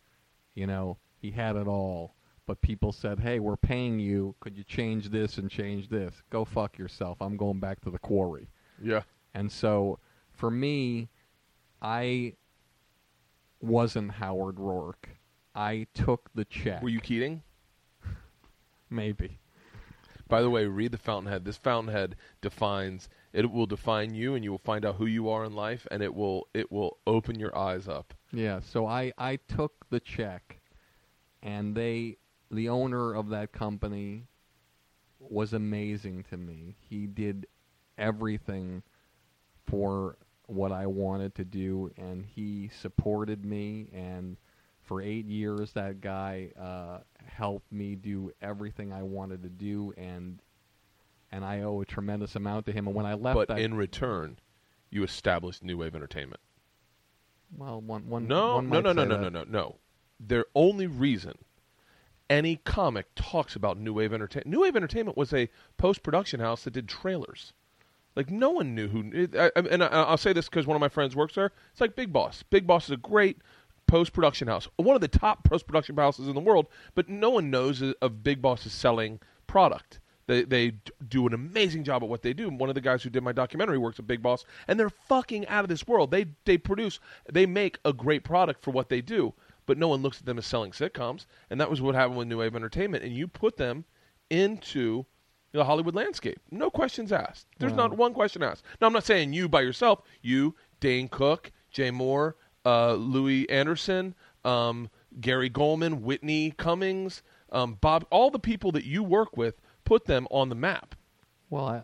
You 0.55 0.67
know, 0.67 0.97
he 1.17 1.31
had 1.31 1.55
it 1.55 1.67
all, 1.67 2.15
but 2.45 2.61
people 2.61 2.91
said, 2.91 3.19
"Hey, 3.19 3.39
we're 3.39 3.57
paying 3.57 3.99
you. 3.99 4.35
Could 4.39 4.57
you 4.57 4.63
change 4.63 5.09
this 5.09 5.37
and 5.37 5.49
change 5.49 5.89
this?" 5.89 6.21
Go 6.29 6.45
fuck 6.45 6.77
yourself. 6.77 7.21
I'm 7.21 7.37
going 7.37 7.59
back 7.59 7.81
to 7.81 7.89
the 7.89 7.99
quarry. 7.99 8.49
Yeah. 8.81 9.03
And 9.33 9.51
so 9.51 9.99
for 10.31 10.51
me, 10.51 11.09
I 11.81 12.35
wasn't 13.61 14.11
Howard 14.11 14.57
Roark. 14.57 15.09
I 15.55 15.87
took 15.93 16.29
the 16.33 16.45
check. 16.45 16.81
Were 16.81 16.89
you 16.89 16.99
Keating? 16.99 17.43
Maybe. 18.89 19.39
By 20.27 20.41
the 20.41 20.49
way, 20.49 20.65
read 20.65 20.91
the 20.91 20.97
Fountainhead. 20.97 21.45
This 21.45 21.57
Fountainhead 21.57 22.15
defines 22.41 23.09
it 23.33 23.51
will 23.51 23.65
define 23.65 24.13
you, 24.13 24.35
and 24.35 24.43
you 24.43 24.51
will 24.51 24.57
find 24.59 24.85
out 24.85 24.95
who 24.95 25.05
you 25.05 25.29
are 25.29 25.43
in 25.43 25.53
life, 25.53 25.87
and 25.91 26.01
it 26.01 26.13
will 26.13 26.47
it 26.53 26.71
will 26.71 26.97
open 27.05 27.39
your 27.39 27.55
eyes 27.57 27.87
up. 27.87 28.13
Yeah, 28.31 28.59
so 28.59 28.87
I, 28.87 29.13
I 29.17 29.35
took 29.35 29.85
the 29.89 29.99
check 29.99 30.59
and 31.43 31.75
they 31.75 32.17
the 32.53 32.69
owner 32.69 33.13
of 33.13 33.29
that 33.29 33.51
company 33.51 34.27
was 35.19 35.53
amazing 35.53 36.23
to 36.29 36.37
me. 36.37 36.75
He 36.89 37.07
did 37.07 37.47
everything 37.97 38.83
for 39.65 40.17
what 40.47 40.71
I 40.71 40.85
wanted 40.87 41.35
to 41.35 41.45
do 41.45 41.91
and 41.97 42.25
he 42.25 42.69
supported 42.81 43.45
me 43.45 43.87
and 43.93 44.35
for 44.81 45.01
8 45.01 45.25
years 45.25 45.71
that 45.71 46.01
guy 46.01 46.51
uh, 46.59 46.99
helped 47.25 47.71
me 47.71 47.95
do 47.95 48.31
everything 48.41 48.91
I 48.91 49.03
wanted 49.03 49.41
to 49.43 49.49
do 49.49 49.93
and 49.95 50.39
and 51.31 51.45
I 51.45 51.61
owe 51.61 51.81
a 51.81 51.85
tremendous 51.85 52.35
amount 52.35 52.65
to 52.65 52.71
him 52.71 52.87
and 52.87 52.95
when 52.95 53.05
I 53.05 53.13
left 53.13 53.35
But 53.35 53.57
in 53.59 53.73
return, 53.73 54.37
you 54.91 55.03
established 55.03 55.63
new 55.63 55.77
wave 55.77 55.95
entertainment. 55.95 56.41
Well, 57.57 57.81
one 57.81 58.07
one 58.07 58.27
No, 58.27 58.55
one 58.55 58.69
no, 58.69 58.75
might 58.75 58.83
no, 58.83 58.93
no, 58.93 59.05
no, 59.05 59.17
no, 59.17 59.29
no, 59.29 59.43
no. 59.43 59.75
The 60.19 60.45
only 60.53 60.87
reason 60.87 61.37
any 62.34 62.57
comic 62.57 63.07
talks 63.15 63.55
about 63.55 63.77
New 63.77 63.93
Wave 63.93 64.13
Entertainment, 64.13 64.47
New 64.47 64.61
Wave 64.61 64.75
Entertainment 64.75 65.17
was 65.17 65.34
a 65.34 65.49
post 65.77 66.03
production 66.03 66.39
house 66.39 66.63
that 66.63 66.73
did 66.73 66.88
trailers. 66.88 67.53
Like 68.15 68.29
no 68.29 68.51
one 68.51 68.75
knew 68.75 68.88
who. 68.88 69.27
I, 69.38 69.51
and 69.55 69.84
I, 69.84 69.88
I'll 69.88 70.17
say 70.17 70.34
this 70.34 70.49
because 70.49 70.67
one 70.67 70.75
of 70.75 70.81
my 70.81 70.89
friends 70.89 71.15
works 71.15 71.36
there. 71.36 71.51
It's 71.71 71.81
like 71.81 71.95
Big 71.95 72.13
Boss. 72.13 72.43
Big 72.43 72.67
Boss 72.67 72.86
is 72.86 72.91
a 72.91 72.97
great 72.97 73.38
post 73.88 74.13
production 74.13 74.47
house, 74.47 74.67
one 74.77 74.95
of 74.95 75.01
the 75.01 75.07
top 75.07 75.43
post 75.43 75.67
production 75.67 75.95
houses 75.97 76.27
in 76.27 76.36
the 76.36 76.41
world. 76.41 76.67
But 76.95 77.09
no 77.09 77.31
one 77.31 77.49
knows 77.49 77.81
of 77.81 78.23
Big 78.23 78.41
Boss's 78.41 78.73
selling 78.73 79.19
product. 79.47 79.99
They 80.27 80.43
they 80.43 80.73
do 81.07 81.27
an 81.27 81.34
amazing 81.34 81.84
job 81.84 82.03
at 82.03 82.09
what 82.09 82.21
they 82.21 82.34
do. 82.34 82.49
One 82.49 82.69
of 82.69 82.75
the 82.75 82.81
guys 82.81 83.03
who 83.03 83.09
did 83.09 83.23
my 83.23 83.34
documentary 83.34 83.77
works 83.77 83.99
at 83.99 84.07
Big 84.07 84.21
Boss, 84.21 84.45
and 84.67 84.79
they're 84.79 84.89
fucking 84.89 85.47
out 85.47 85.65
of 85.65 85.69
this 85.69 85.88
world. 85.88 86.11
They 86.11 86.27
they 86.45 86.57
produce, 86.57 86.99
they 87.31 87.45
make 87.45 87.79
a 87.84 87.93
great 87.93 88.23
product 88.23 88.63
for 88.63 88.71
what 88.71 88.89
they 88.89 89.01
do, 89.01 89.34
but 89.66 89.78
no 89.78 89.88
one 89.88 90.01
looks 90.01 90.20
at 90.20 90.26
them 90.26 90.38
as 90.38 90.45
selling 90.45 90.72
sitcoms. 90.72 91.26
And 91.49 91.59
that 91.61 91.70
was 91.70 91.82
what 91.82 91.95
happened 91.95 92.18
with 92.18 92.28
New 92.28 92.39
Wave 92.39 92.55
Entertainment. 92.55 93.03
And 93.03 93.14
you 93.16 93.28
put 93.28 93.57
them 93.57 93.86
into 94.30 95.05
the 95.51 95.66
Hollywood 95.66 95.93
landscape, 95.93 96.39
no 96.49 96.72
questions 96.72 97.11
asked. 97.11 97.45
There's 97.59 97.74
Wow. 97.74 97.88
not 97.88 97.97
one 97.97 98.14
question 98.14 98.41
asked. 98.41 98.64
Now 98.82 98.88
I'm 98.88 98.93
not 98.93 99.03
saying 99.03 99.34
you 99.34 99.47
by 99.47 99.61
yourself. 99.61 100.01
You, 100.22 100.55
Dane 100.80 101.07
Cook, 101.07 101.51
Jay 101.70 101.91
Mohr, 101.91 102.34
uh, 102.66 102.93
Louie 102.93 103.47
Anderson, 103.49 104.16
um, 104.43 104.89
Gary 105.22 105.49
Gulman, 105.51 106.01
Whitney 106.01 106.51
Cummings, 106.51 107.22
um, 107.51 107.76
Bob, 107.80 108.05
all 108.09 108.32
the 108.32 108.39
people 108.39 108.72
that 108.72 108.84
you 108.84 109.03
work 109.03 109.38
with, 109.38 109.61
put 109.86 110.05
them 110.05 110.28
on 110.32 110.49
the 110.49 110.55
map. 110.55 110.95
Well, 111.51 111.68
I, 111.68 111.84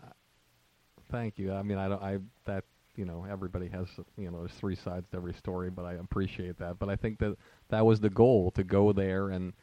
thank 1.11 1.37
you. 1.37 1.53
I 1.53 1.61
mean, 1.61 1.77
I 1.77 1.89
don't. 1.89 2.01
I 2.01 2.17
that 2.45 2.63
you 2.95 3.05
know 3.05 3.25
everybody 3.29 3.67
has 3.67 3.87
you 4.17 4.31
know 4.31 4.39
there's 4.39 4.53
three 4.53 4.75
sides 4.75 5.07
to 5.11 5.17
every 5.17 5.33
story, 5.33 5.69
but 5.69 5.85
I 5.85 5.93
appreciate 5.93 6.57
that. 6.57 6.79
But 6.79 6.89
I 6.89 6.95
think 6.95 7.19
that 7.19 7.37
that 7.69 7.85
was 7.85 7.99
the 7.99 8.09
goal 8.09 8.51
to 8.51 8.63
go 8.63 8.91
there 8.93 9.29
and 9.29 9.53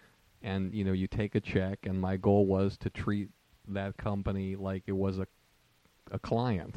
and 0.42 0.72
you 0.74 0.84
know 0.84 0.92
you 0.92 1.06
take 1.06 1.34
a 1.34 1.40
check, 1.40 1.80
and 1.84 2.00
my 2.00 2.16
goal 2.16 2.46
was 2.46 2.76
to 2.78 2.90
treat 2.90 3.30
that 3.68 3.96
company 3.96 4.54
like 4.56 4.84
it 4.86 4.92
was 4.92 5.18
a 5.18 5.26
a 6.12 6.18
client 6.18 6.76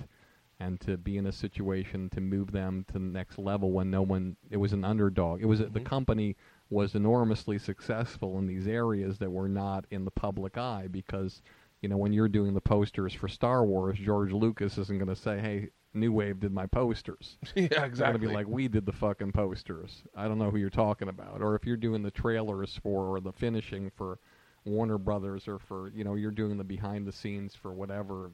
and 0.59 0.82
to 0.82 0.97
be 0.97 1.17
in 1.17 1.27
a 1.27 1.32
situation 1.32 2.09
to 2.09 2.19
move 2.19 2.51
them 2.51 2.84
to 2.88 2.93
the 2.93 2.99
next 2.99 3.38
level 3.38 3.71
when 3.71 3.91
no 3.91 4.01
one 4.01 4.36
it 4.49 4.57
was 4.57 4.73
an 4.73 4.84
underdog 4.84 5.39
it 5.41 5.45
was 5.45 5.59
the 5.59 5.67
Mhm. 5.67 5.86
company 5.86 6.36
was 6.69 6.95
enormously 6.95 7.57
successful 7.59 8.38
in 8.39 8.47
these 8.47 8.67
areas 8.67 9.19
that 9.19 9.32
were 9.32 9.47
not 9.47 9.86
in 9.91 10.03
the 10.03 10.11
public 10.11 10.57
eye 10.57 10.88
because 10.89 11.41
you 11.82 11.88
know 11.88 11.95
when 11.97 12.11
you're 12.11 12.27
doing 12.27 12.55
the 12.55 12.61
posters 12.61 13.13
for 13.13 13.27
Star 13.27 13.63
Wars 13.63 13.99
George 13.99 14.34
Lucas 14.34 14.77
isn't 14.80 14.97
going 14.97 15.07
to 15.07 15.15
say 15.15 15.39
hey 15.39 15.69
New 15.94 16.12
Wave 16.12 16.40
did 16.40 16.54
my 16.54 16.66
posters 16.68 17.38
yeah, 17.56 17.86
it's 17.86 18.00
gonna 18.00 18.20
be 18.20 18.28
like 18.28 18.48
we 18.48 18.68
did 18.68 18.86
the 18.86 18.92
fucking 18.92 19.32
posters 19.32 20.04
I 20.16 20.28
don't 20.28 20.38
know 20.38 20.52
who 20.52 20.58
you're 20.58 20.70
talking 20.70 21.10
about 21.10 21.42
or 21.42 21.56
if 21.56 21.66
you're 21.66 21.78
doing 21.78 22.04
the 22.04 22.12
trailers 22.12 22.80
for 22.84 23.16
or 23.16 23.20
the 23.20 23.32
finishing 23.34 23.92
for 23.96 24.20
Warner 24.66 24.98
Brothers 24.98 25.48
or 25.48 25.58
for 25.58 25.90
you 25.90 26.04
know 26.04 26.16
you're 26.16 26.32
doing 26.32 26.58
the 26.58 26.64
behind 26.64 27.08
the 27.08 27.12
scenes 27.12 27.56
for 27.56 27.74
whatever 27.74 28.32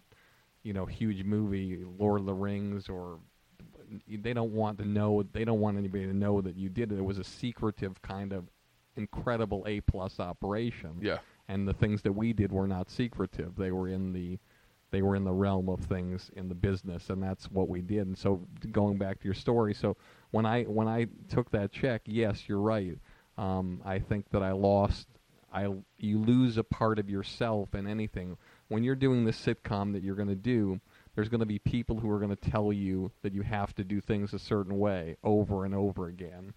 you 0.64 0.74
know 0.74 0.86
huge 0.86 1.24
movie 1.24 1.84
Lord 1.98 2.22
of 2.22 2.26
the 2.26 2.34
Rings 2.34 2.90
or 2.90 3.20
they 4.08 4.34
don't 4.34 4.52
want 4.52 4.78
to 4.80 4.86
know 4.86 5.24
they 5.34 5.46
don't 5.46 5.60
want 5.60 5.78
anybody 5.78 6.06
to 6.06 6.14
know 6.14 6.42
that 6.42 6.56
you 6.56 6.70
did 6.70 6.92
it. 6.92 6.98
It 6.98 7.06
was 7.06 7.20
a 7.20 7.24
secretive 7.24 8.02
kind 8.02 8.34
of 8.34 8.46
incredible 8.96 9.64
A 9.68 9.82
plus 9.82 10.20
operation. 10.20 10.98
yeah, 11.02 11.20
And 11.48 11.68
the 11.68 11.74
things 11.74 12.02
that 12.04 12.14
we 12.14 12.34
did 12.34 12.52
were 12.52 12.68
not 12.68 12.90
secretive. 12.90 13.56
They 13.56 13.72
were 13.72 13.88
in 13.88 14.14
the 14.14 14.40
they 14.96 15.02
were 15.02 15.18
in 15.18 15.26
the 15.26 15.34
realm 15.34 15.68
of 15.68 15.82
things 15.82 16.32
in 16.38 16.48
the 16.48 16.56
business 16.56 17.10
and 17.10 17.22
that's 17.22 17.52
what 17.52 17.68
we 17.68 17.82
did. 17.82 18.08
And 18.08 18.18
so 18.18 18.48
going 18.72 18.98
back 18.98 19.20
to 19.20 19.26
your 19.26 19.34
story, 19.34 19.74
so 19.74 19.98
when 20.32 20.46
I 20.46 20.64
when 20.64 20.88
I 20.88 21.08
took 21.28 21.52
that 21.52 21.74
check, 21.74 22.04
yes, 22.06 22.48
you're 22.48 22.62
right. 22.62 22.98
Um, 23.38 23.82
I 23.84 24.00
think 24.00 24.30
that 24.30 24.42
I 24.42 24.54
lost 24.54 25.08
I 25.52 25.68
you 25.98 26.20
lose 26.20 26.58
a 26.58 26.64
part 26.64 26.98
of 26.98 27.10
yourself 27.10 27.76
in 27.76 27.88
anything. 27.88 28.38
When 28.70 28.86
you're 28.86 28.96
doing 28.96 29.26
the 29.26 29.32
sitcom 29.32 29.92
that 29.92 30.02
you're 30.02 30.16
going 30.16 30.30
to 30.30 30.36
do, 30.36 30.80
there's 31.14 31.28
going 31.28 31.42
to 31.42 31.46
be 31.46 31.60
people 31.60 32.00
who 32.00 32.10
are 32.10 32.20
going 32.20 32.34
to 32.34 32.50
tell 32.50 32.72
you 32.72 33.12
that 33.22 33.34
you 33.34 33.42
have 33.42 33.76
to 33.76 33.84
do 33.84 34.00
things 34.00 34.34
a 34.34 34.40
certain 34.40 34.80
way 34.80 35.18
over 35.26 35.66
and 35.66 35.76
over 35.76 36.08
again. 36.08 36.54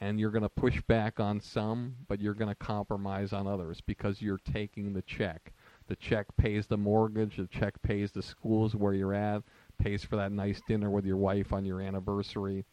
And 0.00 0.18
you're 0.18 0.32
going 0.32 0.42
to 0.42 0.48
push 0.48 0.82
back 0.82 1.20
on 1.20 1.40
some, 1.40 1.94
but 2.08 2.20
you're 2.20 2.34
going 2.34 2.50
to 2.50 2.56
compromise 2.56 3.32
on 3.32 3.46
others 3.46 3.80
because 3.80 4.20
you're 4.20 4.38
taking 4.38 4.92
the 4.92 5.02
check. 5.02 5.52
The 5.88 5.96
check 5.96 6.26
pays 6.36 6.66
the 6.66 6.76
mortgage, 6.76 7.36
the 7.36 7.46
check 7.46 7.80
pays 7.82 8.12
the 8.12 8.22
schools 8.22 8.74
where 8.74 8.92
you're 8.92 9.14
at, 9.14 9.42
pays 9.78 10.04
for 10.04 10.16
that 10.16 10.32
nice 10.32 10.60
dinner 10.66 10.90
with 10.90 11.04
your 11.04 11.16
wife 11.16 11.52
on 11.52 11.64
your 11.64 11.80
anniversary. 11.80 12.64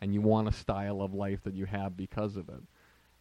And 0.00 0.12
you 0.12 0.20
want 0.20 0.48
a 0.48 0.52
style 0.52 1.00
of 1.00 1.14
life 1.14 1.40
that 1.44 1.54
you 1.54 1.64
have 1.66 1.96
because 1.96 2.36
of 2.36 2.48
it 2.48 2.62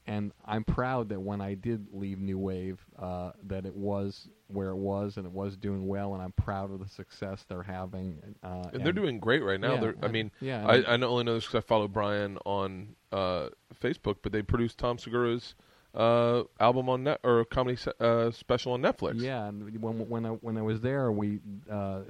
and 0.07 0.31
I'm 0.45 0.63
proud 0.63 1.09
that 1.09 1.19
when 1.21 1.41
I 1.41 1.53
did 1.53 1.87
leave 1.91 2.19
New 2.19 2.39
Wave, 2.39 2.79
uh, 2.97 3.31
that 3.47 3.65
it 3.65 3.75
was 3.75 4.27
where 4.47 4.69
it 4.69 4.75
was 4.75 5.17
and 5.17 5.25
it 5.25 5.31
was 5.31 5.55
doing 5.55 5.87
well, 5.87 6.13
and 6.13 6.23
I'm 6.23 6.31
proud 6.31 6.71
of 6.71 6.79
the 6.79 6.87
success 6.87 7.45
they're 7.47 7.61
having. 7.61 8.17
Uh, 8.41 8.69
and 8.73 8.83
they're 8.83 8.93
doing 8.93 9.19
great 9.19 9.43
right 9.43 9.59
now. 9.59 9.75
yeah, 9.75 9.79
they're, 9.79 9.95
I 10.01 10.05
and- 10.05 10.13
mean, 10.13 10.31
yeah, 10.41 10.65
I, 10.65 10.75
and- 10.77 10.87
I 10.87 10.97
not 10.97 11.09
only 11.09 11.23
know 11.25 11.35
this 11.35 11.45
because 11.45 11.63
I 11.63 11.67
follow 11.67 11.87
Brian 11.87 12.37
on 12.45 12.95
uh, 13.11 13.49
Facebook, 13.79 14.17
but 14.23 14.31
they 14.31 14.41
produced 14.41 14.79
Tom 14.79 14.97
Segura's 14.97 15.53
uh, 15.93 16.43
album 16.59 16.87
on 16.89 17.03
net 17.03 17.19
or 17.23 17.43
comedy 17.45 17.75
se- 17.75 17.91
uh, 17.99 18.31
special 18.31 18.73
on 18.73 18.81
Netflix. 18.81 19.21
Yeah, 19.21 19.47
and 19.47 19.81
when 19.81 20.07
when 20.09 20.25
I 20.25 20.29
when 20.29 20.57
I 20.57 20.61
was 20.61 20.81
there, 20.81 21.11
we 21.11 21.39
uh, 21.69 22.01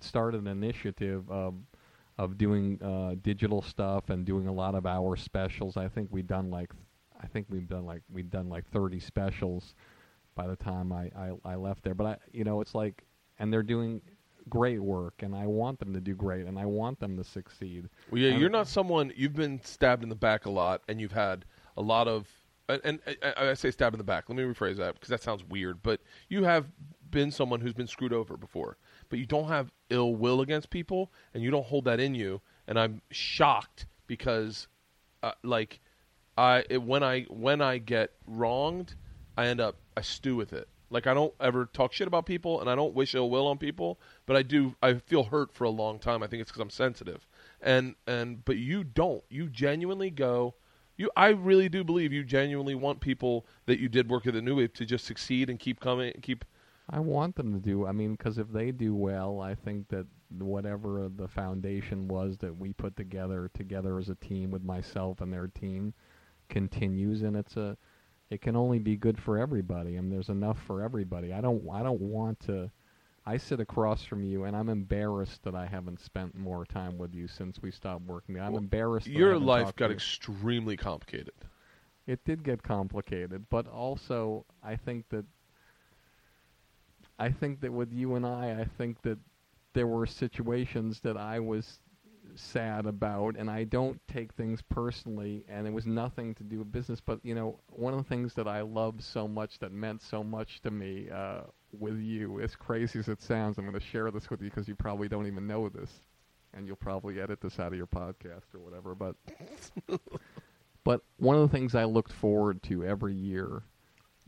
started 0.00 0.40
an 0.40 0.46
initiative 0.46 1.30
of 1.30 1.54
of 2.18 2.38
doing 2.38 2.80
uh, 2.82 3.14
digital 3.22 3.60
stuff 3.60 4.08
and 4.08 4.24
doing 4.24 4.46
a 4.48 4.52
lot 4.52 4.74
of 4.74 4.86
our 4.86 5.16
specials. 5.16 5.76
I 5.76 5.88
think 5.88 6.08
we've 6.10 6.26
done 6.26 6.50
like 6.50 6.72
I 7.20 7.26
think 7.26 7.46
we've 7.50 7.68
done 7.68 7.84
like 7.84 8.02
we've 8.12 8.30
done 8.30 8.48
like 8.48 8.66
30 8.70 9.00
specials 9.00 9.74
by 10.34 10.46
the 10.46 10.56
time 10.56 10.92
I, 10.92 11.10
I, 11.16 11.32
I 11.44 11.54
left 11.56 11.82
there. 11.84 11.94
But 11.94 12.06
I 12.06 12.16
you 12.32 12.44
know 12.44 12.60
it's 12.62 12.74
like 12.74 13.04
and 13.38 13.52
they're 13.52 13.62
doing 13.62 14.00
great 14.48 14.80
work 14.80 15.22
and 15.22 15.34
I 15.34 15.46
want 15.46 15.78
them 15.78 15.92
to 15.92 16.00
do 16.00 16.14
great 16.14 16.46
and 16.46 16.58
I 16.58 16.64
want 16.64 17.00
them 17.00 17.16
to 17.18 17.24
succeed. 17.24 17.88
Well, 18.10 18.20
yeah, 18.20 18.34
Um, 18.34 18.40
you're 18.40 18.48
not 18.48 18.68
someone. 18.68 19.12
You've 19.14 19.34
been 19.34 19.60
stabbed 19.62 20.02
in 20.02 20.08
the 20.08 20.14
back 20.14 20.46
a 20.46 20.50
lot, 20.50 20.82
and 20.88 21.00
you've 21.00 21.12
had 21.12 21.44
a 21.76 21.82
lot 21.82 22.08
of. 22.08 22.28
And, 22.68 22.98
I, 23.22 23.50
I 23.50 23.54
say 23.54 23.70
stab 23.70 23.94
in 23.94 23.98
the 23.98 24.04
back. 24.04 24.28
Let 24.28 24.36
me 24.36 24.42
rephrase 24.42 24.76
that 24.76 24.94
because 24.94 25.08
that 25.08 25.22
sounds 25.22 25.44
weird. 25.44 25.82
But 25.82 26.00
you 26.28 26.44
have 26.44 26.66
been 27.10 27.30
someone 27.30 27.60
who's 27.60 27.74
been 27.74 27.86
screwed 27.86 28.12
over 28.12 28.36
before, 28.36 28.76
but 29.08 29.18
you 29.18 29.26
don't 29.26 29.48
have 29.48 29.70
ill 29.90 30.16
will 30.16 30.40
against 30.40 30.70
people, 30.70 31.12
and 31.32 31.42
you 31.42 31.50
don't 31.50 31.66
hold 31.66 31.84
that 31.84 32.00
in 32.00 32.14
you. 32.14 32.40
And 32.66 32.78
I'm 32.78 33.02
shocked 33.10 33.86
because, 34.08 34.66
uh, 35.22 35.32
like, 35.44 35.80
I 36.36 36.64
it, 36.68 36.82
when 36.82 37.02
I 37.02 37.22
when 37.22 37.60
I 37.60 37.78
get 37.78 38.10
wronged, 38.26 38.94
I 39.36 39.46
end 39.46 39.60
up 39.60 39.76
I 39.96 40.00
stew 40.00 40.36
with 40.36 40.52
it. 40.52 40.68
Like 40.90 41.06
I 41.06 41.14
don't 41.14 41.34
ever 41.40 41.66
talk 41.66 41.92
shit 41.92 42.06
about 42.06 42.26
people, 42.26 42.60
and 42.60 42.70
I 42.70 42.74
don't 42.74 42.94
wish 42.94 43.14
ill 43.14 43.30
will 43.30 43.46
on 43.46 43.58
people. 43.58 43.98
But 44.26 44.36
I 44.36 44.42
do. 44.42 44.74
I 44.82 44.94
feel 44.94 45.24
hurt 45.24 45.52
for 45.52 45.64
a 45.64 45.70
long 45.70 45.98
time. 45.98 46.22
I 46.22 46.26
think 46.26 46.40
it's 46.40 46.50
because 46.50 46.62
I'm 46.62 46.70
sensitive, 46.70 47.26
and 47.60 47.94
and 48.06 48.44
but 48.44 48.56
you 48.56 48.84
don't. 48.84 49.24
You 49.28 49.48
genuinely 49.48 50.10
go. 50.10 50.54
You, 50.96 51.10
I 51.16 51.28
really 51.28 51.68
do 51.68 51.84
believe 51.84 52.12
you 52.12 52.24
genuinely 52.24 52.74
want 52.74 53.00
people 53.00 53.46
that 53.66 53.78
you 53.78 53.88
did 53.88 54.08
work 54.08 54.26
at 54.26 54.32
the 54.32 54.40
New 54.42 54.56
Wave 54.56 54.72
to 54.74 54.86
just 54.86 55.04
succeed 55.04 55.50
and 55.50 55.58
keep 55.58 55.80
coming, 55.80 56.12
keep. 56.22 56.44
I 56.88 57.00
want 57.00 57.34
them 57.36 57.52
to 57.52 57.58
do. 57.58 57.86
I 57.86 57.92
mean, 57.92 58.12
because 58.12 58.38
if 58.38 58.50
they 58.50 58.70
do 58.70 58.94
well, 58.94 59.40
I 59.40 59.54
think 59.54 59.88
that 59.88 60.06
whatever 60.38 61.08
the 61.14 61.28
foundation 61.28 62.08
was 62.08 62.38
that 62.38 62.56
we 62.56 62.72
put 62.72 62.96
together 62.96 63.50
together 63.54 63.98
as 63.98 64.08
a 64.08 64.14
team 64.14 64.50
with 64.50 64.62
myself 64.62 65.20
and 65.20 65.32
their 65.32 65.48
team 65.48 65.94
continues, 66.48 67.22
and 67.22 67.36
it's 67.36 67.56
a. 67.56 67.76
It 68.28 68.40
can 68.40 68.56
only 68.56 68.80
be 68.80 68.96
good 68.96 69.20
for 69.20 69.38
everybody, 69.38 69.96
and 69.96 70.10
there's 70.10 70.30
enough 70.30 70.60
for 70.66 70.82
everybody. 70.82 71.32
I 71.32 71.40
don't. 71.40 71.62
I 71.72 71.82
don't 71.82 72.00
want 72.00 72.40
to. 72.40 72.70
I 73.26 73.36
sit 73.36 73.60
across 73.60 74.04
from 74.04 74.22
you, 74.22 74.44
and 74.44 74.56
I'm 74.56 74.68
embarrassed 74.68 75.42
that 75.42 75.54
I 75.54 75.66
haven't 75.66 76.00
spent 76.00 76.34
more 76.36 76.64
time 76.64 76.96
with 76.96 77.14
you 77.14 77.26
since 77.26 77.60
we 77.60 77.70
stopped 77.70 78.06
working. 78.06 78.38
I'm 78.38 78.52
Well, 78.52 78.62
embarrassed. 78.62 79.06
that 79.06 79.12
Your 79.12 79.38
life 79.38 79.74
got 79.76 79.90
extremely 79.90 80.76
complicated. 80.76 81.34
it 82.06 82.24
did 82.24 82.42
get 82.44 82.62
complicated, 82.62 83.48
but 83.50 83.66
also 83.66 84.46
I 84.62 84.76
think 84.76 85.08
that 85.10 85.24
I 87.18 87.30
think 87.30 87.60
that 87.60 87.72
with 87.72 87.92
you 87.92 88.14
and 88.14 88.26
I, 88.26 88.60
I 88.60 88.64
think 88.64 89.02
that 89.02 89.18
there 89.72 89.86
were 89.86 90.06
situations 90.06 91.00
that 91.00 91.16
I 91.16 91.40
was 91.40 91.80
sad 92.34 92.86
about, 92.86 93.36
and 93.36 93.50
I 93.50 93.64
don't 93.64 94.00
take 94.08 94.32
things 94.34 94.62
personally, 94.62 95.44
and 95.48 95.66
it 95.66 95.72
was 95.72 95.86
nothing 95.86 96.34
to 96.34 96.44
do 96.44 96.58
with 96.58 96.72
business. 96.72 97.00
But 97.00 97.20
you 97.24 97.34
know, 97.34 97.60
one 97.70 97.94
of 97.94 97.98
the 98.02 98.08
things 98.08 98.34
that 98.34 98.46
I 98.48 98.60
loved 98.62 99.02
so 99.02 99.26
much, 99.26 99.58
that 99.60 99.72
meant 99.72 100.02
so 100.02 100.22
much 100.22 100.60
to 100.62 100.70
me, 100.70 101.08
uh, 101.10 101.42
with 101.80 101.98
you, 101.98 102.40
as 102.40 102.54
crazy 102.56 102.98
as 102.98 103.08
it 103.08 103.20
sounds, 103.22 103.58
I'm 103.58 103.64
going 103.64 103.78
to 103.78 103.86
share 103.86 104.10
this 104.10 104.28
with 104.30 104.40
you 104.42 104.50
because 104.50 104.68
you 104.68 104.74
probably 104.74 105.08
don't 105.08 105.26
even 105.26 105.46
know 105.46 105.68
this, 105.68 105.90
and 106.54 106.66
you'll 106.66 106.76
probably 106.76 107.20
edit 107.20 107.40
this 107.40 107.58
out 107.58 107.68
of 107.72 107.74
your 107.78 107.86
podcast 107.86 108.54
or 108.54 108.60
whatever. 108.60 108.94
But 108.94 109.16
but 110.84 111.00
one 111.18 111.36
of 111.36 111.42
the 111.42 111.56
things 111.56 111.74
I 111.74 111.84
looked 111.84 112.12
forward 112.12 112.62
to 112.64 112.84
every 112.84 113.14
year 113.14 113.62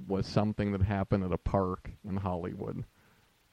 was 0.07 0.27
something 0.27 0.73
that 0.73 0.83
happened 0.83 1.25
at 1.25 1.33
a 1.33 1.39
park 1.39 1.91
in 2.09 2.17
Hollywood 2.17 2.85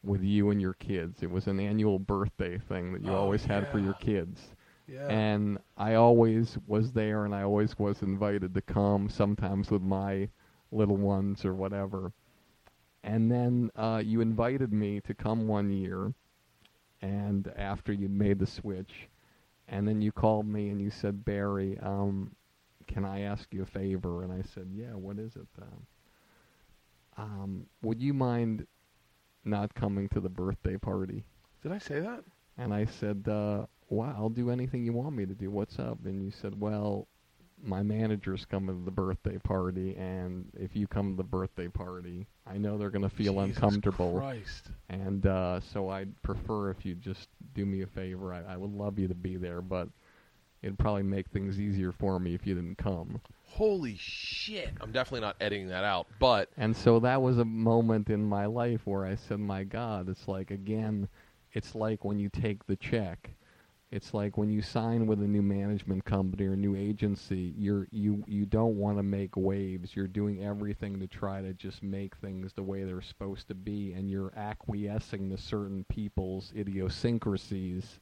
with 0.03 0.21
you 0.21 0.51
and 0.51 0.61
your 0.61 0.73
kids. 0.73 1.23
It 1.23 1.31
was 1.31 1.47
an 1.47 1.59
annual 1.59 1.97
birthday 1.99 2.57
thing 2.59 2.93
that 2.93 3.01
you 3.03 3.11
Oh, 3.11 3.15
always 3.15 3.43
had 3.43 3.71
for 3.71 3.79
your 3.79 3.93
kids. 3.95 4.39
Yeah. 4.87 5.07
And 5.07 5.57
I 5.77 5.95
always 5.95 6.57
was 6.67 6.91
there 6.91 7.25
and 7.25 7.33
I 7.33 7.41
always 7.41 7.77
was 7.79 8.03
invited 8.03 8.53
to 8.53 8.61
come, 8.61 9.09
sometimes 9.09 9.71
with 9.71 9.81
my 9.81 10.29
little 10.71 10.97
ones 10.97 11.43
or 11.43 11.55
whatever. 11.55 12.13
And 13.05 13.31
then 13.31 13.69
uh, 13.75 14.01
you 14.03 14.19
invited 14.19 14.73
me 14.73 14.99
to 15.01 15.13
come 15.13 15.47
one 15.47 15.71
year, 15.71 16.11
and 17.03 17.47
after 17.55 17.93
you'd 17.93 18.09
made 18.09 18.39
the 18.39 18.47
switch, 18.47 19.07
and 19.67 19.87
then 19.87 20.01
you 20.01 20.11
called 20.11 20.47
me 20.47 20.69
and 20.69 20.81
you 20.81 20.89
said, 20.89 21.23
Barry, 21.23 21.77
um, 21.83 22.31
can 22.87 23.05
I 23.05 23.21
ask 23.21 23.53
you 23.53 23.61
a 23.61 23.65
favor? 23.67 24.23
And 24.23 24.33
I 24.33 24.41
said, 24.53 24.69
Yeah, 24.73 24.95
what 24.95 25.19
is 25.19 25.35
it? 25.35 25.47
Um, 25.61 25.87
um, 27.17 27.65
would 27.83 28.01
you 28.01 28.13
mind 28.13 28.65
not 29.45 29.75
coming 29.75 30.09
to 30.09 30.19
the 30.19 30.29
birthday 30.29 30.77
party? 30.77 31.23
Did 31.61 31.71
I 31.71 31.77
say 31.77 31.99
that? 31.99 32.23
And 32.57 32.73
I 32.73 32.85
said, 32.85 33.27
uh, 33.27 33.65
well, 33.89 34.13
I'll 34.17 34.29
do 34.29 34.49
anything 34.49 34.83
you 34.83 34.93
want 34.93 35.15
me 35.15 35.25
to 35.25 35.33
do. 35.33 35.51
What's 35.51 35.77
up? 35.77 35.99
And 36.05 36.23
you 36.23 36.31
said, 36.31 36.59
well, 36.59 37.07
my 37.65 37.83
manager's 37.83 38.45
coming 38.45 38.77
to 38.77 38.85
the 38.85 38.91
birthday 38.91 39.37
party, 39.37 39.95
and 39.95 40.49
if 40.59 40.75
you 40.75 40.87
come 40.87 41.11
to 41.11 41.17
the 41.17 41.23
birthday 41.23 41.67
party, 41.67 42.27
I 42.45 42.57
know 42.57 42.77
they're 42.77 42.89
going 42.89 43.01
to 43.01 43.09
feel 43.09 43.33
Jesus 43.45 43.57
uncomfortable. 43.57 44.19
Christ. 44.19 44.69
And 44.89 45.25
uh, 45.25 45.59
so 45.59 45.89
I'd 45.89 46.21
prefer 46.21 46.69
if 46.69 46.85
you 46.85 46.95
just 46.95 47.29
do 47.53 47.65
me 47.65 47.81
a 47.81 47.87
favor. 47.87 48.33
I, 48.33 48.53
I 48.53 48.57
would 48.57 48.71
love 48.71 48.99
you 48.99 49.07
to 49.07 49.15
be 49.15 49.37
there, 49.37 49.61
but 49.61 49.89
it'd 50.61 50.77
probably 50.77 51.03
make 51.03 51.29
things 51.29 51.59
easier 51.59 51.91
for 51.91 52.19
me 52.19 52.33
if 52.33 52.45
you 52.45 52.55
didn't 52.55 52.77
come. 52.77 53.21
Holy 53.47 53.95
shit. 53.97 54.69
I'm 54.81 54.91
definitely 54.91 55.21
not 55.21 55.37
editing 55.39 55.69
that 55.69 55.83
out, 55.83 56.07
but 56.19 56.49
And 56.57 56.75
so 56.75 56.99
that 56.99 57.21
was 57.21 57.37
a 57.37 57.45
moment 57.45 58.09
in 58.09 58.23
my 58.23 58.47
life 58.47 58.81
where 58.85 59.05
I 59.05 59.15
said, 59.15 59.39
"My 59.39 59.63
God, 59.63 60.09
it's 60.09 60.27
like 60.27 60.51
again, 60.51 61.07
it's 61.53 61.73
like 61.73 62.03
when 62.03 62.19
you 62.19 62.29
take 62.29 62.67
the 62.67 62.75
check. 62.75 63.31
It's 63.95 64.13
like 64.13 64.37
when 64.37 64.49
you 64.49 64.61
sign 64.61 65.07
with 65.07 65.21
a 65.21 65.27
new 65.27 65.41
management 65.41 66.03
company 66.03 66.45
or 66.47 66.51
a 66.51 66.57
new 66.57 66.75
agency, 66.75 67.53
you're 67.57 67.87
you 67.91 68.25
you 68.27 68.45
don't 68.45 68.75
want 68.77 68.97
to 68.97 69.03
make 69.03 69.37
waves. 69.37 69.95
You're 69.95 70.09
doing 70.09 70.43
everything 70.43 70.99
to 70.99 71.07
try 71.07 71.41
to 71.41 71.53
just 71.53 71.81
make 71.81 72.13
things 72.17 72.51
the 72.51 72.61
way 72.61 72.83
they're 72.83 73.01
supposed 73.01 73.47
to 73.47 73.55
be 73.55 73.93
and 73.93 74.11
you're 74.11 74.33
acquiescing 74.35 75.29
to 75.29 75.37
certain 75.37 75.85
people's 75.85 76.51
idiosyncrasies 76.57 78.01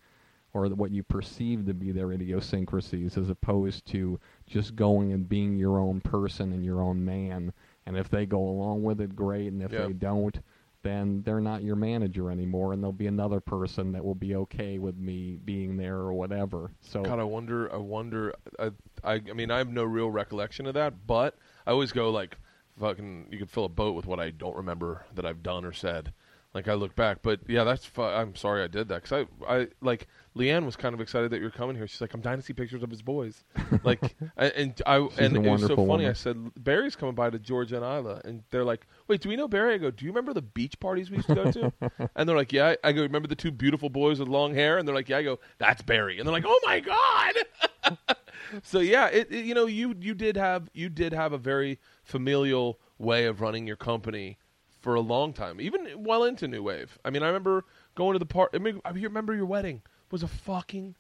or 0.52 0.68
what 0.70 0.90
you 0.90 1.04
perceive 1.04 1.68
to 1.68 1.76
be 1.76 1.92
their 1.92 2.12
idiosyncrasies 2.12 3.16
as 3.16 3.30
opposed 3.30 3.86
to 3.92 4.20
just 4.48 4.76
going 4.76 5.14
and 5.14 5.30
being 5.30 5.56
your 5.56 5.78
own 5.78 6.02
person 6.02 6.54
and 6.54 6.66
your 6.66 6.82
own 6.82 7.06
man. 7.06 7.54
And 7.86 7.96
if 7.98 8.10
they 8.10 8.26
go 8.26 8.40
along 8.40 8.82
with 8.82 9.00
it, 9.00 9.16
great. 9.16 9.52
And 9.54 9.62
if 9.62 9.72
Yeah. 9.72 9.86
they 9.86 9.94
don't, 9.94 10.40
then 10.84 11.24
they're 11.24 11.42
not 11.42 11.64
your 11.64 11.76
manager 11.76 12.30
anymore. 12.30 12.74
And 12.74 12.84
there'll 12.84 12.94
be 12.94 13.08
another 13.08 13.40
person 13.40 13.92
that 13.94 14.04
will 14.04 14.16
be 14.16 14.36
okay 14.36 14.78
with 14.78 14.98
me 14.98 15.40
being 15.44 15.78
there 15.78 15.98
or 15.98 16.14
whatever. 16.14 16.72
So 16.82 17.02
God, 17.02 17.20
I 17.20 17.24
wonder. 17.24 17.74
I 17.74 17.78
wonder. 17.78 18.34
I, 18.60 18.72
I, 19.04 19.14
I 19.14 19.34
mean, 19.34 19.50
I 19.50 19.58
have 19.58 19.70
no 19.70 19.84
real 19.84 20.12
recollection 20.12 20.68
of 20.68 20.76
that, 20.76 21.08
but 21.08 21.38
I 21.66 21.72
always 21.72 21.92
go 21.92 22.12
like, 22.12 22.38
fucking. 22.80 23.28
You 23.32 23.40
could 23.40 23.50
fill 23.50 23.66
a 23.66 23.70
boat 23.70 23.96
with 23.96 24.06
what 24.06 24.20
I 24.20 24.30
don't 24.32 24.56
remember 24.56 25.06
that 25.16 25.26
I've 25.26 25.42
done 25.42 25.66
or 25.66 25.74
said. 25.74 26.14
Like 26.54 26.68
I 26.68 26.76
look 26.76 26.96
back, 26.96 27.20
but 27.24 27.40
yeah, 27.48 27.64
that's. 27.64 27.84
Fu- 27.84 28.04
I'm 28.04 28.36
sorry 28.36 28.64
I 28.64 28.68
did 28.68 28.88
that 28.90 29.02
because 29.04 29.26
I, 29.48 29.54
I 29.62 29.68
like 29.82 30.08
Leanne 30.38 30.66
was 30.66 30.76
kind 30.76 30.94
of 30.94 31.02
excited 31.02 31.32
that 31.32 31.42
you're 31.42 31.50
coming 31.50 31.76
here. 31.76 31.88
She's 31.88 32.00
like, 32.00 32.14
I'm 32.14 32.22
dying 32.22 32.38
to 32.38 32.44
see 32.44 32.54
pictures 32.54 32.84
of 32.84 32.92
his 32.92 33.02
boys. 33.02 33.44
like, 33.84 34.16
I- 34.38 34.46
and 34.50 34.80
I 34.86 35.08
She's 35.10 35.18
and 35.20 35.36
it 35.38 35.40
was 35.50 35.62
so 35.62 35.70
funny. 35.70 35.88
woman. 35.88 36.06
I 36.06 36.14
said 36.14 36.38
Barry's 36.64 36.96
coming 36.96 37.16
by 37.16 37.32
to 37.32 37.40
Georgia 37.40 37.78
and 37.78 37.84
Isla, 37.84 38.22
and 38.24 38.44
they're 38.52 38.64
like, 38.64 38.86
Wait, 39.08 39.22
do 39.22 39.30
we 39.30 39.36
know 39.36 39.48
Barry? 39.48 39.74
I 39.74 39.78
go, 39.80 39.90
Do 39.90 40.06
you 40.06 40.12
remember 40.12 40.32
the 40.32 40.44
beach 40.44 40.80
parties 40.80 41.10
we 41.10 41.18
used 41.18 41.30
to 41.30 41.36
go 41.36 41.52
to? 41.52 41.74
and 42.16 42.30
they're 42.30 42.38
like, 42.38 42.54
Yeah. 42.54 42.76
I 42.84 42.92
go, 42.92 43.02
Remember 43.02 43.28
the 43.28 43.36
two 43.36 43.50
beautiful 43.52 43.90
boys 43.90 44.20
with 44.20 44.28
long 44.28 44.54
hair? 44.54 44.78
And 44.78 44.88
they're 44.88 44.94
like, 44.94 45.10
Yeah. 45.10 45.18
I 45.18 45.24
go, 45.24 45.40
That's 45.58 45.82
Barry. 45.82 46.20
And 46.20 46.28
they're 46.28 46.34
like, 46.34 46.46
Oh 46.46 46.60
my 46.66 46.80
god. 46.82 47.34
so 48.64 48.80
yeah, 48.80 49.08
it, 49.08 49.32
it- 49.32 49.46
you 49.46 49.56
know 49.56 49.66
you 49.66 49.96
you 50.00 50.14
did 50.14 50.38
have 50.38 50.70
you 50.74 50.90
did 50.90 51.14
have 51.14 51.34
a 51.34 51.38
very 51.40 51.80
familial 52.04 52.80
way 53.00 53.26
of 53.26 53.42
running 53.42 53.66
your 53.66 53.76
company 53.76 54.38
for 54.84 54.96
a 54.96 55.02
long 55.02 55.34
time, 55.34 55.60
even 55.62 55.88
well 55.98 56.26
into 56.26 56.48
New 56.48 56.62
Wave. 56.62 57.00
I 57.04 57.10
mean, 57.10 57.24
I 57.24 57.28
remember 57.28 57.66
going 57.96 58.14
to 58.14 58.20
the 58.20 58.26
part. 58.26 58.52
I 58.54 58.60
mean, 58.60 58.82
I 58.86 58.92
remember 58.92 59.34
your 59.34 59.46
wedding 59.46 59.82
was 60.12 60.22
a 60.22 60.28
fucking 60.28 60.94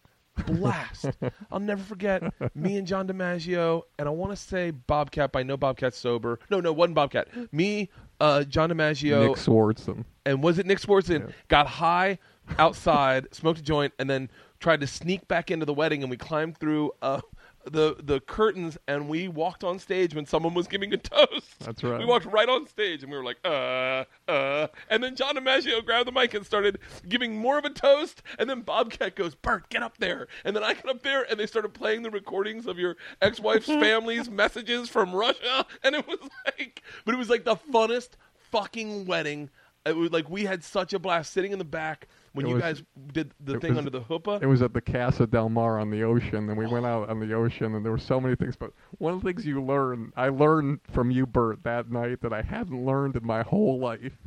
blast. 0.47 1.05
I'll 1.51 1.59
never 1.59 1.83
forget 1.83 2.23
me 2.55 2.77
and 2.77 2.87
John 2.87 3.07
DiMaggio, 3.07 3.83
and 3.99 4.07
I 4.07 4.11
want 4.11 4.31
to 4.31 4.37
say 4.37 4.71
Bobcat. 4.71 5.33
But 5.33 5.39
I 5.39 5.43
know 5.43 5.57
Bobcat's 5.57 5.97
sober. 5.97 6.39
No, 6.49 6.61
no, 6.61 6.71
wasn't 6.73 6.95
Bobcat. 6.95 7.27
Me, 7.53 7.89
uh, 8.19 8.45
John 8.45 8.69
DiMaggio, 8.69 9.27
Nick 9.27 9.37
Swardson. 9.37 10.05
and 10.25 10.41
was 10.41 10.57
it 10.59 10.65
Nick 10.65 10.79
Swardson? 10.79 11.27
Yeah. 11.27 11.33
Got 11.49 11.67
high 11.67 12.19
outside, 12.57 13.27
smoked 13.35 13.59
a 13.59 13.63
joint, 13.63 13.93
and 13.99 14.09
then 14.09 14.29
tried 14.59 14.79
to 14.79 14.87
sneak 14.87 15.27
back 15.27 15.51
into 15.51 15.65
the 15.65 15.73
wedding. 15.73 16.01
And 16.03 16.09
we 16.09 16.17
climbed 16.17 16.57
through 16.57 16.93
uh, 17.01 17.19
the 17.65 17.95
the 17.99 18.19
curtains, 18.19 18.77
and 18.87 19.07
we 19.07 19.27
walked 19.27 19.63
on 19.63 19.79
stage 19.79 20.13
when 20.13 20.25
someone 20.25 20.53
was 20.53 20.67
giving 20.67 20.93
a 20.93 20.97
toast. 20.97 21.59
That's 21.59 21.83
right. 21.83 21.99
We 21.99 22.05
walked 22.05 22.25
right 22.25 22.49
on 22.49 22.67
stage, 22.67 23.03
and 23.03 23.11
we 23.11 23.17
were 23.17 23.23
like, 23.23 23.37
uh, 23.45 24.03
uh. 24.27 24.67
And 24.89 25.03
then 25.03 25.15
John 25.15 25.35
DiMaggio 25.35 25.85
grabbed 25.85 26.07
the 26.07 26.11
mic 26.11 26.33
and 26.33 26.45
started 26.45 26.79
giving 27.07 27.37
more 27.37 27.57
of 27.57 27.65
a 27.65 27.69
toast. 27.69 28.21
And 28.37 28.49
then 28.49 28.61
Bobcat 28.61 29.15
goes, 29.15 29.35
Bert, 29.35 29.69
get 29.69 29.83
up 29.83 29.97
there. 29.97 30.27
And 30.43 30.55
then 30.55 30.63
I 30.63 30.73
got 30.73 30.89
up 30.89 31.03
there, 31.03 31.25
and 31.29 31.39
they 31.39 31.45
started 31.45 31.73
playing 31.73 32.03
the 32.03 32.11
recordings 32.11 32.67
of 32.67 32.77
your 32.77 32.97
ex-wife's 33.21 33.65
family's 33.67 34.29
messages 34.29 34.89
from 34.89 35.13
Russia. 35.13 35.65
And 35.83 35.95
it 35.95 36.07
was 36.07 36.19
like, 36.45 36.83
but 37.05 37.15
it 37.15 37.17
was 37.17 37.29
like 37.29 37.45
the 37.45 37.55
funnest 37.55 38.09
fucking 38.51 39.05
wedding. 39.05 39.49
It 39.85 39.95
was 39.95 40.11
like 40.11 40.29
we 40.29 40.45
had 40.45 40.63
such 40.63 40.93
a 40.93 40.99
blast 40.99 41.33
sitting 41.33 41.51
in 41.51 41.59
the 41.59 41.65
back 41.65 42.07
when 42.33 42.45
It 42.45 42.49
you 42.49 42.55
was- 42.55 42.61
guys 42.61 42.83
did 43.13 43.33
the 43.39 43.59
thing 43.59 43.71
was- 43.71 43.77
under 43.79 43.89
the 43.89 44.01
huppah. 44.01 44.41
It 44.41 44.47
was 44.47 44.61
at 44.61 44.73
the 44.73 44.81
Casa 44.81 45.27
del 45.27 45.49
Mar 45.49 45.79
on 45.79 45.89
the 45.89 46.03
ocean, 46.03 46.49
and 46.49 46.57
we 46.57 46.65
went 46.65 46.85
oh. 46.85 46.89
out 47.03 47.09
on 47.09 47.19
the 47.19 47.33
ocean, 47.33 47.75
and 47.75 47.85
there 47.85 47.91
were 47.91 47.97
so 47.97 48.19
many 48.19 48.35
things. 48.35 48.55
But 48.55 48.73
one 48.97 49.13
of 49.13 49.21
the 49.21 49.31
things 49.31 49.45
you 49.45 49.61
learn, 49.61 50.11
I 50.15 50.29
learned 50.29 50.81
from 50.91 51.11
you, 51.11 51.25
Bert, 51.25 51.63
that 51.63 51.91
night 51.91 52.21
that 52.21 52.33
I 52.33 52.41
hadn't 52.41 52.85
learned 52.85 53.15
in 53.15 53.25
my 53.25 53.43
whole 53.43 53.79
life, 53.79 54.17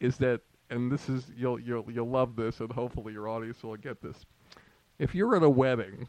is 0.00 0.16
that, 0.18 0.42
and 0.70 0.92
this 0.92 1.08
is 1.08 1.30
you'll 1.36 1.58
you'll 1.58 1.90
you'll 1.90 2.08
love 2.08 2.36
this, 2.36 2.60
and 2.60 2.70
hopefully 2.70 3.12
your 3.12 3.28
audience 3.28 3.62
will 3.62 3.76
get 3.76 4.00
this. 4.00 4.24
If 4.98 5.14
you're 5.14 5.34
at 5.36 5.42
a 5.42 5.50
wedding, 5.50 6.08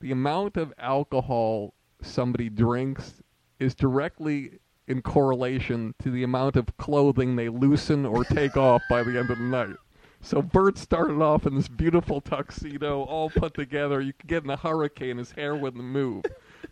the 0.00 0.12
amount 0.12 0.56
of 0.56 0.72
alcohol 0.78 1.74
somebody 2.00 2.48
drinks 2.48 3.22
is 3.58 3.74
directly 3.74 4.58
in 4.86 5.02
correlation 5.02 5.94
to 6.02 6.10
the 6.10 6.22
amount 6.22 6.56
of 6.56 6.76
clothing 6.78 7.36
they 7.36 7.48
loosen 7.48 8.06
or 8.06 8.24
take 8.24 8.56
off 8.56 8.82
by 8.88 9.02
the 9.02 9.18
end 9.18 9.30
of 9.30 9.38
the 9.38 9.44
night. 9.44 9.76
So 10.20 10.42
Bert 10.42 10.76
started 10.76 11.22
off 11.22 11.46
in 11.46 11.54
this 11.54 11.68
beautiful 11.68 12.20
tuxedo, 12.20 13.02
all 13.02 13.30
put 13.30 13.54
together. 13.54 14.00
You 14.00 14.12
could 14.12 14.28
get 14.28 14.44
in 14.44 14.50
a 14.50 14.56
hurricane, 14.56 15.18
his 15.18 15.32
hair 15.32 15.54
wouldn't 15.54 15.84
move. 15.84 16.24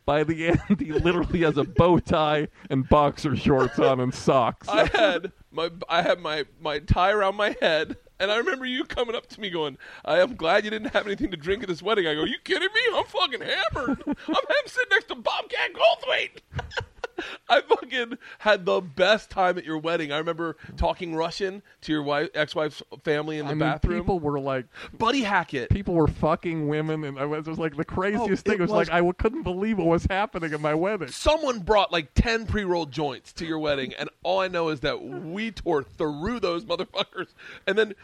By 0.05 0.25
the 0.25 0.49
end, 0.49 0.81
he 0.81 0.93
literally 0.93 1.41
has 1.41 1.57
a 1.57 1.65
bow 1.65 1.99
tie 1.99 2.49
and 2.71 2.89
boxer 2.89 3.37
shorts 3.37 3.79
on 3.79 4.01
and 4.01 4.15
socks. 4.15 4.69
I 4.69 4.87
had 4.87 5.33
my 5.51 5.71
I 5.89 6.03
had 6.03 6.21
my 6.21 6.45
my 6.61 6.81
tie 6.81 7.13
around 7.13 7.37
my 7.37 7.57
head, 7.61 7.97
and 8.21 8.31
I 8.31 8.37
remember 8.37 8.67
you 8.67 8.85
coming 8.85 9.15
up 9.17 9.29
to 9.29 9.41
me 9.41 9.51
going, 9.51 9.79
"I 10.05 10.21
am 10.21 10.37
glad 10.37 10.65
you 10.65 10.71
didn't 10.71 10.93
have 10.93 11.07
anything 11.07 11.31
to 11.31 11.37
drink 11.37 11.63
at 11.63 11.69
this 11.69 11.83
wedding." 11.83 12.07
I 12.07 12.15
go, 12.15 12.25
"You 12.25 12.39
kidding 12.45 12.69
me? 12.73 12.81
I'm 12.95 13.05
fucking 13.05 13.41
hammered. 13.41 14.03
I'm, 14.07 14.17
I'm 14.29 14.67
sitting 14.67 14.91
next 14.91 15.09
to 15.09 15.15
Bobcat 15.17 15.71
Goldthwait." 15.73 16.85
I 17.49 17.61
fucking 17.63 18.19
had 18.39 18.65
the 18.67 18.81
best 18.81 19.31
time 19.31 19.59
at 19.59 19.65
your 19.65 19.79
wedding. 19.79 20.13
I 20.13 20.19
remember 20.19 20.57
talking 20.77 21.15
Russian 21.15 21.63
to 21.83 21.93
your 21.93 22.03
wife, 22.03 22.29
ex-wife's 22.35 22.83
family 23.05 23.39
in 23.39 23.47
the 23.47 23.53
I 23.53 23.55
mean, 23.55 23.59
bathroom. 23.61 24.01
people 24.01 24.21
were 24.21 24.39
like, 24.41 24.67
Buddy 24.97 25.23
Hackett. 25.23 25.71
people 25.71 25.95
were 25.95 26.09
fucking 26.09 26.69
women, 26.69 27.05
and 27.05 27.19
I 27.19 27.25
was, 27.25 27.47
it 27.47 27.51
was 27.51 27.59
like 27.59 27.77
the 27.77 27.85
craziest 27.85 28.47
Oh, 28.47 28.51
thing. 28.51 28.59
it 28.59 28.61
was, 28.63 28.71
was- 28.71 28.89
like 28.89 29.03
I 29.03 29.13
couldn't 29.13 29.43
believe 29.43 29.79
what 29.79 29.87
was 29.87 30.05
happening 30.11 30.53
at 30.53 30.61
my 30.61 30.75
wedding. 30.75 31.09
Someone 31.09 31.61
brought 31.61 31.93
like 31.93 32.15
10 32.15 32.47
pre 32.47 32.65
rolled 32.65 32.93
joints 32.93 33.33
to 33.35 33.47
your 33.47 33.59
wedding, 33.59 33.95
and 33.95 34.09
all 34.23 34.41
I 34.41 34.49
know 34.49 34.69
is 34.69 34.81
that 34.81 35.03
we 35.03 35.51
tore 35.51 35.83
through 35.83 36.41
those 36.41 36.65
motherfuckers. 36.65 37.29
And 37.67 37.77
then 37.79 37.95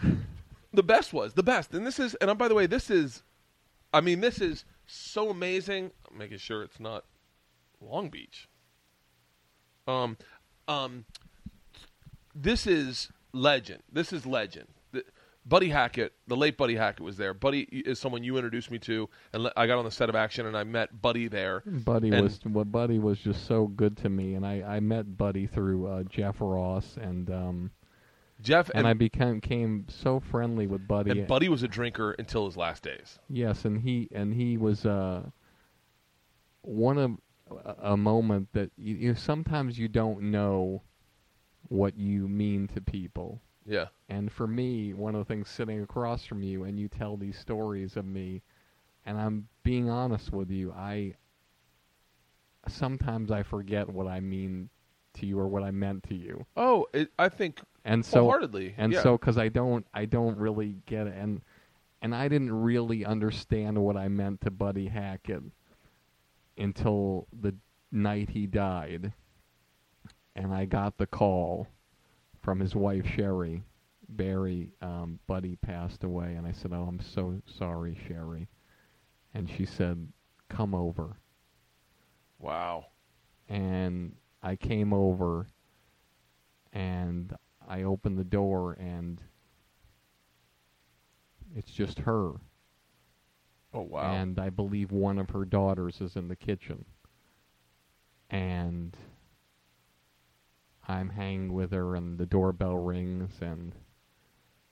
the 0.73 0.83
best 0.83 1.13
was, 1.13 1.35
the 1.35 1.43
best, 1.43 1.75
and 1.75 1.87
this 1.87 1.99
is, 1.99 2.15
and 2.17 2.31
uh, 2.31 2.35
by 2.35 2.49
the 2.49 2.55
way, 2.55 2.67
this 2.67 2.91
is, 2.91 3.23
I 3.93 4.01
mean, 4.01 4.21
this 4.21 4.41
is 4.41 4.65
so 4.87 5.29
amazing. 5.31 5.91
I'm 6.11 6.17
making 6.19 6.39
sure 6.39 6.63
it's 6.63 6.81
not 6.81 7.05
Long 7.81 8.09
Beach. 8.09 8.49
Um, 9.87 10.17
um, 10.69 11.05
this 12.35 12.67
is 12.67 13.11
legend. 13.33 13.83
This 13.93 14.13
is 14.13 14.27
legend. 14.27 14.69
The- 14.93 15.05
Buddy 15.45 15.71
Hackett, 15.71 16.13
the 16.29 16.37
late 16.37 16.57
Buddy 16.57 16.77
Hackett, 16.77 17.05
was 17.05 17.17
there. 17.17 17.35
Buddy 17.35 17.63
is 17.63 17.99
someone 17.99 18.23
you 18.23 18.37
introduced 18.37 18.71
me 18.71 18.79
to, 18.81 19.09
and 19.33 19.51
I 19.57 19.67
got 19.67 19.77
on 19.79 19.85
the 19.85 19.91
set 19.91 20.09
of 20.09 20.15
Action, 20.15 20.47
and 20.47 20.57
I 20.57 20.63
met 20.63 21.03
Buddy 21.03 21.27
there. 21.27 21.65
Buddy 21.67 22.11
And- 22.11 22.23
was 22.23 22.41
well, 22.45 22.65
Buddy 22.65 23.01
was 23.01 23.19
just 23.19 23.47
so 23.47 23.67
good 23.67 23.97
to 23.99 24.09
me, 24.09 24.35
and 24.35 24.47
I, 24.47 24.63
I 24.63 24.81
met 24.81 25.17
Buddy 25.17 25.47
through 25.49 25.87
uh, 25.89 26.03
Jeff 26.05 26.37
Ross, 26.39 26.97
and 26.97 27.29
um, 27.29 27.71
Jeff 28.41 28.71
and, 28.73 28.87
I 28.87 28.93
became 28.93 29.41
came 29.41 29.87
so 29.89 30.21
friendly 30.21 30.69
with 30.69 30.87
Buddy. 30.87 31.11
And 31.11 31.27
Buddy 31.27 31.49
was 31.49 31.65
a 31.65 31.69
drinker 31.69 32.13
until 32.13 32.47
his 32.47 32.57
last 32.57 32.85
days. 32.85 33.19
Yes, 33.29 33.65
and 33.65 33.81
he 33.81 34.09
and 34.13 34.33
he 34.33 34.57
was 34.57 34.87
uh, 34.87 35.23
one 36.63 36.99
of 36.99 37.19
a, 37.81 37.97
moment 37.97 38.49
that 38.53 38.71
you, 38.77 38.95
you 38.97 39.09
know, 39.09 39.15
sometimes 39.15 39.79
you 39.79 39.89
don't 39.89 40.23
know 40.31 40.83
what 41.69 41.97
you 41.97 42.29
mean 42.29 42.69
to 42.69 42.81
people, 42.81 43.41
Yeah. 43.65 43.87
And 44.09 44.31
for 44.31 44.47
me, 44.47 44.93
one 44.95 45.15
of 45.15 45.21
the 45.21 45.25
things 45.25 45.49
sitting 45.49 45.83
across 45.83 46.25
from 46.27 46.43
you 46.43 46.65
and 46.65 46.79
you 46.79 46.89
tell 46.89 47.17
these 47.17 47.39
stories 47.39 47.97
of 47.97 48.05
me, 48.05 48.43
and 49.07 49.19
I'm 49.19 49.49
being 49.63 49.89
honest 49.89 50.33
with 50.33 50.51
you, 50.51 50.73
I 50.73 51.15
sometimes 52.69 53.31
I 53.31 53.43
forget 53.43 53.89
what 53.89 54.07
I 54.07 54.21
mean 54.21 54.69
to 55.15 55.27
you 55.27 55.39
or 55.39 55.49
what 55.49 55.63
I 55.63 55.71
meant 55.71 56.03
to 56.05 56.15
you. 56.15 56.47
Oh, 56.57 56.87
it, 56.93 57.11
I 57.19 57.29
think 57.29 57.61
And 57.85 58.05
so 58.05 58.23
wholeheartedly. 58.23 58.75
and 58.77 58.93
yeah. 58.93 59.03
so 59.03 59.19
cuz 59.19 59.37
I 59.39 59.49
don't 59.49 59.87
I 59.95 60.05
don't 60.07 60.37
really 60.39 60.77
get 60.87 61.07
it 61.07 61.15
and 61.17 61.43
and 62.01 62.15
I 62.15 62.29
didn't 62.29 62.53
really 62.53 63.05
understand 63.05 63.79
what 63.83 63.97
I 63.97 64.09
meant 64.09 64.41
to 64.43 64.51
Buddy 64.51 64.89
Hackett 64.89 65.43
until 66.57 67.27
the 67.41 67.55
night 67.91 68.31
he 68.31 68.47
died. 68.47 69.13
And 70.35 70.53
I 70.53 70.65
got 70.65 70.97
the 70.97 71.07
call 71.07 71.69
from 72.43 72.61
his 72.61 72.75
wife 72.75 73.07
Sherry. 73.07 73.63
Barry, 74.09 74.71
um, 74.83 75.19
Buddy 75.27 75.57
passed 75.57 76.05
away, 76.05 76.35
and 76.35 76.47
I 76.47 76.53
said, 76.53 76.73
"Oh, 76.73 76.83
I'm 76.83 77.01
so 77.01 77.41
sorry, 77.47 77.99
Sherry." 78.07 78.49
And 79.35 79.49
she 79.49 79.65
said, 79.65 80.13
"Come 80.49 80.75
over." 80.75 81.17
wow. 82.39 82.87
and 83.49 84.15
I 84.43 84.57
came 84.57 84.93
over 84.93 85.47
and 86.73 87.35
I 87.67 87.83
opened 87.85 88.19
the 88.19 88.25
door 88.25 88.73
and 88.75 89.21
it's 91.55 91.71
just 91.71 92.01
her. 92.01 92.33
Oh 93.75 93.83
wow. 93.83 94.13
And 94.13 94.39
I 94.39 94.51
believe 94.51 94.93
one 94.93 95.19
of 95.19 95.31
her 95.31 95.45
daughters 95.45 96.01
is 96.01 96.17
in 96.17 96.29
the 96.29 96.37
kitchen. 96.37 96.85
And 98.31 98.97
I'm 100.89 101.11
hanging 101.11 101.53
with 101.53 101.71
her 101.73 101.95
and 101.97 102.19
the 102.19 102.27
doorbell 102.27 102.77
rings 102.79 103.31
and 103.41 103.75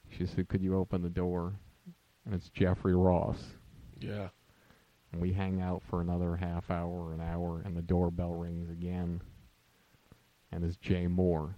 she 0.08 0.26
said, 0.26 0.48
Could 0.48 0.62
you 0.62 0.76
open 0.76 1.02
the 1.02 1.08
door? 1.08 1.54
And 2.24 2.34
it's 2.34 2.48
Jeffrey 2.50 2.94
Ross. 2.94 3.56
yeah. 4.00 4.28
And 5.12 5.20
we 5.20 5.32
hang 5.32 5.60
out 5.60 5.82
for 5.90 6.00
another 6.00 6.36
half 6.36 6.70
hour, 6.70 7.12
an 7.12 7.20
hour, 7.20 7.62
and 7.64 7.76
the 7.76 7.82
doorbell 7.82 8.32
rings 8.34 8.70
again. 8.70 9.20
And 10.52 10.64
it's 10.64 10.76
Jay 10.76 11.06
Mohr. 11.08 11.54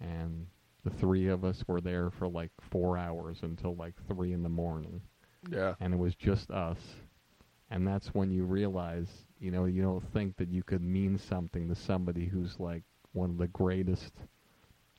And 0.00 0.46
the 0.84 0.90
three 0.90 1.28
of 1.28 1.44
us 1.44 1.64
were 1.66 1.80
there 1.80 2.10
for 2.10 2.28
like 2.28 2.52
four 2.70 2.98
hours 2.98 3.38
until 3.42 3.74
like 3.74 3.94
three 4.06 4.32
in 4.32 4.42
the 4.42 4.48
morning. 4.50 5.00
Yeah. 5.46 5.74
And 5.80 5.92
it 5.92 5.96
was 5.98 6.14
just 6.14 6.50
us. 6.50 6.78
And 7.70 7.86
that's 7.86 8.14
when 8.14 8.30
you 8.30 8.44
realize, 8.44 9.26
you 9.38 9.50
know, 9.50 9.64
you 9.66 9.82
don't 9.82 10.04
think 10.12 10.36
that 10.36 10.48
you 10.50 10.62
could 10.62 10.82
mean 10.82 11.18
something 11.18 11.68
to 11.68 11.74
somebody 11.74 12.26
who's 12.26 12.58
like 12.60 12.82
one 13.12 13.30
of 13.30 13.38
the 13.38 13.48
greatest 13.48 14.12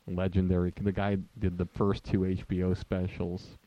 legendary. 0.07 0.73
The 0.79 0.91
guy 0.91 1.17
did 1.39 1.57
the 1.57 1.65
first 1.65 2.03
two 2.03 2.25
HBO 2.25 2.75
specials. 2.75 3.57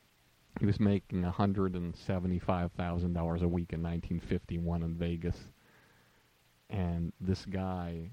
He 0.59 0.65
was 0.65 0.79
making 0.79 1.23
hundred 1.23 1.75
and 1.75 1.95
seventy-five 1.95 2.71
thousand 2.73 3.13
dollars 3.13 3.41
a 3.41 3.47
week 3.47 3.73
in 3.73 3.81
1951 3.83 4.83
in 4.83 4.95
Vegas, 4.95 5.37
and 6.69 7.11
this 7.19 7.45
guy, 7.45 8.11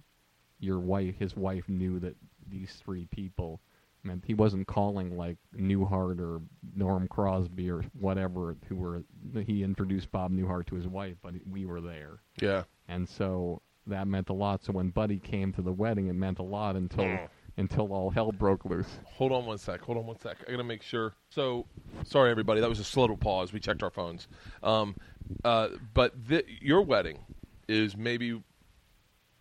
your 0.58 0.78
wife, 0.80 1.14
his 1.18 1.36
wife 1.36 1.68
knew 1.68 1.98
that 2.00 2.16
these 2.48 2.72
three 2.84 3.06
people 3.06 3.60
meant 4.04 4.24
he 4.26 4.34
wasn't 4.34 4.66
calling 4.66 5.16
like 5.16 5.36
Newhart 5.56 6.20
or 6.20 6.40
Norm 6.74 7.06
Crosby 7.08 7.70
or 7.70 7.82
whatever 7.98 8.56
who 8.68 8.76
were. 8.76 9.02
He 9.46 9.62
introduced 9.62 10.10
Bob 10.10 10.32
Newhart 10.32 10.66
to 10.66 10.74
his 10.76 10.86
wife, 10.88 11.16
but 11.22 11.34
we 11.48 11.66
were 11.66 11.80
there, 11.80 12.20
Yeah. 12.40 12.64
and 12.88 13.08
so 13.08 13.62
that 13.86 14.06
meant 14.06 14.28
a 14.28 14.32
lot. 14.34 14.62
So 14.64 14.72
when 14.72 14.90
Buddy 14.90 15.18
came 15.18 15.52
to 15.54 15.62
the 15.62 15.72
wedding, 15.72 16.06
it 16.08 16.14
meant 16.14 16.38
a 16.38 16.42
lot 16.44 16.76
until 16.76 17.04
Mm. 17.04 17.28
until 17.56 17.92
all 17.92 18.08
hell 18.10 18.32
broke 18.32 18.64
loose. 18.64 19.00
Hold 19.04 19.32
on 19.32 19.44
one 19.44 19.58
sec. 19.58 19.80
Hold 19.82 19.98
on 19.98 20.06
one 20.06 20.18
sec. 20.18 20.36
I 20.46 20.52
gotta 20.52 20.64
make 20.64 20.82
sure. 20.82 21.14
So, 21.28 21.66
sorry 22.04 22.30
everybody. 22.30 22.60
That 22.60 22.70
was 22.70 22.78
a 22.78 22.84
slow 22.84 23.14
pause. 23.16 23.52
We 23.52 23.60
checked 23.60 23.82
our 23.82 23.90
phones. 23.90 24.28
Um, 24.62 24.96
uh, 25.44 25.68
but 25.92 26.26
th- 26.28 26.46
your 26.62 26.80
wedding 26.82 27.18
is 27.68 27.96
maybe. 27.96 28.42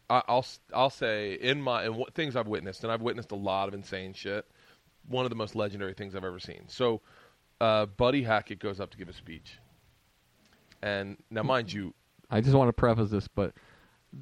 I- 0.09 0.23
I'll 0.27 0.45
I'll 0.73 0.89
say 0.89 1.33
in 1.33 1.61
my 1.61 1.83
and 1.83 1.95
what 1.95 2.13
things 2.13 2.35
I've 2.35 2.47
witnessed, 2.47 2.83
and 2.83 2.91
I've 2.91 3.01
witnessed 3.01 3.31
a 3.31 3.35
lot 3.35 3.67
of 3.67 3.73
insane 3.73 4.13
shit. 4.13 4.45
One 5.07 5.25
of 5.25 5.29
the 5.29 5.35
most 5.35 5.55
legendary 5.55 5.93
things 5.93 6.15
I've 6.15 6.23
ever 6.25 6.39
seen. 6.39 6.63
So, 6.67 7.01
uh, 7.61 7.85
Buddy 7.85 8.23
Hackett 8.23 8.59
goes 8.59 8.79
up 8.79 8.91
to 8.91 8.97
give 8.97 9.09
a 9.09 9.13
speech, 9.13 9.57
and 10.81 11.17
now 11.29 11.43
mind 11.43 11.71
you, 11.73 11.93
I 12.29 12.41
just 12.41 12.55
want 12.55 12.69
to 12.69 12.73
preface 12.73 13.09
this, 13.09 13.27
but 13.27 13.53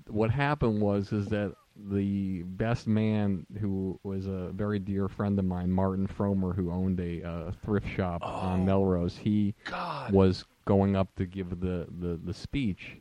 what 0.08 0.30
happened 0.32 0.82
was 0.82 1.12
is 1.12 1.28
that 1.28 1.54
the 1.90 2.42
best 2.44 2.88
man 2.88 3.46
who 3.60 4.00
was 4.04 4.26
a 4.26 4.50
very 4.54 4.80
dear 4.80 5.08
friend 5.08 5.38
of 5.38 5.46
mine, 5.46 5.72
Martin 5.72 6.08
Fromer, 6.08 6.56
who 6.56 6.72
owned 6.72 7.00
a 7.00 7.24
uh, 7.24 7.52
thrift 7.64 7.88
shop 7.88 8.24
on 8.24 8.66
Melrose, 8.66 9.18
he 9.18 9.54
God, 9.66 10.12
was 10.12 10.44
going 10.66 10.96
up 10.96 11.14
to 11.16 11.26
give 11.26 11.60
the, 11.62 11.88
the, 12.00 12.20
the 12.24 12.34
speech, 12.34 12.98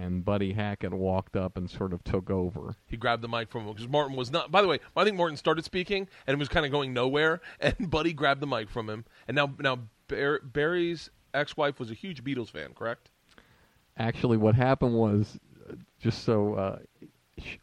and 0.00 0.24
Buddy 0.24 0.52
Hackett 0.54 0.94
walked 0.94 1.36
up 1.36 1.56
and 1.56 1.68
sort 1.70 1.92
of 1.92 2.02
took 2.04 2.30
over. 2.30 2.76
he 2.86 2.96
grabbed 2.96 3.22
the 3.22 3.28
mic 3.28 3.50
from 3.50 3.66
him 3.66 3.72
because 3.74 3.88
Martin 3.88 4.16
was 4.16 4.30
not. 4.30 4.50
By 4.50 4.62
the 4.62 4.68
way, 4.68 4.80
I 4.96 5.04
think 5.04 5.16
Martin 5.16 5.36
started 5.36 5.64
speaking 5.64 6.08
and 6.26 6.38
was 6.38 6.48
kind 6.48 6.64
of 6.64 6.72
going 6.72 6.92
nowhere, 6.92 7.40
and 7.60 7.90
Buddy 7.90 8.12
grabbed 8.12 8.40
the 8.40 8.46
mic 8.46 8.70
from 8.70 8.88
him. 8.88 9.04
And 9.28 9.34
now, 9.34 9.54
now 9.58 9.80
Bar- 10.08 10.40
Barry's 10.42 11.10
ex-wife 11.34 11.78
was 11.78 11.90
a 11.90 11.94
huge 11.94 12.24
Beatles 12.24 12.50
fan, 12.50 12.72
correct? 12.74 13.10
Actually, 13.98 14.38
what 14.38 14.54
happened 14.54 14.94
was, 14.94 15.38
uh, 15.68 15.74
just 16.00 16.24
so 16.24 16.54
uh, 16.54 16.78
sh- 17.38 17.56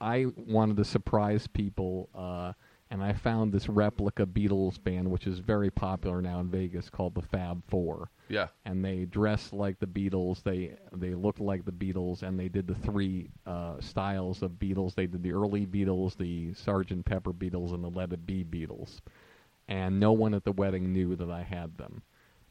I 0.00 0.26
wanted 0.36 0.76
to 0.76 0.84
surprise 0.84 1.46
people, 1.46 2.08
uh, 2.14 2.52
and 2.90 3.02
I 3.02 3.12
found 3.12 3.52
this 3.52 3.68
replica 3.68 4.24
Beatles 4.24 4.82
band, 4.82 5.10
which 5.10 5.26
is 5.26 5.38
very 5.38 5.70
popular 5.70 6.22
now 6.22 6.40
in 6.40 6.48
Vegas, 6.48 6.88
called 6.88 7.14
the 7.14 7.22
Fab 7.22 7.62
Four. 7.68 8.10
Yeah, 8.28 8.48
And 8.64 8.84
they 8.84 9.04
dressed 9.04 9.52
like 9.52 9.78
the 9.78 9.86
Beatles. 9.86 10.42
They 10.42 10.76
they 10.92 11.14
looked 11.14 11.40
like 11.40 11.64
the 11.64 11.72
Beatles, 11.72 12.22
and 12.22 12.38
they 12.38 12.48
did 12.48 12.66
the 12.66 12.74
three 12.74 13.30
uh, 13.46 13.80
styles 13.80 14.42
of 14.42 14.52
Beatles. 14.52 14.94
They 14.94 15.06
did 15.06 15.22
the 15.22 15.32
early 15.32 15.66
Beatles, 15.66 16.16
the 16.16 16.52
Sgt. 16.52 17.04
Pepper 17.04 17.32
Beatles, 17.32 17.72
and 17.72 17.82
the 17.82 17.90
Let 17.90 18.12
It 18.12 18.26
Be 18.26 18.44
Beatles. 18.44 19.00
And 19.68 20.00
no 20.00 20.12
one 20.12 20.34
at 20.34 20.44
the 20.44 20.52
wedding 20.52 20.92
knew 20.92 21.14
that 21.16 21.30
I 21.30 21.42
had 21.42 21.76
them 21.76 22.02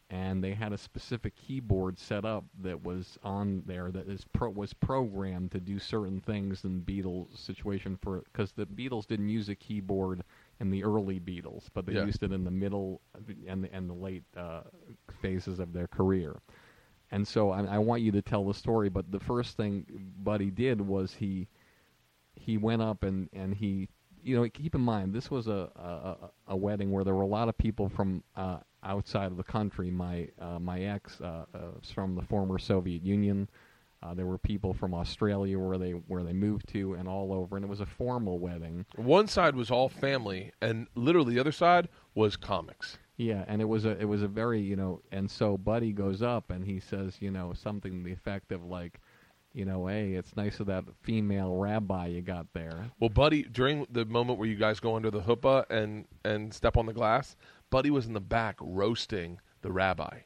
and 0.10 0.42
they 0.44 0.54
had 0.54 0.72
a 0.72 0.78
specific 0.78 1.36
keyboard 1.36 2.00
set 2.00 2.24
up 2.24 2.46
that 2.62 2.82
was 2.84 3.18
on 3.24 3.64
there 3.66 3.92
that 3.92 4.08
is 4.08 4.24
pro- 4.32 4.50
was 4.50 4.74
programmed 4.74 5.52
to 5.52 5.60
do 5.60 5.80
certain 5.80 6.22
things 6.22 6.64
in 6.64 6.82
Beatles 6.82 7.38
situation 7.38 7.98
for 8.02 8.24
because 8.32 8.54
the 8.54 8.66
Beatles 8.66 9.06
didn't 9.06 9.28
use 9.30 9.50
a 9.50 9.56
keyboard 9.56 10.24
in 10.60 10.70
the 10.72 10.84
early 10.84 11.20
Beatles, 11.20 11.66
but 11.74 11.86
they 11.86 11.94
Yeah. 11.94 12.06
used 12.06 12.24
it 12.24 12.32
in 12.32 12.44
the 12.46 12.52
middle 12.52 13.02
and 13.48 13.64
the, 13.66 13.74
and 13.74 13.90
the 13.90 13.94
late 13.94 14.24
uh, 14.38 14.62
phases 15.22 15.60
of 15.60 15.74
their 15.74 15.88
career. 15.88 16.38
And 17.12 17.28
so 17.28 17.52
I, 17.52 17.64
I 17.66 17.78
want 17.78 18.02
you 18.02 18.12
to 18.14 18.22
tell 18.22 18.46
the 18.46 18.54
story, 18.54 18.90
but 18.90 19.12
the 19.12 19.20
first 19.20 19.58
thing 19.58 19.86
Buddy 20.24 20.52
did 20.52 20.82
was 20.82 21.14
he 21.16 21.48
he 22.36 22.58
went 22.58 22.82
up 22.82 23.04
and 23.04 23.30
and 23.34 23.56
he 23.56 23.90
you 24.24 24.36
know 24.36 24.48
keep 24.50 24.76
in 24.76 24.82
mind 24.82 25.14
this 25.14 25.30
was 25.32 25.48
a 25.48 25.70
a, 25.76 25.82
a- 25.82 26.32
a 26.50 26.56
wedding 26.56 26.92
where 26.92 27.04
there 27.04 27.16
were 27.16 27.24
a 27.24 27.28
lot 27.28 27.50
of 27.50 27.58
people 27.58 27.90
from 27.90 28.24
uh, 28.36 28.60
outside 28.84 29.32
of 29.32 29.38
the 29.38 29.44
country. 29.44 29.92
My 29.92 30.30
uh, 30.40 30.60
my 30.60 30.82
ex 30.82 31.20
uh, 31.22 31.46
uh, 31.54 31.60
from 31.94 32.16
the 32.16 32.22
former 32.22 32.60
Soviet 32.60 33.04
Union. 33.04 33.50
Uh, 34.04 34.14
there 34.14 34.28
were 34.28 34.38
people 34.38 34.74
from 34.74 34.94
Australia 34.94 35.58
where 35.58 35.78
they 35.78 35.92
where 35.92 36.24
they 36.24 36.34
moved 36.34 36.68
to 36.70 36.94
and 36.94 37.08
all 37.08 37.34
over, 37.34 37.56
and 37.56 37.66
it 37.66 37.68
was 37.68 37.82
a 37.82 37.86
formal 37.86 38.38
wedding. 38.38 38.86
one 38.96 39.28
side 39.28 39.56
was 39.56 39.72
all 39.72 39.90
family, 39.90 40.52
and 40.62 40.88
literally 40.96 41.34
the 41.34 41.40
other 41.40 41.52
side 41.52 41.90
was 42.14 42.36
comics. 42.36 43.00
Yeah, 43.18 43.44
and 43.48 43.62
it 43.62 43.66
was 43.66 43.86
a 43.86 44.00
it 44.00 44.06
was 44.06 44.22
a 44.22 44.28
very 44.28 44.62
you 44.62 44.76
know, 44.76 45.02
and 45.12 45.30
so 45.30 45.58
Buddy 45.58 45.92
goes 45.92 46.22
up 46.22 46.52
and 46.52 46.64
he 46.64 46.80
says 46.80 47.18
you 47.20 47.32
know 47.32 47.54
something 47.54 47.92
to 47.92 48.04
the 48.06 48.14
effect 48.14 48.52
of 48.52 48.64
like, 48.64 49.02
you 49.54 49.66
know, 49.66 49.88
hey, 49.88 50.14
it's 50.14 50.36
nice 50.36 50.60
of 50.60 50.68
that 50.68 50.84
female 51.02 51.56
rabbi 51.56 52.08
you 52.08 52.22
got 52.22 52.46
there. 52.54 52.92
Well, 53.00 53.10
Buddy, 53.10 53.42
during 53.42 53.88
the 53.90 54.06
moment 54.06 54.38
where 54.38 54.48
you 54.48 54.56
guys 54.56 54.80
go 54.80 54.96
under 54.96 55.10
the 55.10 55.22
huppah 55.22 55.66
and 55.72 56.06
and 56.24 56.54
step 56.54 56.78
on 56.78 56.86
the 56.86 56.94
glass, 56.94 57.36
Buddy 57.70 57.90
was 57.90 58.06
in 58.06 58.14
the 58.14 58.22
back 58.22 58.58
roasting 58.60 59.40
the 59.62 59.72
rabbi. 59.72 60.20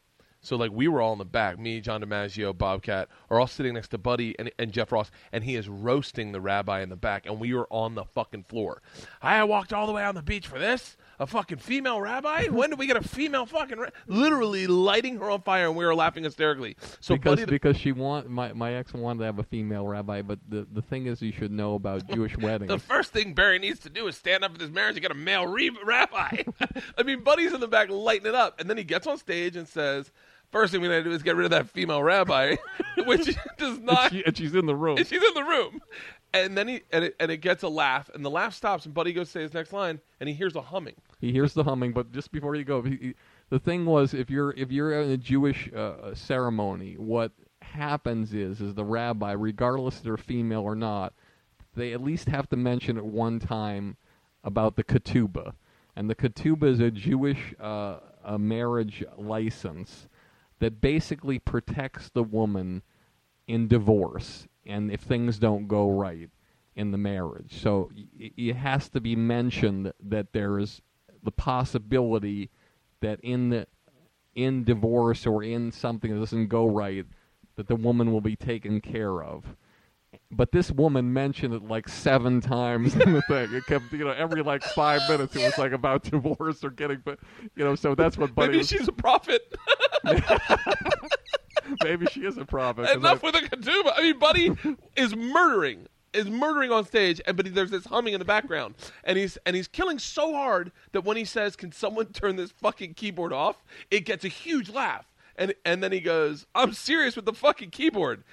So 0.44 0.56
like 0.56 0.72
we 0.72 0.88
were 0.88 1.02
all 1.02 1.14
in 1.14 1.20
the 1.20 1.26
back, 1.26 1.60
me, 1.60 1.82
John 1.82 2.02
DiMaggio, 2.02 2.58
Bobcat, 2.58 3.10
are 3.30 3.40
all 3.40 3.46
sitting 3.48 3.76
next 3.76 3.90
to 3.90 4.00
Buddy 4.00 4.36
and, 4.40 4.52
and 4.58 4.72
Jeff 4.72 4.92
Ross, 4.92 5.12
and 5.32 5.44
he 5.44 5.56
is 5.56 5.70
roasting 5.70 6.32
the 6.32 6.42
rabbi 6.42 6.82
in 6.82 6.90
the 6.90 6.96
back, 6.96 7.28
and 7.28 7.40
we 7.40 7.54
were 7.54 7.68
on 7.70 7.94
the 7.94 8.06
fucking 8.06 8.46
floor. 8.46 8.82
I 9.22 9.44
walked 9.44 9.72
all 9.72 9.86
the 9.86 9.94
way 9.94 10.04
on 10.04 10.16
the 10.16 10.24
beach 10.24 10.48
for 10.48 10.58
this. 10.58 10.98
A 11.22 11.28
fucking 11.28 11.60
female 11.60 12.02
rabbi? 12.02 12.48
When 12.48 12.72
did 12.72 12.80
we 12.80 12.88
get 12.88 12.98
a 12.98 13.08
female 13.08 13.46
fucking 13.46 13.78
ra-? 13.78 13.90
literally 14.08 14.66
lighting 14.66 15.18
her 15.18 15.30
on 15.30 15.42
fire, 15.44 15.68
and 15.68 15.76
we 15.76 15.86
were 15.86 15.94
laughing 15.94 16.24
hysterically. 16.24 16.76
So 17.00 17.16
because 17.16 17.40
Buddy, 17.42 17.46
because 17.52 17.78
she 17.78 17.92
want 17.92 18.28
my 18.28 18.54
my 18.54 18.74
ex 18.74 18.92
wanted 18.92 19.20
to 19.20 19.26
have 19.26 19.38
a 19.38 19.44
female 19.44 19.86
rabbi, 19.88 20.24
but 20.24 20.40
the 20.50 20.68
the 20.74 20.82
thing 20.82 21.06
is 21.06 21.22
you 21.22 21.32
should 21.32 21.52
know 21.52 21.76
about 21.76 22.08
Jewish 22.10 22.36
weddings. 22.40 22.70
The 22.72 22.80
first 22.80 23.14
thing 23.14 23.36
Barry 23.36 23.60
needs 23.60 23.80
to 23.82 23.90
do 23.90 24.08
is 24.08 24.18
stand 24.18 24.44
up 24.44 24.56
in 24.56 24.60
his 24.60 24.72
marriage 24.72 24.96
and 24.96 25.02
get 25.04 25.12
a 25.12 25.14
male 25.14 25.46
re- 25.46 25.70
rabbi. 25.86 26.42
I 26.98 27.04
mean, 27.04 27.24
Buddy's 27.24 27.54
in 27.54 27.60
the 27.60 27.68
back 27.68 27.90
lighting 27.92 28.26
it 28.26 28.34
up, 28.36 28.60
and 28.60 28.68
then 28.68 28.78
he 28.78 28.84
gets 28.84 29.06
on 29.06 29.20
stage 29.20 29.56
and 29.56 29.68
says, 29.68 30.12
first 30.52 30.72
thing 30.72 30.82
we 30.82 30.88
gotta 30.88 31.04
do 31.04 31.12
is 31.12 31.22
get 31.22 31.36
rid 31.36 31.46
of 31.46 31.52
that 31.52 31.70
female 31.70 32.02
rabbi, 32.02 32.56
which 33.06 33.38
does 33.60 33.78
And, 33.78 33.86
not. 33.86 34.12
she, 34.12 34.24
and 34.26 34.36
she's 34.36 34.56
in 34.56 34.66
the 34.66 34.76
room. 34.76 34.98
and 34.98 35.06
she's 35.06 35.22
in 35.24 35.34
the 35.36 35.44
room, 35.44 35.82
and 36.34 36.58
then 36.58 36.68
he 36.68 36.82
and 36.92 37.04
it, 37.06 37.16
and 37.20 37.30
it 37.30 37.38
gets 37.38 37.62
a 37.62 37.70
laugh, 37.70 38.10
and 38.14 38.26
the 38.26 38.30
laugh 38.32 38.56
stops, 38.56 38.86
and 38.86 38.94
Buddy 38.96 39.14
goes 39.14 39.28
to 39.28 39.32
say 39.34 39.42
his 39.44 39.54
next 39.54 39.72
line, 39.72 40.00
and 40.20 40.28
he 40.28 40.34
hears 40.34 40.56
a 40.56 40.62
humming. 40.62 40.96
He 41.22 41.32
hears 41.32 41.54
the 41.54 41.64
humming, 41.64 41.94
but 41.94 42.12
just 42.12 42.32
before 42.32 42.56
you 42.56 42.64
go, 42.66 42.82
he, 42.82 42.98
he- 42.98 43.16
the 43.50 43.60
thing 43.60 43.86
was, 43.86 44.14
if 44.14 44.30
you're 44.30 44.52
if 44.58 44.72
you're 44.72 45.02
in 45.02 45.12
a 45.12 45.18
Jewish 45.18 45.72
uh, 45.74 46.16
ceremony, 46.16 46.96
what 46.98 47.32
happens 47.62 48.34
is 48.34 48.60
is 48.62 48.74
the 48.74 48.84
rabbi, 48.84 49.32
regardless 49.34 49.98
if 49.98 50.04
they're 50.04 50.18
female 50.18 50.62
or 50.62 50.76
not, 50.76 51.14
they 51.76 51.94
at 51.94 52.02
least 52.02 52.28
have 52.30 52.50
to 52.50 52.58
mention 52.58 52.98
at 52.98 53.06
one 53.06 53.40
time 53.40 53.98
about 54.44 54.76
the 54.76 54.84
ketubah, 54.84 55.54
and 55.96 56.10
the 56.10 56.16
ketubah 56.16 56.64
is 56.64 56.80
a 56.80 56.92
Jewish 56.92 57.54
uh, 57.60 57.98
a 58.24 58.40
marriage 58.40 59.04
license 59.18 60.08
that 60.60 60.82
basically 60.82 61.40
protects 61.40 62.10
the 62.10 62.24
woman 62.24 62.82
in 63.48 63.68
divorce 63.68 64.48
and 64.66 64.92
if 64.92 65.02
things 65.02 65.40
don't 65.40 65.68
go 65.68 65.90
right 65.90 66.30
in 66.76 66.92
the 66.92 66.98
marriage. 66.98 67.60
So 67.62 67.92
it 68.18 68.56
has 68.56 68.88
to 68.90 69.02
be 69.02 69.16
mentioned 69.16 69.92
that 70.02 70.32
there 70.34 70.60
is 70.60 70.82
the 71.24 71.32
possibility 71.32 72.50
that 73.02 73.20
in 73.22 73.50
the 73.50 73.68
in 74.36 74.64
divorce 74.64 75.26
or 75.26 75.44
in 75.44 75.72
something 75.72 76.14
that 76.14 76.20
doesn't 76.20 76.48
go 76.48 76.66
right 76.68 77.06
that 77.58 77.68
the 77.68 77.76
woman 77.76 78.12
will 78.14 78.22
be 78.22 78.36
taken 78.36 78.80
care 78.80 79.22
of. 79.22 79.56
But 80.30 80.52
this 80.52 80.72
woman 80.72 81.12
mentioned 81.14 81.54
it 81.54 81.64
like 81.64 81.88
seven 81.90 82.40
times 82.42 82.96
in 82.96 83.14
the 83.14 83.22
thing. 83.24 83.54
It 83.54 83.66
kept, 83.66 83.92
you 83.92 84.06
know, 84.06 84.12
every 84.12 84.42
like 84.42 84.64
five 84.64 85.02
minutes 85.10 85.36
it 85.36 85.44
was 85.44 85.58
like 85.58 85.72
about 85.74 86.04
divorce 86.10 86.64
or 86.64 86.70
getting, 86.70 87.02
but 87.04 87.20
you 87.56 87.64
know, 87.66 87.76
so 87.76 87.94
that's 87.96 88.18
what 88.18 88.34
Buddy. 88.36 88.48
Maybe 88.50 88.58
was- 88.60 88.70
she's 88.70 88.88
a 88.88 88.94
prophet. 88.94 89.42
maybe 91.84 92.06
she 92.08 92.22
is 92.26 92.38
a 92.38 92.46
prophet. 92.46 92.90
Enough 92.90 93.24
I- 93.24 93.28
with 93.28 93.36
the 93.36 93.56
ketubah. 93.58 93.94
I 93.98 94.02
mean, 94.02 94.20
Buddy 94.20 94.52
is 94.96 95.16
murdering, 95.16 95.88
is 96.14 96.30
murdering 96.30 96.72
on 96.72 96.86
stage, 96.86 97.22
and 97.26 97.38
but 97.38 97.46
he, 97.46 97.52
there's 97.52 97.72
this 97.72 97.86
humming 97.86 98.14
in 98.14 98.20
the 98.20 98.26
background, 98.26 98.76
and 99.04 99.18
he's 99.18 99.38
and 99.46 99.56
he's 99.56 99.68
killing 99.68 100.00
so 100.00 100.34
hard 100.34 100.72
that 100.92 101.04
when 101.06 101.18
he 101.18 101.26
says, 101.26 101.56
"Can 101.56 101.72
someone 101.72 102.06
turn 102.14 102.36
this 102.36 102.52
fucking 102.52 102.96
keyboard 102.96 103.34
off?" 103.34 103.64
it 103.90 104.02
gets 104.02 104.26
a 104.26 104.30
huge 104.30 104.70
laugh, 104.70 105.06
and 105.36 105.54
and 105.66 105.84
then 105.84 105.92
he 105.92 106.00
goes, 106.00 106.46
"I'm 106.56 106.74
serious 106.74 107.16
with 107.16 107.26
the 107.26 107.34
fucking 107.34 107.72
keyboard." 107.72 108.24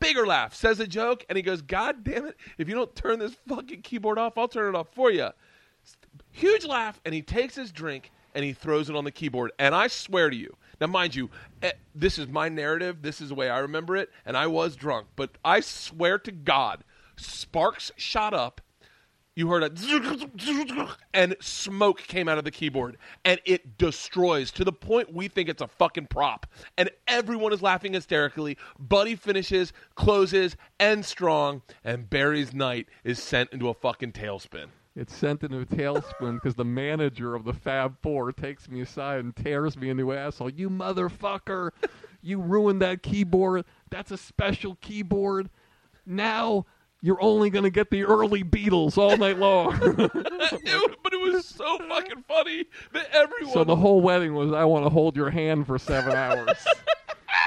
Bigger 0.00 0.26
laugh, 0.26 0.54
says 0.54 0.80
a 0.80 0.86
joke, 0.86 1.24
and 1.28 1.36
he 1.36 1.42
goes, 1.42 1.62
"God 1.62 2.04
damn 2.04 2.26
it! 2.26 2.36
If 2.58 2.68
you 2.68 2.74
don't 2.74 2.94
turn 2.94 3.18
this 3.18 3.36
fucking 3.46 3.82
keyboard 3.82 4.18
off, 4.18 4.36
I'll 4.36 4.48
turn 4.48 4.74
it 4.74 4.78
off 4.78 4.88
for 4.94 5.10
you." 5.10 5.30
huge 6.30 6.64
laugh, 6.64 7.00
and 7.04 7.14
he 7.14 7.22
takes 7.22 7.54
his 7.54 7.72
drink 7.72 8.10
and 8.34 8.44
he 8.44 8.52
throws 8.52 8.88
it 8.88 8.96
on 8.96 9.04
the 9.04 9.10
keyboard. 9.10 9.52
And 9.58 9.74
I 9.74 9.88
swear 9.88 10.30
to 10.30 10.36
you, 10.36 10.56
now 10.80 10.86
mind 10.86 11.14
you, 11.14 11.30
eh, 11.62 11.72
this 11.94 12.18
is 12.18 12.28
my 12.28 12.48
narrative. 12.48 13.02
This 13.02 13.20
is 13.20 13.30
the 13.30 13.34
way 13.34 13.50
I 13.50 13.58
remember 13.58 13.96
it, 13.96 14.10
and 14.24 14.36
I 14.36 14.46
was 14.46 14.76
drunk. 14.76 15.08
But 15.16 15.30
I 15.44 15.60
swear 15.60 16.18
to 16.20 16.32
God, 16.32 16.84
sparks 17.16 17.90
shot 17.96 18.34
up. 18.34 18.60
You 19.34 19.48
heard 19.48 19.62
a 19.62 20.88
and 21.14 21.36
smoke 21.40 22.00
came 22.00 22.28
out 22.28 22.38
of 22.38 22.44
the 22.44 22.50
keyboard, 22.50 22.96
and 23.24 23.40
it 23.44 23.78
destroys 23.78 24.50
to 24.52 24.64
the 24.64 24.72
point 24.72 25.14
we 25.14 25.28
think 25.28 25.48
it's 25.48 25.62
a 25.62 25.68
fucking 25.68 26.08
prop, 26.08 26.46
and 26.76 26.90
everyone 27.06 27.52
is 27.52 27.62
laughing 27.62 27.92
hysterically. 27.92 28.58
Buddy 28.80 29.14
finishes, 29.14 29.72
closes, 29.94 30.56
and 30.80 31.04
strong, 31.04 31.62
and 31.84 32.10
Barry's 32.10 32.52
night 32.52 32.88
is 33.04 33.22
sent 33.22 33.52
into 33.52 33.68
a 33.68 33.74
fucking 33.74 34.10
tailspin. 34.10 34.70
It's 34.98 35.14
sent 35.14 35.44
into 35.44 35.60
a 35.60 35.64
tailspin 35.64 36.34
because 36.34 36.56
the 36.56 36.64
manager 36.64 37.36
of 37.36 37.44
the 37.44 37.52
Fab 37.52 37.96
Four 38.02 38.32
takes 38.32 38.68
me 38.68 38.80
aside 38.80 39.20
and 39.20 39.34
tears 39.36 39.76
me 39.76 39.90
into 39.90 40.12
asshole. 40.12 40.50
You 40.50 40.68
motherfucker! 40.68 41.70
You 42.20 42.40
ruined 42.40 42.82
that 42.82 43.04
keyboard. 43.04 43.64
That's 43.90 44.10
a 44.10 44.16
special 44.16 44.76
keyboard. 44.80 45.50
Now 46.04 46.66
you're 47.00 47.22
only 47.22 47.48
going 47.48 47.62
to 47.62 47.70
get 47.70 47.90
the 47.90 48.02
early 48.02 48.42
Beatles 48.42 48.98
all 48.98 49.16
night 49.16 49.38
long. 49.38 49.78
It- 50.50 50.96
but 51.02 51.12
it 51.12 51.20
was 51.20 51.44
so 51.46 51.78
fucking 51.88 52.24
funny 52.26 52.64
that 52.92 53.08
everyone. 53.12 53.52
so 53.52 53.62
the 53.64 53.76
whole 53.76 54.00
wedding 54.00 54.34
was 54.34 54.52
I 54.52 54.64
want 54.64 54.84
to 54.84 54.90
hold 54.90 55.14
your 55.16 55.30
hand 55.30 55.66
for 55.66 55.78
seven 55.78 56.12
hours. 56.14 56.66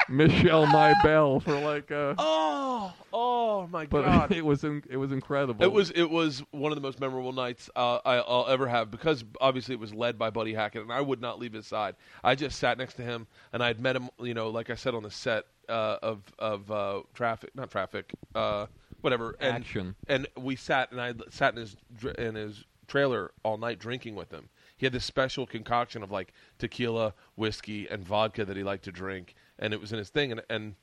Michelle 0.10 0.68
Ma 0.68 0.94
Belle 1.04 1.40
for 1.40 1.60
like 1.60 1.92
uh 1.92 2.16
oh, 2.18 2.94
oh 3.14 3.68
my 3.68 3.86
but 3.86 4.04
god! 4.04 4.32
it 4.36 4.46
was 4.46 4.64
in, 4.64 4.84
it 4.90 4.98
was 4.98 5.12
incredible. 5.12 5.64
It 5.64 5.72
was 5.72 5.92
it 5.92 6.10
was 6.10 6.44
one 6.52 6.72
of 6.72 6.76
the 6.76 6.82
most 6.82 7.00
memorable 7.00 7.34
nights 7.34 7.70
uh, 7.76 8.00
I, 8.06 8.16
I'll 8.16 8.48
ever 8.48 8.68
have 8.68 8.92
because 8.92 9.24
obviously 9.40 9.74
it 9.74 9.80
was 9.80 9.94
led 9.94 10.18
by 10.18 10.30
Buddy 10.30 10.54
Hackett 10.54 10.82
and 10.82 10.92
I 10.92 11.02
would 11.02 11.22
not 11.22 11.40
leave 11.40 11.54
his 11.54 11.68
side. 11.68 11.96
I 12.24 12.36
just 12.36 12.60
sat 12.60 12.78
next 12.78 12.96
to 12.96 13.04
him 13.04 13.28
and 13.54 13.64
I'd 13.64 13.80
met 13.80 13.96
him, 13.96 14.10
you 14.20 14.34
know, 14.34 14.50
like 14.50 14.70
I 14.70 14.76
said 14.76 14.96
on 14.96 15.04
the 15.04 15.12
set 15.12 15.46
uh, 15.70 15.98
of 16.02 16.22
of 16.40 16.70
uh, 16.72 17.02
traffic, 17.14 17.52
not 17.56 17.72
traffic, 17.72 18.12
uh, 18.36 18.68
whatever 19.02 19.36
and, 19.40 19.56
Action. 19.56 19.96
And 20.08 20.28
we 20.38 20.56
sat 20.56 20.92
and 20.92 21.02
I 21.02 21.14
sat 21.30 21.54
in 21.54 21.60
his 21.62 21.76
in 22.18 22.36
his 22.36 22.66
trailer 22.88 23.32
all 23.44 23.58
night 23.58 23.80
drinking 23.80 24.16
with 24.16 24.32
him. 24.32 24.50
He 24.78 24.86
had 24.86 24.94
this 24.94 25.06
special 25.06 25.46
concoction 25.46 26.04
of 26.04 26.12
like 26.12 26.34
tequila, 26.58 27.14
whiskey, 27.36 27.88
and 27.88 28.04
vodka 28.04 28.44
that 28.46 28.58
he 28.58 28.64
liked 28.64 28.84
to 28.86 28.92
drink, 28.92 29.36
and 29.62 29.74
it 29.74 29.80
was 29.80 29.92
in 29.92 29.98
his 30.00 30.10
thing. 30.10 30.32
And 30.32 30.42
and 30.50 30.76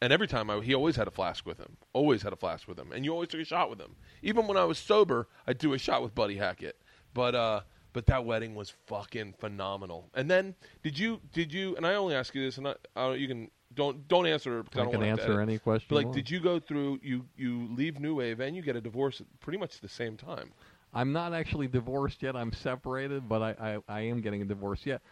and 0.00 0.12
every 0.12 0.28
time 0.28 0.50
I, 0.50 0.60
he 0.60 0.74
always 0.74 0.96
had 0.96 1.08
a 1.08 1.10
flask 1.10 1.46
with 1.46 1.58
him, 1.58 1.76
always 1.92 2.22
had 2.22 2.32
a 2.32 2.36
flask 2.36 2.68
with 2.68 2.78
him, 2.78 2.92
and 2.92 3.04
you 3.04 3.12
always 3.12 3.30
took 3.30 3.40
a 3.40 3.44
shot 3.44 3.70
with 3.70 3.80
him. 3.80 3.96
Even 4.22 4.46
when 4.46 4.56
I 4.56 4.64
was 4.64 4.78
sober, 4.78 5.28
I'd 5.46 5.58
do 5.58 5.72
a 5.72 5.78
shot 5.78 6.02
with 6.02 6.14
Buddy 6.14 6.36
Hackett. 6.36 6.80
But 7.14 7.34
uh, 7.34 7.60
but 7.92 8.06
that 8.06 8.26
wedding 8.26 8.54
was 8.54 8.74
fucking 8.86 9.34
phenomenal. 9.38 10.10
And 10.14 10.30
then 10.30 10.54
did 10.82 10.98
you 10.98 11.20
did 11.32 11.52
you? 11.52 11.74
And 11.76 11.86
I 11.86 11.94
only 11.94 12.14
ask 12.14 12.34
you 12.34 12.44
this, 12.44 12.58
and 12.58 12.68
I, 12.68 12.74
I 12.94 13.14
you 13.14 13.26
can 13.26 13.50
don't 13.74 14.06
don't 14.06 14.26
answer 14.26 14.62
because 14.62 14.78
I, 14.78 14.82
I 14.82 14.84
don't 14.84 14.92
can 14.92 15.00
want 15.00 15.16
to 15.16 15.22
answer 15.22 15.40
any 15.40 15.58
question. 15.58 15.86
But 15.88 16.04
like, 16.04 16.12
did 16.12 16.30
you 16.30 16.40
go 16.40 16.60
through 16.60 17.00
you 17.02 17.24
you 17.36 17.68
leave 17.74 17.98
New 17.98 18.16
Wave 18.16 18.40
and 18.40 18.54
you 18.54 18.62
get 18.62 18.76
a 18.76 18.80
divorce 18.80 19.20
at 19.20 19.26
pretty 19.40 19.58
much 19.58 19.80
the 19.80 19.88
same 19.88 20.16
time? 20.16 20.52
I'm 20.92 21.12
not 21.12 21.32
actually 21.34 21.68
divorced 21.68 22.22
yet. 22.22 22.36
I'm 22.36 22.52
separated, 22.52 23.28
but 23.28 23.42
I, 23.42 23.50
I, 23.60 23.96
I 23.96 24.00
am 24.02 24.22
getting 24.22 24.40
a 24.40 24.46
divorce 24.46 24.86
yet. 24.86 25.02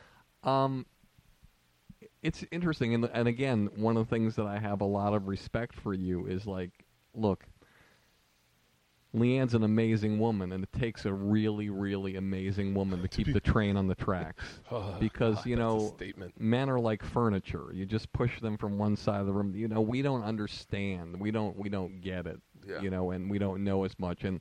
Um, 0.42 0.86
it's 2.24 2.42
interesting, 2.50 2.94
and 2.94 3.04
and 3.12 3.28
again, 3.28 3.68
one 3.76 3.98
of 3.98 4.08
the 4.08 4.10
things 4.10 4.34
that 4.36 4.46
I 4.46 4.58
have 4.58 4.80
a 4.80 4.86
lot 4.86 5.12
of 5.12 5.28
respect 5.28 5.78
for 5.78 5.92
you 5.92 6.26
is 6.26 6.46
like, 6.46 6.70
look, 7.14 7.44
Leanne's 9.14 9.52
an 9.52 9.62
amazing 9.62 10.18
woman, 10.18 10.52
and 10.52 10.64
it 10.64 10.72
takes 10.72 11.04
a 11.04 11.12
really, 11.12 11.68
really 11.68 12.16
amazing 12.16 12.74
woman 12.74 13.02
to 13.02 13.08
keep 13.24 13.30
the 13.30 13.40
train 13.40 13.76
on 13.76 13.86
the 13.86 13.94
tracks. 13.94 14.42
because 15.00 15.44
you 15.44 15.54
know, 15.54 15.94
men 16.38 16.70
are 16.70 16.80
like 16.80 17.04
furniture. 17.04 17.66
You 17.74 17.84
just 17.84 18.10
push 18.14 18.40
them 18.40 18.56
from 18.56 18.78
one 18.78 18.96
side 18.96 19.20
of 19.20 19.26
the 19.26 19.32
room. 19.32 19.54
You 19.54 19.68
know, 19.68 19.82
we 19.82 20.00
don't 20.00 20.24
understand. 20.24 21.20
We 21.20 21.30
don't. 21.30 21.54
We 21.58 21.68
don't 21.68 22.00
get 22.00 22.26
it. 22.26 22.40
Yeah. 22.66 22.80
You 22.80 22.88
know, 22.88 23.10
and 23.10 23.30
we 23.30 23.38
don't 23.38 23.62
know 23.62 23.84
as 23.84 23.92
much. 23.98 24.24
And 24.24 24.40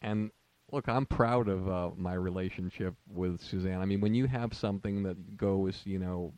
and 0.00 0.30
look, 0.72 0.88
I'm 0.88 1.04
proud 1.04 1.48
of 1.48 1.68
uh, 1.68 1.90
my 1.98 2.14
relationship 2.14 2.94
with 3.12 3.42
Suzanne. 3.42 3.82
I 3.82 3.84
mean, 3.84 4.00
when 4.00 4.14
you 4.14 4.26
have 4.26 4.54
something 4.54 5.02
that 5.02 5.36
goes, 5.36 5.82
you 5.84 5.98
know, 5.98 6.32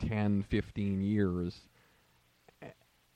10, 0.00 0.42
15 0.42 1.00
years, 1.02 1.68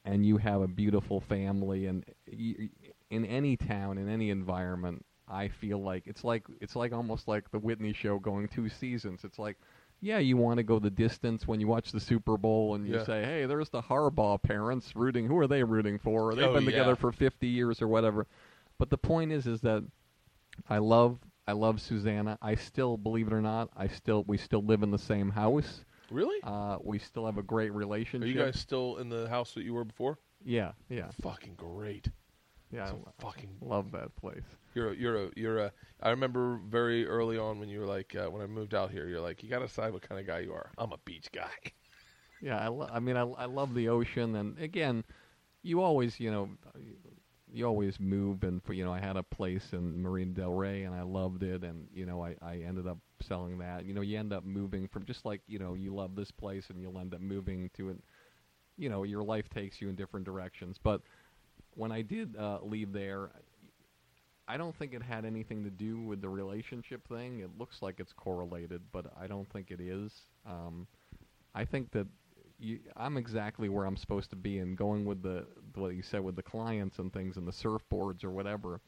and 0.05 0.25
you 0.27 0.37
have 0.37 0.61
a 0.61 0.69
beautiful 0.69 1.21
family, 1.21 1.87
and 1.87 2.05
y 2.31 2.69
in 3.11 3.25
any 3.25 3.57
town, 3.57 3.99
in 3.99 4.09
any 4.09 4.31
environment, 4.31 5.05
I 5.29 5.49
feel 5.49 5.83
like 5.83 6.05
it's 6.07 6.25
like 6.25 6.45
it's 6.61 6.77
like 6.77 6.93
almost 6.93 7.27
like 7.29 7.51
the 7.51 7.59
Whitney 7.59 7.93
show 7.93 8.19
going 8.19 8.49
two 8.49 8.69
seasons. 8.69 9.25
It's 9.25 9.39
like. 9.39 9.57
Yeah, 10.01 10.19
you 10.19 10.37
want 10.37 10.59
to 10.59 10.63
go 10.63 10.79
the 10.79 10.91
distance 10.91 11.49
when 11.49 11.61
you 11.61 11.67
watch 11.67 11.91
the 11.91 12.01
Super 12.01 12.37
Bowl 12.37 12.75
and 12.75 12.87
you 12.87 12.95
Yeah. 12.95 13.05
say, 13.05 13.25
"Hey, 13.25 13.47
there's 13.47 13.71
the 13.71 13.81
Harbaugh 13.81 14.43
parents 14.43 14.95
rooting. 14.95 15.27
Who 15.27 15.39
are 15.39 15.47
they 15.47 15.65
rooting 15.65 15.99
for? 15.99 16.35
They've 16.35 16.45
Oh, 16.45 16.53
been 16.53 16.65
yeah. 16.65 16.71
together 16.71 16.95
for 16.97 17.11
50 17.11 17.47
years 17.47 17.81
or 17.81 17.89
whatever." 17.89 18.27
But 18.77 18.91
the 18.91 18.99
point 18.99 19.33
is, 19.33 19.47
is 19.47 19.63
that 19.63 19.83
I 20.69 20.79
love 20.79 21.21
I 21.47 21.53
love 21.53 21.81
Susanna. 21.81 22.39
I 22.43 22.55
still, 22.55 22.99
believe 22.99 23.29
it 23.29 23.33
or 23.33 23.41
not, 23.41 23.71
I 23.77 23.87
still 23.87 24.25
we 24.25 24.37
still 24.37 24.63
live 24.63 24.83
in 24.83 24.91
the 24.91 24.99
same 24.99 25.31
house. 25.31 25.85
Really? 26.11 26.37
Uh, 26.43 26.79
we 26.83 26.99
still 26.99 27.27
have 27.27 27.39
a 27.39 27.43
great 27.43 27.73
relationship. 27.73 28.27
Are 28.27 28.31
you 28.31 28.39
guys 28.39 28.59
still 28.61 28.97
in 28.99 29.09
the 29.09 29.29
house 29.29 29.55
that 29.55 29.65
you 29.65 29.75
were 29.75 29.85
before? 29.85 30.19
Yeah, 30.45 30.73
yeah, 30.91 31.11
Fucking 31.23 31.55
great. 31.57 32.09
yeah. 32.71 32.83
It's 32.83 32.93
a 32.93 32.95
I 32.97 33.23
fucking 33.23 33.57
love 33.63 33.93
that 33.93 34.15
place. 34.17 34.43
You're 34.75 34.91
a, 34.93 34.95
you're 34.95 35.25
a 35.27 35.31
you're 35.37 35.59
a. 35.59 35.73
I 36.03 36.11
remember 36.11 36.61
very 36.69 37.07
early 37.07 37.39
on 37.39 37.59
when 37.61 37.69
you 37.69 37.81
were 37.81 37.87
like 37.87 38.15
uh, 38.15 38.31
when 38.31 38.43
I 38.43 38.47
moved 38.47 38.75
out 38.75 38.91
here. 38.91 39.07
You're 39.09 39.21
like 39.21 39.43
you 39.43 39.49
got 39.49 39.61
to 39.61 39.67
decide 39.67 39.93
what 39.93 40.07
kind 40.07 40.21
of 40.21 40.27
guy 40.27 40.41
you 40.41 40.53
are. 40.53 40.71
I'm 40.77 40.93
a 40.93 40.99
beach 41.05 41.29
guy. 41.33 41.51
Yeah, 42.43 42.59
I, 42.59 42.69
lo- 42.69 42.89
I 42.93 43.01
mean, 43.01 43.17
I, 43.17 43.23
I 43.23 43.47
love 43.47 43.73
the 43.75 43.89
ocean, 43.89 44.35
and 44.37 44.59
again, 44.59 45.03
you 45.63 45.81
always, 45.81 46.21
you 46.21 46.31
know, 46.31 46.51
you 47.55 47.65
always 47.67 48.01
move, 48.01 48.43
and 48.43 48.61
you 48.69 48.85
know, 48.85 48.93
I 48.93 48.99
had 48.99 49.17
a 49.17 49.23
place 49.23 49.69
in 49.73 50.03
Marina 50.03 50.33
Del 50.33 50.51
Rey, 50.51 50.83
and 50.83 50.95
I 50.95 51.03
loved 51.03 51.45
it, 51.45 51.63
and 51.63 51.87
you 51.95 52.05
know, 52.05 52.25
I, 52.25 52.35
I 52.43 52.57
ended 52.67 52.89
up 52.89 52.99
selling 53.23 53.59
that. 53.59 53.85
You 53.85 53.95
know, 53.95 54.01
you 54.01 54.19
end 54.19 54.33
up 54.33 54.45
moving 54.45 54.89
from 54.89 55.05
just 55.05 55.25
like 55.25 55.41
you 55.47 55.61
know, 55.61 55.75
you 55.75 55.95
love 55.95 56.17
this 56.17 56.33
place, 56.33 56.65
and 56.69 56.83
you'll 56.83 56.99
end 56.99 57.15
up 57.15 57.21
moving 57.21 57.71
to 57.77 57.91
it. 57.91 57.99
You 58.77 58.89
know, 58.89 59.05
your 59.05 59.23
life 59.23 59.49
takes 59.51 59.81
you 59.81 59.89
in 59.89 59.95
different 59.95 60.27
directions, 60.27 60.79
but 60.83 61.01
when 61.77 61.93
I 61.93 62.03
did 62.03 62.37
uh, 62.37 62.59
leave 62.63 62.93
there. 62.93 63.31
I 64.47 64.59
don't 64.59 64.77
think 64.77 64.93
it 64.93 65.03
had 65.03 65.25
anything 65.25 65.65
to 65.65 65.71
do 65.71 65.99
with 65.99 66.21
the 66.21 66.29
relationship 66.29 67.09
thing. 67.09 67.41
It 67.41 67.49
looks 67.59 67.81
like 67.81 67.99
it's 67.99 68.13
correlated, 68.13 68.83
but 68.93 69.07
I 69.19 69.27
don't 69.27 69.51
think 69.51 69.71
it 69.71 69.81
is. 69.81 70.13
Um, 70.45 70.87
I 71.55 71.65
think 71.65 71.93
that 71.93 72.07
you, 72.59 72.81
I'm 72.95 73.17
exactly 73.17 73.71
where 73.71 73.87
I'm 73.87 73.97
supposed 73.97 74.29
to 74.31 74.37
be, 74.37 74.59
and 74.59 74.77
going 74.77 75.07
with 75.07 75.23
the 75.23 75.47
what 75.77 75.95
you 75.95 76.03
said 76.03 76.23
with 76.23 76.37
the 76.37 76.43
clients 76.43 76.99
and 76.99 77.13
things 77.13 77.37
and 77.37 77.47
the 77.47 77.53
surfboards 77.53 78.25
or 78.25 78.31
whatever. 78.31 78.81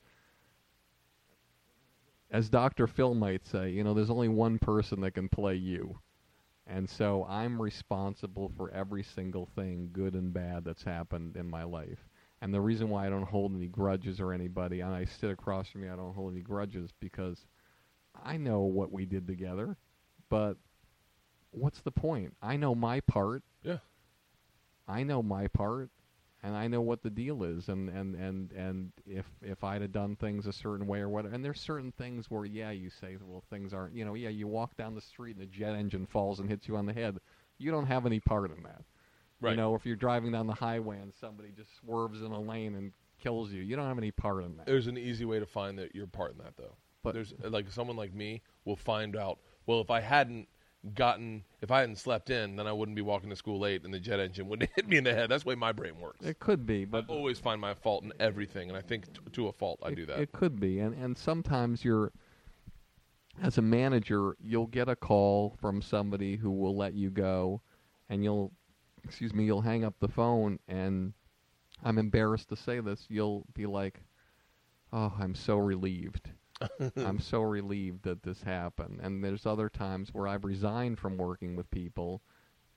As 2.30 2.48
Dr. 2.48 2.86
Phil 2.86 3.14
might 3.14 3.46
say, 3.46 3.70
you 3.70 3.84
know, 3.84 3.94
there's 3.94 4.10
only 4.10 4.28
one 4.28 4.58
person 4.58 5.00
that 5.02 5.12
can 5.12 5.28
play 5.28 5.54
you. 5.54 5.98
And 6.66 6.90
so 6.90 7.24
I'm 7.28 7.62
responsible 7.62 8.50
for 8.56 8.70
every 8.72 9.04
single 9.04 9.48
thing, 9.54 9.90
good 9.92 10.14
and 10.14 10.32
bad, 10.32 10.64
that's 10.64 10.82
happened 10.82 11.36
in 11.36 11.48
my 11.48 11.62
life. 11.62 12.08
And 12.42 12.52
the 12.52 12.60
reason 12.60 12.88
why 12.90 13.06
I 13.06 13.10
don't 13.10 13.22
hold 13.22 13.54
any 13.54 13.68
grudges 13.68 14.20
or 14.20 14.32
anybody, 14.32 14.80
and 14.80 14.92
I 14.92 15.04
sit 15.04 15.30
across 15.30 15.68
from 15.68 15.84
you, 15.84 15.92
I 15.92 15.96
don't 15.96 16.14
hold 16.14 16.32
any 16.32 16.42
grudges 16.42 16.90
because 17.00 17.46
I 18.24 18.36
know 18.36 18.60
what 18.62 18.92
we 18.92 19.06
did 19.06 19.26
together, 19.26 19.76
but 20.28 20.56
what's 21.52 21.80
the 21.80 21.92
point? 21.92 22.34
I 22.42 22.56
know 22.56 22.74
my 22.74 23.00
part. 23.00 23.42
Yeah. 23.62 23.78
I 24.88 25.02
know 25.02 25.22
my 25.22 25.48
part, 25.48 25.90
and 26.46 26.54
I 26.54 26.68
know 26.68 26.80
what 26.80 27.02
the 27.02 27.10
deal 27.10 27.42
is, 27.42 27.68
and 27.68 27.88
and 27.88 28.14
and 28.14 28.52
and 28.52 28.92
if 29.04 29.26
if 29.42 29.64
I'd 29.64 29.82
have 29.82 29.90
done 29.90 30.14
things 30.14 30.46
a 30.46 30.52
certain 30.52 30.86
way 30.86 31.00
or 31.00 31.08
whatever, 31.08 31.34
and 31.34 31.44
there's 31.44 31.60
certain 31.60 31.90
things 31.90 32.30
where 32.30 32.44
yeah, 32.44 32.70
you 32.70 32.88
say 32.88 33.16
well 33.20 33.42
things 33.50 33.74
aren't, 33.74 33.96
you 33.96 34.04
know, 34.04 34.14
yeah, 34.14 34.28
you 34.28 34.46
walk 34.46 34.76
down 34.76 34.94
the 34.94 35.00
street 35.00 35.36
and 35.36 35.42
the 35.42 35.50
jet 35.50 35.74
engine 35.74 36.06
falls 36.06 36.38
and 36.38 36.48
hits 36.48 36.68
you 36.68 36.76
on 36.76 36.86
the 36.86 36.92
head, 36.92 37.18
you 37.58 37.72
don't 37.72 37.86
have 37.86 38.06
any 38.06 38.20
part 38.20 38.52
in 38.52 38.62
that. 38.62 38.82
Right. 39.40 39.50
You 39.50 39.56
know, 39.56 39.74
if 39.74 39.84
you're 39.84 39.96
driving 39.96 40.30
down 40.30 40.46
the 40.46 40.54
highway 40.54 41.00
and 41.00 41.12
somebody 41.20 41.50
just 41.50 41.76
swerves 41.78 42.22
in 42.22 42.30
a 42.30 42.40
lane 42.40 42.76
and 42.76 42.92
kills 43.20 43.50
you, 43.50 43.62
you 43.62 43.74
don't 43.74 43.88
have 43.88 43.98
any 43.98 44.12
part 44.12 44.44
in 44.44 44.56
that. 44.58 44.66
There's 44.66 44.86
an 44.86 44.96
easy 44.96 45.24
way 45.24 45.40
to 45.40 45.46
find 45.46 45.76
that 45.80 45.96
your 45.96 46.06
part 46.06 46.32
in 46.32 46.38
that, 46.38 46.56
though. 46.56 46.76
But- 47.02 47.14
there's 47.14 47.34
like 47.42 47.70
someone 47.72 47.96
like 47.96 48.14
me 48.14 48.40
will 48.64 48.76
find 48.76 49.16
out. 49.16 49.40
Well, 49.66 49.80
if 49.80 49.90
I 49.90 50.00
hadn't 50.00 50.48
gotten, 50.94 51.44
if 51.60 51.70
I 51.70 51.80
hadn't 51.80 51.96
slept 51.96 52.30
in, 52.30 52.56
then 52.56 52.66
I 52.66 52.72
wouldn't 52.72 52.96
be 52.96 53.02
walking 53.02 53.30
to 53.30 53.36
school 53.36 53.58
late, 53.58 53.84
and 53.84 53.92
the 53.92 54.00
jet 54.00 54.20
engine 54.20 54.48
wouldn't 54.48 54.70
hit 54.74 54.88
me 54.88 54.96
in 54.96 55.04
the 55.04 55.14
head. 55.14 55.30
That's 55.30 55.44
the 55.44 55.50
way 55.50 55.54
my 55.54 55.72
brain 55.72 56.00
works. 56.00 56.24
It 56.24 56.38
could 56.38 56.66
be, 56.66 56.84
but 56.84 57.06
I 57.08 57.12
always 57.12 57.38
find 57.38 57.60
my 57.60 57.74
fault 57.74 58.04
in 58.04 58.12
everything, 58.20 58.68
and 58.68 58.76
I 58.76 58.82
think 58.82 59.12
t- 59.12 59.20
to 59.32 59.48
a 59.48 59.52
fault 59.52 59.80
I 59.82 59.88
it, 59.88 59.94
do 59.96 60.06
that. 60.06 60.18
It 60.20 60.32
could 60.32 60.60
be, 60.60 60.80
and 60.80 60.94
and 60.94 61.16
sometimes 61.16 61.84
you're, 61.84 62.12
as 63.42 63.58
a 63.58 63.62
manager, 63.62 64.36
you'll 64.40 64.66
get 64.66 64.88
a 64.88 64.96
call 64.96 65.56
from 65.60 65.82
somebody 65.82 66.36
who 66.36 66.50
will 66.50 66.76
let 66.76 66.94
you 66.94 67.10
go, 67.10 67.60
and 68.08 68.22
you'll, 68.22 68.52
excuse 69.04 69.34
me, 69.34 69.44
you'll 69.44 69.62
hang 69.62 69.84
up 69.84 69.94
the 70.00 70.08
phone, 70.08 70.58
and 70.68 71.12
I'm 71.84 71.98
embarrassed 71.98 72.48
to 72.50 72.56
say 72.56 72.80
this, 72.80 73.06
you'll 73.08 73.44
be 73.54 73.66
like, 73.66 74.02
oh, 74.92 75.12
I'm 75.18 75.34
so 75.34 75.56
relieved. 75.56 76.30
I'm 76.96 77.20
so 77.20 77.42
relieved 77.42 78.04
that 78.04 78.22
this 78.22 78.42
happened. 78.42 79.00
And 79.02 79.22
there's 79.22 79.46
other 79.46 79.68
times 79.68 80.10
where 80.12 80.28
I've 80.28 80.44
resigned 80.44 80.98
from 80.98 81.16
working 81.16 81.56
with 81.56 81.70
people, 81.70 82.22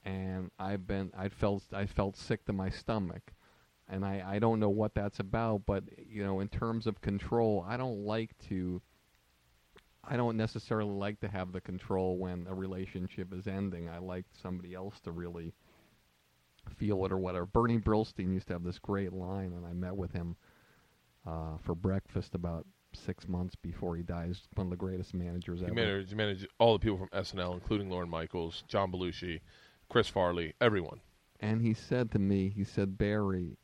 and 0.03 0.51
I've 0.59 0.87
been 0.87 1.11
I 1.17 1.29
felt 1.29 1.63
I 1.73 1.85
felt 1.85 2.17
sick 2.17 2.45
to 2.45 2.53
my 2.53 2.69
stomach, 2.69 3.33
and 3.87 4.05
I 4.05 4.23
I 4.25 4.39
don't 4.39 4.59
know 4.59 4.69
what 4.69 4.93
that's 4.93 5.19
about. 5.19 5.65
But 5.65 5.83
you 6.07 6.23
know, 6.23 6.39
in 6.39 6.49
terms 6.49 6.87
of 6.87 7.01
control, 7.01 7.65
I 7.67 7.77
don't 7.77 8.05
like 8.05 8.37
to. 8.49 8.81
I 10.03 10.15
don't 10.17 10.37
necessarily 10.37 10.93
like 10.93 11.19
to 11.19 11.27
have 11.27 11.51
the 11.51 11.61
control 11.61 12.17
when 12.17 12.47
a 12.47 12.55
relationship 12.55 13.33
is 13.33 13.47
ending. 13.47 13.89
I 13.89 13.99
like 13.99 14.25
somebody 14.41 14.73
else 14.73 14.99
to 15.01 15.11
really 15.11 15.53
feel 16.77 17.05
it 17.05 17.11
or 17.11 17.17
whatever. 17.17 17.45
Bernie 17.45 17.77
Brillstein 17.77 18.33
used 18.33 18.47
to 18.47 18.53
have 18.53 18.63
this 18.63 18.79
great 18.79 19.13
line, 19.13 19.53
and 19.53 19.65
I 19.65 19.73
met 19.73 19.95
with 19.95 20.13
him 20.13 20.35
uh, 21.27 21.57
for 21.61 21.75
breakfast 21.75 22.33
about 22.33 22.65
six 22.93 23.27
months 23.27 23.55
before 23.55 23.95
he 23.95 24.03
dies. 24.03 24.41
One 24.55 24.67
of 24.67 24.71
the 24.71 24.77
greatest 24.77 25.13
managers 25.13 25.59
He 25.59 25.65
ever. 25.65 25.75
managed, 25.75 26.09
he 26.09 26.15
managed 26.15 26.47
all 26.59 26.73
the 26.73 26.79
people 26.79 26.97
from 26.97 27.09
SNL, 27.09 27.53
including 27.53 27.89
Lorne 27.89 28.09
Michaels, 28.09 28.63
John 28.67 28.91
Belushi, 28.91 29.41
Chris 29.89 30.07
Farley, 30.07 30.53
everyone. 30.61 31.01
And 31.39 31.61
he 31.61 31.73
said 31.73 32.11
to 32.11 32.19
me, 32.19 32.49
he 32.49 32.63
said, 32.63 32.97
Barry, 32.97 33.57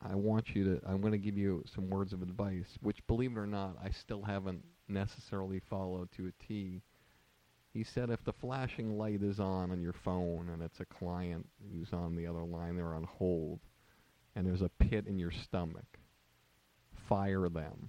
I 0.00 0.14
want 0.14 0.54
you 0.54 0.64
to, 0.64 0.80
I'm 0.86 1.00
going 1.00 1.12
to 1.12 1.18
give 1.18 1.38
you 1.38 1.64
some 1.72 1.88
words 1.88 2.12
of 2.12 2.22
advice, 2.22 2.76
which, 2.80 3.06
believe 3.06 3.32
it 3.32 3.38
or 3.38 3.46
not, 3.46 3.76
I 3.82 3.90
still 3.90 4.22
haven't 4.22 4.64
necessarily 4.88 5.60
followed 5.60 6.10
to 6.12 6.26
a 6.26 6.44
T. 6.44 6.82
He 7.72 7.84
said, 7.84 8.10
if 8.10 8.22
the 8.24 8.32
flashing 8.34 8.98
light 8.98 9.22
is 9.22 9.40
on 9.40 9.70
on 9.70 9.80
your 9.80 9.94
phone 9.94 10.50
and 10.52 10.60
it's 10.62 10.80
a 10.80 10.84
client 10.84 11.48
who's 11.72 11.92
on 11.92 12.16
the 12.16 12.26
other 12.26 12.42
line, 12.44 12.76
they're 12.76 12.94
on 12.94 13.04
hold, 13.04 13.60
and 14.36 14.46
there's 14.46 14.60
a 14.60 14.68
pit 14.68 15.06
in 15.06 15.18
your 15.18 15.30
stomach, 15.30 15.98
fire 17.08 17.48
them. 17.48 17.88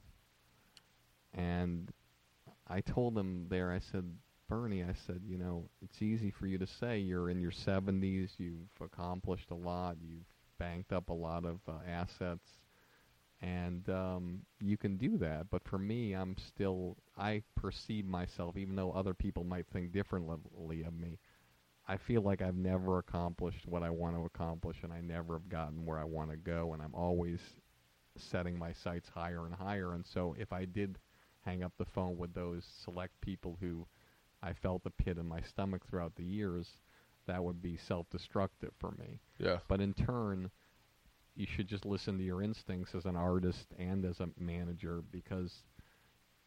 And 1.34 1.92
I 2.68 2.82
told 2.82 3.18
him 3.18 3.48
there, 3.50 3.72
I 3.72 3.80
said, 3.80 4.06
Bernie, 4.50 4.84
I 4.84 4.94
said, 5.08 5.22
you 5.26 5.38
know, 5.38 5.70
it's 5.82 6.02
easy 6.02 6.30
for 6.30 6.46
you 6.48 6.58
to 6.58 6.68
say 6.68 7.00
you're 7.00 7.30
in 7.30 7.40
your 7.40 7.52
70s, 7.52 8.32
you've 8.38 8.70
accomplished 8.82 9.52
a 9.52 9.56
lot, 9.56 9.98
you've 10.02 10.28
banked 10.60 10.94
up 10.94 11.10
a 11.10 11.14
lot 11.14 11.46
of 11.46 11.60
uh, 11.68 11.72
assets, 11.88 12.48
and 13.42 13.90
um, 13.90 14.42
you 14.60 14.78
can 14.78 14.98
do 14.98 15.18
that. 15.18 15.50
But 15.50 15.64
for 15.64 15.80
me, 15.80 16.14
I'm 16.14 16.36
still, 16.38 16.98
I 17.18 17.42
perceive 17.56 18.06
myself, 18.06 18.56
even 18.58 18.76
though 18.76 18.92
other 18.92 19.14
people 19.14 19.44
might 19.44 19.66
think 19.74 19.92
differently 19.92 20.84
of 20.84 20.94
me, 20.94 21.18
I 21.88 21.98
feel 21.98 22.22
like 22.22 22.42
I've 22.42 22.56
never 22.56 23.00
accomplished 23.00 23.66
what 23.66 23.84
I 23.84 23.90
want 23.90 24.16
to 24.16 24.26
accomplish, 24.26 24.78
and 24.84 24.94
I 24.94 25.02
never 25.02 25.34
have 25.34 25.50
gotten 25.50 25.86
where 25.86 26.00
I 26.00 26.06
want 26.06 26.30
to 26.32 26.38
go, 26.38 26.74
and 26.74 26.82
I'm 26.82 26.96
always 26.96 27.40
setting 28.18 28.58
my 28.58 28.72
sights 28.72 29.10
higher 29.10 29.46
and 29.46 29.56
higher. 29.56 29.94
And 29.94 30.06
so 30.06 30.36
if 30.38 30.54
I 30.54 30.66
did 30.66 30.98
hang 31.46 31.64
up 31.64 31.74
the 31.78 31.86
phone 31.86 32.18
with 32.18 32.34
those 32.34 32.66
select 32.84 33.20
people 33.22 33.58
who 33.60 33.86
I 34.42 34.54
felt 34.54 34.84
the 34.84 34.90
pit 34.90 35.18
in 35.18 35.28
my 35.28 35.42
stomach 35.42 35.88
throughout 35.88 36.16
the 36.16 36.24
years, 36.24 36.68
that 37.28 37.44
would 37.44 37.62
be 37.62 37.78
self-destructive 37.78 38.72
for 38.80 38.92
me. 38.92 39.22
Yeah. 39.38 39.60
But 39.68 39.82
in 39.82 39.94
turn, 39.94 40.52
you 41.36 41.46
should 41.48 41.68
just 41.68 41.86
listen 41.86 42.18
to 42.18 42.24
your 42.24 42.42
instincts 42.42 42.94
as 42.96 43.06
an 43.06 43.16
artist 43.16 43.68
and 43.78 44.06
as 44.06 44.20
a 44.20 44.30
manager 44.38 45.02
because 45.12 45.64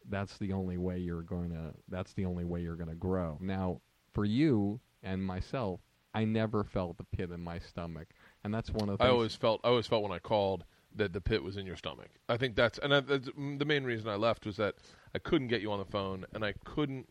that's 0.09 0.37
the 0.37 0.53
only 0.53 0.77
way 0.77 0.97
you're 0.97 1.21
going 1.21 1.49
to 1.49 1.73
that's 1.89 2.13
the 2.13 2.25
only 2.25 2.45
way 2.45 2.61
you're 2.61 2.75
going 2.75 2.89
to 2.89 2.95
grow. 2.95 3.37
Now, 3.41 3.81
for 4.13 4.25
you 4.25 4.79
and 5.03 5.23
myself, 5.23 5.81
I 6.13 6.23
never 6.23 6.63
felt 6.63 6.97
the 6.97 7.03
pit 7.03 7.31
in 7.31 7.41
my 7.41 7.59
stomach, 7.59 8.07
and 8.43 8.53
that's 8.53 8.71
one 8.71 8.89
of 8.89 8.97
the 8.97 9.03
I 9.03 9.09
always 9.09 9.35
felt 9.35 9.61
I 9.63 9.69
always 9.69 9.87
felt 9.87 10.03
when 10.03 10.11
I 10.11 10.19
called 10.19 10.63
that 10.97 11.13
the 11.13 11.21
pit 11.21 11.43
was 11.43 11.57
in 11.57 11.65
your 11.65 11.75
stomach. 11.75 12.09
I 12.29 12.37
think 12.37 12.55
that's 12.55 12.77
and 12.79 12.93
I, 12.93 12.99
that's, 13.01 13.27
the 13.27 13.65
main 13.65 13.83
reason 13.83 14.09
I 14.09 14.15
left 14.15 14.45
was 14.45 14.57
that 14.57 14.75
I 15.15 15.19
couldn't 15.19 15.47
get 15.47 15.61
you 15.61 15.71
on 15.71 15.79
the 15.79 15.85
phone 15.85 16.25
and 16.33 16.43
I 16.43 16.53
couldn't 16.63 17.07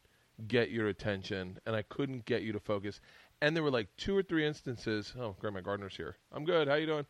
get 0.46 0.70
your 0.70 0.88
attention 0.88 1.58
and 1.66 1.74
I 1.74 1.82
couldn't 1.82 2.24
get 2.24 2.42
you 2.42 2.52
to 2.52 2.60
focus. 2.60 3.00
And 3.40 3.54
there 3.54 3.62
were 3.62 3.70
like 3.70 3.88
two 3.96 4.16
or 4.16 4.22
three 4.22 4.46
instances. 4.46 5.14
Oh, 5.18 5.36
Grandma 5.40 5.60
Gardner's 5.60 5.96
here. 5.96 6.16
I'm 6.32 6.44
good. 6.44 6.68
How 6.68 6.74
you 6.74 6.86
doing? 6.86 7.06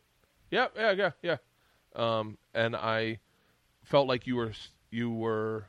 Yeah, 0.51 0.67
yeah, 0.75 0.91
yeah, 0.91 1.11
yeah. 1.21 1.37
Um, 1.95 2.37
and 2.53 2.75
I 2.75 3.19
felt 3.83 4.07
like 4.07 4.27
you 4.27 4.35
were 4.35 4.51
you 4.91 5.11
were 5.11 5.65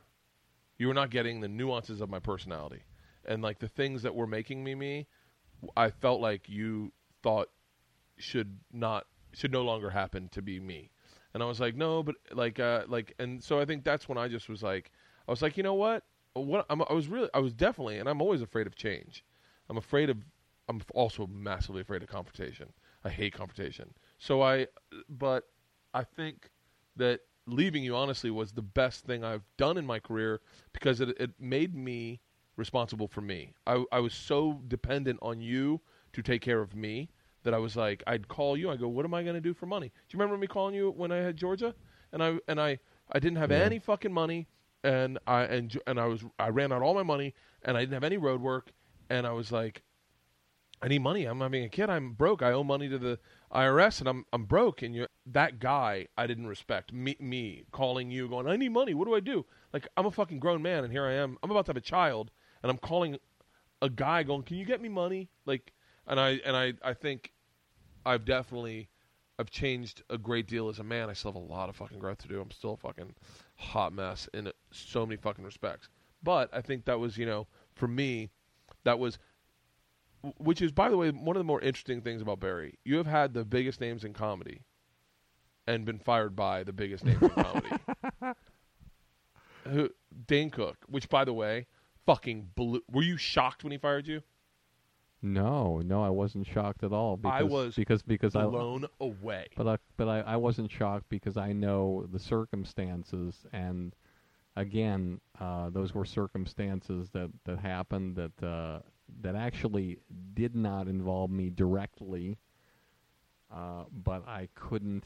you 0.77 0.87
were 0.87 0.93
not 0.93 1.09
getting 1.09 1.41
the 1.41 1.47
nuances 1.47 2.01
of 2.01 2.09
my 2.09 2.19
personality 2.19 2.83
and 3.25 3.41
like 3.41 3.59
the 3.59 3.67
things 3.67 4.03
that 4.03 4.15
were 4.15 4.27
making 4.27 4.63
me 4.63 4.75
me. 4.75 5.07
I 5.75 5.89
felt 5.89 6.21
like 6.21 6.47
you 6.47 6.93
thought 7.21 7.49
should 8.17 8.59
not 8.71 9.05
should 9.33 9.51
no 9.51 9.61
longer 9.61 9.89
happen 9.89 10.29
to 10.29 10.41
be 10.41 10.59
me. 10.59 10.91
And 11.33 11.43
I 11.43 11.45
was 11.45 11.59
like, 11.59 11.75
no, 11.75 12.03
but 12.03 12.15
like 12.33 12.59
uh 12.59 12.83
like 12.87 13.13
and 13.19 13.43
so 13.43 13.59
I 13.59 13.65
think 13.65 13.83
that's 13.83 14.09
when 14.09 14.17
I 14.17 14.27
just 14.27 14.49
was 14.49 14.63
like 14.63 14.91
I 15.27 15.31
was 15.31 15.41
like, 15.41 15.57
you 15.57 15.63
know 15.63 15.75
what? 15.75 16.03
What 16.33 16.65
I'm, 16.69 16.81
I 16.83 16.93
was 16.93 17.07
really 17.07 17.29
I 17.33 17.39
was 17.39 17.53
definitely 17.53 17.97
and 17.99 18.09
I'm 18.09 18.21
always 18.21 18.41
afraid 18.41 18.67
of 18.67 18.75
change. 18.75 19.23
I'm 19.69 19.77
afraid 19.77 20.09
of 20.09 20.17
I'm 20.67 20.81
also 20.93 21.27
massively 21.27 21.81
afraid 21.81 22.03
of 22.03 22.09
confrontation. 22.09 22.71
I 23.03 23.09
hate 23.09 23.33
confrontation. 23.33 23.93
So 24.17 24.41
I 24.41 24.67
but 25.09 25.45
I 25.93 26.03
think 26.03 26.49
that 26.95 27.21
leaving 27.47 27.83
you 27.83 27.95
honestly 27.95 28.29
was 28.29 28.51
the 28.51 28.61
best 28.61 29.05
thing 29.05 29.23
I've 29.23 29.43
done 29.57 29.77
in 29.77 29.85
my 29.85 29.99
career 29.99 30.41
because 30.73 31.01
it 31.01 31.09
it 31.19 31.31
made 31.39 31.75
me 31.75 32.19
responsible 32.55 33.07
for 33.07 33.21
me. 33.21 33.53
I 33.65 33.83
I 33.91 33.99
was 33.99 34.13
so 34.13 34.61
dependent 34.67 35.19
on 35.21 35.41
you 35.41 35.81
to 36.13 36.21
take 36.21 36.41
care 36.41 36.61
of 36.61 36.75
me 36.75 37.09
that 37.43 37.53
I 37.53 37.57
was 37.57 37.75
like 37.75 38.03
I'd 38.07 38.27
call 38.27 38.57
you. 38.57 38.69
I 38.69 38.75
go, 38.77 38.87
"What 38.87 39.05
am 39.05 39.13
I 39.13 39.23
going 39.23 39.35
to 39.35 39.41
do 39.41 39.53
for 39.53 39.65
money?" 39.65 39.87
Do 39.89 40.17
you 40.17 40.19
remember 40.19 40.37
me 40.37 40.47
calling 40.47 40.75
you 40.75 40.91
when 40.91 41.11
I 41.11 41.17
had 41.17 41.37
Georgia? 41.37 41.75
And 42.11 42.23
I 42.23 42.39
and 42.47 42.59
I 42.59 42.79
I 43.11 43.19
didn't 43.19 43.37
have 43.37 43.51
Yeah. 43.51 43.65
any 43.65 43.79
fucking 43.79 44.13
money 44.13 44.47
and 44.83 45.19
I 45.27 45.43
and 45.43 45.77
and 45.87 45.99
I 45.99 46.05
was 46.05 46.23
I 46.39 46.49
ran 46.49 46.71
out 46.71 46.81
all 46.81 46.93
my 46.93 47.03
money 47.03 47.33
and 47.63 47.77
I 47.77 47.81
didn't 47.81 47.93
have 47.93 48.03
any 48.03 48.17
road 48.17 48.41
work 48.41 48.71
and 49.09 49.25
I 49.27 49.31
was 49.31 49.51
like 49.51 49.83
I 50.81 50.87
need 50.87 50.99
money. 50.99 51.25
I'm 51.25 51.41
having 51.41 51.63
a 51.65 51.69
kid. 51.69 51.89
I'm 51.89 52.13
broke. 52.13 52.41
I 52.41 52.51
owe 52.53 52.63
money 52.63 52.87
to 52.89 52.97
the 52.97 53.19
IRS, 53.51 53.99
and 53.99 54.07
I'm 54.07 54.25
I'm 54.31 54.45
broke. 54.45 54.81
And 54.81 54.95
you, 54.95 55.07
that 55.25 55.59
guy, 55.59 56.07
I 56.17 56.25
didn't 56.27 56.47
respect. 56.47 56.93
Me, 56.93 57.15
me 57.19 57.65
calling 57.71 58.11
you, 58.11 58.29
going, 58.29 58.47
I 58.47 58.55
need 58.55 58.69
money. 58.71 58.93
What 58.93 59.05
do 59.07 59.13
I 59.15 59.19
do? 59.19 59.45
Like 59.73 59.87
I'm 59.97 60.05
a 60.05 60.11
fucking 60.11 60.39
grown 60.39 60.61
man, 60.61 60.83
and 60.85 60.91
here 60.93 61.05
I 61.05 61.13
am. 61.13 61.37
I'm 61.43 61.51
about 61.51 61.65
to 61.65 61.69
have 61.71 61.77
a 61.77 61.81
child, 61.81 62.31
and 62.63 62.69
I'm 62.71 62.77
calling 62.77 63.17
a 63.81 63.89
guy, 63.89 64.23
going, 64.23 64.43
Can 64.43 64.57
you 64.57 64.65
get 64.65 64.81
me 64.81 64.89
money? 64.89 65.29
Like, 65.45 65.73
and 66.09 66.19
I 66.19 66.39
and 66.45 66.57
I 66.57 66.73
I 66.83 66.93
think 66.93 67.31
I've 68.05 68.25
definitely 68.25 68.89
I've 69.37 69.49
changed 69.49 70.03
a 70.09 70.17
great 70.17 70.47
deal 70.47 70.67
as 70.67 70.79
a 70.79 70.83
man. 70.83 71.09
I 71.09 71.13
still 71.13 71.31
have 71.31 71.41
a 71.41 71.45
lot 71.45 71.69
of 71.69 71.75
fucking 71.77 71.99
growth 71.99 72.17
to 72.23 72.27
do. 72.27 72.41
I'm 72.41 72.51
still 72.51 72.73
a 72.73 72.77
fucking 72.77 73.15
hot 73.55 73.93
mess 73.93 74.27
in 74.33 74.51
so 74.71 75.05
many 75.05 75.15
fucking 75.15 75.45
respects. 75.45 75.87
But 76.21 76.49
I 76.53 76.61
think 76.61 76.83
that 76.85 76.99
was, 76.99 77.17
you 77.17 77.25
know, 77.25 77.47
for 77.75 77.87
me, 77.87 78.29
that 78.83 78.99
was 78.99 79.17
which 80.37 80.61
is, 80.61 80.73
by 80.73 80.89
the 80.89 80.97
way, 80.97 81.11
one 81.11 81.37
of 81.37 81.39
the 81.39 81.45
more 81.45 81.61
interesting 81.61 82.01
things 82.01 82.21
about 82.21 82.41
Barry. 82.41 82.77
You 82.83 82.97
have 82.97 83.07
had 83.07 83.33
the 83.33 83.45
biggest 83.45 83.79
names 83.79 84.03
in 84.03 84.11
comedy, 84.11 84.63
and 85.67 85.85
been 85.85 85.99
fired 85.99 86.35
by 86.35 86.63
the 86.63 86.73
biggest 86.73 87.05
names 87.05 87.21
in 87.21 87.29
comedy. 87.29 87.69
Who, 89.69 89.89
Dane 90.27 90.49
Cook, 90.49 90.77
which, 90.87 91.07
by 91.09 91.23
the 91.23 91.33
way, 91.33 91.67
fucking 92.05 92.49
blew. 92.55 92.81
Were 92.91 93.03
you 93.03 93.17
shocked 93.17 93.63
when 93.63 93.71
he 93.71 93.77
fired 93.77 94.07
you? 94.07 94.21
No, 95.21 95.79
no, 95.79 96.01
I 96.01 96.09
wasn't 96.09 96.47
shocked 96.47 96.83
at 96.83 96.93
all. 96.93 97.17
Because, 97.17 97.41
I 97.41 97.43
was 97.43 97.75
because 97.75 98.01
because 98.01 98.35
I 98.35 98.45
Blown 98.45 98.85
away. 99.01 99.47
But 99.57 99.67
I, 99.67 99.77
but 99.97 100.07
I, 100.07 100.21
I 100.21 100.35
wasn't 100.37 100.71
shocked 100.71 101.09
because 101.09 101.35
I 101.35 101.51
know 101.51 102.07
the 102.11 102.19
circumstances, 102.19 103.35
and 103.51 103.93
again, 104.55 105.19
uh, 105.39 105.69
those 105.71 105.93
were 105.93 106.05
circumstances 106.05 107.09
that 107.11 107.29
that 107.45 107.59
happened 107.59 108.15
that 108.15 108.43
uh, 108.45 108.79
that 109.21 109.35
actually 109.35 109.99
did 110.33 110.55
not 110.55 110.87
involve 110.87 111.31
me 111.31 111.49
directly. 111.49 112.37
Uh, 113.53 113.83
but 113.91 114.25
I 114.27 114.47
couldn't. 114.55 115.05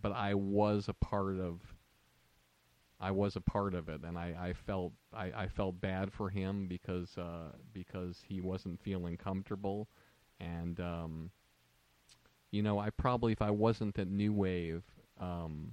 But 0.00 0.12
I 0.12 0.34
was 0.34 0.88
a 0.88 0.94
part 0.94 1.40
of. 1.40 1.60
I 3.02 3.10
was 3.10 3.36
a 3.36 3.40
part 3.40 3.74
of 3.74 3.88
it, 3.88 4.02
and 4.04 4.16
I, 4.16 4.34
I 4.40 4.52
felt 4.52 4.92
I, 5.12 5.24
I 5.44 5.48
felt 5.48 5.80
bad 5.80 6.12
for 6.12 6.30
him 6.30 6.66
because 6.68 7.18
uh, 7.18 7.50
because 7.72 8.22
he 8.26 8.40
wasn't 8.40 8.80
feeling 8.80 9.16
comfortable, 9.16 9.88
and 10.40 10.78
um, 10.80 11.30
you 12.52 12.62
know, 12.62 12.78
I 12.78 12.90
probably, 12.90 13.32
if 13.32 13.42
I 13.42 13.50
wasn't 13.50 13.98
at 13.98 14.08
New 14.08 14.32
Wave 14.32 14.82
um, 15.20 15.72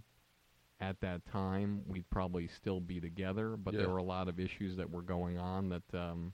at 0.79 0.99
that 1.01 1.25
time, 1.25 1.81
we'd 1.87 2.09
probably 2.09 2.47
still 2.47 2.79
be 2.79 2.99
together. 2.99 3.55
But 3.57 3.73
Yeah. 3.73 3.81
there 3.81 3.89
were 3.89 3.97
a 3.97 4.03
lot 4.03 4.27
of 4.27 4.39
issues 4.39 4.77
that 4.77 4.89
were 4.89 5.01
going 5.03 5.37
on 5.37 5.69
that. 5.69 5.93
Um, 5.93 6.33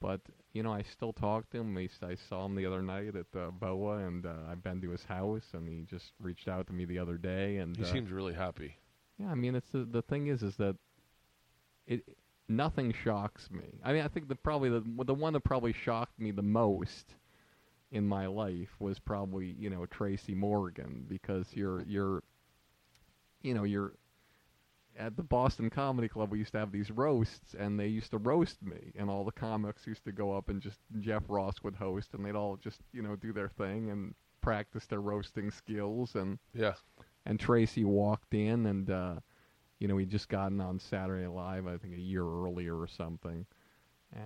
but 0.00 0.20
you 0.52 0.62
know, 0.62 0.72
I 0.72 0.82
still 0.82 1.12
talk 1.12 1.50
to 1.50 1.58
him. 1.58 1.76
I 1.76 2.14
saw 2.28 2.46
him 2.46 2.54
the 2.54 2.66
other 2.66 2.82
night 2.82 3.14
at 3.14 3.26
uh, 3.38 3.50
Boa, 3.50 3.98
and 3.98 4.24
uh, 4.26 4.32
I've 4.50 4.62
been 4.62 4.80
to 4.80 4.90
his 4.90 5.04
house, 5.04 5.44
and 5.52 5.68
he 5.68 5.82
just 5.82 6.12
reached 6.18 6.48
out 6.48 6.66
to 6.68 6.72
me 6.72 6.84
the 6.84 6.98
other 6.98 7.18
day. 7.18 7.58
And 7.58 7.76
He 7.76 7.82
uh, 7.84 7.92
seems 7.92 8.10
really 8.10 8.34
happy. 8.34 8.76
Yeah, 9.18 9.30
I 9.30 9.34
mean, 9.34 9.54
it's 9.54 9.70
the 9.70 9.84
the 9.84 10.02
thing 10.02 10.28
is, 10.28 10.42
is 10.42 10.56
that 10.56 10.76
it 11.86 12.02
nothing 12.48 12.92
shocks 13.04 13.50
me. 13.50 13.80
I 13.84 13.92
mean, 13.92 14.02
I 14.02 14.08
think 14.08 14.28
the 14.28 14.34
probably 14.36 14.68
the 14.68 14.82
the 15.04 15.14
one 15.14 15.32
that 15.32 15.40
probably 15.40 15.72
shocked 15.72 16.18
me 16.18 16.30
the 16.30 16.42
most 16.42 17.14
in 17.92 18.06
my 18.06 18.26
life 18.26 18.70
was 18.78 18.98
probably 18.98 19.54
you 19.58 19.70
know 19.70 19.86
Tracy 19.86 20.34
Morgan 20.34 21.04
because 21.08 21.46
you're 21.52 21.82
you're 21.82 22.22
you 23.42 23.54
know 23.54 23.64
you're 23.64 23.92
at 24.98 25.16
the 25.16 25.22
Boston 25.22 25.70
Comedy 25.70 26.08
Club. 26.08 26.30
We 26.30 26.38
used 26.38 26.52
to 26.52 26.58
have 26.58 26.72
these 26.72 26.90
roasts, 26.90 27.54
and 27.58 27.78
they 27.78 27.86
used 27.86 28.10
to 28.12 28.18
roast 28.18 28.62
me, 28.62 28.92
and 28.96 29.10
all 29.10 29.24
the 29.24 29.32
comics 29.32 29.86
used 29.86 30.04
to 30.04 30.12
go 30.12 30.36
up 30.36 30.48
and 30.48 30.60
just 30.60 30.78
Jeff 31.00 31.22
Ross 31.28 31.62
would 31.62 31.76
host, 31.76 32.14
and 32.14 32.24
they'd 32.24 32.34
all 32.36 32.56
just 32.56 32.80
you 32.92 33.02
know 33.02 33.16
do 33.16 33.32
their 33.32 33.48
thing 33.48 33.90
and 33.90 34.14
practice 34.40 34.86
their 34.86 35.00
roasting 35.00 35.50
skills 35.50 36.14
and 36.14 36.38
Yeah. 36.54 36.74
And 37.26 37.38
Tracy 37.38 37.84
walked 37.84 38.32
in, 38.34 38.66
and 38.66 38.88
uh, 38.88 39.14
you 39.78 39.88
know 39.88 39.96
he'd 39.96 40.10
just 40.10 40.28
gotten 40.28 40.60
on 40.60 40.78
Saturday 40.78 41.26
Live, 41.26 41.66
I 41.66 41.76
think 41.76 41.94
a 41.94 42.00
year 42.00 42.24
earlier 42.24 42.78
or 42.78 42.86
something. 42.86 43.44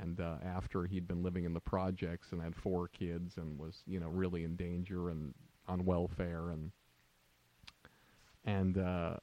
And 0.02 0.20
uh, 0.20 0.36
after 0.44 0.85
he'd 0.85 1.09
been 1.09 1.22
living 1.22 1.44
in 1.44 1.55
the 1.55 1.60
projects 1.60 2.28
and 2.32 2.40
had 2.40 2.55
four 2.55 2.86
kids 2.89 3.39
and 3.39 3.59
was 3.59 3.82
you 3.86 3.98
know 3.98 4.09
really 4.09 4.44
in 4.44 4.55
danger 4.55 5.09
and 5.09 5.35
on 5.66 5.85
welfare 5.85 6.51
and 6.51 6.70
and 8.44 8.78
uh, 8.78 9.16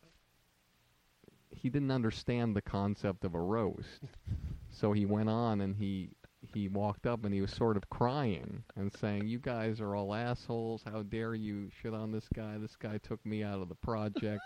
he 1.51 1.69
didn't 1.69 1.91
understand 1.91 2.55
the 2.55 2.61
concept 2.61 3.23
of 3.23 3.35
a 3.35 3.39
roast, 3.39 4.03
so 4.71 4.91
he 4.91 5.05
went 5.05 5.29
on 5.29 5.61
and 5.61 5.75
he 5.75 6.09
he 6.53 6.67
walked 6.67 7.05
up 7.05 7.25
and 7.25 7.33
he 7.33 7.41
was 7.41 7.51
sort 7.51 7.77
of 7.77 7.89
crying 7.89 8.63
and 8.75 8.91
saying, 8.93 9.27
"You 9.27 9.39
guys 9.39 9.79
are 9.81 9.95
all 9.95 10.13
assholes. 10.13 10.83
How 10.85 11.03
dare 11.03 11.35
you 11.35 11.69
shit 11.81 11.93
on 11.93 12.11
this 12.11 12.27
guy? 12.33 12.57
This 12.57 12.75
guy 12.75 12.97
took 12.99 13.23
me 13.25 13.43
out 13.43 13.61
of 13.61 13.69
the 13.69 13.75
projects 13.75 14.45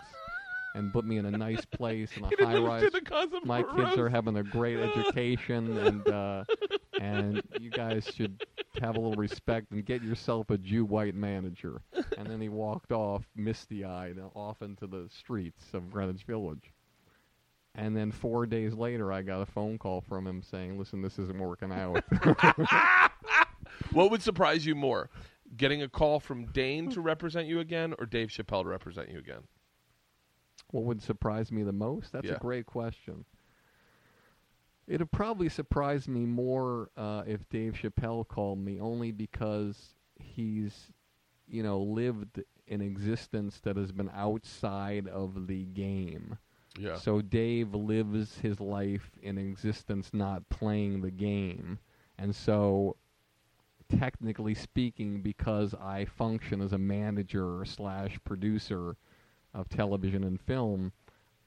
and 0.74 0.92
put 0.92 1.04
me 1.04 1.18
in 1.18 1.26
a 1.26 1.30
nice 1.30 1.64
place 1.64 2.16
in 2.16 2.24
a 2.24 2.26
high 2.26 2.58
rise. 2.58 2.82
understand 2.84 2.92
the 2.92 3.10
concept 3.10 3.46
My 3.46 3.62
kids 3.62 3.98
are 3.98 4.08
having 4.08 4.36
a 4.36 4.42
great 4.42 4.78
education, 4.78 5.76
and 5.78 6.08
uh, 6.08 6.44
and 7.00 7.42
you 7.60 7.70
guys 7.70 8.10
should 8.14 8.44
have 8.80 8.96
a 8.96 9.00
little 9.00 9.16
respect 9.16 9.70
and 9.70 9.84
get 9.84 10.02
yourself 10.02 10.50
a 10.50 10.58
Jew 10.58 10.84
white 10.84 11.14
manager." 11.14 11.82
And 12.18 12.26
then 12.26 12.40
he 12.40 12.48
walked 12.48 12.92
off, 12.92 13.24
misty-eyed, 13.36 14.18
off 14.34 14.62
into 14.62 14.86
the 14.86 15.08
streets 15.10 15.64
of 15.74 15.90
Greenwich 15.90 16.24
Village. 16.24 16.72
And 17.74 17.96
then 17.96 18.10
four 18.12 18.44
days 18.46 18.74
later, 18.74 19.10
I 19.12 19.22
got 19.22 19.40
a 19.40 19.46
phone 19.46 19.78
call 19.78 20.02
from 20.02 20.26
him 20.26 20.42
saying, 20.42 20.78
"Listen, 20.78 21.00
this 21.02 21.18
isn't 21.18 21.38
working 21.38 21.72
out." 21.72 22.04
What 23.92 24.10
would 24.10 24.22
surprise 24.22 24.64
you 24.66 24.74
more? 24.74 25.10
Getting 25.56 25.82
a 25.82 25.88
call 25.88 26.20
from 26.20 26.46
Dane 26.46 26.90
to 26.90 27.00
represent 27.00 27.46
you 27.46 27.60
again 27.60 27.94
or 27.98 28.06
Dave 28.06 28.28
Chappelle 28.28 28.62
to 28.62 28.68
represent 28.68 29.10
you 29.10 29.18
again? 29.18 29.42
what 30.70 30.84
would 30.84 31.02
surprise 31.02 31.52
me 31.52 31.62
the 31.62 31.72
most? 31.72 32.12
That's 32.12 32.24
Yeah. 32.26 32.34
a 32.36 32.38
great 32.38 32.64
question. 32.64 33.26
It'd 34.86 35.10
probably 35.12 35.50
surprise 35.50 36.08
me 36.08 36.24
more 36.24 36.88
uh, 36.96 37.24
if 37.26 37.46
Dave 37.50 37.74
Chappelle 37.74 38.26
called 38.26 38.58
me, 38.58 38.80
only 38.80 39.12
because 39.12 39.94
he's, 40.18 40.90
you 41.46 41.62
know, 41.62 41.78
lived 41.78 42.42
an 42.68 42.80
existence 42.80 43.60
that 43.60 43.76
has 43.76 43.92
been 43.92 44.10
outside 44.14 45.06
of 45.08 45.46
the 45.46 45.66
game. 45.66 46.38
Yeah. 46.78 46.96
So 46.96 47.20
Dave 47.20 47.74
lives 47.74 48.38
his 48.38 48.60
life 48.60 49.10
in 49.22 49.38
existence 49.38 50.10
not 50.12 50.48
playing 50.48 51.02
the 51.02 51.10
game. 51.10 51.78
And 52.18 52.34
so 52.34 52.96
technically 53.98 54.54
speaking, 54.54 55.20
because 55.20 55.74
I 55.74 56.06
function 56.06 56.60
as 56.60 56.72
a 56.72 56.78
manager 56.78 57.64
slash 57.66 58.18
producer 58.24 58.96
of 59.54 59.68
television 59.68 60.24
and 60.24 60.40
film, 60.40 60.92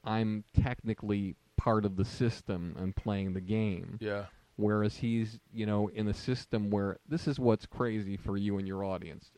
I'm 0.04 0.44
technically 0.60 1.34
part 1.56 1.84
of 1.84 1.96
the 1.96 2.04
system 2.04 2.76
and 2.78 2.94
playing 2.94 3.32
the 3.32 3.40
game. 3.40 3.98
yeah. 4.00 4.26
Whereas 4.58 4.96
he's, 4.96 5.38
you 5.52 5.66
know, 5.66 5.88
in 5.88 6.08
a 6.08 6.14
system 6.14 6.70
where 6.70 6.96
this 7.06 7.28
is 7.28 7.38
what's 7.38 7.66
crazy 7.66 8.16
for 8.16 8.38
you 8.38 8.56
and 8.56 8.66
your 8.66 8.84
audience. 8.84 9.30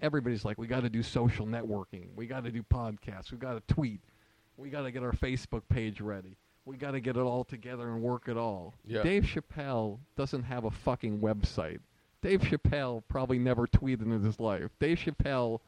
Everybody's 0.00 0.44
like, 0.44 0.58
we 0.58 0.66
got 0.66 0.82
to 0.82 0.90
do 0.90 1.04
social 1.04 1.46
networking. 1.46 2.08
We 2.16 2.26
got 2.26 2.42
to 2.44 2.50
do 2.50 2.64
podcasts. 2.64 3.30
We 3.30 3.38
got 3.38 3.52
to 3.54 3.74
tweet. 3.74 4.00
We 4.56 4.70
got 4.70 4.82
to 4.82 4.90
get 4.90 5.02
our 5.02 5.12
Facebook 5.12 5.62
page 5.68 6.00
ready. 6.00 6.36
We 6.64 6.76
got 6.76 6.92
to 6.92 7.00
get 7.00 7.16
it 7.16 7.20
all 7.20 7.44
together 7.44 7.88
and 7.88 8.02
work 8.02 8.28
it 8.28 8.36
all. 8.36 8.74
Yeah. 8.86 9.02
Dave 9.02 9.24
Chappelle 9.24 9.98
doesn't 10.16 10.42
have 10.44 10.64
a 10.64 10.70
fucking 10.70 11.20
website. 11.20 11.78
Dave 12.22 12.40
Chappelle 12.40 13.02
probably 13.08 13.38
never 13.38 13.66
tweeted 13.66 14.02
in 14.02 14.22
his 14.22 14.40
life. 14.40 14.70
Dave 14.80 14.98
Chappelle 14.98 15.60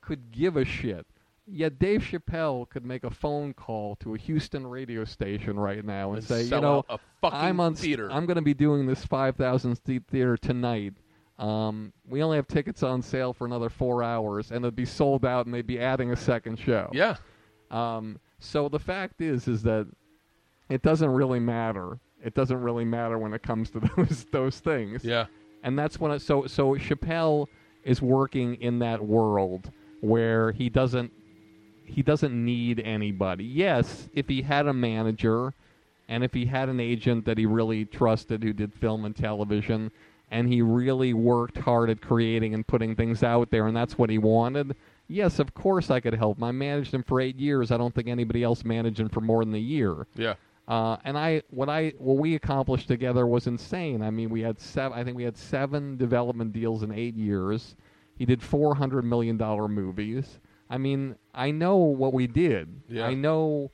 could 0.00 0.32
give 0.32 0.56
a 0.56 0.64
shit. 0.64 1.06
Yet 1.46 1.78
Dave 1.78 2.02
Chappelle 2.02 2.68
could 2.68 2.84
make 2.84 3.04
a 3.04 3.10
phone 3.10 3.52
call 3.52 3.96
to 3.96 4.14
a 4.14 4.18
Houston 4.18 4.66
radio 4.66 5.04
station 5.04 5.58
right 5.58 5.84
now 5.84 6.10
and, 6.10 6.18
And 6.18 6.26
say, 6.26 6.42
you 6.42 6.60
know, 6.60 6.84
a 6.88 6.98
fucking 7.20 7.38
I'm 7.38 7.60
on 7.60 7.74
theater." 7.74 8.10
I'm 8.10 8.26
going 8.26 8.36
to 8.36 8.42
be 8.42 8.54
doing 8.54 8.86
this 8.86 9.04
5,000 9.04 9.76
seat 9.84 10.02
theater 10.08 10.36
tonight. 10.36 10.94
Um, 11.38 11.92
we 12.08 12.22
only 12.22 12.36
have 12.36 12.46
tickets 12.46 12.82
on 12.82 13.02
sale 13.02 13.32
for 13.32 13.44
another 13.44 13.68
four 13.68 14.02
hours, 14.04 14.50
and 14.50 14.64
it'd 14.64 14.76
be 14.76 14.84
sold 14.84 15.24
out, 15.24 15.46
and 15.46 15.54
they'd 15.54 15.66
be 15.66 15.80
adding 15.80 16.12
a 16.12 16.16
second 16.16 16.58
show. 16.58 16.90
Yeah. 16.92 17.16
Um, 17.72 18.18
so 18.38 18.68
the 18.68 18.78
fact 18.78 19.20
is, 19.20 19.48
is 19.48 19.62
that 19.62 19.86
it 20.68 20.82
doesn't 20.82 21.10
really 21.10 21.40
matter. 21.40 21.98
It 22.24 22.34
doesn't 22.34 22.60
really 22.60 22.84
matter 22.84 23.18
when 23.18 23.32
it 23.34 23.42
comes 23.42 23.70
to 23.70 23.80
those 23.96 24.26
those 24.30 24.60
things. 24.60 25.04
Yeah. 25.04 25.26
And 25.64 25.78
that's 25.78 25.98
when 25.98 26.12
it, 26.12 26.20
so 26.20 26.46
so 26.46 26.74
Chappelle 26.74 27.46
is 27.84 28.00
working 28.00 28.54
in 28.56 28.78
that 28.80 29.04
world 29.04 29.70
where 30.00 30.52
he 30.52 30.68
doesn't 30.68 31.12
he 31.84 32.02
doesn't 32.02 32.32
need 32.32 32.80
anybody. 32.80 33.44
Yes, 33.44 34.08
if 34.14 34.28
he 34.28 34.42
had 34.42 34.66
a 34.66 34.72
manager 34.72 35.52
and 36.08 36.24
if 36.24 36.32
he 36.32 36.46
had 36.46 36.68
an 36.68 36.80
agent 36.80 37.24
that 37.24 37.38
he 37.38 37.46
really 37.46 37.84
trusted 37.84 38.42
who 38.42 38.52
did 38.52 38.74
film 38.74 39.04
and 39.04 39.14
television 39.16 39.90
and 40.30 40.48
he 40.48 40.62
really 40.62 41.12
worked 41.12 41.58
hard 41.58 41.90
at 41.90 42.00
creating 42.00 42.54
and 42.54 42.66
putting 42.66 42.96
things 42.96 43.22
out 43.22 43.50
there 43.50 43.66
and 43.66 43.76
that's 43.76 43.98
what 43.98 44.10
he 44.10 44.18
wanted, 44.18 44.74
yes, 45.08 45.38
of 45.38 45.54
course 45.54 45.90
I 45.90 46.00
could 46.00 46.14
help 46.14 46.38
him. 46.38 46.44
I 46.44 46.52
managed 46.52 46.92
him 46.92 47.02
for 47.02 47.20
8 47.20 47.38
years. 47.38 47.70
I 47.70 47.76
don't 47.76 47.94
think 47.94 48.08
anybody 48.08 48.42
else 48.42 48.64
managed 48.64 49.00
him 49.00 49.08
for 49.08 49.20
more 49.20 49.44
than 49.44 49.54
a 49.54 49.58
year. 49.58 50.06
Yeah. 50.14 50.34
Uh, 50.68 50.96
and 51.04 51.18
I, 51.18 51.42
what 51.50 51.68
I, 51.68 51.92
what 51.98 52.18
we 52.18 52.34
accomplished 52.34 52.88
together 52.88 53.26
was 53.26 53.46
insane. 53.46 54.00
I 54.00 54.10
mean, 54.10 54.30
we 54.30 54.42
had 54.42 54.60
seven. 54.60 54.96
I 54.96 55.02
think 55.02 55.16
we 55.16 55.24
had 55.24 55.36
seven 55.36 55.96
development 55.96 56.52
deals 56.52 56.82
in 56.82 56.92
eight 56.92 57.16
years. 57.16 57.74
He 58.16 58.24
did 58.24 58.42
four 58.42 58.76
hundred 58.76 59.04
million 59.04 59.36
dollar 59.36 59.66
movies. 59.66 60.38
I 60.70 60.78
mean, 60.78 61.16
I 61.34 61.50
know 61.50 61.76
what 61.76 62.14
we 62.14 62.26
did. 62.26 62.80
Yeah. 62.88 63.06
I 63.06 63.14
know 63.14 63.72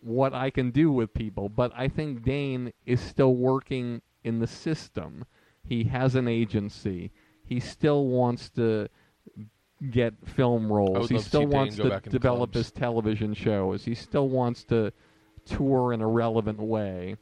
what 0.00 0.32
I 0.34 0.50
can 0.50 0.70
do 0.70 0.92
with 0.92 1.12
people. 1.12 1.48
But 1.48 1.72
I 1.74 1.88
think 1.88 2.22
Dane 2.22 2.72
is 2.86 3.00
still 3.00 3.34
working 3.34 4.00
in 4.22 4.38
the 4.38 4.46
system. 4.46 5.24
He 5.64 5.84
has 5.84 6.14
an 6.14 6.28
agency. 6.28 7.10
He 7.44 7.58
still 7.58 8.06
wants 8.06 8.50
to 8.50 8.88
get 9.90 10.14
film 10.26 10.72
roles. 10.72 11.08
He 11.08 11.18
still 11.18 11.46
wants 11.46 11.76
to 11.76 12.00
develop 12.08 12.52
clubs. 12.52 12.54
his 12.56 12.70
television 12.72 13.34
shows. 13.34 13.84
He 13.84 13.94
still 13.94 14.28
wants 14.28 14.64
to 14.64 14.92
tour 15.46 15.92
in 15.92 16.00
a 16.00 16.06
relevant 16.08 16.58
way. 16.58 17.16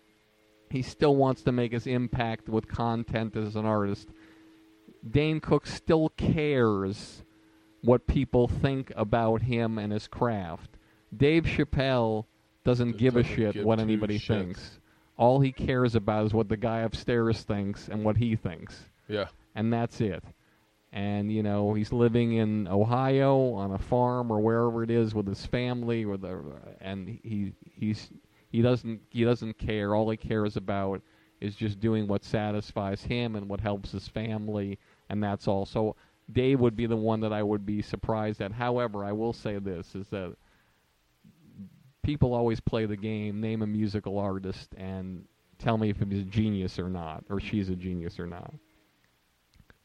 he 0.70 0.80
still 0.80 1.14
wants 1.16 1.42
to 1.42 1.52
make 1.52 1.70
his 1.72 1.86
impact 1.86 2.48
with 2.48 2.66
content 2.68 3.36
as 3.36 3.56
an 3.56 3.66
artist. 3.66 4.08
Dane 5.08 5.40
Cook 5.40 5.66
still 5.66 6.08
cares 6.16 7.24
what 7.82 8.06
people 8.06 8.46
think 8.48 8.90
about 8.96 9.42
him 9.42 9.76
and 9.76 9.92
his 9.92 10.06
craft. 10.06 10.78
Dave 11.14 11.44
Chappelle 11.44 12.24
doesn't 12.64 12.96
give 12.96 13.16
a 13.16 13.24
shit 13.24 13.54
give 13.54 13.64
what 13.66 13.80
anybody 13.80 14.18
shits. 14.18 14.26
thinks. 14.28 14.78
All 15.18 15.40
he 15.40 15.52
cares 15.52 15.94
about 15.94 16.26
is 16.26 16.32
what 16.32 16.48
the 16.48 16.56
guy 16.56 16.80
upstairs 16.80 17.42
thinks 17.42 17.88
and 17.88 18.02
what 18.04 18.16
he 18.16 18.34
thinks 18.36 18.88
Yeah. 19.08 19.26
and 19.54 19.72
that's 19.72 20.00
it. 20.00 20.22
And 20.92 21.32
you 21.32 21.42
know 21.42 21.72
he's 21.72 21.90
living 21.90 22.34
in 22.34 22.68
Ohio 22.68 23.54
on 23.54 23.72
a 23.72 23.78
farm 23.78 24.30
or 24.30 24.40
wherever 24.40 24.82
it 24.82 24.90
is 24.90 25.14
with 25.14 25.26
his 25.26 25.46
family, 25.46 26.04
with 26.04 26.20
the, 26.20 26.38
and 26.80 27.08
he 27.22 27.54
he's 27.64 28.10
he 28.50 28.60
doesn't 28.60 29.00
he 29.08 29.24
doesn't 29.24 29.58
care. 29.58 29.94
All 29.94 30.10
he 30.10 30.18
cares 30.18 30.56
about 30.56 31.00
is 31.40 31.56
just 31.56 31.80
doing 31.80 32.06
what 32.06 32.24
satisfies 32.24 33.02
him 33.02 33.36
and 33.36 33.48
what 33.48 33.60
helps 33.60 33.92
his 33.92 34.06
family, 34.06 34.78
and 35.08 35.22
that's 35.22 35.48
all. 35.48 35.64
So 35.64 35.96
Dave 36.30 36.60
would 36.60 36.76
be 36.76 36.86
the 36.86 36.96
one 36.96 37.20
that 37.20 37.32
I 37.32 37.42
would 37.42 37.64
be 37.64 37.80
surprised 37.80 38.42
at. 38.42 38.52
However, 38.52 39.02
I 39.02 39.12
will 39.12 39.32
say 39.32 39.58
this: 39.58 39.94
is 39.94 40.08
that 40.08 40.36
people 42.02 42.34
always 42.34 42.60
play 42.60 42.84
the 42.84 42.96
game, 42.96 43.40
name 43.40 43.62
a 43.62 43.66
musical 43.66 44.18
artist, 44.18 44.74
and 44.76 45.24
tell 45.58 45.78
me 45.78 45.88
if 45.90 45.96
he's 45.98 46.20
a 46.20 46.24
genius 46.24 46.78
or 46.78 46.90
not, 46.90 47.24
or 47.30 47.40
she's 47.40 47.70
a 47.70 47.76
genius 47.76 48.20
or 48.20 48.26
not. 48.26 48.52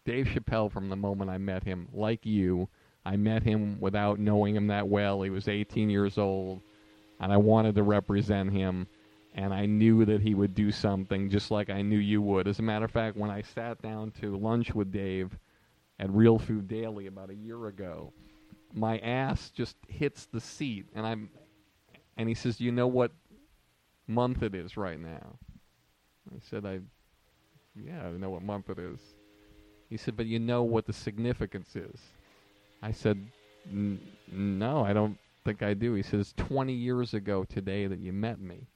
Dave 0.07 0.27
Chappelle, 0.27 0.71
from 0.71 0.87
the 0.87 0.95
moment 0.95 1.29
I 1.29 1.37
met 1.37 1.65
him, 1.65 1.89
like 1.91 2.25
you, 2.25 2.69
I 3.05 3.17
met 3.17 3.43
him 3.43 3.77
without 3.81 4.19
knowing 4.19 4.55
him 4.55 4.67
that 4.67 4.87
well. 4.87 5.21
He 5.21 5.29
was 5.29 5.49
18 5.49 5.89
years 5.89 6.17
old, 6.17 6.61
and 7.19 7.29
I 7.29 7.35
wanted 7.35 7.75
to 7.75 7.83
represent 7.83 8.53
him, 8.53 8.87
and 9.35 9.53
I 9.53 9.65
knew 9.65 10.05
that 10.05 10.21
he 10.21 10.33
would 10.33 10.55
do 10.55 10.71
something 10.71 11.29
just 11.29 11.51
like 11.51 11.69
I 11.69 11.81
knew 11.81 11.97
you 11.97 12.21
would. 12.21 12.47
As 12.47 12.59
a 12.59 12.61
matter 12.61 12.85
of 12.85 12.91
fact, 12.91 13.17
when 13.17 13.29
I 13.29 13.41
sat 13.41 13.81
down 13.81 14.11
to 14.21 14.37
lunch 14.37 14.73
with 14.73 14.93
Dave 14.93 15.37
at 15.99 16.09
Real 16.09 16.39
Food 16.39 16.69
Daily 16.69 17.07
about 17.07 17.29
a 17.29 17.35
year 17.35 17.67
ago, 17.67 18.13
my 18.73 18.99
ass 18.99 19.49
just 19.49 19.75
hits 19.89 20.25
the 20.25 20.39
seat, 20.39 20.85
and 20.95 21.05
I'm, 21.05 21.29
and 22.15 22.29
he 22.29 22.33
says, 22.33 22.61
"You 22.61 22.71
know 22.71 22.87
what 22.87 23.11
month 24.07 24.41
it 24.41 24.55
is 24.55 24.77
right 24.77 25.01
now?" 25.01 25.37
I 26.33 26.39
said, 26.49 26.65
"I, 26.65 26.79
yeah, 27.75 28.07
I 28.07 28.11
know 28.11 28.29
what 28.29 28.41
month 28.41 28.69
it 28.69 28.79
is." 28.79 29.16
He 29.89 29.97
said, 29.97 30.17
"But 30.17 30.25
you 30.25 30.39
know 30.39 30.63
what 30.63 30.85
the 30.85 30.93
significance 30.93 31.75
is?" 31.75 32.11
I 32.81 32.91
said, 32.91 33.17
"N- 33.69 33.99
"No, 34.31 34.83
I 34.83 34.93
don't 34.93 35.17
think 35.45 35.63
I 35.63 35.73
do." 35.73 35.93
He 35.93 36.03
says, 36.03 36.33
"20 36.35 36.73
years 36.73 37.13
ago 37.13 37.43
today 37.45 37.87
that 37.87 37.99
you 37.99 38.11
met 38.11 38.39
me. 38.39 38.67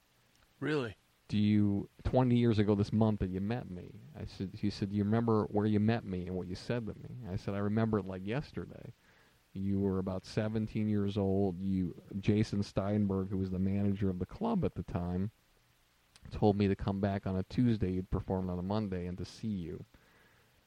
Really? 0.58 0.96
Do 1.28 1.38
you 1.38 1.88
20 2.04 2.36
years 2.36 2.58
ago 2.58 2.74
this 2.74 2.92
month 2.92 3.20
that 3.20 3.30
you 3.30 3.40
met 3.40 3.70
me?" 3.70 4.00
I 4.18 4.24
said, 4.24 4.50
"He 4.54 4.70
said, 4.70 4.90
do 4.90 4.96
you 4.96 5.04
remember 5.04 5.44
where 5.44 5.66
you 5.66 5.80
met 5.80 6.04
me 6.04 6.26
and 6.26 6.36
what 6.36 6.46
you 6.46 6.54
said 6.54 6.86
to 6.86 6.94
me?" 6.94 7.18
I 7.30 7.36
said, 7.36 7.54
"I 7.54 7.58
remember 7.58 7.98
it 7.98 8.06
like 8.06 8.26
yesterday. 8.26 8.94
You 9.52 9.80
were 9.80 9.98
about 9.98 10.24
17 10.24 10.88
years 10.88 11.18
old. 11.18 11.60
You 11.60 11.94
Jason 12.20 12.62
Steinberg, 12.62 13.28
who 13.28 13.36
was 13.36 13.50
the 13.50 13.58
manager 13.58 14.08
of 14.08 14.18
the 14.18 14.26
club 14.26 14.64
at 14.64 14.74
the 14.74 14.82
time, 14.82 15.30
told 16.30 16.56
me 16.56 16.68
to 16.68 16.76
come 16.76 17.00
back 17.00 17.26
on 17.26 17.36
a 17.36 17.42
Tuesday. 17.42 17.92
You'd 17.92 18.10
performed 18.10 18.48
on 18.48 18.58
a 18.58 18.62
Monday 18.62 19.06
and 19.06 19.18
to 19.18 19.26
see 19.26 19.48
you." 19.48 19.84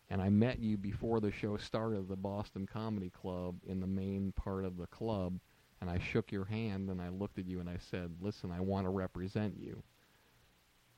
And 0.10 0.22
I 0.22 0.30
met 0.30 0.60
you 0.60 0.78
before 0.78 1.20
the 1.20 1.32
show 1.32 1.58
started 1.58 2.00
at 2.00 2.10
the 2.10 2.16
Boston 2.16 2.68
Comedy 2.72 3.10
Club 3.10 3.56
in 3.66 3.80
the 3.80 3.88
main 3.88 4.32
part 4.34 4.66
of 4.66 4.78
the 4.78 4.88
club, 4.88 5.40
and 5.82 5.90
I 5.90 6.00
shook 6.00 6.32
your 6.32 6.46
hand 6.46 6.90
and 6.90 7.02
I 7.02 7.10
looked 7.10 7.40
at 7.40 7.48
you 7.48 7.60
and 7.60 7.70
I 7.70 7.78
said, 7.78 8.12
"Listen, 8.22 8.52
I 8.52 8.60
want 8.60 8.86
to 8.86 8.92
represent 8.92 9.58
you. 9.58 9.82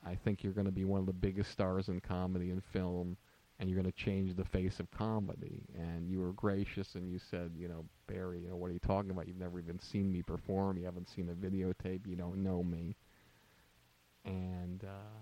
I 0.06 0.16
think 0.16 0.44
you're 0.44 0.54
going 0.54 0.66
to 0.66 0.72
be 0.72 0.86
one 0.86 1.00
of 1.00 1.06
the 1.06 1.14
biggest 1.14 1.52
stars 1.52 1.90
in 1.90 2.00
comedy 2.00 2.52
and 2.52 2.64
film, 2.64 3.18
and 3.60 3.70
you're 3.70 3.82
going 3.82 3.92
to 3.92 3.98
change 3.98 4.36
the 4.36 4.46
face 4.46 4.80
of 4.80 4.92
comedy." 4.92 5.64
And 5.74 6.10
you 6.10 6.20
were 6.20 6.34
gracious 6.34 6.96
and 6.96 7.10
you 7.10 7.20
said, 7.20 7.54
"You 7.56 7.70
know, 7.70 7.86
Barry, 8.08 8.42
you 8.42 8.50
know 8.50 8.58
what 8.58 8.70
are 8.70 8.74
you 8.74 8.80
talking 8.80 9.12
about? 9.12 9.28
You've 9.28 9.38
never 9.38 9.60
even 9.60 9.80
seen 9.80 10.12
me 10.12 10.22
perform. 10.22 10.78
You 10.78 10.86
haven't 10.86 11.10
seen 11.10 11.30
a 11.30 11.34
videotape. 11.34 12.06
You 12.06 12.16
don't 12.16 12.44
know 12.44 12.64
me." 12.64 12.96
And 14.26 14.84
uh, 14.84 15.20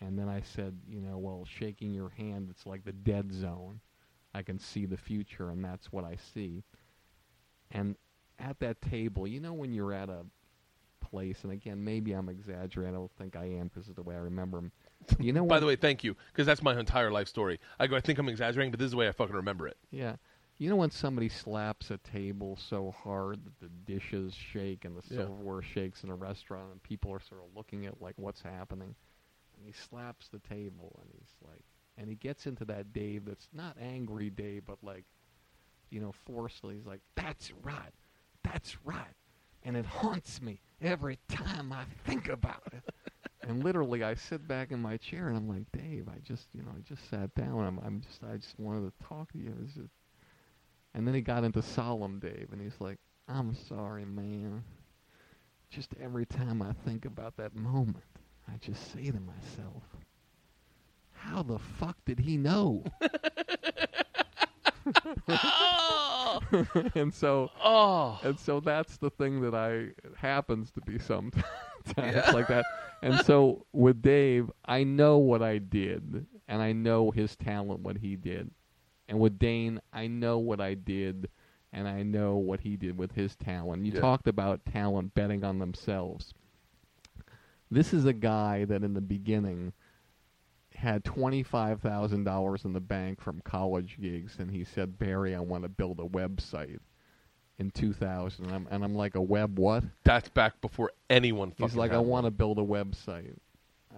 and 0.00 0.18
then 0.18 0.28
I 0.28 0.42
said, 0.42 0.78
you 0.88 1.00
know, 1.00 1.18
well, 1.18 1.44
shaking 1.46 1.92
your 1.92 2.10
hand, 2.10 2.48
it's 2.50 2.66
like 2.66 2.84
the 2.84 2.92
dead 2.92 3.32
zone. 3.32 3.80
I 4.34 4.42
can 4.42 4.58
see 4.58 4.84
the 4.86 4.96
future, 4.98 5.48
and 5.50 5.64
that's 5.64 5.90
what 5.92 6.04
I 6.04 6.16
see. 6.34 6.62
And 7.70 7.96
at 8.38 8.58
that 8.60 8.80
table, 8.82 9.26
you 9.26 9.40
know, 9.40 9.52
when 9.54 9.72
you're 9.72 9.92
at 9.92 10.08
a 10.08 10.26
place, 11.00 11.42
and 11.44 11.52
again, 11.52 11.82
maybe 11.82 12.12
I'm 12.12 12.28
exaggerating. 12.28 12.94
I 12.94 12.98
don't 12.98 13.10
think 13.18 13.36
I 13.36 13.44
am 13.46 13.68
because 13.72 13.88
of 13.88 13.96
the 13.96 14.02
way 14.02 14.14
I 14.14 14.18
remember 14.18 14.58
them. 14.58 14.72
You 15.20 15.32
know, 15.32 15.44
By 15.46 15.60
the 15.60 15.66
way, 15.66 15.76
thank 15.76 16.02
you, 16.04 16.16
because 16.32 16.46
that's 16.46 16.62
my 16.62 16.78
entire 16.78 17.10
life 17.12 17.28
story. 17.28 17.60
I 17.78 17.86
go, 17.86 17.96
I 17.96 18.00
think 18.00 18.18
I'm 18.18 18.28
exaggerating, 18.28 18.70
but 18.72 18.78
this 18.80 18.86
is 18.86 18.90
the 18.92 18.96
way 18.96 19.08
I 19.08 19.12
fucking 19.12 19.34
remember 19.36 19.66
it. 19.68 19.76
Yeah. 19.90 20.16
You 20.58 20.68
know 20.70 20.76
when 20.76 20.90
somebody 20.90 21.28
slaps 21.28 21.90
a 21.90 21.98
table 21.98 22.56
so 22.60 22.90
hard 23.04 23.40
that 23.44 23.60
the 23.60 23.68
dishes 23.90 24.34
shake 24.34 24.84
and 24.86 24.96
the 24.96 25.02
Yeah. 25.10 25.18
silverware 25.18 25.60
shakes 25.62 26.02
in 26.02 26.10
a 26.10 26.14
restaurant 26.14 26.72
and 26.72 26.82
people 26.82 27.12
are 27.12 27.20
sort 27.20 27.42
of 27.42 27.54
looking 27.54 27.84
at 27.86 28.00
like 28.00 28.14
what's 28.16 28.40
happening? 28.42 28.94
And 29.56 29.66
he 29.66 29.72
slaps 29.72 30.28
the 30.28 30.38
table 30.38 31.00
and 31.02 31.10
he's 31.12 31.34
like 31.42 31.62
and 31.98 32.08
he 32.08 32.14
gets 32.14 32.46
into 32.46 32.64
that 32.66 32.92
Dave 32.92 33.24
that's 33.24 33.48
not 33.52 33.76
angry 33.80 34.30
Dave 34.30 34.64
but 34.66 34.78
like 34.82 35.04
you 35.90 36.00
know 36.00 36.12
forcefully 36.26 36.76
he's 36.76 36.86
like 36.86 37.00
that's 37.14 37.52
right. 37.62 37.92
That's 38.44 38.76
right. 38.84 39.14
And 39.64 39.76
it 39.76 39.86
haunts 39.86 40.40
me 40.40 40.60
every 40.80 41.18
time 41.28 41.72
I 41.72 41.84
think 42.04 42.28
about 42.28 42.62
it. 42.72 42.82
and 43.48 43.64
literally 43.64 44.04
I 44.04 44.14
sit 44.14 44.46
back 44.46 44.70
in 44.70 44.80
my 44.80 44.96
chair 44.96 45.28
and 45.28 45.36
I'm 45.36 45.48
like, 45.48 45.64
Dave, 45.72 46.08
I 46.08 46.18
just 46.20 46.46
you 46.52 46.62
know, 46.62 46.70
I 46.76 46.80
just 46.82 47.08
sat 47.10 47.34
down. 47.34 47.64
I'm 47.64 47.78
I'm 47.84 48.00
just 48.02 48.22
I 48.22 48.36
just 48.36 48.58
wanted 48.58 48.92
to 48.92 49.06
talk 49.06 49.32
to 49.32 49.38
you. 49.38 49.54
Just 49.74 49.88
and 50.94 51.06
then 51.06 51.14
he 51.14 51.20
got 51.20 51.44
into 51.44 51.60
solemn 51.60 52.18
Dave, 52.18 52.48
and 52.52 52.60
he's 52.60 52.80
like, 52.80 52.98
"I'm 53.28 53.54
sorry, 53.54 54.06
man. 54.06 54.64
Just 55.68 55.94
every 56.00 56.24
time 56.24 56.62
I 56.62 56.72
think 56.72 57.04
about 57.04 57.36
that 57.36 57.54
moment, 57.54 58.04
I 58.48 58.56
just 58.58 58.92
say 58.92 59.10
to 59.10 59.20
myself, 59.20 59.82
how 61.12 61.42
the 61.42 61.58
fuck 61.58 61.96
did 62.04 62.20
he 62.20 62.36
know?" 62.36 62.84
and 66.94 67.12
so, 67.12 67.50
Oh, 67.62 68.18
and 68.22 68.38
so 68.38 68.60
that's 68.60 68.96
the 68.98 69.10
thing 69.10 69.40
that 69.42 69.54
I 69.54 69.70
it 69.72 70.14
happens 70.16 70.70
to 70.72 70.80
be 70.80 70.98
sometimes 70.98 71.44
like 71.96 72.46
that. 72.48 72.64
And 73.02 73.20
so 73.20 73.66
with 73.72 74.00
Dave, 74.02 74.50
I 74.64 74.84
know 74.84 75.18
what 75.18 75.42
I 75.42 75.58
did, 75.58 76.26
and 76.48 76.62
I 76.62 76.72
know 76.72 77.10
his 77.10 77.36
talent, 77.36 77.80
what 77.80 77.98
he 77.98 78.16
did. 78.16 78.50
And 79.08 79.20
with 79.20 79.38
Dane, 79.38 79.80
I 79.92 80.06
know 80.08 80.38
what 80.38 80.60
I 80.60 80.74
did, 80.74 81.28
and 81.72 81.86
I 81.88 82.02
know 82.02 82.36
what 82.36 82.60
he 82.60 82.76
did 82.76 82.98
with 82.98 83.12
his 83.12 83.36
talent. 83.36 83.84
You 83.86 83.92
Yeah. 83.92 84.00
talked 84.00 84.26
about 84.28 84.64
talent 84.64 85.14
betting 85.14 85.44
on 85.44 85.58
themselves. 85.58 86.32
This 87.70 87.92
is 87.92 88.04
a 88.04 88.12
guy 88.12 88.64
that 88.64 88.82
in 88.82 88.94
the 88.94 89.00
beginning 89.00 89.72
had 90.74 91.04
$25,000 91.04 92.64
in 92.64 92.72
the 92.72 92.80
bank 92.80 93.20
from 93.20 93.40
college 93.40 93.98
gigs, 94.00 94.36
and 94.38 94.50
he 94.50 94.64
said, 94.64 94.98
Barry, 94.98 95.34
I 95.34 95.40
want 95.40 95.62
to 95.64 95.68
build 95.68 95.98
a 96.00 96.04
website 96.04 96.78
in 97.58 97.70
2000. 97.70 98.44
And 98.44 98.54
I'm, 98.54 98.68
and 98.70 98.84
I'm 98.84 98.94
like, 98.94 99.14
a 99.14 99.20
web 99.20 99.58
what? 99.58 99.84
that's 100.04 100.28
back 100.28 100.60
before 100.60 100.92
anyone. 101.10 101.50
Thought. 101.50 101.64
He's 101.64 101.70
fucking 101.70 101.78
like, 101.78 101.92
I 101.92 101.98
want 101.98 102.26
to 102.26 102.30
build 102.30 102.58
a 102.58 102.62
website. 102.62 103.36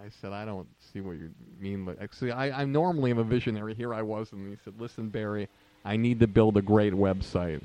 I 0.01 0.09
said, 0.21 0.31
I 0.31 0.45
don't 0.45 0.67
see 0.79 1.01
what 1.01 1.17
you 1.17 1.31
mean. 1.59 1.83
But 1.83 2.01
actually, 2.01 2.31
I, 2.31 2.61
I 2.61 2.65
normally 2.65 3.11
am 3.11 3.17
a 3.17 3.23
visionary. 3.23 3.75
Here 3.75 3.93
I 3.93 4.01
was, 4.01 4.31
and 4.31 4.49
he 4.49 4.57
said, 4.63 4.79
Listen, 4.79 5.09
Barry, 5.09 5.49
I 5.83 5.97
need 5.97 6.21
to 6.21 6.27
build 6.27 6.55
a 6.55 6.61
great 6.61 6.93
website, 6.93 7.61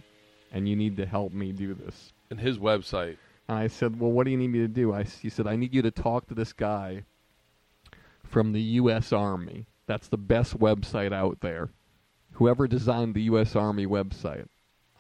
and 0.53 0.69
you 0.69 0.75
need 0.75 0.97
to 0.97 1.07
help 1.07 1.33
me 1.33 1.53
do 1.53 1.75
this. 1.75 2.13
And 2.31 2.41
his 2.41 2.59
website. 2.59 3.19
And 3.49 3.59
I 3.59 3.67
said, 3.67 3.99
Well, 4.01 4.13
what 4.13 4.25
do 4.25 4.31
you 4.31 4.37
need 4.37 4.49
me 4.49 4.61
to 4.61 4.69
do? 4.69 4.93
I, 4.93 5.05
he 5.05 5.29
said, 5.29 5.47
I 5.47 5.57
need 5.57 5.75
you 5.75 5.83
to 5.83 5.91
talk 5.91 6.27
to 6.29 6.35
this 6.35 6.53
guy 6.53 7.03
from 8.25 8.53
the 8.53 8.61
U.S. 8.61 9.13
Army. 9.13 9.67
That's 9.87 10.09
the 10.09 10.17
best 10.17 10.59
website 10.59 11.13
out 11.13 11.41
there. 11.41 11.71
Whoever 12.33 12.67
designed 12.67 13.15
the 13.15 13.23
U.S. 13.23 13.55
Army 13.55 13.87
website. 13.87 14.47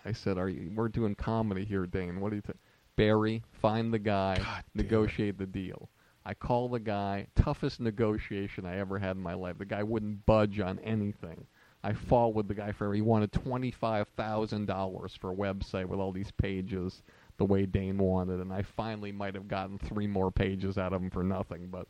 I 0.04 0.12
said, 0.12 0.38
Are 0.38 0.48
you? 0.48 0.70
We're 0.74 0.88
doing 0.88 1.14
comedy 1.14 1.64
here, 1.64 1.86
Dane. 1.86 2.20
What 2.20 2.30
do 2.30 2.36
you 2.36 2.42
think? 2.42 2.58
Barry, 2.96 3.42
find 3.50 3.92
the 3.92 3.98
guy, 3.98 4.36
God 4.36 4.64
negotiate 4.74 5.38
the 5.38 5.46
deal. 5.46 5.88
I 6.24 6.34
call 6.34 6.68
the 6.68 6.78
guy, 6.78 7.26
toughest 7.34 7.80
negotiation 7.80 8.64
I 8.64 8.78
ever 8.78 8.98
had 8.98 9.16
in 9.16 9.22
my 9.22 9.34
life. 9.34 9.58
The 9.58 9.64
guy 9.64 9.82
wouldn't 9.82 10.24
budge 10.24 10.60
on 10.60 10.78
anything. 10.78 11.46
I 11.82 11.92
fought 11.92 12.34
with 12.34 12.48
the 12.48 12.54
guy 12.54 12.72
for 12.72 12.94
he 12.94 13.02
wanted 13.02 13.32
twenty 13.32 13.70
five 13.70 14.08
thousand 14.16 14.66
dollars 14.66 15.14
for 15.20 15.32
a 15.32 15.34
website 15.34 15.84
with 15.86 16.00
all 16.00 16.12
these 16.12 16.30
pages 16.30 17.02
the 17.36 17.44
way 17.44 17.66
Dane 17.66 17.98
wanted, 17.98 18.40
and 18.40 18.52
I 18.52 18.62
finally 18.62 19.12
might 19.12 19.34
have 19.34 19.48
gotten 19.48 19.78
three 19.78 20.06
more 20.06 20.30
pages 20.30 20.78
out 20.78 20.92
of 20.92 21.02
him 21.02 21.10
for 21.10 21.24
nothing. 21.24 21.68
But 21.68 21.88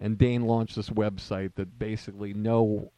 and 0.00 0.16
Dane 0.16 0.46
launched 0.46 0.76
this 0.76 0.90
website 0.90 1.54
that 1.56 1.78
basically 1.78 2.32
no 2.32 2.90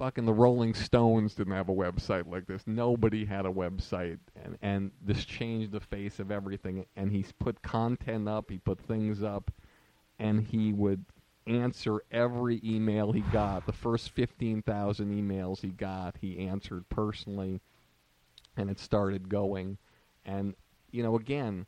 fucking 0.00 0.24
the 0.24 0.32
Rolling 0.32 0.72
Stones 0.72 1.34
didn't 1.34 1.52
have 1.52 1.68
a 1.68 1.74
website 1.74 2.26
like 2.30 2.46
this. 2.46 2.62
Nobody 2.66 3.24
had 3.24 3.44
a 3.44 3.50
website, 3.50 4.18
and 4.42 4.56
and 4.62 4.90
this 5.02 5.24
changed 5.24 5.72
the 5.72 5.80
face 5.80 6.18
of 6.18 6.30
everything. 6.30 6.86
And 6.96 7.10
he's 7.10 7.32
put 7.32 7.62
content 7.62 8.28
up, 8.28 8.50
he 8.50 8.58
put 8.58 8.80
things 8.80 9.22
up, 9.22 9.50
and 10.18 10.40
he 10.46 10.72
would 10.72 11.04
answer 11.46 12.02
every 12.10 12.60
email 12.64 13.12
he 13.12 13.22
got. 13.32 13.66
The 13.66 13.72
first 13.72 14.10
15,000 14.10 15.10
emails 15.10 15.60
he 15.60 15.68
got, 15.68 16.16
he 16.20 16.38
answered 16.46 16.88
personally, 16.88 17.60
and 18.56 18.70
it 18.70 18.78
started 18.78 19.28
going. 19.28 19.78
And, 20.24 20.54
you 20.90 21.02
know, 21.02 21.16
again, 21.16 21.66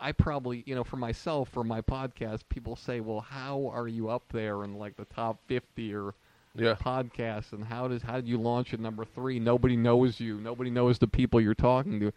I 0.00 0.12
probably, 0.12 0.62
you 0.66 0.74
know, 0.74 0.84
for 0.84 0.96
myself, 0.96 1.50
for 1.50 1.62
my 1.62 1.80
podcast, 1.82 2.42
people 2.48 2.74
say, 2.76 3.00
well, 3.00 3.20
how 3.20 3.70
are 3.72 3.86
you 3.88 4.08
up 4.08 4.24
there 4.32 4.64
in 4.64 4.74
like 4.74 4.96
the 4.96 5.04
top 5.04 5.40
50 5.46 5.94
or 5.94 6.14
Yeah. 6.54 6.74
podcasts 6.74 7.52
and 7.52 7.64
how 7.64 7.86
does 7.86 8.02
how 8.02 8.16
did 8.16 8.26
you 8.26 8.38
launch 8.38 8.72
at 8.74 8.80
number 8.80 9.04
three? 9.04 9.38
Nobody 9.38 9.76
knows 9.76 10.18
you. 10.18 10.40
Nobody 10.40 10.70
knows 10.70 10.98
the 10.98 11.06
people 11.06 11.40
you're 11.40 11.54
talking 11.54 12.00
to. 12.00 12.12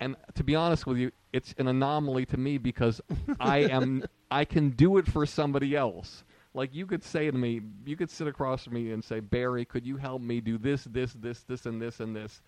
And 0.00 0.16
to 0.34 0.42
be 0.42 0.54
honest 0.56 0.86
with 0.86 0.96
you, 0.96 1.12
it's 1.32 1.54
an 1.58 1.68
anomaly 1.68 2.24
to 2.26 2.38
me 2.38 2.56
because 2.56 3.02
I 3.38 3.58
am 3.58 4.02
I 4.30 4.44
can 4.46 4.70
do 4.70 4.96
it 4.96 5.06
for 5.06 5.26
somebody 5.26 5.76
else. 5.76 6.24
Like 6.54 6.74
you 6.74 6.86
could 6.86 7.04
say 7.04 7.30
to 7.30 7.36
me, 7.36 7.60
you 7.84 7.96
could 7.96 8.10
sit 8.10 8.26
across 8.26 8.64
from 8.64 8.74
me 8.74 8.90
and 8.92 9.04
say, 9.04 9.20
Barry, 9.20 9.64
could 9.64 9.86
you 9.86 9.98
help 9.98 10.20
me 10.22 10.40
do 10.40 10.56
this, 10.58 10.84
this, 10.84 11.12
this, 11.12 11.42
this, 11.42 11.66
and 11.66 11.80
this, 11.80 12.00
and 12.00 12.16
this, 12.16 12.40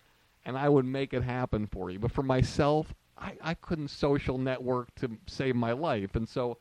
and 0.45 0.57
I 0.57 0.69
would 0.69 0.85
make 0.85 1.13
it 1.13 1.23
happen 1.23 1.67
for 1.67 1.89
you. 1.89 1.99
But 1.99 2.11
for 2.11 2.23
myself, 2.23 2.93
I, 3.17 3.37
I 3.41 3.53
couldn't 3.53 3.89
social 3.89 4.37
network 4.37 4.93
to 4.95 5.17
save 5.27 5.55
my 5.55 5.71
life, 5.71 6.15
and 6.15 6.27
so 6.27 6.57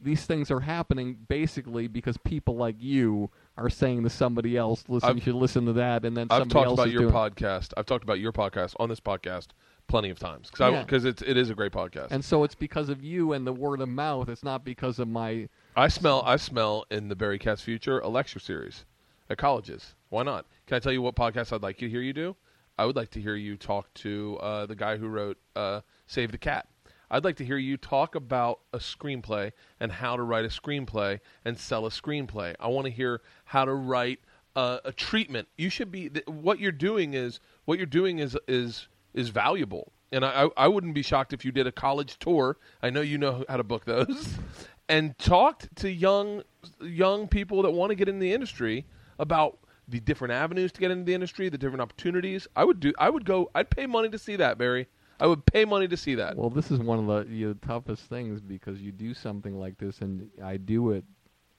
these 0.00 0.26
things 0.26 0.50
are 0.50 0.60
happening 0.60 1.16
basically 1.28 1.86
because 1.86 2.16
people 2.18 2.56
like 2.56 2.76
you 2.78 3.30
are 3.56 3.70
saying 3.70 4.02
to 4.02 4.10
somebody 4.10 4.56
else, 4.56 4.84
"Listen, 4.88 5.08
I've- 5.10 5.18
you 5.18 5.24
should 5.24 5.34
listen 5.36 5.66
to 5.66 5.72
that," 5.74 6.04
and 6.04 6.16
then 6.16 6.28
somebody 6.28 6.60
else. 6.64 6.70
I've 6.72 6.76
talked 6.76 6.88
about 6.88 7.00
your 7.00 7.10
podcast. 7.10 7.72
I've 7.76 7.86
talked 7.86 8.04
about 8.04 8.20
your 8.20 8.32
podcast 8.32 8.74
on 8.80 8.88
this 8.88 9.00
podcast 9.00 9.48
plenty 9.86 10.10
of 10.10 10.18
times 10.18 10.50
because 10.50 10.72
Yeah. 10.72 10.82
because 10.82 11.04
it's 11.04 11.22
it 11.22 11.36
is 11.36 11.50
a 11.50 11.54
great 11.54 11.72
podcast. 11.72 12.08
And 12.10 12.24
so 12.24 12.42
it's 12.44 12.54
because 12.54 12.88
of 12.88 13.02
you 13.04 13.32
and 13.32 13.46
the 13.46 13.52
word 13.52 13.80
of 13.80 13.88
mouth. 13.88 14.28
It's 14.28 14.42
not 14.42 14.64
because 14.64 14.98
of 14.98 15.08
my. 15.08 15.48
I 15.76 15.88
smell 15.88 16.22
I 16.24 16.36
smell 16.36 16.84
in 16.90 17.08
the 17.08 17.16
Barry 17.16 17.38
Katz 17.38 17.62
future 17.62 17.98
a 18.00 18.08
lecture 18.08 18.38
series 18.40 18.84
at 19.30 19.38
colleges. 19.38 19.94
Why 20.10 20.22
not? 20.22 20.46
Can 20.66 20.76
I 20.76 20.78
tell 20.80 20.92
you 20.92 21.02
what 21.02 21.14
podcast 21.14 21.52
I'd 21.52 21.62
like 21.62 21.80
you 21.80 21.88
to 21.88 21.92
hear 21.92 22.02
you 22.02 22.12
do? 22.12 22.36
I 22.78 22.86
would 22.86 22.96
like 22.96 23.10
to 23.10 23.20
hear 23.20 23.36
you 23.36 23.56
talk 23.56 23.92
to 23.94 24.38
uh, 24.40 24.66
the 24.66 24.74
guy 24.74 24.96
who 24.96 25.08
wrote 25.08 25.38
uh, 25.54 25.80
Save 26.06 26.32
the 26.32 26.38
Cat. 26.38 26.68
I'd 27.10 27.24
like 27.24 27.36
to 27.36 27.44
hear 27.44 27.58
you 27.58 27.76
talk 27.76 28.14
about 28.14 28.60
a 28.72 28.78
screenplay 28.78 29.52
and 29.78 29.92
how 29.92 30.16
to 30.16 30.22
write 30.22 30.44
a 30.44 30.48
screenplay 30.48 31.20
and 31.44 31.56
sell 31.56 31.86
a 31.86 31.90
screenplay. 31.90 32.54
I 32.58 32.68
want 32.68 32.86
to 32.86 32.90
hear 32.90 33.20
how 33.44 33.64
to 33.64 33.74
write 33.74 34.20
a 34.56 34.92
treatment. 34.96 35.48
You 35.56 35.68
should 35.68 35.90
be 35.90 36.08
th- 36.08 36.26
what 36.26 36.58
you're 36.60 36.72
doing 36.72 37.14
is 37.14 37.40
what 37.64 37.78
you're 37.78 37.86
doing 37.86 38.18
is 38.18 38.36
is 38.46 38.88
is 39.12 39.28
valuable. 39.28 39.92
And 40.12 40.24
I, 40.24 40.44
I 40.44 40.48
I 40.56 40.68
wouldn't 40.68 40.94
be 40.94 41.02
shocked 41.02 41.32
if 41.32 41.44
you 41.44 41.52
did 41.52 41.66
a 41.66 41.72
college 41.72 42.18
tour. 42.18 42.56
I 42.82 42.90
know 42.90 43.00
you 43.00 43.18
know 43.18 43.44
how 43.48 43.56
to 43.56 43.64
book 43.64 43.84
those, 43.84 44.38
and 44.88 45.18
talked 45.18 45.74
to 45.76 45.90
young 45.90 46.42
young 46.80 47.26
people 47.28 47.62
that 47.62 47.72
want 47.72 47.90
to 47.90 47.96
get 47.96 48.08
in 48.08 48.18
the 48.18 48.32
industry 48.32 48.86
about 49.18 49.58
the 49.88 50.00
different 50.00 50.32
avenues 50.32 50.72
to 50.72 50.80
get 50.80 50.90
into 50.90 51.04
the 51.04 51.14
industry, 51.14 51.48
the 51.48 51.58
different 51.58 51.82
opportunities. 51.82 52.46
I 52.56 52.64
would 52.64 52.80
do. 52.80 52.92
I 52.98 53.10
would 53.10 53.24
go. 53.24 53.50
I'd 53.54 53.70
pay 53.70 53.86
money 53.86 54.08
to 54.08 54.18
see 54.18 54.36
that, 54.36 54.58
Barry. 54.58 54.88
I 55.20 55.26
would 55.26 55.46
pay 55.46 55.64
money 55.64 55.86
to 55.88 55.96
see 55.96 56.16
that. 56.16 56.36
Well, 56.36 56.50
this 56.50 56.70
is 56.70 56.80
one 56.80 56.98
of 56.98 57.06
the 57.06 57.32
you 57.32 57.48
know, 57.48 57.54
toughest 57.66 58.04
things 58.04 58.40
because 58.40 58.80
you 58.80 58.92
do 58.92 59.14
something 59.14 59.58
like 59.58 59.78
this, 59.78 60.00
and 60.00 60.28
I 60.42 60.56
do 60.56 60.90
it, 60.90 61.04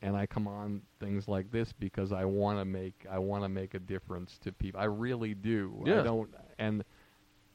and 0.01 0.15
I 0.15 0.25
come 0.25 0.47
on 0.47 0.81
things 0.99 1.27
like 1.27 1.51
this 1.51 1.71
because 1.71 2.11
I 2.11 2.25
want 2.25 2.59
to 2.59 2.65
make 2.65 3.05
I 3.09 3.19
want 3.19 3.43
to 3.43 3.49
make 3.49 3.73
a 3.73 3.79
difference 3.79 4.37
to 4.39 4.51
people. 4.51 4.81
I 4.81 4.85
really 4.85 5.33
do. 5.33 5.83
Yeah. 5.85 6.01
I 6.01 6.03
don't, 6.03 6.33
and 6.59 6.83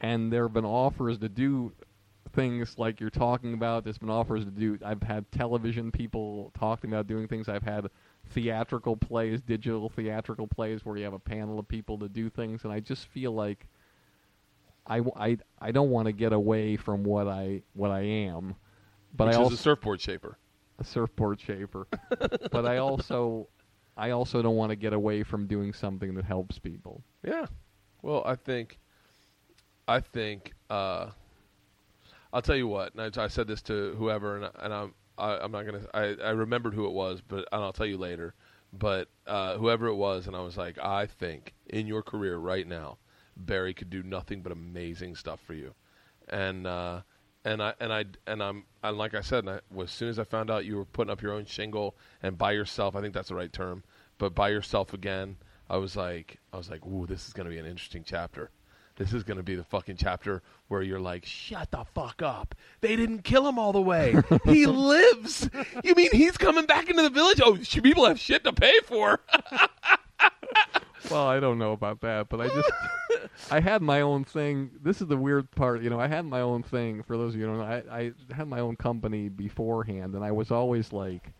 and 0.00 0.32
there 0.32 0.44
have 0.44 0.54
been 0.54 0.64
offers 0.64 1.18
to 1.18 1.28
do 1.28 1.72
things 2.32 2.78
like 2.78 3.00
you're 3.00 3.10
talking 3.10 3.54
about. 3.54 3.84
There's 3.84 3.98
been 3.98 4.10
offers 4.10 4.44
to 4.44 4.50
do. 4.50 4.78
I've 4.84 5.02
had 5.02 5.30
television 5.32 5.90
people 5.90 6.52
talking 6.58 6.90
about 6.90 7.06
doing 7.06 7.28
things. 7.28 7.48
I've 7.48 7.62
had 7.62 7.90
theatrical 8.30 8.96
plays, 8.96 9.40
digital 9.40 9.88
theatrical 9.88 10.46
plays, 10.46 10.84
where 10.84 10.96
you 10.96 11.04
have 11.04 11.12
a 11.12 11.18
panel 11.18 11.58
of 11.58 11.68
people 11.68 11.98
to 11.98 12.08
do 12.08 12.30
things, 12.30 12.64
and 12.64 12.72
I 12.72 12.80
just 12.80 13.06
feel 13.08 13.32
like 13.32 13.66
I, 14.86 15.02
I, 15.16 15.38
I 15.58 15.72
don't 15.72 15.90
want 15.90 16.06
to 16.06 16.12
get 16.12 16.32
away 16.32 16.76
from 16.76 17.04
what 17.04 17.28
I 17.28 17.62
what 17.74 17.90
I 17.90 18.00
am, 18.00 18.54
but 19.16 19.28
which 19.28 19.36
I 19.36 19.40
is 19.40 19.44
also 19.44 19.54
a 19.54 19.58
surfboard 19.58 20.00
shaper. 20.00 20.38
a 20.78 20.84
surfboard 20.84 21.40
shaper. 21.40 21.86
but 22.50 22.66
I 22.66 22.78
also 22.78 23.48
I 23.96 24.10
also 24.10 24.40
don't 24.42 24.56
want 24.56 24.70
to 24.70 24.76
get 24.76 24.92
away 24.92 25.22
from 25.22 25.46
doing 25.46 25.72
something 25.72 26.14
that 26.14 26.24
helps 26.24 26.58
people. 26.58 27.02
Yeah. 27.22 27.46
Well, 28.02 28.22
I 28.24 28.34
think, 28.34 28.78
I 29.86 30.00
think, 30.00 30.54
uh, 30.70 31.10
I'll 32.32 32.40
tell 32.40 32.56
you 32.56 32.66
what. 32.66 32.94
And 32.94 33.16
I, 33.16 33.24
I 33.24 33.28
said 33.28 33.46
this 33.46 33.60
to 33.62 33.94
whoever, 33.98 34.36
and, 34.36 34.50
and 34.58 34.72
I'm, 34.72 34.94
I, 35.20 35.38
I'm 35.42 35.52
not 35.52 35.66
gonna. 35.66 35.86
I, 35.94 36.16
I 36.22 36.30
remembered 36.30 36.74
who 36.74 36.86
it 36.86 36.92
was, 36.92 37.20
but 37.20 37.46
and 37.52 37.62
I'll 37.62 37.72
tell 37.72 37.86
you 37.86 37.98
later. 37.98 38.34
But 38.72 39.08
uh, 39.26 39.56
whoever 39.56 39.88
it 39.88 39.96
was, 39.96 40.26
and 40.26 40.36
I 40.36 40.40
was 40.40 40.56
like, 40.56 40.78
I 40.78 41.06
think 41.06 41.54
in 41.66 41.86
your 41.86 42.02
career 42.02 42.36
right 42.36 42.66
now, 42.66 42.98
Barry 43.36 43.74
could 43.74 43.90
do 43.90 44.02
nothing 44.02 44.42
but 44.42 44.52
amazing 44.52 45.16
stuff 45.16 45.40
for 45.40 45.54
you, 45.54 45.74
and 46.28 46.66
uh, 46.66 47.00
and 47.44 47.62
I 47.62 47.74
and 47.80 47.92
I 47.92 48.04
and 48.26 48.42
I'm 48.42 48.64
and 48.82 48.98
like 48.98 49.14
I 49.14 49.20
said, 49.20 49.44
and 49.44 49.50
I, 49.50 49.80
as 49.82 49.90
soon 49.90 50.08
as 50.08 50.18
I 50.18 50.24
found 50.24 50.50
out 50.50 50.64
you 50.64 50.76
were 50.76 50.84
putting 50.84 51.10
up 51.10 51.22
your 51.22 51.32
own 51.32 51.44
shingle 51.44 51.96
and 52.22 52.36
by 52.36 52.52
yourself, 52.52 52.94
I 52.94 53.00
think 53.00 53.14
that's 53.14 53.28
the 53.28 53.34
right 53.34 53.52
term, 53.52 53.82
but 54.18 54.34
by 54.34 54.50
yourself 54.50 54.92
again, 54.92 55.36
I 55.68 55.76
was 55.78 55.96
like, 55.96 56.38
I 56.52 56.56
was 56.56 56.70
like, 56.70 56.84
ooh, 56.84 57.06
this 57.06 57.26
is 57.26 57.32
to 57.32 57.44
be 57.44 57.58
an 57.58 57.66
interesting 57.66 58.04
chapter. 58.04 58.50
This 59.00 59.14
is 59.14 59.22
going 59.22 59.38
to 59.38 59.42
be 59.42 59.54
the 59.54 59.64
fucking 59.64 59.96
chapter 59.96 60.42
where 60.68 60.82
you're 60.82 61.00
like, 61.00 61.24
shut 61.24 61.70
the 61.70 61.84
fuck 61.94 62.20
up. 62.20 62.54
They 62.82 62.96
didn't 62.96 63.22
kill 63.24 63.48
him 63.48 63.58
all 63.58 63.72
the 63.72 63.80
way. 63.80 64.14
he 64.44 64.66
lives. 64.66 65.48
You 65.82 65.94
mean 65.94 66.10
he's 66.12 66.36
coming 66.36 66.66
back 66.66 66.90
into 66.90 67.00
the 67.00 67.08
village? 67.08 67.40
Oh, 67.42 67.56
people 67.82 68.04
have 68.04 68.20
shit 68.20 68.44
to 68.44 68.52
pay 68.52 68.78
for. 68.80 69.20
Well, 71.10 71.26
I 71.26 71.40
don't 71.40 71.58
know 71.58 71.72
about 71.72 72.02
that, 72.02 72.28
but 72.28 72.42
I 72.42 72.48
just 72.48 72.70
I 73.50 73.60
had 73.60 73.80
my 73.80 74.02
own 74.02 74.24
thing. 74.24 74.70
This 74.82 75.00
is 75.00 75.08
the 75.08 75.16
weird 75.16 75.50
part, 75.50 75.82
you 75.82 75.88
know. 75.88 75.98
I 75.98 76.06
had 76.06 76.26
my 76.26 76.42
own 76.42 76.62
thing. 76.62 77.02
For 77.02 77.16
those 77.16 77.32
of 77.32 77.40
you 77.40 77.46
who 77.46 77.56
don't 77.56 77.58
know, 77.58 77.82
I, 77.90 78.00
I 78.00 78.12
had 78.34 78.48
my 78.48 78.60
own 78.60 78.76
company 78.76 79.30
beforehand, 79.30 80.14
and 80.14 80.22
I 80.22 80.30
was 80.30 80.50
always 80.50 80.92
like, 80.92 81.32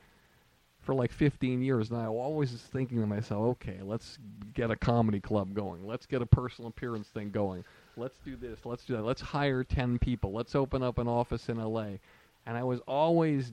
for 0.82 0.94
like 0.94 1.12
15 1.12 1.62
years, 1.62 1.90
and 1.90 2.00
I 2.00 2.06
always 2.06 2.52
was 2.52 2.62
thinking 2.62 3.00
to 3.00 3.06
myself, 3.06 3.42
okay, 3.52 3.78
let's 3.82 4.18
get 4.54 4.70
a 4.70 4.76
comedy 4.76 5.20
club 5.20 5.54
going. 5.54 5.86
Let's 5.86 6.06
get 6.06 6.22
a 6.22 6.26
personal 6.26 6.68
appearance 6.68 7.08
thing 7.08 7.30
going. 7.30 7.64
Let's 7.96 8.18
do 8.24 8.36
this. 8.36 8.60
Let's 8.64 8.84
do 8.84 8.96
that. 8.96 9.02
Let's 9.02 9.20
hire 9.20 9.62
10 9.62 9.98
people. 9.98 10.32
Let's 10.32 10.54
open 10.54 10.82
up 10.82 10.98
an 10.98 11.06
office 11.06 11.48
in 11.48 11.58
LA. 11.58 11.98
And 12.46 12.56
I 12.56 12.62
was 12.62 12.80
always 12.86 13.52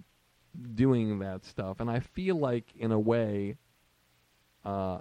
doing 0.75 1.19
that 1.19 1.45
stuff, 1.45 1.79
and 1.79 1.89
I 1.89 1.99
feel 1.99 2.35
like 2.35 2.65
in 2.79 2.91
a 2.91 2.99
way, 2.99 3.57
uh, 4.65 4.99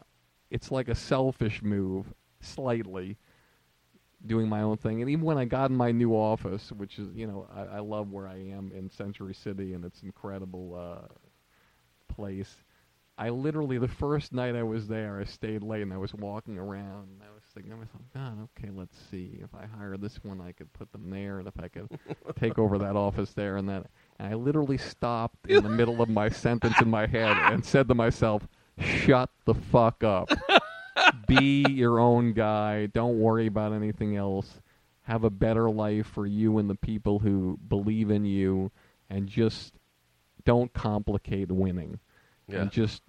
it's 0.51 0.71
like 0.71 0.89
a 0.89 0.95
selfish 0.95 1.63
move, 1.63 2.07
slightly, 2.41 3.17
doing 4.27 4.49
my 4.49 4.63
own 4.63 4.77
thing. 4.77 5.01
And 5.01 5.11
even 5.11 5.25
when 5.25 5.39
I 5.39 5.45
got 5.45 5.71
in 5.71 5.77
my 5.77 5.93
new 5.93 6.13
office, 6.13 6.73
which 6.73 6.99
is, 6.99 7.09
you 7.15 7.27
know, 7.27 7.47
I, 7.55 7.77
I 7.77 7.79
love 7.81 8.11
where 8.11 8.27
I 8.27 8.37
am 8.37 8.73
in 8.75 8.91
Century 8.91 9.35
City, 9.35 9.75
and 9.75 9.85
it's 9.85 10.03
incredible 10.03 10.75
uh, 10.75 11.07
place. 12.17 12.57
I 13.19 13.31
literally, 13.31 13.79
the 13.79 13.89
first 13.89 14.35
night 14.35 14.55
I 14.55 14.63
was 14.63 14.89
there, 14.89 15.19
I 15.19 15.25
stayed 15.25 15.63
late 15.63 15.81
and 15.81 15.93
I 15.93 15.97
was 15.97 16.13
walking 16.13 16.59
around. 16.59 17.09
And 17.09 17.23
I 17.23 17.33
was 17.33 17.43
thinking 17.55 17.73
to 17.73 17.79
myself, 17.79 18.03
God, 18.13 18.49
okay, 18.59 18.71
let's 18.71 18.99
see. 19.11 19.39
If 19.43 19.55
I 19.55 19.65
hire 19.65 19.97
this 19.97 20.23
one, 20.23 20.41
I 20.41 20.53
could 20.53 20.71
put 20.75 20.93
them 20.93 21.09
there, 21.09 21.39
and 21.39 21.49
if 21.49 21.59
I 21.59 21.69
could 21.69 21.89
take 22.39 22.59
over 22.59 22.77
that 22.79 22.95
office 22.95 23.33
there 23.33 23.57
and 23.57 23.69
that. 23.71 23.87
And 24.19 24.29
I 24.29 24.35
literally 24.35 24.77
stopped 24.77 25.47
in 25.49 25.63
the 25.63 25.71
middle 25.71 26.03
of 26.03 26.11
my 26.11 26.29
sentence 26.29 26.79
in 26.81 26.91
my 26.91 27.07
head 27.07 27.37
and 27.53 27.65
said 27.65 27.89
to 27.89 27.95
myself, 27.95 28.47
shut 28.79 29.31
the 29.47 29.55
fuck 29.55 30.05
up. 30.05 30.29
Be 31.27 31.65
your 31.71 31.99
own 31.99 32.35
guy. 32.35 32.87
Don't 32.87 33.19
worry 33.19 33.47
about 33.47 33.73
anything 33.73 34.17
else. 34.17 34.61
Have 35.03 35.25
a 35.25 35.31
better 35.31 35.71
life 35.71 36.07
for 36.07 36.27
you 36.27 36.59
and 36.59 36.69
the 36.69 36.75
people 36.75 37.21
who 37.21 37.59
believe 37.67 38.11
in 38.11 38.27
you, 38.27 38.73
and 39.09 39.27
just 39.27 39.73
don't 40.45 40.75
complicate 40.75 41.51
winning 41.51 41.99
Yeah. 42.49 42.63
and 42.63 42.71
just 42.71 43.03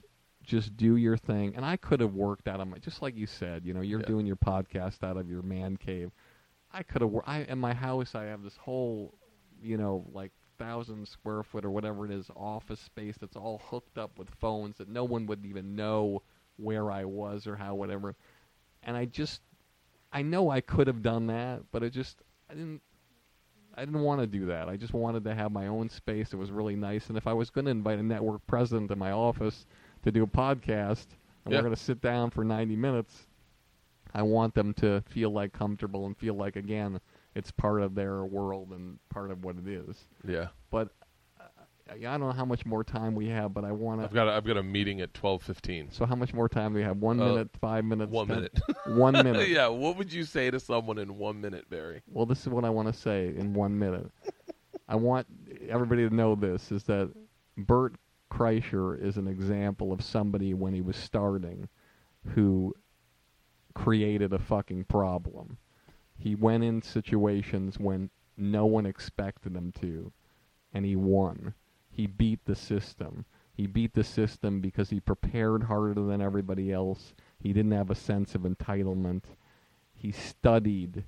just 0.44 0.78
do 0.78 0.96
your 0.96 1.18
thing. 1.18 1.56
And 1.56 1.66
I 1.66 1.76
could 1.78 2.00
have 2.00 2.14
worked 2.14 2.48
out 2.48 2.60
of 2.62 2.68
my 2.68 2.78
just 2.78 3.02
like 3.02 3.16
you 3.18 3.28
said, 3.28 3.66
you 3.66 3.74
know, 3.74 3.82
you're 3.82 4.00
Yeah. 4.00 4.06
doing 4.06 4.26
your 4.26 4.38
podcast 4.38 5.04
out 5.04 5.18
of 5.18 5.30
your 5.30 5.42
man 5.42 5.78
cave. 5.78 6.12
I 6.72 6.84
could 6.84 7.02
have 7.02 7.14
I 7.26 7.40
in 7.44 7.60
my 7.60 7.74
house 7.74 8.16
I 8.16 8.26
have 8.26 8.44
this 8.44 8.58
whole, 8.58 9.16
you 9.62 9.78
know, 9.78 10.06
like 10.12 10.32
thousand 10.58 11.08
square 11.08 11.44
foot 11.44 11.66
or 11.66 11.72
whatever 11.72 12.06
it 12.06 12.12
is 12.12 12.30
office 12.36 12.80
space 12.80 13.18
that's 13.18 13.36
all 13.36 13.60
hooked 13.66 13.98
up 13.98 14.18
with 14.18 14.30
phones 14.40 14.78
that 14.78 14.88
no 14.90 15.04
one 15.04 15.26
would 15.28 15.46
even 15.46 15.76
know 15.76 16.24
where 16.58 16.90
I 16.92 17.06
was 17.06 17.46
or 17.48 17.56
how 17.56 17.76
whatever. 17.76 18.16
And 18.84 18.96
I 18.98 19.06
just 19.06 19.42
I 20.12 20.22
know 20.22 20.50
I 20.50 20.62
could 20.62 20.88
have 20.88 21.02
done 21.04 21.28
that, 21.28 21.64
but 21.72 21.84
it 21.84 21.92
just 21.92 22.22
I 22.50 22.54
didn't 22.54 22.82
I 23.78 23.86
didn't 23.86 24.02
want 24.02 24.22
to 24.22 24.28
do 24.28 24.48
that. 24.48 24.68
I 24.68 24.76
just 24.76 24.94
wanted 24.94 25.24
to 25.26 25.36
have 25.36 25.52
my 25.52 25.68
own 25.68 25.88
space. 25.90 26.34
It 26.34 26.38
was 26.38 26.50
really 26.50 26.76
nice. 26.76 27.08
And 27.08 27.18
if 27.18 27.28
I 27.28 27.34
was 27.34 27.52
going 27.52 27.66
to 27.66 27.72
invite 27.72 28.00
a 28.00 28.04
network 28.04 28.46
president 28.48 28.90
to 28.90 28.96
my 28.96 29.12
office 29.12 29.68
to 30.04 30.12
do 30.12 30.24
a 30.24 30.28
podcast, 30.28 31.06
and 31.46 31.54
we're 31.54 31.62
going 31.62 31.76
to 31.76 31.82
sit 31.82 32.02
down 32.02 32.32
for 32.32 32.44
90 32.44 32.76
minutes, 32.76 33.28
I 34.14 34.24
want 34.24 34.56
them 34.56 34.74
to 34.76 35.04
feel 35.10 35.30
like 35.30 35.54
comfortable 35.54 36.08
and 36.08 36.18
feel 36.18 36.34
like, 36.34 36.56
again, 36.56 37.00
it's 37.36 37.52
part 37.52 37.82
of 37.84 37.94
their 37.94 38.26
world 38.26 38.72
and 38.72 38.98
part 39.10 39.30
of 39.30 39.44
what 39.44 39.58
it 39.58 39.68
is. 39.68 40.08
yeah. 40.28 40.48
But 40.72 40.90
I 41.90 41.98
don't 41.98 42.20
know 42.20 42.32
how 42.32 42.46
much 42.46 42.66
more 42.66 42.84
time 42.84 43.16
we 43.16 43.28
have, 43.30 43.54
but 43.54 43.64
I 43.64 43.72
want 43.72 44.02
to. 44.02 44.06
I've 44.06 44.14
got 44.14 44.28
a, 44.28 44.32
I've 44.32 44.46
got 44.46 44.58
a 44.58 44.64
meeting 44.64 45.02
at 45.02 45.14
twelve 45.14 45.42
fifteen. 45.44 45.90
So 45.92 46.06
how 46.06 46.16
much 46.16 46.34
more 46.34 46.50
time 46.50 46.74
do 46.74 46.80
we 46.80 46.84
have? 46.84 46.98
One 46.98 47.20
Uh, 47.22 47.30
minute, 47.30 47.50
five 47.62 47.86
minutes, 47.86 48.12
One 48.12 48.28
minute. 48.28 48.60
one 48.88 49.14
minute. 49.24 49.50
yeah. 49.50 49.68
What 49.68 49.98
would 49.98 50.12
you 50.12 50.24
say 50.24 50.52
to 50.52 50.60
someone 50.60 50.98
in 50.98 51.18
one 51.18 51.40
minute, 51.42 51.70
Barry? 51.70 52.02
Well, 52.12 52.26
this 52.26 52.42
is 52.42 52.50
what 52.50 52.66
I 52.66 52.70
want 52.70 52.88
to 52.94 53.00
say 53.00 53.28
in 53.36 53.54
one 53.54 53.78
minute. 53.78 54.10
I 54.90 54.96
want 54.96 55.28
everybody 55.70 56.08
to 56.08 56.14
know 56.14 56.36
this 56.36 56.72
is 56.72 56.84
that 56.84 57.12
Bert 57.58 57.96
Kreischer 58.32 59.02
is 59.02 59.18
an 59.18 59.28
example 59.28 59.92
of 59.92 60.02
somebody 60.02 60.54
when 60.54 60.74
he 60.74 60.82
was 60.82 60.96
starting 60.96 61.68
who 62.36 62.74
created 63.74 64.34
a 64.34 64.40
fucking 64.40 64.86
problem. 64.86 65.58
He 66.18 66.36
went 66.36 66.64
in 66.64 66.82
situations 66.82 67.78
when 67.80 68.10
no 68.38 68.66
one 68.66 68.86
expected 68.86 69.56
him 69.56 69.72
to, 69.82 70.12
and 70.74 70.86
he 70.86 70.96
won. 70.96 71.54
He 71.98 72.06
beat 72.06 72.46
the 72.46 72.54
system. 72.56 73.26
He 73.56 73.66
beat 73.66 73.96
the 73.96 74.04
system 74.04 74.62
because 74.62 74.92
he 74.92 75.00
prepared 75.00 75.64
harder 75.64 75.96
than 76.04 76.22
everybody 76.22 76.72
else. 76.72 77.16
He 77.40 77.54
didn't 77.54 77.72
have 77.72 77.90
a 77.90 77.96
sense 77.96 78.36
of 78.36 78.42
entitlement. 78.42 79.24
He 79.96 80.12
studied 80.12 81.06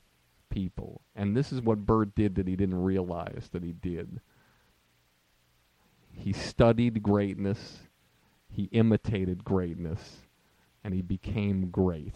people. 0.50 1.02
And 1.16 1.38
this 1.38 1.52
is 1.54 1.62
what 1.62 1.86
Bert 1.86 2.16
did 2.16 2.34
that 2.36 2.48
he 2.48 2.56
didn't 2.56 2.82
realize 2.82 3.50
that 3.52 3.62
he 3.64 3.72
did. 3.74 4.20
He 6.12 6.34
studied 6.34 7.04
greatness, 7.04 7.82
he 8.50 8.64
imitated 8.72 9.44
greatness, 9.44 10.18
and 10.84 10.96
he 10.96 11.04
became 11.04 11.70
great. 11.70 12.16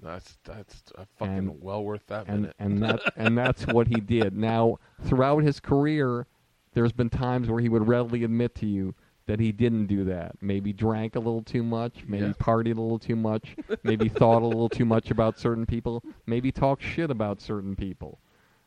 That's 0.00 0.38
that's 0.44 0.84
uh, 0.96 1.04
fucking 1.18 1.34
And- 1.36 1.62
well 1.62 1.82
worth 1.84 2.06
that 2.06 2.26
And 2.28 2.42
minute. 2.42 2.56
and 2.60 2.82
that 2.82 3.00
and 3.16 3.36
that's 3.36 3.66
what 3.66 3.88
he 3.88 3.96
did. 4.00 4.36
Now, 4.36 4.78
throughout 5.02 5.42
his 5.42 5.58
career, 5.58 6.26
there's 6.74 6.92
been 6.92 7.10
times 7.10 7.48
where 7.48 7.60
he 7.60 7.68
would 7.68 7.86
readily 7.88 8.24
admit 8.24 8.54
to 8.56 8.66
you 8.66 8.94
that 9.26 9.40
he 9.40 9.52
didn't 9.52 9.86
do 9.86 10.04
that. 10.04 10.36
Maybe 10.42 10.72
drank 10.72 11.16
a 11.16 11.18
little 11.18 11.42
too 11.42 11.62
much, 11.62 12.04
maybe 12.06 12.26
Yeah. 12.26 12.32
partied 12.32 12.76
a 12.76 12.80
little 12.80 12.98
too 12.98 13.16
much, 13.16 13.56
maybe 13.82 14.08
thought 14.20 14.42
a 14.42 14.46
little 14.46 14.68
too 14.68 14.84
much 14.84 15.10
about 15.10 15.38
certain 15.38 15.64
people, 15.64 16.02
maybe 16.26 16.52
talked 16.52 16.82
shit 16.82 17.10
about 17.10 17.40
certain 17.40 17.74
people. 17.74 18.18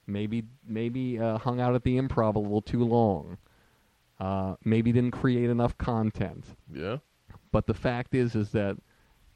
Maybe 0.08 0.46
maybe 0.68 1.20
uh, 1.20 1.38
hung 1.38 1.60
out 1.60 1.76
at 1.76 1.84
the 1.84 1.98
improv 2.00 2.36
a 2.36 2.40
little 2.40 2.62
too 2.62 2.84
long. 2.84 3.38
Uh, 4.20 4.56
maybe 4.64 4.92
didn't 4.92 5.12
create 5.12 5.50
enough 5.50 5.78
content. 5.78 6.46
yeah. 6.74 6.98
But 7.52 7.68
the 7.68 7.74
fact 7.74 8.16
is, 8.16 8.36
is 8.36 8.52
that 8.52 8.78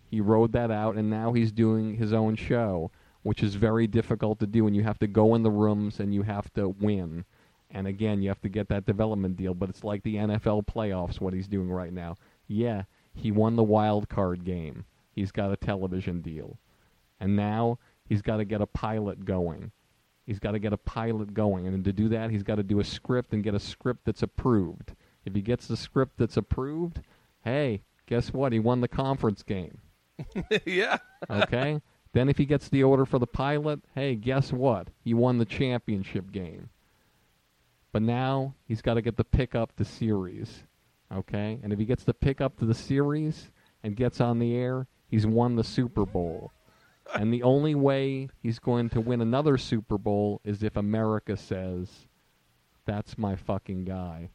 he 0.10 0.22
rode 0.22 0.52
that 0.54 0.72
out, 0.72 0.96
and 0.96 1.10
now 1.10 1.34
he's 1.34 1.52
doing 1.52 1.96
his 1.96 2.14
own 2.14 2.36
show, 2.36 2.90
which 3.24 3.44
is 3.44 3.56
very 3.56 3.86
difficult 3.88 4.40
to 4.40 4.48
do. 4.48 4.66
And 4.68 4.76
you 4.76 4.84
have 4.84 4.98
to 5.00 5.08
go 5.08 5.36
in 5.36 5.44
the 5.44 5.52
rooms 5.52 6.00
and 6.00 6.14
you 6.14 6.24
have 6.24 6.52
to 6.54 6.70
win. 6.70 7.26
And 7.74 7.88
again, 7.88 8.22
you 8.22 8.30
have 8.30 8.42
to 8.42 8.50
get 8.50 8.68
that 8.70 8.86
development 8.86 9.38
deal. 9.38 9.54
But 9.54 9.70
it's 9.70 9.84
like 9.84 10.04
the 10.04 10.16
NFL 10.16 10.66
playoffs, 10.66 11.22
what 11.22 11.34
he's 11.34 11.48
doing 11.48 11.72
right 11.72 11.94
now. 11.94 12.18
Yeah, 12.48 12.84
he 13.14 13.32
won 13.32 13.56
the 13.56 13.64
wild 13.64 14.10
card 14.10 14.44
game. 14.44 14.86
He's 15.14 15.32
got 15.32 15.52
a 15.52 15.58
television 15.58 16.22
deal, 16.22 16.58
and 17.20 17.36
now 17.36 17.80
he's 18.08 18.22
got 18.22 18.38
to 18.38 18.46
get 18.46 18.62
a 18.62 18.66
pilot 18.66 19.26
going. 19.26 19.72
He's 20.26 20.40
got 20.40 20.52
to 20.52 20.60
get 20.60 20.72
a 20.72 20.78
pilot 20.78 21.34
going, 21.34 21.68
and 21.68 21.84
to 21.84 21.92
do 21.92 22.08
that, 22.10 22.30
he's 22.30 22.44
got 22.44 22.56
to 22.56 22.64
do 22.64 22.80
a 22.80 22.84
script 22.84 23.34
and 23.34 23.44
get 23.44 23.56
a 23.56 23.60
script 23.60 24.06
that's 24.06 24.24
approved. 24.24 24.94
If 25.26 25.36
he 25.36 25.42
gets 25.42 25.68
the 25.68 25.78
script 25.78 26.18
that's 26.18 26.38
approved, 26.38 27.02
hey, 27.44 27.82
guess 28.06 28.34
what? 28.34 28.54
He 28.54 28.60
won 28.60 28.82
the 28.82 28.88
conference 28.88 29.44
game. 29.44 29.80
yeah. 30.66 30.98
Okay? 31.30 31.82
then 32.14 32.30
if 32.30 32.38
he 32.38 32.46
gets 32.46 32.70
the 32.70 32.84
order 32.84 33.06
for 33.06 33.20
the 33.20 33.28
pilot, 33.28 33.80
hey, 33.96 34.16
guess 34.16 34.54
what? 34.54 34.88
He 35.04 35.14
won 35.14 35.38
the 35.38 35.46
championship 35.46 36.32
game. 36.32 36.70
But 37.92 38.02
now 38.02 38.56
he's 38.68 38.82
got 38.82 38.96
to 38.96 39.02
get 39.02 39.18
the 39.18 39.24
pick 39.24 39.56
up 39.56 39.76
the 39.76 39.86
series. 39.86 40.64
Okay? 41.14 41.60
And 41.62 41.74
if 41.74 41.80
he 41.80 41.86
gets 41.86 42.04
the 42.04 42.14
pick 42.14 42.42
up 42.42 42.58
to 42.58 42.66
the 42.66 42.74
series 42.74 43.52
and 43.84 43.96
gets 43.96 44.22
on 44.22 44.40
the 44.40 44.56
air, 44.56 44.88
he's 45.08 45.28
won 45.28 45.56
the 45.56 45.64
Super 45.64 46.06
Bowl. 46.06 46.52
And 47.14 47.34
the 47.34 47.44
only 47.44 47.76
way 47.76 48.30
he's 48.42 48.60
going 48.60 48.90
to 48.92 49.02
win 49.02 49.22
another 49.22 49.58
Super 49.58 49.98
Bowl 49.98 50.40
is 50.44 50.64
if 50.64 50.78
America 50.78 51.36
says, 51.36 52.08
that's 52.86 53.18
my 53.18 53.36
fucking 53.36 53.86
guy. 53.86 54.30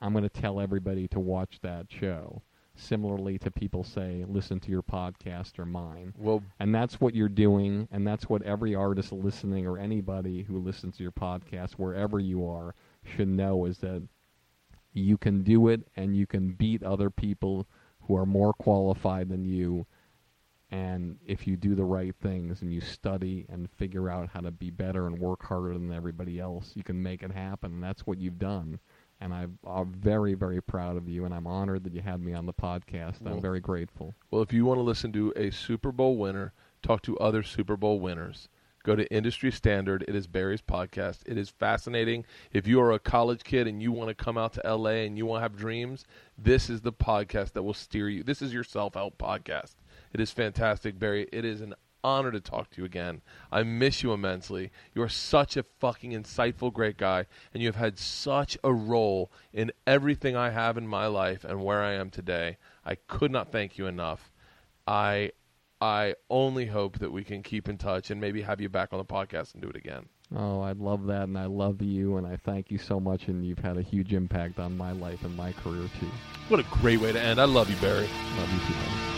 I'm 0.00 0.12
going 0.12 0.24
to 0.24 0.30
tell 0.30 0.60
everybody 0.60 1.08
to 1.08 1.20
watch 1.20 1.58
that 1.62 1.86
show. 1.90 2.42
Similarly 2.80 3.38
to 3.38 3.50
people 3.50 3.82
say, 3.82 4.24
listen 4.28 4.60
to 4.60 4.70
your 4.70 4.82
podcast 4.82 5.58
or 5.58 5.66
mine. 5.66 6.14
Well, 6.16 6.44
And 6.60 6.72
that's 6.72 7.00
what 7.00 7.14
you're 7.14 7.28
doing, 7.28 7.88
and 7.90 8.06
that's 8.06 8.28
what 8.28 8.42
every 8.42 8.74
artist 8.74 9.10
listening 9.10 9.66
or 9.66 9.78
anybody 9.78 10.42
who 10.42 10.58
listens 10.58 10.96
to 10.96 11.02
your 11.02 11.12
podcast, 11.12 11.72
wherever 11.72 12.20
you 12.20 12.48
are, 12.48 12.74
should 13.04 13.28
know 13.28 13.64
is 13.64 13.78
that 13.78 14.02
you 14.92 15.18
can 15.18 15.42
do 15.42 15.68
it 15.68 15.88
and 15.96 16.16
you 16.16 16.26
can 16.26 16.52
beat 16.52 16.82
other 16.82 17.10
people 17.10 17.66
who 18.02 18.16
are 18.16 18.26
more 18.26 18.52
qualified 18.52 19.28
than 19.28 19.44
you. 19.44 19.86
And 20.70 21.18
if 21.26 21.46
you 21.46 21.56
do 21.56 21.74
the 21.74 21.84
right 21.84 22.14
things 22.22 22.62
and 22.62 22.72
you 22.72 22.80
study 22.80 23.46
and 23.48 23.70
figure 23.70 24.10
out 24.10 24.28
how 24.28 24.40
to 24.40 24.50
be 24.50 24.70
better 24.70 25.06
and 25.06 25.18
work 25.18 25.42
harder 25.44 25.72
than 25.72 25.92
everybody 25.92 26.38
else, 26.38 26.72
you 26.74 26.84
can 26.84 27.02
make 27.02 27.22
it 27.22 27.32
happen. 27.32 27.72
And 27.72 27.82
that's 27.82 28.06
what 28.06 28.18
you've 28.18 28.38
done. 28.38 28.78
And 29.20 29.34
I'm 29.34 29.92
very, 29.94 30.34
very 30.34 30.60
proud 30.62 30.96
of 30.96 31.08
you, 31.08 31.24
and 31.24 31.34
I'm 31.34 31.46
honored 31.46 31.82
that 31.84 31.92
you 31.92 32.00
had 32.00 32.22
me 32.22 32.34
on 32.34 32.46
the 32.46 32.52
podcast. 32.52 33.20
Well, 33.20 33.34
I'm 33.34 33.40
very 33.40 33.60
grateful. 33.60 34.14
well, 34.30 34.42
if 34.42 34.52
you 34.52 34.64
want 34.64 34.78
to 34.78 34.82
listen 34.82 35.12
to 35.12 35.32
a 35.34 35.50
Super 35.50 35.90
Bowl 35.90 36.16
winner 36.16 36.52
talk 36.82 37.02
to 37.02 37.18
other 37.18 37.42
Super 37.42 37.76
Bowl 37.76 37.98
winners, 37.98 38.48
go 38.84 38.94
to 38.94 39.12
Industry 39.12 39.50
Standard. 39.50 40.04
It 40.06 40.14
is 40.14 40.28
Barry's 40.28 40.62
podcast. 40.62 41.18
It 41.26 41.36
is 41.36 41.50
fascinating. 41.50 42.24
If 42.52 42.68
you 42.68 42.80
are 42.80 42.92
a 42.92 43.00
college 43.00 43.42
kid 43.42 43.66
and 43.66 43.82
you 43.82 43.90
want 43.90 44.08
to 44.08 44.14
come 44.14 44.38
out 44.38 44.52
to 44.52 44.62
LA 44.64 45.02
and 45.02 45.18
you 45.18 45.26
want 45.26 45.40
to 45.40 45.42
have 45.42 45.56
dreams, 45.56 46.04
this 46.38 46.70
is 46.70 46.82
the 46.82 46.92
podcast 46.92 47.52
that 47.54 47.64
will 47.64 47.74
steer 47.74 48.08
you. 48.08 48.22
This 48.22 48.40
is 48.40 48.54
your 48.54 48.62
self-help 48.64 49.18
podcast. 49.18 49.74
It 50.12 50.20
is 50.20 50.30
fantastic, 50.30 50.96
Barry. 50.96 51.28
It 51.32 51.44
is 51.44 51.60
an 51.60 51.74
honor 52.02 52.30
to 52.32 52.40
talk 52.40 52.70
to 52.70 52.80
you 52.80 52.84
again. 52.84 53.22
I 53.50 53.62
miss 53.62 54.02
you 54.02 54.12
immensely. 54.12 54.70
You 54.94 55.02
are 55.02 55.08
such 55.08 55.56
a 55.56 55.64
fucking 55.78 56.12
insightful, 56.12 56.72
great 56.72 56.96
guy, 56.96 57.26
and 57.52 57.62
you 57.62 57.68
have 57.68 57.76
had 57.76 57.98
such 57.98 58.56
a 58.64 58.72
role 58.72 59.30
in 59.52 59.72
everything 59.86 60.36
I 60.36 60.50
have 60.50 60.76
in 60.76 60.86
my 60.86 61.06
life 61.06 61.44
and 61.44 61.64
where 61.64 61.82
I 61.82 61.92
am 61.92 62.10
today. 62.10 62.56
I 62.84 62.94
could 62.94 63.30
not 63.30 63.52
thank 63.52 63.78
you 63.78 63.86
enough. 63.86 64.30
I 64.86 65.32
I 65.80 66.14
only 66.28 66.66
hope 66.66 66.98
that 66.98 67.12
we 67.12 67.22
can 67.22 67.42
keep 67.42 67.68
in 67.68 67.78
touch 67.78 68.10
and 68.10 68.20
maybe 68.20 68.42
have 68.42 68.60
you 68.60 68.68
back 68.68 68.92
on 68.92 68.98
the 68.98 69.04
podcast 69.04 69.54
and 69.54 69.62
do 69.62 69.68
it 69.68 69.76
again. 69.76 70.08
Oh, 70.34 70.60
I 70.60 70.72
love 70.72 71.06
that, 71.06 71.22
and 71.22 71.38
I 71.38 71.46
love 71.46 71.80
you, 71.80 72.18
and 72.18 72.26
I 72.26 72.36
thank 72.36 72.70
you 72.70 72.76
so 72.76 73.00
much, 73.00 73.28
and 73.28 73.46
you've 73.46 73.60
had 73.60 73.78
a 73.78 73.82
huge 73.82 74.12
impact 74.12 74.58
on 74.58 74.76
my 74.76 74.92
life 74.92 75.24
and 75.24 75.34
my 75.36 75.52
career 75.52 75.88
too. 76.00 76.10
What 76.48 76.60
a 76.60 76.64
great 76.64 77.00
way 77.00 77.12
to 77.12 77.20
end. 77.20 77.40
I 77.40 77.44
love 77.44 77.70
you, 77.70 77.76
Barry. 77.76 78.08
Love 78.36 78.52
you 78.52 78.58
too. 78.66 79.17